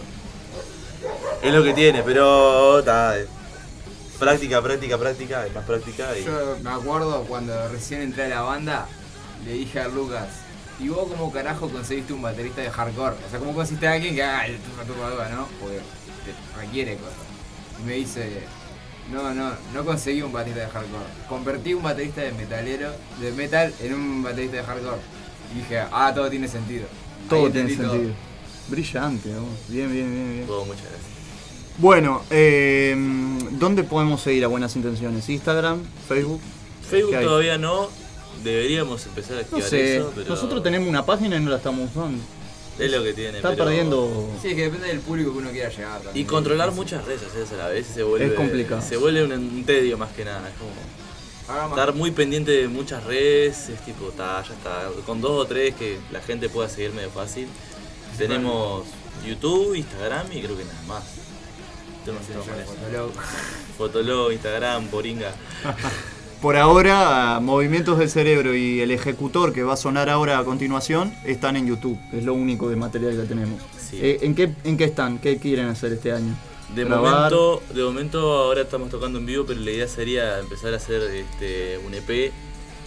Es 1.42 1.54
lo 1.54 1.64
que 1.64 1.74
tiene, 1.74 2.04
pero 2.04 2.80
está, 2.80 3.20
eh, 3.20 3.28
práctica, 4.20 4.62
práctica, 4.62 4.98
práctica, 4.98 5.48
más 5.54 5.66
práctica 5.66 6.18
y... 6.18 6.24
Yo 6.26 6.58
me 6.62 6.70
acuerdo 6.70 7.24
cuando 7.24 7.68
recién 7.70 8.02
entré 8.02 8.26
a 8.26 8.30
la 8.30 8.42
banda, 8.42 8.88
le 9.46 9.54
dije 9.54 9.80
a 9.80 9.88
Lucas, 9.88 10.28
¿y 10.80 10.90
vos 10.90 11.08
cómo 11.08 11.32
carajo 11.32 11.70
conseguiste 11.70 12.14
un 12.14 12.22
baterista 12.22 12.62
de 12.62 12.72
hardcore? 12.72 13.16
O 13.26 13.30
sea, 13.30 13.40
¿cómo 13.40 13.54
conseguiste 13.54 13.88
a 13.88 13.94
alguien 13.94 14.16
que 14.16 14.24
haga 14.24 14.48
el 14.48 14.58
tupa 14.58 14.84
tupa 14.84 15.12
tupa, 15.12 15.30
no? 15.30 15.48
Porque 15.62 15.78
te 15.78 16.60
requiere 16.60 16.98
cosas. 16.98 17.16
Y 17.80 17.84
me 17.86 17.94
dice, 17.94 18.44
no, 19.12 19.34
no, 19.34 19.52
no 19.74 19.86
conseguí 19.86 20.22
un 20.22 20.32
baterista 20.32 20.62
de 20.66 20.70
hardcore. 20.70 21.06
Convertí 21.30 21.74
un 21.74 21.84
baterista 21.84 22.22
de 22.22 22.32
metalero, 22.34 22.92
de 23.22 23.32
metal, 23.32 23.74
en 23.82 23.94
un 23.94 24.24
baterista 24.24 24.58
de 24.58 24.64
hardcore. 24.64 25.02
Y 25.54 25.60
dije, 25.60 25.80
ah, 25.92 26.12
todo 26.14 26.30
tiene 26.30 26.48
sentido. 26.48 26.88
Todo 27.30 27.50
tiene 27.50 27.74
todo. 27.76 27.92
sentido. 27.92 28.14
Brillante, 28.70 29.30
¿no? 29.30 29.46
bien, 29.70 29.92
bien, 29.92 30.12
bien, 30.14 30.34
bien. 30.34 30.48
Todo, 30.48 30.66
muchas 30.66 30.84
gracias. 30.84 31.08
Bueno, 31.78 32.24
eh, 32.32 32.96
¿dónde 33.52 33.84
podemos 33.84 34.22
seguir 34.22 34.44
a 34.44 34.48
Buenas 34.48 34.76
Intenciones? 34.76 35.30
¿Instagram? 35.30 35.80
¿Facebook? 36.08 36.42
Facebook 36.90 37.20
todavía 37.22 37.58
no, 37.58 37.90
deberíamos 38.44 39.06
empezar 39.06 39.34
a 39.34 39.36
No 39.36 39.42
activar 39.42 39.70
sé, 39.70 39.98
eso, 39.98 40.12
pero 40.16 40.30
nosotros 40.30 40.64
tenemos 40.64 40.88
una 40.88 41.06
página 41.06 41.38
y 41.38 41.40
no 41.40 41.52
la 41.52 41.58
estamos 41.58 41.90
usando. 41.90 42.22
Es 42.80 42.92
lo 42.92 43.04
que 43.04 43.14
tiene. 43.14 43.38
Está 43.38 43.50
pero- 43.52 43.66
perdiendo... 43.66 44.30
Sí, 44.42 44.50
es 44.50 44.56
que 44.56 44.64
depende 44.64 44.88
del 44.88 45.00
público 45.00 45.32
que 45.32 45.38
uno 45.40 45.50
quiera 45.52 45.70
llegar 45.70 46.00
Y 46.02 46.04
también. 46.06 46.28
controlar 46.28 46.72
muchas 46.72 47.06
redes 47.06 47.22
sociales 47.22 47.52
a 47.54 47.56
la 47.58 47.68
vez 47.70 47.88
se 47.88 48.04
vuelve, 48.04 48.28
Es 48.28 48.34
complicado. 48.34 48.82
Se 48.82 48.98
vuelve 48.98 49.24
un, 49.24 49.32
un 49.32 49.64
tedio 49.66 49.98
más 49.98 50.12
que 50.14 50.24
nada. 50.26 50.48
Es 50.50 50.56
como, 50.56 51.70
estar 51.70 51.94
muy 51.94 52.12
pendiente 52.12 52.52
de 52.52 52.68
muchas 52.68 53.04
redes, 53.06 53.70
es 53.70 53.80
tipo, 53.86 54.08
ta, 54.10 54.44
ya 54.48 54.54
está, 54.54 54.90
con 55.06 55.22
dos 55.22 55.32
o 55.32 55.46
tres 55.46 55.74
que 55.76 55.98
la 56.12 56.22
gente 56.22 56.50
pueda 56.50 56.68
seguir 56.70 56.92
medio 56.94 57.10
fácil. 57.10 57.48
Tenemos 58.18 58.84
YouTube, 59.26 59.76
Instagram 59.76 60.28
y 60.34 60.42
creo 60.42 60.58
que 60.58 60.66
nada 60.66 60.82
más. 60.88 61.04
Tenemos 62.04 62.26
Sí, 62.28 62.34
más 62.34 62.46
yo, 62.46 62.52
con 62.52 62.62
eso. 62.62 62.74
Fotolog. 62.74 63.12
Fotolog, 63.78 64.32
Instagram, 64.34 64.88
Poringa. 64.88 65.34
Por 66.42 66.56
ahora, 66.56 67.40
Movimientos 67.42 67.98
del 67.98 68.12
Cerebro 68.12 68.56
y 68.56 68.80
el 68.80 68.92
ejecutor 68.92 69.54
que 69.54 69.64
va 69.64 69.74
a 69.74 69.78
sonar 69.78 70.08
ahora 70.08 70.38
a 70.38 70.44
continuación 70.44 71.12
están 71.26 71.56
en 71.56 71.68
YouTube. 71.68 71.98
Es 72.14 72.24
lo 72.24 72.36
único 72.36 72.70
de 72.70 72.76
material 72.76 73.16
que 73.16 73.24
tenemos. 73.24 73.60
Sí. 73.80 73.98
Eh, 74.00 74.20
¿en, 74.22 74.36
qué, 74.36 74.54
¿En 74.64 74.78
qué 74.78 74.84
están? 74.84 75.18
¿Qué 75.18 75.40
quieren 75.40 75.66
hacer 75.66 75.94
este 75.94 76.12
año? 76.12 76.38
De 76.76 76.84
Grabar. 76.84 77.32
momento, 77.32 77.64
de 77.74 77.84
momento 77.84 78.34
ahora 78.34 78.62
estamos 78.62 78.92
tocando 78.92 79.18
en 79.18 79.26
vivo, 79.26 79.46
pero 79.48 79.60
la 79.62 79.72
idea 79.72 79.88
sería 79.88 80.38
empezar 80.38 80.74
a 80.74 80.78
hacer 80.78 81.02
este, 81.02 81.80
un 81.80 81.96
EP. 81.96 82.32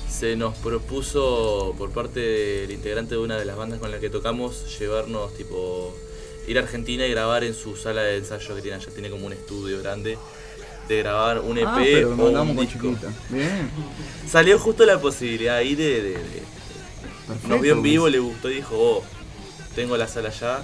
Se 0.09 0.36
nos 0.36 0.56
propuso 0.59 1.74
por 1.77 1.90
parte 1.90 2.20
del 2.20 2.70
integrante 2.70 3.16
de 3.16 3.20
una 3.20 3.36
de 3.36 3.44
las 3.44 3.56
bandas 3.56 3.81
con 3.81 3.90
las 3.90 3.98
que 3.98 4.10
tocamos 4.10 4.78
llevarnos 4.78 5.35
tipo 5.35 5.93
ir 6.47 6.56
a 6.59 6.62
Argentina 6.62 7.05
y 7.05 7.10
grabar 7.10 7.43
en 7.43 7.55
su 7.55 7.77
sala 7.77 8.02
de 8.02 8.18
ensayo 8.18 8.55
que 8.55 8.62
tiene 8.62 8.77
allá, 8.77 8.90
tiene 8.93 9.10
como 9.10 9.27
un 9.27 9.32
estudio 9.32 9.81
grande 9.81 10.18
de 10.91 11.03
grabar 11.03 11.41
un 11.41 11.57
EP 11.59 11.67
Ah, 11.67 11.79
pero 11.83 12.12
o 12.12 12.17
mandamos 12.17 12.51
un 12.51 12.57
con 12.57 12.67
disco. 12.67 13.11
Bien. 13.31 13.71
Salió 14.29 14.59
justo 14.59 14.85
la 14.85 14.99
posibilidad 15.01 15.57
ahí 15.57 15.75
de, 15.75 16.03
de- 16.03 16.11
de- 16.15 16.43
nos 17.49 17.61
vio 17.61 17.75
en 17.75 17.83
vivo, 17.83 18.09
le 18.09 18.19
gustó 18.19 18.51
y 18.51 18.55
dijo, 18.57 18.75
oh, 18.77 19.05
tengo 19.77 19.97
la 19.97 20.09
sala 20.09 20.31
allá 20.31 20.59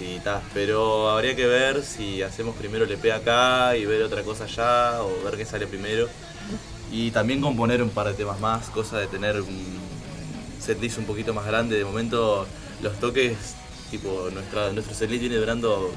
y 0.00 0.20
ta, 0.20 0.40
pero 0.54 1.10
habría 1.10 1.34
que 1.34 1.46
ver 1.46 1.82
si 1.82 2.22
hacemos 2.22 2.54
primero 2.54 2.84
el 2.84 2.92
EP 2.92 3.10
acá 3.12 3.76
y 3.76 3.86
ver 3.86 4.02
otra 4.02 4.22
cosa 4.22 4.44
allá 4.44 5.02
o 5.02 5.24
ver 5.24 5.36
qué 5.36 5.44
sale 5.44 5.66
primero. 5.66 6.08
Y 6.92 7.10
también 7.10 7.40
componer 7.40 7.82
un 7.82 7.90
par 7.90 8.06
de 8.06 8.14
temas 8.14 8.38
más, 8.38 8.68
cosa 8.70 8.98
de 8.98 9.08
tener 9.08 9.40
un 9.40 9.78
setlist 10.60 10.98
un 10.98 11.06
poquito 11.06 11.34
más 11.34 11.44
grande. 11.46 11.76
De 11.76 11.84
momento 11.84 12.46
los 12.82 13.00
toques, 13.00 13.36
tipo, 13.90 14.28
nuestra, 14.32 14.70
nuestro 14.72 14.94
setlist 14.94 15.22
viene 15.22 15.36
durando 15.36 15.90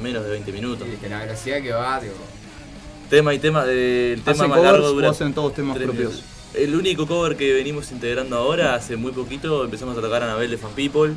menos 0.00 0.24
de 0.24 0.30
20 0.30 0.52
minutos. 0.52 0.88
Y 0.90 0.96
que 0.96 1.08
la 1.10 1.18
velocidad 1.20 1.60
que 1.60 1.72
va, 1.72 2.00
digo, 2.00 2.14
Tema 3.10 3.34
y 3.34 3.38
tema, 3.38 3.64
eh, 3.68 4.14
el 4.14 4.22
tema 4.22 4.32
¿Hacen 4.32 4.48
más 4.48 4.58
covers 4.58 4.72
largo 4.72 4.88
dura 4.90 5.10
hacen 5.10 5.32
todos 5.32 5.54
temas 5.54 5.76
propios? 5.76 5.96
minutos. 6.14 6.24
El 6.54 6.74
único 6.74 7.06
cover 7.06 7.36
que 7.36 7.52
venimos 7.52 7.92
integrando 7.92 8.36
ahora, 8.36 8.74
hace 8.74 8.96
muy 8.96 9.12
poquito, 9.12 9.64
empezamos 9.64 9.96
a 9.96 10.00
tocar 10.00 10.22
a 10.22 10.26
Anabel 10.26 10.50
de 10.50 10.58
Fan 10.58 10.72
People. 10.72 11.12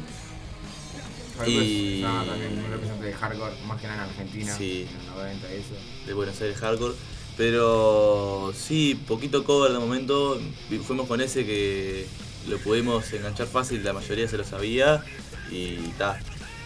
Y- 1.47 2.01
No, 2.03 2.25
también 2.25 2.57
un 2.63 2.69
representante 2.71 3.05
de 3.05 3.13
hardcore, 3.13 3.53
más 3.65 3.79
que 3.81 3.87
nada 3.87 4.03
en 4.03 4.09
Argentina, 4.09 4.55
Sí. 4.57 4.85
en 4.89 5.07
los 5.07 5.15
90 5.15 5.47
y 5.53 5.57
eso. 5.57 5.75
de 6.05 6.13
Buenos 6.13 6.39
Aires 6.41 6.57
Hardcore. 6.57 6.93
Pero 7.37 8.51
sí, 8.53 8.99
poquito 9.07 9.45
cover 9.45 9.71
de 9.71 9.79
momento. 9.79 10.39
Fuimos 10.85 11.07
con 11.07 11.21
ese 11.21 11.45
que 11.45 12.05
lo 12.49 12.57
pudimos 12.57 13.11
enganchar 13.13 13.47
fácil, 13.47 13.81
la 13.83 13.93
mayoría 13.93 14.27
se 14.27 14.37
lo 14.37 14.43
sabía 14.43 15.03
y 15.49 15.75
ta. 15.97 16.19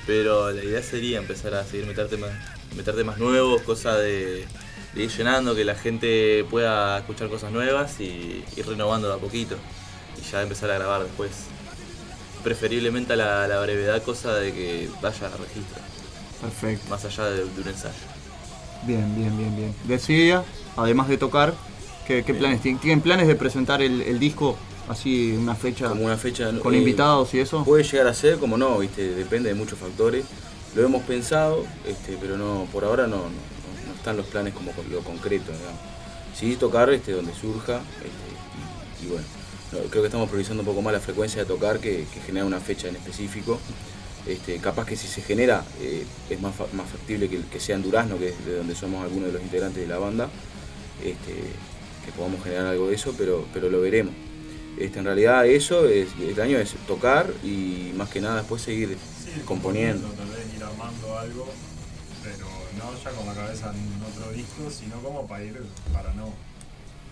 Pero 0.07 0.51
la 0.51 0.63
idea 0.63 0.81
sería 0.81 1.19
empezar 1.19 1.53
a 1.53 1.63
seguir 1.63 1.85
meter 1.85 2.07
temas, 2.07 2.31
meter 2.75 2.95
temas 2.95 3.19
nuevos, 3.19 3.61
cosa 3.61 3.95
de, 3.97 4.45
de 4.95 5.03
ir 5.03 5.11
llenando, 5.11 5.55
que 5.55 5.65
la 5.65 5.75
gente 5.75 6.45
pueda 6.49 6.99
escuchar 6.99 7.29
cosas 7.29 7.51
nuevas 7.51 7.99
y 7.99 8.43
ir 8.55 8.67
renovando 8.67 9.07
de 9.07 9.15
a 9.15 9.17
poquito. 9.17 9.55
Y 10.19 10.29
ya 10.29 10.41
empezar 10.41 10.69
a 10.71 10.75
grabar 10.75 11.03
después. 11.03 11.31
Preferiblemente 12.43 13.13
a 13.13 13.47
la, 13.47 13.59
brevedad, 13.61 14.03
cosa 14.03 14.35
de 14.35 14.53
que 14.53 14.89
vaya 15.01 15.27
a 15.27 15.37
registro. 15.37 15.81
Perfecto. 16.41 16.89
Más 16.89 17.05
allá 17.05 17.25
de, 17.25 17.45
de 17.45 17.61
un 17.61 17.67
ensayo. 17.67 17.93
Bien, 18.85 19.15
bien, 19.15 19.37
bien, 19.37 19.55
bien. 19.55 19.75
Decía, 19.85 20.43
además 20.75 21.07
de 21.07 21.17
tocar, 21.17 21.53
¿qué, 22.05 22.23
qué 22.23 22.33
planes 22.33 22.61
tienen? 22.61 22.81
¿Tienen 22.81 23.01
planes 23.01 23.27
de 23.27 23.35
presentar 23.35 23.81
el, 23.81 24.01
el 24.01 24.19
disco 24.19 24.57
así, 24.89 25.37
una 25.39 25.55
fecha? 25.55 25.87
Como 25.87 26.05
una 26.05 26.17
fecha. 26.17 26.51
¿Con 26.59 26.73
eh, 26.75 26.79
invitados 26.79 27.33
y 27.33 27.39
eso? 27.39 27.63
Puede 27.63 27.83
llegar 27.83 28.07
a 28.07 28.13
ser, 28.13 28.37
como 28.37 28.57
no, 28.57 28.77
viste, 28.79 29.15
depende 29.15 29.49
de 29.49 29.55
muchos 29.55 29.79
factores. 29.79 30.25
Lo 30.75 30.83
hemos 30.83 31.03
pensado, 31.03 31.65
este, 31.87 32.17
pero 32.19 32.37
no, 32.37 32.67
por 32.73 32.83
ahora 32.83 33.07
no 33.07 33.21
están 34.03 34.17
los 34.17 34.25
planes 34.27 34.53
como 34.53 34.73
con 34.73 34.89
lo 34.91 34.99
concreto, 34.99 35.53
digamos. 35.53 35.79
Sí 36.37 36.57
tocar 36.57 36.89
este, 36.91 37.13
donde 37.13 37.33
surja, 37.33 37.77
este, 37.97 38.27
y, 39.01 39.05
y 39.05 39.09
bueno, 39.09 39.25
no, 39.71 39.79
creo 39.89 40.03
que 40.03 40.07
estamos 40.07 40.27
priorizando 40.27 40.61
un 40.61 40.67
poco 40.67 40.81
más 40.81 40.91
la 40.91 40.99
frecuencia 40.99 41.41
de 41.41 41.47
tocar 41.47 41.79
que, 41.79 42.05
que 42.13 42.19
generar 42.19 42.45
una 42.45 42.59
fecha 42.59 42.89
en 42.89 42.97
específico. 42.97 43.59
Este, 44.27 44.57
capaz 44.57 44.85
que 44.85 44.95
si 44.97 45.07
se 45.07 45.21
genera 45.21 45.63
eh, 45.81 46.05
es 46.29 46.41
más, 46.41 46.53
fa- 46.55 46.67
más 46.73 46.89
factible 46.89 47.29
que, 47.29 47.39
que 47.41 47.59
sea 47.59 47.75
en 47.75 47.83
Durazno, 47.83 48.17
que 48.17 48.29
es 48.29 48.45
de 48.45 48.57
donde 48.57 48.75
somos 48.75 49.03
algunos 49.03 49.27
de 49.27 49.33
los 49.33 49.41
integrantes 49.41 49.81
de 49.81 49.87
la 49.87 49.97
banda, 49.99 50.29
este, 51.03 51.33
que 52.05 52.11
podamos 52.15 52.43
generar 52.43 52.67
algo 52.67 52.87
de 52.89 52.95
eso, 52.95 53.13
pero, 53.17 53.45
pero 53.53 53.69
lo 53.69 53.79
veremos. 53.81 54.13
Este, 54.77 54.99
en 54.99 55.05
realidad 55.05 55.45
eso 55.45 55.87
es, 55.87 56.07
el 56.19 56.39
año 56.41 56.57
es 56.57 56.73
tocar 56.87 57.31
y 57.43 57.91
más 57.95 58.09
que 58.09 58.19
nada 58.21 58.37
después 58.37 58.61
seguir 58.61 58.97
componiendo. 59.45 60.07
Tal 60.09 60.27
vez 60.29 60.55
ir 60.55 60.63
armando 60.63 61.17
algo, 61.17 61.45
pero 61.45 61.72
no 62.77 62.93
ya 63.03 63.11
con 63.11 63.25
la 63.25 63.33
cabeza 63.33 63.71
en 63.73 64.01
otro 64.03 64.31
disco, 64.31 64.69
sino 64.69 64.95
como 64.97 65.27
para 65.27 65.43
ir, 65.43 65.61
para 65.93 66.13
no, 66.13 66.29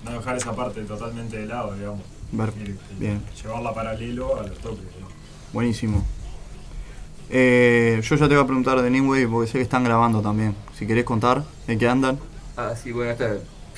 no 0.06 0.12
dejar 0.12 0.38
esa 0.38 0.56
parte 0.56 0.82
totalmente 0.84 1.38
de 1.38 1.46
lado, 1.46 1.74
digamos. 1.76 2.02
Ver- 2.32 2.54
Ir- 2.58 2.78
bien. 2.98 3.22
Llevarla 3.42 3.74
paralelo 3.74 4.40
a 4.40 4.44
los 4.48 4.58
toques, 4.60 4.86
¿no? 5.00 5.08
Buenísimo. 5.54 6.06
Eh, 7.30 8.02
yo 8.04 8.16
ya 8.16 8.28
te 8.28 8.36
voy 8.36 8.44
a 8.44 8.48
preguntar 8.48 8.82
de 8.82 8.90
Nimway 8.90 9.26
porque 9.26 9.48
sé 9.52 9.58
que 9.58 9.64
están 9.64 9.84
grabando 9.84 10.22
también. 10.22 10.56
Si 10.78 10.86
querés 10.86 11.06
contar 11.06 11.44
en 11.68 11.80
qué 11.80 11.88
andan. 11.88 12.20
Ah, 12.58 12.74
sí, 12.82 12.92
bueno, 12.92 13.12
esto 13.12 13.26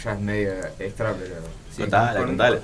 ya 0.03 0.13
es 0.13 0.19
medio 0.19 0.51
extra, 0.79 1.13
pero. 1.13 1.35
Sí, 1.75 1.81
Contala, 1.81 2.17
con- 2.19 2.27
contala. 2.29 2.59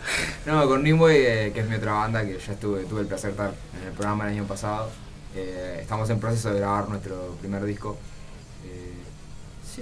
No, 0.45 0.67
con 0.67 0.83
Nimue, 0.83 1.47
eh, 1.47 1.51
que 1.51 1.61
es 1.61 1.67
mi 1.69 1.75
otra 1.75 1.93
banda, 1.93 2.23
que 2.23 2.37
ya 2.39 2.53
estuve, 2.53 2.83
tuve 2.85 3.01
el 3.01 3.07
placer 3.07 3.31
de 3.31 3.37
estar 3.43 3.53
en 3.81 3.87
el 3.87 3.93
programa 3.93 4.25
el 4.25 4.33
año 4.33 4.45
pasado. 4.45 4.89
Eh, 5.35 5.79
estamos 5.81 6.09
en 6.11 6.19
proceso 6.19 6.51
de 6.53 6.59
grabar 6.59 6.87
nuestro 6.89 7.35
primer 7.39 7.63
disco. 7.65 7.97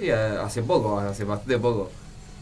sí, 0.00 0.10
hace 0.10 0.62
poco, 0.62 0.98
hace 0.98 1.24
bastante 1.24 1.58
poco. 1.58 1.90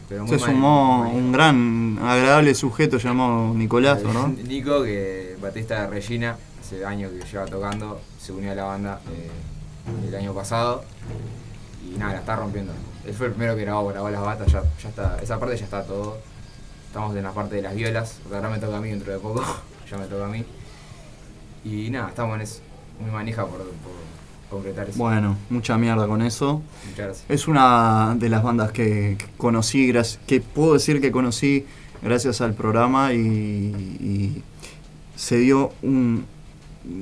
Pero 0.09 0.23
muy 0.25 0.29
Se 0.39 0.45
mal- 0.45 0.51
sumó 0.55 1.03
muy- 1.03 1.17
un 1.19 1.31
gran, 1.31 1.99
agradable 2.01 2.55
sujeto 2.55 2.97
llamado 2.97 3.53
Nicolás, 3.53 3.99
¿o 4.05 4.13
¿no? 4.13 4.27
Nico, 4.47 4.83
que 4.83 5.35
batista 5.41 5.81
de 5.81 5.87
Regina, 5.87 6.37
hace 6.61 6.85
años 6.85 7.11
que 7.11 7.25
lleva 7.29 7.45
tocando, 7.45 7.99
se 8.19 8.31
unió 8.31 8.51
a 8.51 8.55
la 8.55 8.63
banda 8.63 9.01
eh, 9.11 10.07
el 10.07 10.15
año 10.15 10.33
pasado 10.33 10.83
y 11.85 11.97
nada, 11.97 12.13
la 12.13 12.19
está 12.19 12.35
rompiendo. 12.37 12.71
Él 13.05 13.13
fue 13.13 13.27
el 13.27 13.33
primero 13.33 13.55
que 13.55 13.61
grabó, 13.63 13.87
grabó 13.87 14.09
las 14.09 14.21
batas, 14.21 14.51
ya, 14.51 14.63
ya 14.81 14.89
está, 14.89 15.17
esa 15.21 15.39
parte 15.39 15.57
ya 15.57 15.65
está 15.65 15.83
todo. 15.83 16.17
Estamos 16.87 17.15
en 17.15 17.23
la 17.23 17.31
parte 17.31 17.55
de 17.57 17.61
las 17.61 17.75
violas, 17.75 18.19
ahora 18.33 18.49
me 18.49 18.59
toca 18.59 18.77
a 18.77 18.81
mí 18.81 18.89
dentro 18.89 19.11
de 19.11 19.19
poco, 19.19 19.43
ya 19.91 19.97
me 19.97 20.05
toca 20.05 20.25
a 20.25 20.29
mí. 20.29 20.45
Y 21.65 21.89
nada, 21.89 22.09
estamos 22.09 22.35
en 22.35 22.41
eso, 22.41 22.61
muy 23.01 23.11
manija 23.11 23.45
por, 23.45 23.57
por 23.57 23.91
concretar 24.49 24.89
eso. 24.89 24.97
Bueno, 24.97 25.37
mucha 25.49 25.77
mierda 25.77 26.07
con 26.07 26.21
eso. 26.21 26.61
Muchas 26.89 27.05
gracias. 27.05 27.25
Es 27.29 27.47
una 27.47 28.15
de 28.19 28.29
las 28.29 28.43
bandas 28.43 28.71
que, 28.71 29.15
que 29.17 29.25
conocí, 29.37 29.91
que 30.25 30.41
puedo 30.41 30.73
decir 30.73 31.01
que 31.01 31.11
conocí 31.11 31.65
gracias 32.01 32.41
al 32.41 32.53
programa 32.53 33.13
y, 33.13 33.17
y 33.19 34.43
se 35.15 35.37
dio 35.37 35.71
un- 35.81 36.25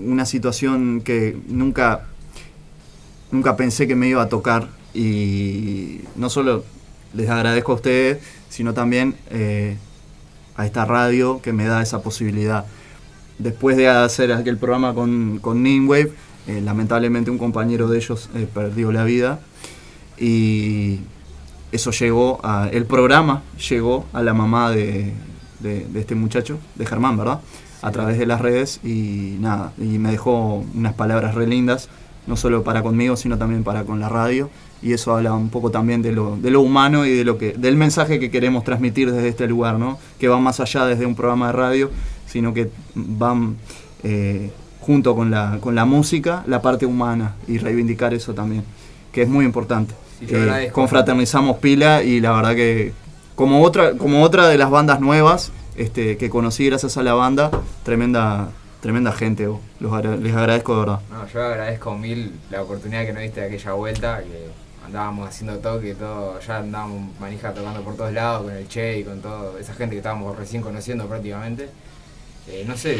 una 0.03 0.25
situación 0.25 1.01
que 1.01 1.37
nunca, 1.47 2.05
nunca 3.31 3.55
pensé 3.55 3.87
que 3.87 3.95
me 3.95 4.07
iba 4.07 4.23
a 4.23 4.29
tocar 4.29 4.67
y 4.93 6.01
no 6.15 6.29
solo 6.29 6.63
les 7.13 7.29
agradezco 7.29 7.73
a 7.73 7.75
ustedes, 7.75 8.17
sino 8.49 8.73
también 8.73 9.15
eh, 9.29 9.77
a 10.55 10.65
esta 10.65 10.85
radio 10.85 11.41
que 11.41 11.53
me 11.53 11.65
da 11.65 11.81
esa 11.81 12.01
posibilidad. 12.01 12.65
Después 13.37 13.75
de 13.77 13.89
hacer 13.89 14.31
aquel 14.31 14.57
programa 14.57 14.93
con, 14.93 15.39
con 15.39 15.61
Ninwave, 15.61 16.11
eh, 16.47 16.61
lamentablemente 16.61 17.31
un 17.31 17.37
compañero 17.37 17.87
de 17.87 17.97
ellos 17.97 18.29
eh, 18.35 18.47
perdió 18.53 18.91
la 18.91 19.03
vida 19.03 19.39
y 20.17 20.99
eso 21.71 21.91
llegó 21.91 22.39
a, 22.43 22.69
el 22.71 22.85
programa 22.85 23.43
llegó 23.69 24.05
a 24.13 24.21
la 24.21 24.33
mamá 24.33 24.71
de, 24.71 25.13
de- 25.59 25.85
de 25.85 25.99
este 25.99 26.15
muchacho, 26.15 26.57
de 26.75 26.85
Germán, 26.85 27.17
¿verdad? 27.17 27.39
A 27.81 27.91
través 27.91 28.17
de 28.17 28.25
las 28.25 28.41
redes 28.41 28.79
y 28.83 29.37
nada, 29.39 29.73
y 29.77 29.97
me 29.99 30.11
dejó 30.11 30.63
unas 30.73 30.93
palabras 30.93 31.35
re 31.35 31.47
lindas, 31.47 31.89
no 32.27 32.35
solo 32.35 32.63
para 32.63 32.81
conmigo, 32.81 33.15
sino 33.15 33.37
también 33.37 33.63
para 33.63 33.83
con 33.83 33.99
la 33.99 34.09
radio 34.09 34.49
y 34.81 34.93
eso 34.93 35.15
habla 35.15 35.33
un 35.33 35.49
poco 35.49 35.71
también 35.71 36.01
de 36.01 36.11
lo, 36.11 36.37
de 36.37 36.51
lo 36.51 36.61
humano 36.61 37.05
y 37.05 37.11
de 37.11 37.23
lo 37.25 37.37
que, 37.37 37.53
del 37.53 37.75
mensaje 37.75 38.19
que 38.19 38.29
queremos 38.31 38.63
transmitir 38.63 39.11
desde 39.11 39.27
este 39.29 39.47
lugar, 39.47 39.77
¿no? 39.79 39.97
Que 40.19 40.27
va 40.27 40.39
más 40.39 40.59
allá 40.59 40.85
desde 40.85 41.05
un 41.05 41.15
programa 41.15 41.47
de 41.47 41.53
radio, 41.53 41.91
sino 42.27 42.53
que 42.53 42.69
van 42.93 43.55
eh, 44.03 44.51
junto 44.85 45.15
con 45.15 45.31
la, 45.31 45.57
con 45.61 45.73
la 45.73 45.85
música, 45.85 46.43
la 46.45 46.61
parte 46.61 46.85
humana 46.85 47.33
y 47.47 47.57
reivindicar 47.57 48.13
eso 48.13 48.33
también, 48.33 48.63
que 49.11 49.23
es 49.23 49.29
muy 49.29 49.43
importante. 49.45 49.93
Sí, 50.19 50.27
Eh, 50.29 50.69
confraternizamos 50.71 51.57
pila 51.57 52.03
y 52.03 52.19
la 52.21 52.31
verdad 52.31 52.55
que 52.55 52.93
como 53.35 53.61
otra, 53.63 53.93
como 53.97 54.21
otra 54.23 54.47
de 54.47 54.57
las 54.57 54.69
bandas 54.69 54.99
nuevas 55.01 55.51
este, 55.75 56.17
que 56.17 56.29
conocí 56.29 56.67
gracias 56.67 56.97
a 56.97 57.03
la 57.03 57.13
banda, 57.13 57.51
tremenda, 57.83 58.49
tremenda 58.81 59.11
gente, 59.11 59.49
los 59.79 59.91
agra- 59.91 60.15
les 60.17 60.33
agradezco 60.35 60.73
de 60.75 60.79
verdad. 60.81 60.99
No, 61.11 61.27
yo 61.27 61.43
agradezco 61.43 61.97
mil 61.97 62.31
la 62.51 62.61
oportunidad 62.61 63.05
que 63.05 63.13
nos 63.13 63.23
diste 63.23 63.41
de 63.41 63.47
aquella 63.47 63.73
vuelta, 63.73 64.19
que 64.19 64.47
andábamos 64.85 65.27
haciendo 65.27 65.57
toque, 65.57 65.95
todo, 65.95 66.39
ya 66.47 66.57
andábamos 66.59 67.09
manija 67.19 67.53
tocando 67.53 67.81
por 67.81 67.95
todos 67.95 68.13
lados 68.13 68.43
con 68.43 68.53
el 68.53 68.67
Che 68.67 68.99
y 68.99 69.03
con 69.03 69.19
todo, 69.19 69.57
esa 69.57 69.73
gente 69.73 69.95
que 69.95 69.99
estábamos 69.99 70.37
recién 70.37 70.61
conociendo 70.61 71.07
prácticamente. 71.07 71.69
Eh, 72.47 72.63
no 72.67 72.77
sé, 72.77 72.99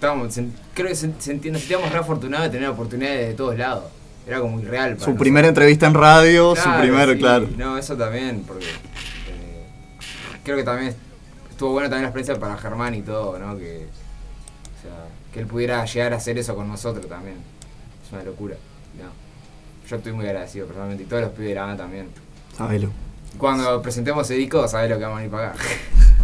estábamos, 0.00 0.34
creo 0.72 0.88
que 0.88 0.94
se, 0.94 1.08
nos 1.08 1.22
sentíamos 1.22 1.92
re 1.92 1.98
afortunados 1.98 2.46
de 2.46 2.52
tener 2.52 2.70
oportunidades 2.70 3.28
de 3.28 3.34
todos 3.34 3.56
lados. 3.58 3.84
Era 4.26 4.40
como 4.40 4.58
irreal. 4.58 4.90
para 4.90 4.94
Su 4.94 5.00
nosotros. 5.00 5.18
primera 5.18 5.48
entrevista 5.48 5.86
en 5.86 5.94
radio, 5.94 6.56
su 6.56 6.68
primer, 6.80 7.12
sí, 7.12 7.18
claro. 7.18 7.48
No, 7.56 7.76
eso 7.76 7.96
también, 7.96 8.44
porque 8.46 8.64
eh, 8.64 9.66
creo 10.42 10.56
que 10.56 10.62
también 10.62 10.94
estuvo 11.50 11.72
bueno 11.72 11.88
también 11.90 12.04
la 12.04 12.08
experiencia 12.08 12.38
para 12.40 12.56
Germán 12.56 12.94
y 12.94 13.02
todo, 13.02 13.38
¿no? 13.38 13.58
Que, 13.58 13.86
o 13.86 14.82
sea, 14.82 15.06
que 15.34 15.40
él 15.40 15.46
pudiera 15.46 15.84
llegar 15.84 16.14
a 16.14 16.16
hacer 16.16 16.38
eso 16.38 16.54
con 16.54 16.68
nosotros 16.68 17.06
también. 17.06 17.36
Es 18.06 18.12
una 18.12 18.22
locura. 18.22 18.56
No. 18.98 19.10
Yo 19.88 19.96
estoy 19.96 20.12
muy 20.12 20.26
agradecido 20.26 20.66
personalmente 20.66 21.02
y 21.02 21.06
todos 21.06 21.22
los 21.22 21.32
pibes 21.32 21.48
de 21.50 21.54
la 21.56 21.62
banda 21.62 21.82
también. 21.84 22.06
Sabelo. 22.56 22.90
Cuando 23.36 23.82
presentemos 23.82 24.24
ese 24.30 24.38
disco, 24.38 24.66
sabés 24.68 24.88
lo 24.90 24.98
que 24.98 25.04
vamos 25.04 25.20
a 25.20 25.22
ir 25.24 25.28
a 25.28 25.32
pagar. 25.32 25.54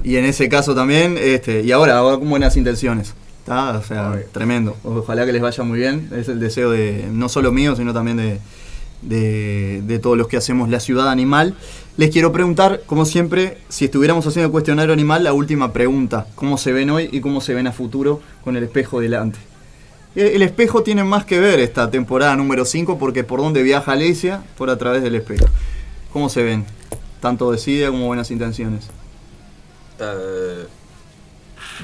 Y 0.03 0.17
en 0.17 0.25
ese 0.25 0.49
caso 0.49 0.75
también, 0.75 1.17
este, 1.19 1.63
y 1.63 1.73
ahora, 1.73 1.99
ahora 1.99 2.19
con 2.19 2.31
buenas 2.31 2.57
intenciones. 2.57 3.15
¿Está? 3.47 3.79
O 3.79 3.83
sea, 3.85 4.21
tremendo. 4.33 4.77
Ojalá 4.83 5.25
que 5.25 5.33
les 5.33 5.41
vaya 5.41 5.63
muy 5.63 5.79
bien. 5.79 6.11
Es 6.13 6.29
el 6.29 6.41
deseo 6.41 6.73
de, 6.73 7.09
no 7.13 7.29
solo 7.29 7.53
mío, 7.53 7.77
sino 7.77 7.95
también 7.95 8.17
de, 8.17 8.41
de, 9.03 9.83
de 9.87 9.99
todos 10.01 10.19
los 10.19 10.27
que 10.27 10.37
hacemos 10.37 10.69
La 10.69 10.81
Ciudad 10.81 11.09
Animal. 11.09 11.55
Les 11.97 12.11
quiero 12.11 12.33
preguntar, 12.33 12.83
como 12.87 13.05
siempre, 13.05 13.59
si 13.69 13.85
estuviéramos 13.85 14.27
haciendo 14.27 14.47
el 14.47 14.51
cuestionario 14.51 14.93
animal, 14.93 15.23
la 15.23 15.33
última 15.33 15.73
pregunta. 15.73 16.27
¿Cómo 16.35 16.59
se 16.59 16.73
ven 16.73 16.91
hoy 16.91 17.09
y 17.13 17.21
cómo 17.21 17.41
se 17.41 17.55
ven 17.55 17.69
a 17.69 17.73
futuro 17.73 18.21
con 18.43 18.57
el 18.57 18.65
espejo 18.65 18.99
delante? 18.99 19.39
El 20.17 20.27
el 20.27 20.43
espejo 20.43 20.83
tiene 20.83 21.05
más 21.05 21.25
que 21.25 21.39
ver 21.39 21.61
esta 21.61 21.89
temporada 21.89 22.35
número 22.35 22.65
5 22.65 22.99
porque 22.99 23.23
por 23.23 23.39
donde 23.41 23.63
viaja 23.63 23.93
Alesia, 23.93 24.43
por 24.59 24.71
a 24.71 24.77
través 24.77 25.05
del 25.05 25.15
espejo. 25.15 25.47
¿Cómo 26.13 26.29
se 26.29 26.43
ven? 26.43 26.65
Tanto 27.21 27.53
desidia 27.53 27.93
como 27.93 28.07
buenas 28.07 28.33
intenciones. 28.33 28.89
Eh, 30.01 30.67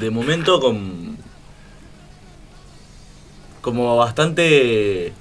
de 0.01 0.11
momento 0.11 0.61
con 0.61 1.12
como 3.63 3.97
bastante 3.97 5.13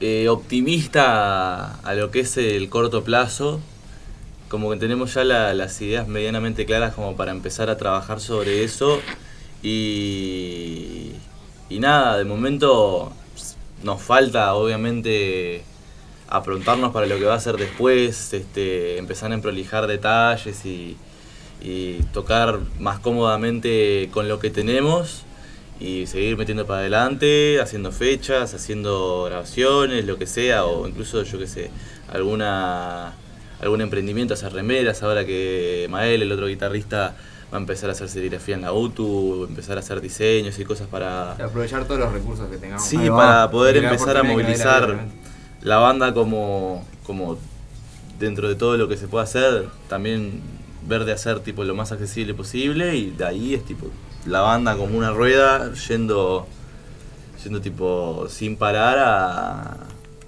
eh, 0.00 0.28
optimista 0.28 1.76
a 1.80 1.94
lo 1.94 2.10
que 2.10 2.20
es 2.20 2.36
el 2.36 2.68
corto 2.68 3.04
plazo 3.04 3.60
como 4.48 4.70
que 4.70 4.76
tenemos 4.76 5.14
ya 5.14 5.24
la- 5.24 5.54
las 5.54 5.80
ideas 5.80 6.06
medianamente 6.08 6.66
claras 6.66 6.94
como 6.94 7.16
para 7.16 7.30
empezar 7.32 7.70
a 7.70 7.78
trabajar 7.78 8.20
sobre 8.20 8.64
eso. 8.64 9.00
Y 9.62 11.12
y 11.70 11.78
nada 11.80 12.18
de 12.18 12.24
momento 12.26 13.12
nos 13.82 14.02
falta 14.02 14.52
obviamente 14.54 15.62
aprontarnos 16.28 16.92
para 16.92 17.06
lo 17.06 17.18
que 17.18 17.24
va 17.24 17.34
a 17.36 17.40
ser 17.40 17.56
después 17.56 18.34
este 18.34 18.98
empezar 18.98 19.32
a 19.32 19.38
prolijar 19.40 19.86
detalles 19.86 20.66
y 20.66 20.96
tocar 22.12 22.58
más 22.80 22.98
cómodamente 23.00 24.10
con 24.12 24.28
lo 24.28 24.38
que 24.40 24.50
tenemos 24.50 25.22
y 25.82 26.06
seguir 26.06 26.36
metiendo 26.36 26.64
para 26.64 26.80
adelante, 26.80 27.60
haciendo 27.60 27.90
fechas, 27.90 28.54
haciendo 28.54 29.24
grabaciones, 29.24 30.04
lo 30.04 30.16
que 30.16 30.26
sea, 30.26 30.64
o 30.64 30.86
incluso 30.86 31.24
yo 31.24 31.38
que 31.38 31.48
sé, 31.48 31.70
alguna 32.12 33.14
algún 33.60 33.80
emprendimiento, 33.80 34.34
hacer 34.34 34.52
remeras, 34.52 35.02
ahora 35.02 35.24
que 35.24 35.86
Mael, 35.90 36.22
el 36.22 36.32
otro 36.32 36.46
guitarrista, 36.46 37.16
va 37.52 37.58
a 37.58 37.60
empezar 37.60 37.90
a 37.90 37.92
hacer 37.92 38.08
serigrafía 38.08 38.54
en 38.54 38.62
la 38.62 38.72
UTU, 38.72 39.46
empezar 39.48 39.76
a 39.76 39.80
hacer 39.80 40.00
diseños 40.00 40.58
y 40.58 40.64
cosas 40.64 40.88
para... 40.88 41.32
Aprovechar 41.32 41.84
todos 41.84 42.00
los 42.00 42.12
recursos 42.12 42.48
que 42.48 42.56
tengamos. 42.56 42.84
Sí, 42.84 42.96
para 43.08 43.50
poder 43.50 43.76
empezar 43.76 44.10
a 44.10 44.14
la 44.14 44.22
vida, 44.22 44.32
movilizar 44.32 45.06
la 45.62 45.76
banda 45.76 46.12
como, 46.14 46.84
como 47.04 47.38
dentro 48.18 48.48
de 48.48 48.54
todo 48.54 48.76
lo 48.76 48.88
que 48.88 48.96
se 48.96 49.06
puede 49.06 49.24
hacer, 49.24 49.68
también 49.88 50.40
ver 50.86 51.04
de 51.04 51.12
hacer 51.12 51.40
tipo 51.40 51.62
lo 51.62 51.74
más 51.74 51.92
accesible 51.92 52.34
posible 52.34 52.96
y 52.96 53.10
de 53.10 53.24
ahí 53.24 53.54
es 53.54 53.64
tipo 53.64 53.86
la 54.26 54.40
banda 54.40 54.76
como 54.76 54.96
una 54.96 55.10
rueda 55.10 55.72
yendo 55.88 56.46
yendo 57.42 57.60
tipo 57.60 58.26
sin 58.28 58.56
parar 58.56 58.98
a, 58.98 59.76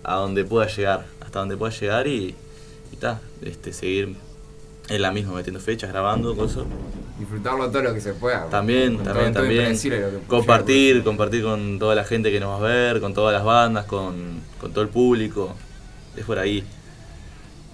a 0.02 0.14
donde 0.16 0.44
pueda 0.44 0.66
llegar, 0.66 1.06
hasta 1.20 1.38
donde 1.38 1.56
pueda 1.56 1.72
llegar 1.72 2.06
y, 2.08 2.34
y 2.92 2.96
ta, 2.96 3.20
este 3.42 3.72
seguir 3.72 4.16
en 4.88 5.00
la 5.02 5.12
misma 5.12 5.32
metiendo 5.34 5.60
fechas, 5.60 5.90
grabando 5.90 6.34
cosas. 6.36 6.64
Disfrutarlo 7.18 7.70
todo 7.70 7.82
lo 7.82 7.94
que 7.94 8.00
se 8.00 8.12
pueda. 8.14 8.48
También, 8.50 8.96
todo- 8.96 9.04
también, 9.04 9.32
todo 9.32 9.42
también. 9.44 9.66
Compartir, 10.26 11.04
compartir 11.04 11.42
con 11.44 11.78
toda 11.78 11.94
la 11.94 12.04
gente 12.04 12.32
que 12.32 12.40
nos 12.40 12.50
va 12.50 12.66
a 12.66 12.68
ver, 12.68 13.00
con 13.00 13.14
todas 13.14 13.32
las 13.32 13.44
bandas, 13.44 13.84
con, 13.86 14.40
con 14.60 14.72
todo 14.72 14.82
el 14.82 14.90
público. 14.90 15.54
Es 16.16 16.24
por 16.24 16.38
ahí. 16.40 16.64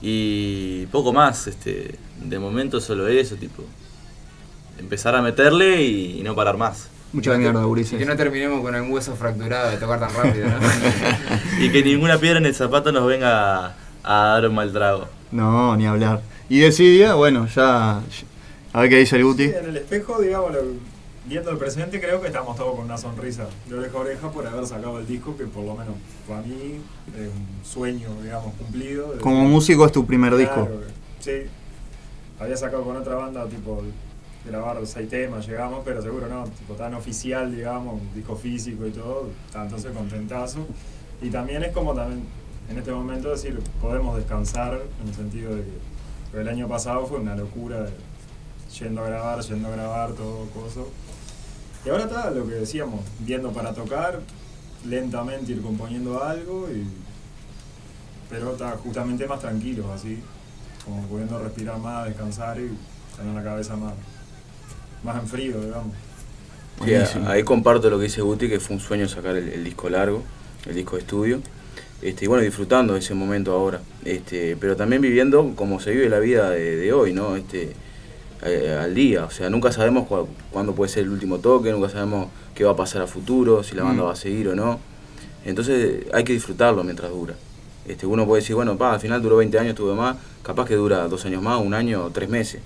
Y 0.03 0.87
poco 0.87 1.13
más, 1.13 1.47
este, 1.47 1.95
de 2.23 2.39
momento 2.39 2.81
solo 2.81 3.09
eso, 3.09 3.37
tipo. 3.37 3.65
Empezar 4.81 5.15
a 5.15 5.23
meterle 5.23 5.83
y, 5.83 6.19
y 6.19 6.23
no 6.23 6.35
parar 6.35 6.57
más. 6.57 6.89
Mucha 7.13 7.37
mierda, 7.37 7.63
Y 7.63 7.65
Ulises. 7.65 7.99
que 7.99 8.05
no 8.07 8.17
terminemos 8.17 8.61
con 8.63 8.75
el 8.75 8.83
hueso 8.91 9.15
fracturado 9.17 9.71
de 9.71 9.77
tocar 9.77 9.99
tan 10.01 10.13
rápido, 10.15 10.47
¿no? 10.49 10.59
y 11.65 11.71
que 11.71 11.83
ninguna 11.83 12.19
piedra 12.19 12.39
en 12.39 12.47
el 12.47 12.55
zapato 12.55 12.93
nos 12.93 13.07
venga 13.07 13.67
a, 13.67 13.75
a 14.05 14.15
dar 14.35 14.49
un 14.49 14.55
mal 14.55 14.73
trago. 14.73 15.07
No, 15.33 15.77
ni 15.77 15.87
hablar. 15.87 16.23
Y 16.49 16.61
Decidia, 16.61 17.15
bueno, 17.15 17.47
ya. 17.47 18.01
A 18.73 18.81
ver 18.81 18.91
qué 18.91 18.97
dice 18.99 19.17
el 19.17 19.25
Guti. 19.25 19.49
Sí, 19.49 19.55
en 19.57 19.69
el 19.71 19.77
espejo, 19.77 20.21
digamos, 20.21 20.53
lo- 20.53 20.63
viendo 21.27 21.51
el 21.51 21.59
presente, 21.59 22.01
creo 22.01 22.21
que 22.21 22.29
estamos 22.29 22.57
todos 22.57 22.77
con 22.77 22.85
una 22.87 22.97
sonrisa 22.99 23.47
de 23.69 23.75
oreja 23.77 23.97
a 23.99 24.01
oreja 24.01 24.31
por 24.31 24.47
haber 24.47 24.67
sacado 24.67 24.99
el 25.01 25.07
disco 25.07 25.37
que 25.37 25.45
por 25.45 25.65
lo 25.65 25.75
menos 25.77 25.95
para 26.29 26.43
mí 26.43 26.81
es 27.17 27.29
un 27.29 27.65
sueño, 27.65 28.09
digamos, 28.23 28.55
cumplido. 28.55 29.17
Como 29.21 29.45
músico 29.45 29.85
es 29.87 29.93
tu 29.93 30.07
primer 30.07 30.31
Claro, 30.35 30.41
disco. 30.63 30.69
Sí. 31.21 31.33
Había 32.39 32.57
sacado 32.57 32.83
con 32.85 32.97
otra 32.97 33.17
banda, 33.17 33.45
tipo, 33.47 33.83
grabar 34.45 34.79
seis 34.87 35.09
temas, 35.09 35.47
llegamos, 35.47 35.83
pero 35.85 36.03
seguro 36.03 36.29
no, 36.29 36.45
tipo 36.45 36.75
tan 36.75 36.95
oficial, 36.95 37.55
digamos, 37.55 38.01
disco 38.15 38.37
físico 38.37 38.87
y 38.87 38.91
todo, 38.91 39.29
entonces 39.55 39.93
contentazo. 39.93 40.67
Y 41.21 41.31
también 41.31 41.63
es 41.63 41.73
como 41.73 41.95
también, 41.95 42.25
en 42.71 42.79
este 42.79 42.93
momento 42.93 43.31
decir, 43.31 43.61
podemos 43.81 44.17
descansar 44.17 44.81
en 45.03 45.09
el 45.09 45.15
sentido 45.15 45.55
de 45.55 45.65
que 46.33 46.41
el 46.41 46.49
año 46.49 46.69
pasado 46.69 47.07
fue 47.07 47.19
una 47.19 47.35
locura, 47.35 47.83
de 47.83 47.91
yendo 48.79 49.03
a 49.05 49.09
grabar, 49.09 49.41
yendo 49.41 49.69
a 49.69 49.71
grabar, 49.73 50.13
todo 50.13 50.47
coso. 50.51 50.89
Y 51.85 51.89
ahora 51.89 52.05
está 52.05 52.31
lo 52.31 52.47
que 52.47 52.55
decíamos, 52.55 53.01
viendo 53.21 53.53
para 53.53 53.73
tocar, 53.73 54.21
lentamente 54.87 55.53
ir 55.53 55.63
componiendo 55.63 56.23
algo, 56.23 56.69
y, 56.71 56.87
pero 58.31 58.53
está 58.53 58.71
justamente 58.83 59.27
más 59.27 59.41
tranquilos, 59.41 59.87
así, 59.91 60.19
como 60.85 61.03
pudiendo 61.03 61.39
respirar 61.39 61.79
más, 61.79 62.07
descansar 62.07 62.59
y 62.59 62.71
tener 63.17 63.35
la 63.35 63.43
cabeza 63.43 63.77
más, 63.77 63.95
más 65.05 65.21
en 65.23 65.29
frío, 65.29 65.61
digamos. 65.61 65.95
Sí, 66.85 67.19
ahí 67.27 67.43
comparto 67.43 67.91
lo 67.91 67.99
que 67.99 68.05
dice 68.05 68.23
Guti, 68.23 68.49
que 68.49 68.59
fue 68.59 68.77
un 68.77 68.81
sueño 68.81 69.07
sacar 69.09 69.37
el, 69.37 69.49
el 69.51 69.65
disco 69.65 69.91
largo, 69.91 70.23
el 70.67 70.75
disco 70.75 70.97
de 70.97 71.03
estudio. 71.03 71.41
Este, 72.01 72.25
y 72.25 72.29
bueno, 72.29 72.43
disfrutando 72.43 72.95
de 72.95 73.01
ese 73.01 73.13
momento 73.13 73.53
ahora. 73.53 73.81
Este, 74.05 74.57
pero 74.59 74.77
también 74.77 75.03
viviendo 75.03 75.53
como 75.57 75.79
se 75.81 75.91
vive 75.91 76.09
la 76.09 76.19
vida 76.19 76.49
de, 76.51 76.77
de 76.77 76.93
hoy, 76.95 77.13
¿no? 77.13 77.37
Este, 77.37 77.73
eh, 78.43 78.79
al 78.83 78.95
día. 78.95 79.27
O 79.27 79.31
sea, 79.31 79.51
nunca 79.51 79.71
sabemos 79.73 80.09
cua- 80.09 80.27
cuándo 80.51 80.75
puede 80.75 80.91
ser 80.91 81.03
el 81.05 81.11
último 81.11 81.39
toque, 81.39 81.71
nunca 81.71 81.91
sabemos 81.91 82.29
qué 82.55 82.65
va 82.65 82.71
a 82.71 82.77
pasar 82.77 83.03
a 83.03 83.07
futuro, 83.07 83.63
si 83.63 83.75
la 83.75 83.83
banda 83.83 84.03
Mm. 84.03 84.07
va 84.07 84.13
a 84.13 84.17
seguir 84.17 84.49
o 84.49 84.55
no. 84.55 84.81
Entonces 85.45 86.07
hay 86.15 86.25
que 86.25 86.33
disfrutarlo 86.33 86.83
mientras 86.85 87.11
dura. 87.11 87.35
Este, 87.87 88.07
uno 88.07 88.27
puede 88.27 88.41
decir, 88.41 88.57
bueno, 88.57 88.79
pa, 88.79 88.95
al 88.95 89.01
final 89.01 89.21
duró 89.21 89.37
20 89.37 89.59
años, 89.59 89.75
tuve 89.75 89.95
más, 89.95 90.17
capaz 90.43 90.67
que 90.67 90.77
dura 90.77 91.07
dos 91.09 91.25
años 91.27 91.43
más, 91.43 91.61
un 91.61 91.75
año, 91.75 92.11
tres 92.13 92.31
meses. 92.31 92.63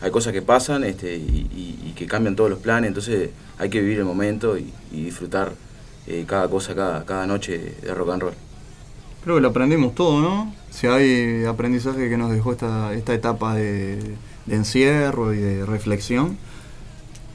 Hay 0.00 0.10
cosas 0.10 0.32
que 0.32 0.42
pasan 0.42 0.84
este, 0.84 1.16
y, 1.16 1.20
y- 1.54 1.88
y 1.88 1.92
que 1.92 2.06
cambian 2.06 2.36
todos 2.36 2.50
los 2.50 2.58
planes, 2.58 2.88
entonces 2.88 3.30
hay 3.58 3.70
que 3.70 3.80
vivir 3.80 3.98
el 3.98 4.04
momento 4.04 4.58
y, 4.58 4.72
y 4.92 5.04
disfrutar 5.04 5.52
eh, 6.06 6.24
cada 6.26 6.48
cosa, 6.48 6.74
cada, 6.74 7.04
cada 7.04 7.26
noche 7.26 7.74
de 7.80 7.94
rock 7.94 8.10
and 8.10 8.22
roll. 8.22 8.34
Creo 9.22 9.36
que 9.36 9.40
lo 9.40 9.48
aprendimos 9.48 9.94
todo, 9.94 10.20
¿no? 10.20 10.54
Si 10.70 10.86
hay 10.86 11.44
aprendizaje 11.46 12.08
que 12.10 12.16
nos 12.18 12.30
dejó 12.30 12.52
esta, 12.52 12.92
esta 12.92 13.14
etapa 13.14 13.54
de, 13.54 13.96
de 14.44 14.54
encierro 14.56 15.32
y 15.32 15.38
de 15.38 15.64
reflexión, 15.64 16.36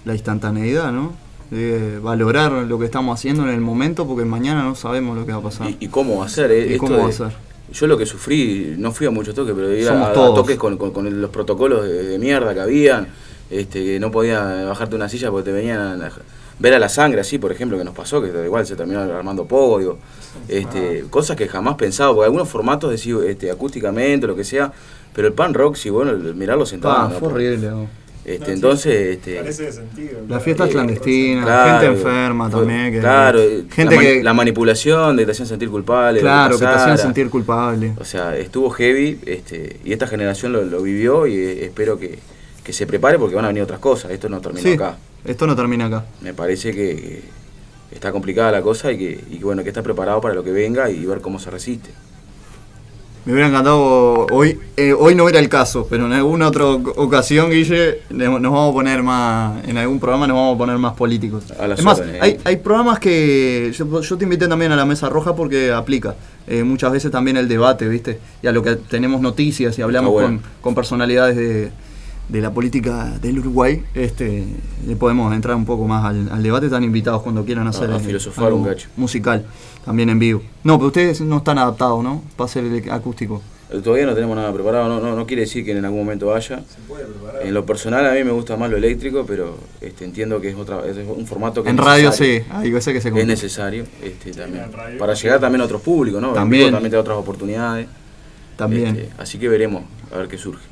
la 0.06 0.14
instantaneidad, 0.14 0.92
¿no? 0.92 1.14
De 1.50 1.98
valorar 1.98 2.52
lo 2.52 2.78
que 2.78 2.86
estamos 2.86 3.18
haciendo 3.18 3.42
en 3.44 3.50
el 3.50 3.62
momento 3.62 4.06
porque 4.06 4.24
mañana 4.26 4.62
no 4.64 4.76
sabemos 4.76 5.18
lo 5.18 5.26
que 5.26 5.32
va 5.32 5.40
a 5.40 5.42
pasar. 5.42 5.72
¿Y 5.80 5.88
cómo 5.88 6.20
va 6.20 6.26
a 6.26 6.30
ser? 6.30 6.52
eh? 6.52 6.68
¿Y 6.70 6.74
Esto 6.74 6.86
cómo 6.86 6.98
va 7.00 7.06
a 7.06 7.08
de- 7.08 7.14
ser? 7.14 7.32
Yo 7.72 7.88
lo 7.88 7.98
que 7.98 8.06
sufrí, 8.06 8.76
no 8.78 8.92
fui 8.92 9.08
a 9.08 9.12
muchos 9.12 9.36
toques, 9.36 9.54
pero 9.56 9.74
ir 9.74 9.88
a, 9.88 9.92
Somos 9.92 10.10
a 10.10 10.14
todos. 10.14 10.36
toques 10.36 10.58
con, 10.58 10.78
con- 10.78 11.22
los 11.22 11.30
protocolos 11.30 11.84
de, 11.86 12.04
de 12.04 12.20
mierda 12.20 12.54
que 12.54 12.60
habían, 12.62 13.08
este, 13.50 13.84
que 13.84 14.00
no 14.00 14.12
podías 14.12 14.66
bajarte 14.66 14.96
una 14.96 15.08
silla 15.10 15.30
porque 15.32 15.46
te 15.46 15.52
venían 15.52 16.02
a 16.02 16.12
ver 16.60 16.74
a 16.74 16.80
la 16.80 16.90
sangre, 16.90 17.22
así, 17.22 17.38
por 17.38 17.52
ejemplo, 17.52 17.78
que 17.78 17.84
nos 17.86 17.94
pasó, 17.96 18.22
que 18.22 18.28
igual 18.46 18.66
se 18.66 18.76
terminó 18.76 19.00
armando 19.02 19.46
poco, 19.46 19.80
digo, 19.80 19.98
este, 20.48 21.06
cosas 21.10 21.38
que 21.38 21.48
jamás 21.48 21.76
pensaba, 21.76 22.14
porque 22.14 22.26
algunos 22.26 22.50
formatos, 22.50 22.92
decía, 22.92 23.16
este, 23.28 23.50
acústicamente, 23.50 24.28
lo 24.28 24.36
que 24.36 24.44
sea, 24.44 24.72
pero 25.14 25.28
el 25.28 25.34
pan 25.34 25.54
rock, 25.54 25.76
si 25.76 25.90
bueno, 25.90 26.14
mirarlo 26.36 26.66
sentado. 26.66 26.96
Ah, 26.96 27.04
no, 27.04 27.10
fue 27.12 27.20
por- 27.30 27.32
Este, 28.30 28.54
entonces, 28.54 29.18
este, 29.18 29.36
Carece 29.38 29.64
de 29.64 29.72
sentido. 29.72 30.20
Las 30.28 30.44
fiestas 30.44 30.70
clandestinas, 30.70 31.46
Claro, 31.46 31.80
gente 31.80 31.86
enferma 31.98 32.50
fue- 32.50 32.60
también. 32.60 32.92
Que, 32.94 33.00
claro, 33.00 33.40
gente 33.72 33.96
la, 33.96 34.02
que. 34.02 34.24
la 34.24 34.34
manipulación 34.34 35.16
de 35.16 35.22
que 35.24 35.26
te 35.28 35.32
hacían 35.32 35.48
sentir 35.48 35.70
culpable. 35.70 36.16
de 36.18 36.22
claro, 36.22 36.58
que 36.60 36.66
te 36.66 36.72
hacían 36.72 36.98
sentir 36.98 37.30
culpable. 37.30 37.94
O 38.00 38.06
sea, 38.06 38.38
estuvo 38.38 38.70
heavy 38.70 39.20
este, 39.26 39.78
y 39.84 39.94
esta 39.94 40.06
generación 40.08 40.52
lo, 40.54 40.64
lo 40.64 40.82
vivió 40.82 41.26
y 41.28 41.34
eh, 41.36 41.66
espero 41.66 41.98
que, 41.98 42.20
que 42.64 42.74
se 42.74 42.86
prepare 42.86 43.18
porque 43.18 43.36
van 43.36 43.46
a 43.46 43.48
venir 43.50 43.64
otras 43.64 43.80
cosas. 43.80 44.12
Esto 44.12 44.30
no 44.30 44.40
terminó 44.42 44.64
Sí, 44.68 44.74
acá. 44.74 44.98
esto 45.26 45.48
no 45.48 45.56
termina 45.56 45.88
acá. 45.88 46.06
Me 46.22 46.34
parece 46.34 46.72
que, 46.72 46.96
que 47.90 47.96
está 47.96 48.12
complicada 48.12 48.52
la 48.52 48.62
cosa 48.62 48.92
y 48.92 48.98
que, 49.00 49.20
y 49.32 49.38
que, 49.38 49.44
bueno, 49.46 49.64
que 49.64 49.70
está 49.70 49.82
preparado 49.82 50.22
para 50.22 50.36
lo 50.36 50.44
que 50.44 50.52
venga 50.52 50.90
y 50.92 51.04
ver 51.06 51.22
cómo 51.22 51.40
se 51.40 51.50
resiste. 51.50 51.90
Me 53.30 53.34
hubiera 53.36 53.50
encantado 53.50 54.26
hoy, 54.32 54.58
eh, 54.76 54.92
hoy 54.92 55.14
no 55.14 55.30
era 55.30 55.38
el 55.38 55.50
caso, 55.50 55.86
pero 55.88 56.08
en 56.08 56.14
alguna 56.14 56.48
otra 56.48 56.64
oc- 56.66 56.94
ocasión, 56.96 57.52
Guille, 57.52 58.00
le- 58.10 58.26
nos 58.28 58.42
vamos 58.42 58.72
a 58.72 58.74
poner 58.74 59.04
más, 59.04 59.64
en 59.68 59.78
algún 59.78 60.00
programa 60.00 60.26
nos 60.26 60.36
vamos 60.36 60.56
a 60.56 60.58
poner 60.58 60.78
más 60.80 60.94
políticos. 60.94 61.44
Es 61.78 61.84
más, 61.84 62.02
hay, 62.22 62.32
eh. 62.32 62.40
hay 62.44 62.56
programas 62.56 62.98
que 62.98 63.72
yo, 63.78 64.02
yo 64.02 64.18
te 64.18 64.24
invité 64.24 64.48
también 64.48 64.72
a 64.72 64.76
la 64.76 64.84
mesa 64.86 65.10
roja 65.10 65.36
porque 65.36 65.72
aplica. 65.72 66.16
Eh, 66.48 66.64
muchas 66.64 66.92
veces 66.92 67.12
también 67.12 67.38
el 67.38 67.48
debate, 67.48 67.88
¿viste? 67.88 68.20
Y 68.42 68.48
a 68.48 68.52
lo 68.52 68.64
que 68.64 68.78
tenemos 68.78 69.22
noticias 69.22 69.78
y 69.78 69.84
hablamos 69.84 70.10
Ah, 70.10 70.12
bueno. 70.14 70.28
con, 70.28 70.42
con 70.62 70.74
personalidades 70.74 71.36
de, 71.36 71.72
de 72.30 72.42
la 72.42 72.54
política 72.54 73.18
del 73.22 73.40
Uruguay, 73.40 73.84
este, 73.96 74.46
le 74.88 74.96
podemos 74.96 75.34
entrar 75.34 75.56
un 75.56 75.66
poco 75.66 75.88
más 75.88 76.06
al, 76.06 76.30
al 76.32 76.44
debate. 76.44 76.68
Están 76.68 76.84
invitados 76.84 77.22
cuando 77.24 77.44
quieran 77.44 77.68
hacer 77.68 77.90
a 77.92 77.98
eh, 77.98 78.00
filosofar 78.00 78.46
algo 78.46 78.60
un 78.60 78.66
cacho. 78.66 78.88
musical, 78.96 79.46
también 79.84 80.10
en 80.10 80.20
vivo. 80.20 80.42
No, 80.64 80.78
pero 80.78 80.88
ustedes 80.88 81.22
no 81.22 81.38
están 81.38 81.58
adaptados, 81.58 82.04
¿no? 82.04 82.24
Para 82.38 82.46
hacer 82.46 82.64
el 82.66 82.92
acústico. 82.92 83.42
Todavía 83.84 84.08
no 84.08 84.16
tenemos 84.16 84.36
nada 84.36 84.52
preparado, 84.52 84.90
no, 84.90 85.00
no, 85.00 85.16
no 85.16 85.28
quiere 85.28 85.42
decir 85.44 85.64
que 85.64 85.78
en 85.78 85.86
algún 85.86 86.00
momento 86.00 86.26
vaya. 86.28 86.64
En 87.44 87.54
lo 87.54 87.66
personal 87.68 88.04
a 88.08 88.14
mí 88.14 88.24
me 88.24 88.32
gusta 88.32 88.58
más 88.58 88.68
lo 88.72 88.78
eléctrico, 88.78 89.26
pero 89.28 89.58
este, 89.80 90.06
entiendo 90.06 90.42
que 90.42 90.50
es 90.50 90.56
otra 90.56 90.82
es 90.88 90.98
un 91.08 91.28
formato 91.28 91.62
que 91.64 91.70
En 91.70 91.78
es 91.78 91.86
radio 91.86 92.10
necesario. 92.10 92.44
sí, 92.44 92.48
hay 92.52 92.72
veces 92.72 92.94
que 92.96 93.02
se 93.02 93.10
es 93.10 93.28
necesario 93.28 93.86
este, 94.02 94.32
también, 94.32 94.66
para 94.98 95.14
llegar 95.14 95.40
también 95.40 95.62
a 95.62 95.66
otros 95.66 95.82
públicos, 95.84 96.20
¿no? 96.20 96.30
En 96.30 96.34
También. 96.34 96.62
vivo 96.66 96.72
también 96.78 96.90
te 96.90 96.96
da 96.96 97.02
otras 97.02 97.18
oportunidades. 97.18 97.88
También. 98.56 98.88
Este, 98.96 99.10
así 99.20 99.38
que 99.38 99.48
veremos, 99.48 99.84
a 100.12 100.18
ver 100.18 100.28
qué 100.28 100.38
surge. 100.40 100.64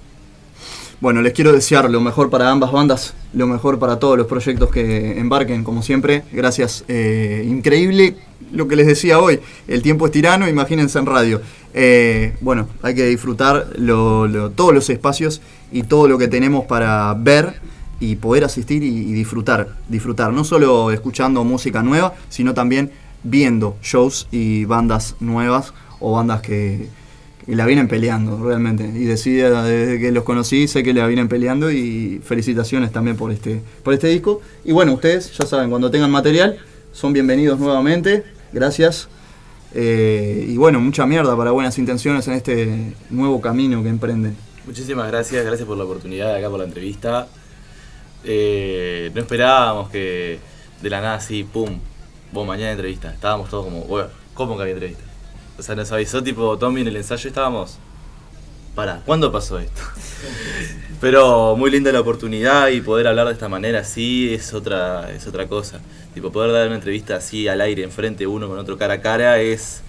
Bueno, 0.99 1.21
les 1.21 1.33
quiero 1.33 1.53
desear 1.53 1.91
lo 1.91 2.01
mejor 2.01 2.31
para 2.31 2.49
ambas 2.49 2.71
bandas, 2.71 3.13
lo 3.31 3.45
mejor 3.45 3.77
para 3.77 3.99
todos 3.99 4.17
los 4.17 4.25
proyectos 4.25 4.71
que 4.71 5.19
embarquen, 5.19 5.63
como 5.63 5.83
siempre. 5.83 6.23
Gracias. 6.31 6.85
Eh, 6.87 7.45
increíble 7.47 8.15
lo 8.51 8.67
que 8.67 8.75
les 8.75 8.87
decía 8.87 9.19
hoy. 9.19 9.39
El 9.67 9.83
tiempo 9.83 10.07
es 10.07 10.11
tirano, 10.11 10.49
imagínense 10.49 10.97
en 10.97 11.05
radio. 11.05 11.39
Eh, 11.75 12.35
bueno, 12.41 12.67
hay 12.81 12.95
que 12.95 13.05
disfrutar 13.05 13.67
todos 13.75 14.73
los 14.73 14.89
espacios 14.89 15.39
y 15.71 15.83
todo 15.83 16.07
lo 16.07 16.17
que 16.17 16.27
tenemos 16.27 16.65
para 16.65 17.13
ver 17.13 17.61
y 17.99 18.15
poder 18.15 18.43
asistir 18.43 18.81
y, 18.81 18.87
y 18.87 19.13
disfrutar. 19.13 19.75
Disfrutar, 19.87 20.33
no 20.33 20.43
solo 20.43 20.89
escuchando 20.89 21.43
música 21.43 21.83
nueva, 21.83 22.15
sino 22.29 22.55
también 22.55 22.89
viendo 23.21 23.77
shows 23.83 24.27
y 24.31 24.65
bandas 24.65 25.15
nuevas 25.19 25.75
o 25.99 26.13
bandas 26.13 26.41
que, 26.41 26.87
y 27.47 27.55
la 27.55 27.65
vienen 27.65 27.87
peleando 27.87 28.43
realmente. 28.43 28.83
Y 28.83 29.05
decía 29.05 29.63
desde 29.63 29.99
que 29.99 30.11
los 30.11 30.23
conocí, 30.23 30.67
sé 30.67 30.83
que 30.83 30.93
la 30.93 31.07
vienen 31.07 31.29
peleando 31.29 31.71
y 31.71 32.21
felicitaciones 32.23 32.91
también 32.91 33.15
por 33.15 33.31
este, 33.31 33.61
por 33.83 33.93
este 33.93 34.07
disco. 34.09 34.41
Y 34.65 34.73
bueno, 34.73 34.93
ustedes 34.93 35.35
ya 35.37 35.45
saben, 35.45 35.69
cuando 35.69 35.89
tengan 35.89 36.11
material, 36.11 36.57
son 36.91 37.13
bienvenidos 37.13 37.57
nuevamente. 37.59 38.25
Gracias. 38.51 39.07
Eh, 39.73 40.45
y 40.49 40.57
bueno, 40.57 40.79
mucha 40.79 41.05
mierda 41.05 41.35
para 41.37 41.51
buenas 41.51 41.77
intenciones 41.77 42.27
en 42.27 42.33
este 42.33 42.93
nuevo 43.09 43.39
camino 43.39 43.81
que 43.81 43.89
emprenden. 43.89 44.35
Muchísimas 44.65 45.07
gracias, 45.07 45.45
gracias 45.45 45.65
por 45.65 45.77
la 45.77 45.85
oportunidad, 45.85 46.35
acá 46.35 46.49
por 46.49 46.59
la 46.59 46.65
entrevista. 46.65 47.27
Eh, 48.25 49.09
no 49.13 49.21
esperábamos 49.21 49.89
que 49.89 50.39
de 50.81 50.89
la 50.89 50.99
nada 50.99 51.15
así, 51.15 51.45
pum, 51.45 51.79
vos 52.33 52.45
mañana 52.45 52.71
entrevista. 52.71 53.13
Estábamos 53.13 53.49
todos 53.49 53.65
como, 53.65 53.81
bueno, 53.83 54.09
¿cómo 54.33 54.57
que 54.57 54.63
había 54.63 54.73
entrevista? 54.73 55.06
O 55.57 55.63
sea, 55.63 55.75
nos 55.75 55.91
avisó 55.91 56.21
tipo 56.23 56.57
Tommy 56.57 56.81
en 56.81 56.87
el 56.87 56.97
ensayo 56.97 57.21
y 57.25 57.29
estábamos, 57.29 57.77
para, 58.75 59.01
¿cuándo 59.05 59.31
pasó 59.31 59.57
esto? 59.59 59.81
Pero 61.01 61.55
muy 61.55 61.71
linda 61.71 61.91
la 61.91 61.99
oportunidad 61.99 62.69
y 62.69 62.81
poder 62.81 63.07
hablar 63.07 63.27
de 63.27 63.33
esta 63.33 63.49
manera 63.49 63.79
así 63.79 64.33
es 64.33 64.53
otra, 64.53 65.11
es 65.11 65.27
otra 65.27 65.47
cosa. 65.47 65.79
Tipo, 66.13 66.31
poder 66.31 66.51
dar 66.51 66.67
una 66.67 66.75
entrevista 66.75 67.15
así 67.17 67.47
al 67.47 67.61
aire, 67.61 67.83
enfrente 67.83 68.25
uno 68.25 68.47
con 68.47 68.57
otro 68.57 68.77
cara 68.77 68.95
a 68.95 69.01
cara, 69.01 69.39
es, 69.39 69.81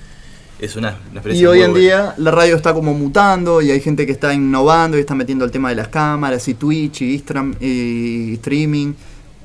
es 0.58 0.76
una, 0.76 0.98
una 1.10 1.20
experiencia 1.20 1.42
Y 1.42 1.46
hoy 1.46 1.62
en 1.62 1.70
buena. 1.70 1.84
día 1.84 2.14
la 2.18 2.30
radio 2.30 2.56
está 2.56 2.74
como 2.74 2.92
mutando 2.92 3.62
y 3.62 3.70
hay 3.70 3.80
gente 3.80 4.04
que 4.04 4.12
está 4.12 4.34
innovando 4.34 4.98
y 4.98 5.00
está 5.00 5.14
metiendo 5.14 5.44
el 5.44 5.50
tema 5.50 5.70
de 5.70 5.76
las 5.76 5.88
cámaras 5.88 6.46
y 6.48 6.54
Twitch 6.54 7.02
y, 7.02 7.14
Instagram 7.14 7.56
y 7.60 8.34
streaming. 8.34 8.92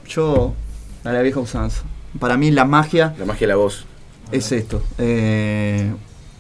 Yo, 0.08 0.54
a 1.04 1.12
la 1.12 1.22
vieja 1.22 1.40
usanza. 1.40 1.84
Para 2.20 2.38
mí 2.38 2.52
la 2.52 2.66
magia... 2.66 3.16
La 3.18 3.26
magia 3.26 3.48
de 3.48 3.54
la 3.54 3.56
voz. 3.56 3.86
Es 4.32 4.52
esto. 4.52 4.82
Eh, 4.98 5.92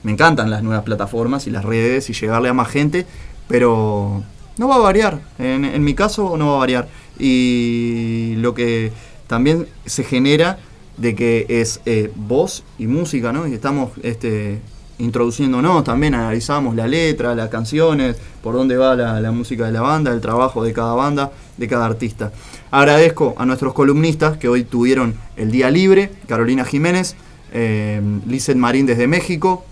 me 0.03 0.11
encantan 0.11 0.49
las 0.49 0.63
nuevas 0.63 0.83
plataformas 0.83 1.47
y 1.47 1.49
las 1.49 1.65
redes 1.65 2.09
y 2.09 2.13
llegarle 2.13 2.49
a 2.49 2.53
más 2.53 2.67
gente, 2.67 3.05
pero 3.47 4.23
no 4.57 4.67
va 4.67 4.75
a 4.75 4.79
variar. 4.79 5.21
En, 5.39 5.83
mi 5.83 5.93
caso 5.93 6.37
no 6.37 6.49
va 6.49 6.55
a 6.55 6.59
variar. 6.59 6.87
Y 7.17 8.35
lo 8.37 8.53
que 8.53 8.91
también 9.27 9.67
se 9.85 10.03
genera 10.03 10.59
de 10.97 11.15
que 11.15 11.45
es 11.49 11.81
eh, 11.85 12.11
voz 12.15 12.63
y 12.77 12.87
música, 12.87 13.31
¿no? 13.31 13.47
Y 13.47 13.53
estamos 13.53 13.91
este, 14.03 14.59
introduciéndonos, 14.99 15.83
también 15.83 16.13
analizamos 16.13 16.75
la 16.75 16.87
letra, 16.87 17.33
las 17.33 17.49
canciones, 17.49 18.17
por 18.43 18.53
dónde 18.53 18.77
va 18.77 18.95
la, 18.95 19.19
la 19.21 19.31
música 19.31 19.65
de 19.65 19.71
la 19.71 19.81
banda, 19.81 20.11
el 20.11 20.21
trabajo 20.21 20.63
de 20.63 20.73
cada 20.73 20.93
banda, 20.93 21.31
de 21.57 21.67
cada 21.67 21.85
artista. 21.85 22.31
Agradezco 22.71 23.35
a 23.37 23.45
nuestros 23.45 23.73
columnistas 23.73 24.37
que 24.37 24.47
hoy 24.47 24.63
tuvieron 24.63 25.15
el 25.35 25.51
día 25.51 25.69
libre, 25.69 26.11
Carolina 26.27 26.65
Jiménez, 26.65 27.15
eh, 27.53 28.01
Lizeth 28.27 28.57
Marín 28.57 28.85
desde 28.85 29.07
México, 29.07 29.65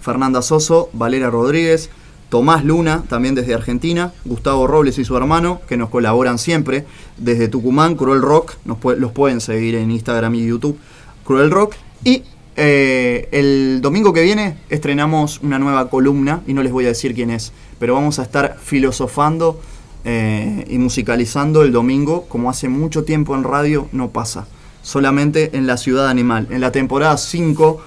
Fernanda 0.00 0.42
Soso, 0.42 0.88
Valera 0.92 1.30
Rodríguez, 1.30 1.90
Tomás 2.30 2.64
Luna, 2.64 3.02
también 3.08 3.34
desde 3.34 3.54
Argentina, 3.54 4.12
Gustavo 4.24 4.68
Robles 4.68 4.98
y 4.98 5.04
su 5.04 5.16
hermano, 5.16 5.60
que 5.68 5.76
nos 5.76 5.90
colaboran 5.90 6.38
siempre, 6.38 6.86
desde 7.16 7.48
Tucumán, 7.48 7.96
Cruel 7.96 8.22
Rock, 8.22 8.54
los 8.64 9.12
pueden 9.12 9.40
seguir 9.40 9.74
en 9.74 9.90
Instagram 9.90 10.36
y 10.36 10.46
YouTube, 10.46 10.78
Cruel 11.24 11.50
Rock, 11.50 11.74
y 12.04 12.22
eh, 12.56 13.28
el 13.32 13.80
domingo 13.82 14.12
que 14.12 14.22
viene 14.22 14.58
estrenamos 14.68 15.40
una 15.42 15.58
nueva 15.58 15.90
columna, 15.90 16.42
y 16.46 16.54
no 16.54 16.62
les 16.62 16.70
voy 16.70 16.84
a 16.84 16.88
decir 16.88 17.14
quién 17.14 17.30
es, 17.30 17.52
pero 17.80 17.94
vamos 17.94 18.20
a 18.20 18.22
estar 18.22 18.58
filosofando 18.62 19.60
eh, 20.04 20.64
y 20.70 20.78
musicalizando 20.78 21.64
el 21.64 21.72
domingo, 21.72 22.26
como 22.28 22.48
hace 22.48 22.68
mucho 22.68 23.02
tiempo 23.02 23.34
en 23.34 23.42
radio 23.42 23.88
no 23.90 24.10
pasa, 24.10 24.46
solamente 24.82 25.56
en 25.56 25.66
la 25.66 25.76
ciudad 25.76 26.08
animal, 26.08 26.46
en 26.50 26.60
la 26.60 26.70
temporada 26.70 27.16
5 27.16 27.80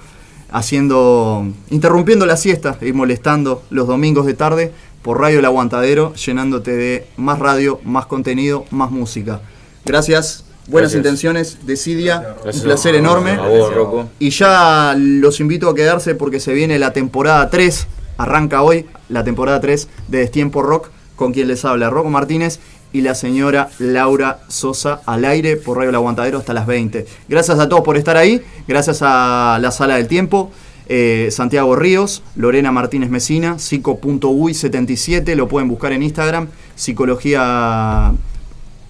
haciendo, 0.54 1.44
interrumpiendo 1.70 2.26
la 2.26 2.36
siesta 2.36 2.78
y 2.80 2.92
molestando 2.92 3.64
los 3.70 3.88
domingos 3.88 4.24
de 4.24 4.34
tarde 4.34 4.72
por 5.02 5.20
Radio 5.20 5.40
El 5.40 5.44
Aguantadero, 5.44 6.14
llenándote 6.14 6.76
de 6.76 7.06
más 7.16 7.40
radio, 7.40 7.80
más 7.84 8.06
contenido, 8.06 8.64
más 8.70 8.92
música. 8.92 9.40
Gracias, 9.84 10.44
buenas 10.68 10.92
Gracias. 10.92 10.94
intenciones, 10.94 11.58
Decidia, 11.66 12.36
un 12.44 12.60
placer 12.60 12.94
enorme. 12.94 13.32
A 13.32 13.48
vos, 13.48 13.74
Rocco. 13.74 14.08
Y 14.20 14.30
ya 14.30 14.94
los 14.96 15.40
invito 15.40 15.68
a 15.68 15.74
quedarse 15.74 16.14
porque 16.14 16.38
se 16.38 16.52
viene 16.52 16.78
la 16.78 16.92
temporada 16.92 17.50
3, 17.50 17.88
arranca 18.16 18.62
hoy 18.62 18.86
la 19.08 19.24
temporada 19.24 19.60
3 19.60 19.88
de 20.06 20.18
Destiempo 20.18 20.62
Rock, 20.62 20.90
con 21.16 21.32
quien 21.32 21.48
les 21.48 21.64
habla 21.64 21.90
Rocco 21.90 22.10
Martínez 22.10 22.60
y 22.94 23.00
la 23.00 23.16
señora 23.16 23.70
Laura 23.80 24.38
Sosa 24.46 25.00
al 25.04 25.24
aire 25.24 25.56
por 25.56 25.76
Radio 25.78 25.90
El 25.90 25.96
Aguantadero 25.96 26.38
hasta 26.38 26.54
las 26.54 26.64
20. 26.64 27.04
Gracias 27.28 27.58
a 27.58 27.68
todos 27.68 27.82
por 27.82 27.96
estar 27.96 28.16
ahí, 28.16 28.40
gracias 28.68 29.00
a 29.02 29.58
la 29.60 29.72
Sala 29.72 29.96
del 29.96 30.06
Tiempo, 30.06 30.52
eh, 30.88 31.28
Santiago 31.32 31.74
Ríos, 31.74 32.22
Lorena 32.36 32.70
Martínez 32.70 33.10
Mesina, 33.10 33.58
psico.uy77, 33.58 35.34
lo 35.34 35.48
pueden 35.48 35.68
buscar 35.68 35.92
en 35.92 36.04
Instagram, 36.04 36.46
psicología 36.76 38.12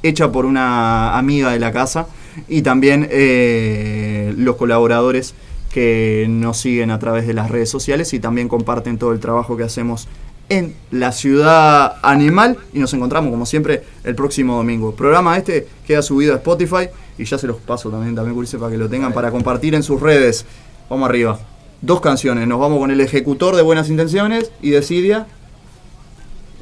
hecha 0.03 0.31
por 0.31 0.45
una 0.45 1.17
amiga 1.17 1.51
de 1.53 1.59
la 1.59 1.73
casa 1.73 2.07
y 2.47 2.61
también 2.61 3.09
eh, 3.11 4.35
los 4.37 4.57
colaboradores 4.57 5.35
que 5.73 6.27
nos 6.29 6.59
siguen 6.59 6.91
a 6.91 6.99
través 6.99 7.27
de 7.27 7.33
las 7.33 7.51
redes 7.51 7.71
sociales 7.71 8.13
y 8.13 8.21
también 8.21 8.49
comparten 8.49 8.99
todo 8.99 9.13
el 9.13 9.19
trabajo 9.19 9.57
que 9.57 9.63
hacemos 9.63 10.09
en 10.59 10.75
la 10.91 11.13
ciudad 11.13 11.97
animal 12.03 12.57
y 12.73 12.79
nos 12.79 12.93
encontramos 12.95 13.31
como 13.31 13.47
siempre 13.47 13.83
el 14.05 14.15
próximo 14.15 14.57
domingo. 14.57 14.91
El 14.91 14.95
programa 14.95 15.37
este 15.37 15.67
queda 15.87 16.03
subido 16.03 16.35
a 16.35 16.37
Spotify 16.37 16.89
y 17.19 17.25
ya 17.25 17.39
se 17.39 17.47
los 17.47 17.57
paso 17.57 17.91
también, 17.91 18.15
también 18.15 18.37
para 18.59 18.71
que 18.71 18.79
lo 18.79 18.89
tengan 18.89 19.13
para 19.13 19.31
compartir 19.31 19.75
en 19.75 19.83
sus 19.83 20.01
redes. 20.01 20.45
Vamos 20.89 21.09
arriba. 21.09 21.39
Dos 21.81 22.01
canciones, 22.01 22.47
nos 22.49 22.59
vamos 22.59 22.79
con 22.79 22.91
el 22.91 23.01
ejecutor 23.01 23.57
de 23.57 23.63
Buenas 23.63 23.89
Intenciones 23.89 24.51
y 24.63 24.71
Decidia. 24.71 25.27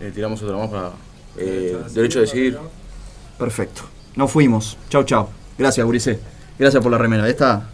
Eh, 0.00 0.10
tiramos 0.14 0.42
otra 0.42 0.56
más 0.56 0.68
para 0.68 0.90
eh, 1.38 1.76
derecho 1.94 2.18
a 2.18 2.22
decidir. 2.22 2.58
Perfecto. 3.38 3.82
Nos 4.16 4.30
fuimos. 4.30 4.76
Chau, 4.88 5.04
chau. 5.04 5.28
Gracias, 5.56 5.86
Ulises. 5.86 6.18
Gracias 6.58 6.82
por 6.82 6.90
la 6.90 6.98
remera. 6.98 7.28
Esta 7.28 7.68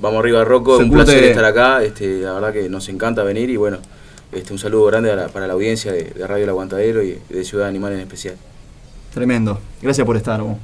Vamos 0.00 0.20
arriba, 0.20 0.44
Rocco. 0.44 0.78
Un 0.78 0.90
placer 0.90 1.24
estar 1.24 1.44
acá. 1.44 1.82
Este, 1.82 2.20
la 2.20 2.32
verdad 2.32 2.52
que 2.52 2.68
nos 2.68 2.88
encanta 2.88 3.22
venir 3.22 3.50
y 3.50 3.56
bueno, 3.56 3.78
este, 4.32 4.52
un 4.52 4.58
saludo 4.58 4.86
grande 4.86 5.14
para 5.32 5.46
la 5.46 5.52
audiencia 5.54 5.92
de, 5.92 6.04
de 6.04 6.26
Radio 6.26 6.44
El 6.44 6.50
Aguantadero 6.50 7.02
y 7.02 7.18
de 7.28 7.44
Ciudad 7.44 7.66
Animal 7.68 7.92
en 7.92 8.00
especial. 8.00 8.36
Tremendo. 9.12 9.60
Gracias 9.82 10.06
por 10.06 10.16
estar, 10.16 10.40
vos. 10.40 10.56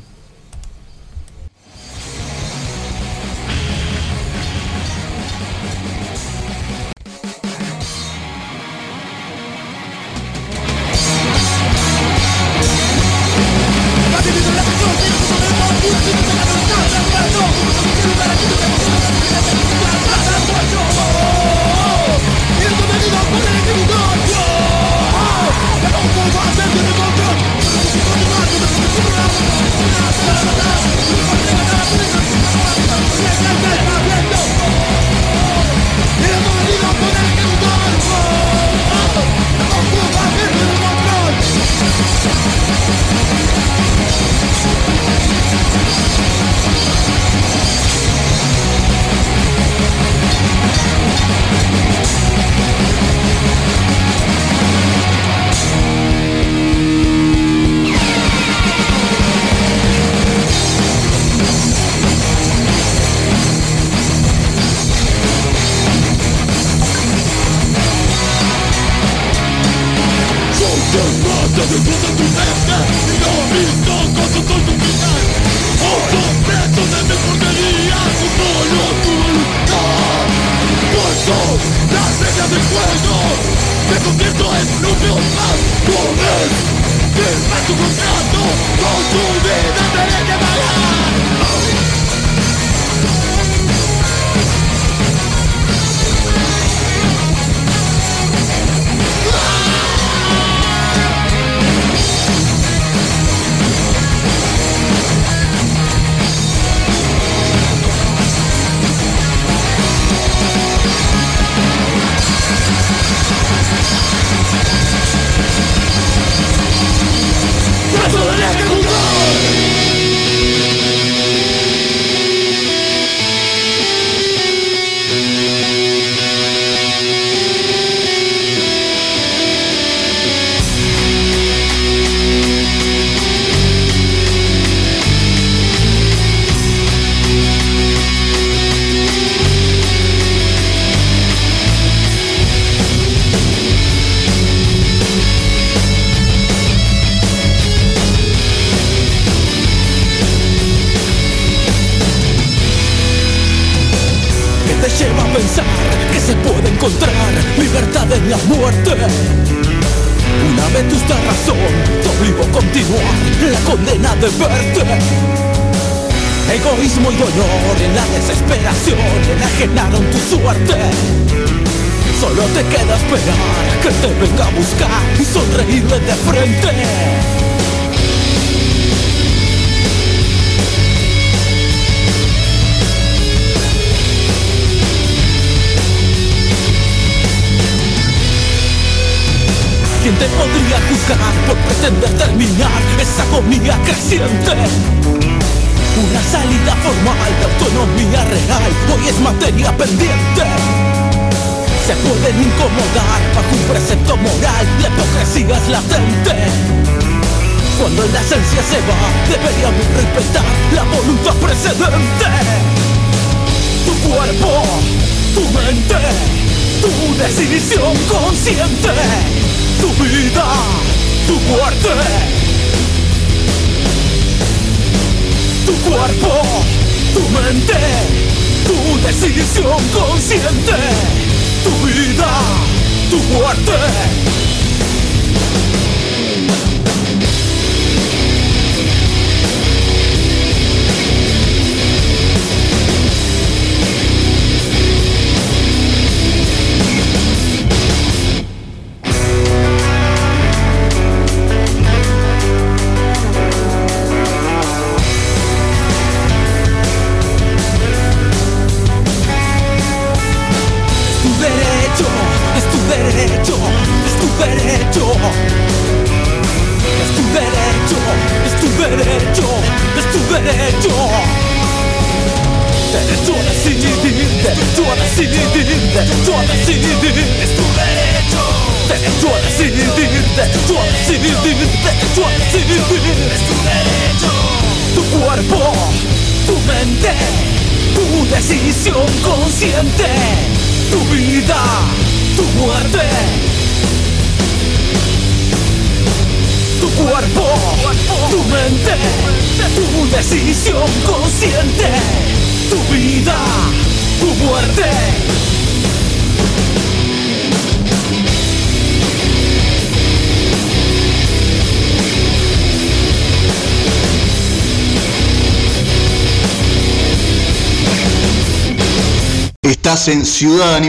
En 320.76 320.84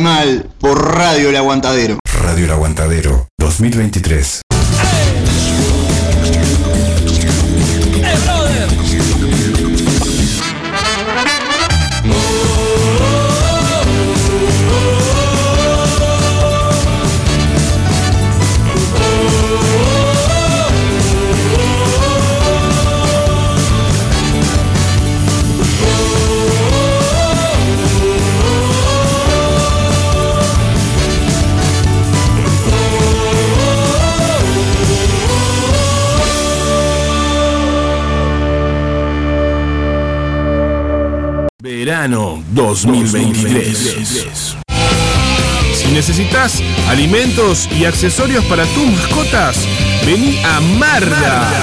2023. 42.58 44.58
Si 45.76 45.88
necesitas 45.90 46.64
alimentos 46.90 47.70
y 47.72 47.86
accesorios 47.86 48.44
para 48.46 48.66
tus 48.66 48.88
mascotas, 48.88 49.68
vení 50.06 50.40
a 50.44 50.60
Marda. 50.60 51.54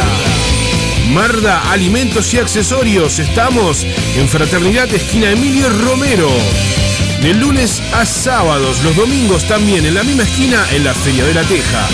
Marda 1.13 1.73
Alimentos 1.73 2.33
y 2.33 2.39
Accesorios. 2.39 3.19
Estamos 3.19 3.85
en 4.17 4.29
Fraternidad 4.29 4.89
Esquina 4.95 5.31
Emilio 5.31 5.69
Romero. 5.69 6.31
De 7.21 7.35
lunes 7.35 7.83
a 7.93 8.07
sábados, 8.07 8.83
los 8.85 8.95
domingos 8.95 9.49
también 9.49 9.85
en 9.85 9.95
la 9.95 10.05
misma 10.05 10.23
esquina 10.23 10.65
en 10.71 10.85
la 10.85 10.95
Feria 10.95 11.25
de 11.25 11.35
la 11.35 11.43
Teja. 11.43 11.89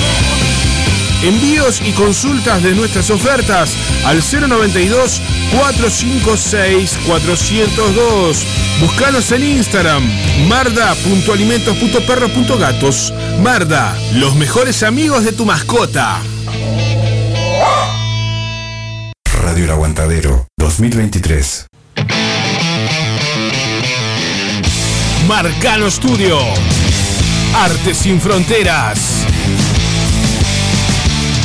Envíos 1.23 1.83
y 1.85 1.93
consultas 1.93 2.63
de 2.63 2.75
nuestras 2.75 3.11
ofertas 3.11 3.77
al 4.05 4.21
092 4.21 5.21
456 5.53 6.99
402. 7.07 8.47
Búscanos 8.81 9.31
en 9.33 9.45
Instagram 9.45 10.03
marda.alimentos.perros.gatos. 10.49 13.13
Marda, 13.43 13.95
los 14.15 14.35
mejores 14.37 14.83
amigos 14.83 15.25
de 15.25 15.33
tu 15.33 15.45
mascota. 15.45 16.23
Radio 19.43 19.65
El 19.65 19.71
Aguantadero 19.71 20.47
2023. 20.59 21.67
Marcano 25.27 25.91
Studio. 25.91 26.39
Arte 27.55 27.95
sin 27.95 28.21
fronteras. 28.21 29.25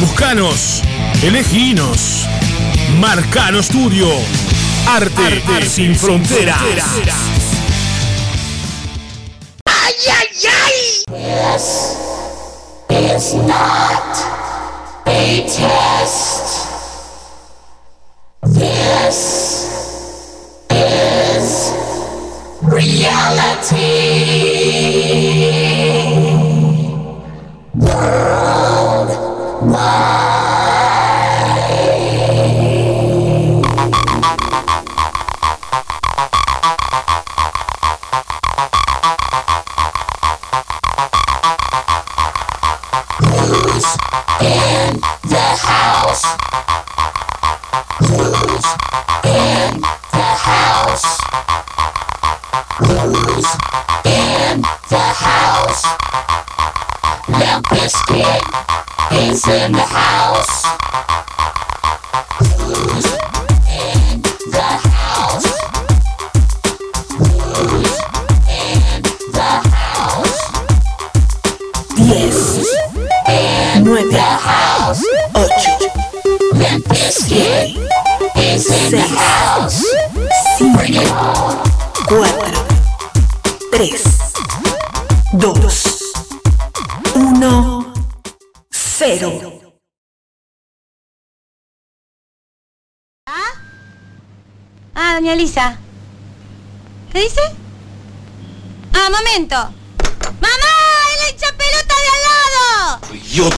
Buscanos, 0.02 0.82
eleginos. 1.24 2.28
Marcano 3.00 3.64
Studio. 3.64 4.10
Arte, 4.86 5.42
sin 5.66 5.96
fronteras. 5.96 6.60
¡Ay, 9.64 9.94
ay, 10.10 10.28
ay! 10.50 11.06
This 12.90 13.28
is 13.30 13.34
not 13.36 14.18
a 15.06 15.46
test. 15.48 16.68
This 18.44 19.66
is 20.72 21.72
reality. 22.62 23.92
Who's 27.82 27.96
in 54.06 54.62
the 54.90 55.00
house? 55.18 56.02
Limp 57.28 57.66
Bizkit 57.68 58.42
is 59.12 59.48
in 59.48 59.72
the 59.74 59.82
house. 59.82 60.66
Who's 62.40 63.06
in 63.70 64.22
the 64.50 64.70
house? 64.90 65.46
Who's 67.18 67.94
in 68.50 69.02
the 69.32 69.52
house? 69.70 70.40
Diez, 71.96 72.40
nueve, 73.84 74.26
ocho, 75.36 75.74
Limp 76.54 76.86
Bizkit 76.86 77.78
is 78.36 78.66
in 78.68 78.92
the 78.92 79.02
house. 79.02 79.84
Bring 80.60 80.96
it 80.96 81.12
on. 81.12 81.58
Cuatro, 82.08 82.66
tres, 83.72 84.04
dos, 85.38 86.01
cero. 89.02 89.74
Ah, 94.94 95.16
doña 95.16 95.34
Elisa. 95.34 95.80
¿Qué 97.12 97.22
dice? 97.22 97.42
Ah, 98.94 99.10
momento. 99.10 99.56
¡Mamá! 100.40 100.74
¡Es 101.14 101.20
la 101.20 101.30
hincha 101.32 101.58
pelota 101.58 101.96
de 102.04 102.10
al 102.14 102.22
lado! 102.28 103.18
Yo 103.24 103.50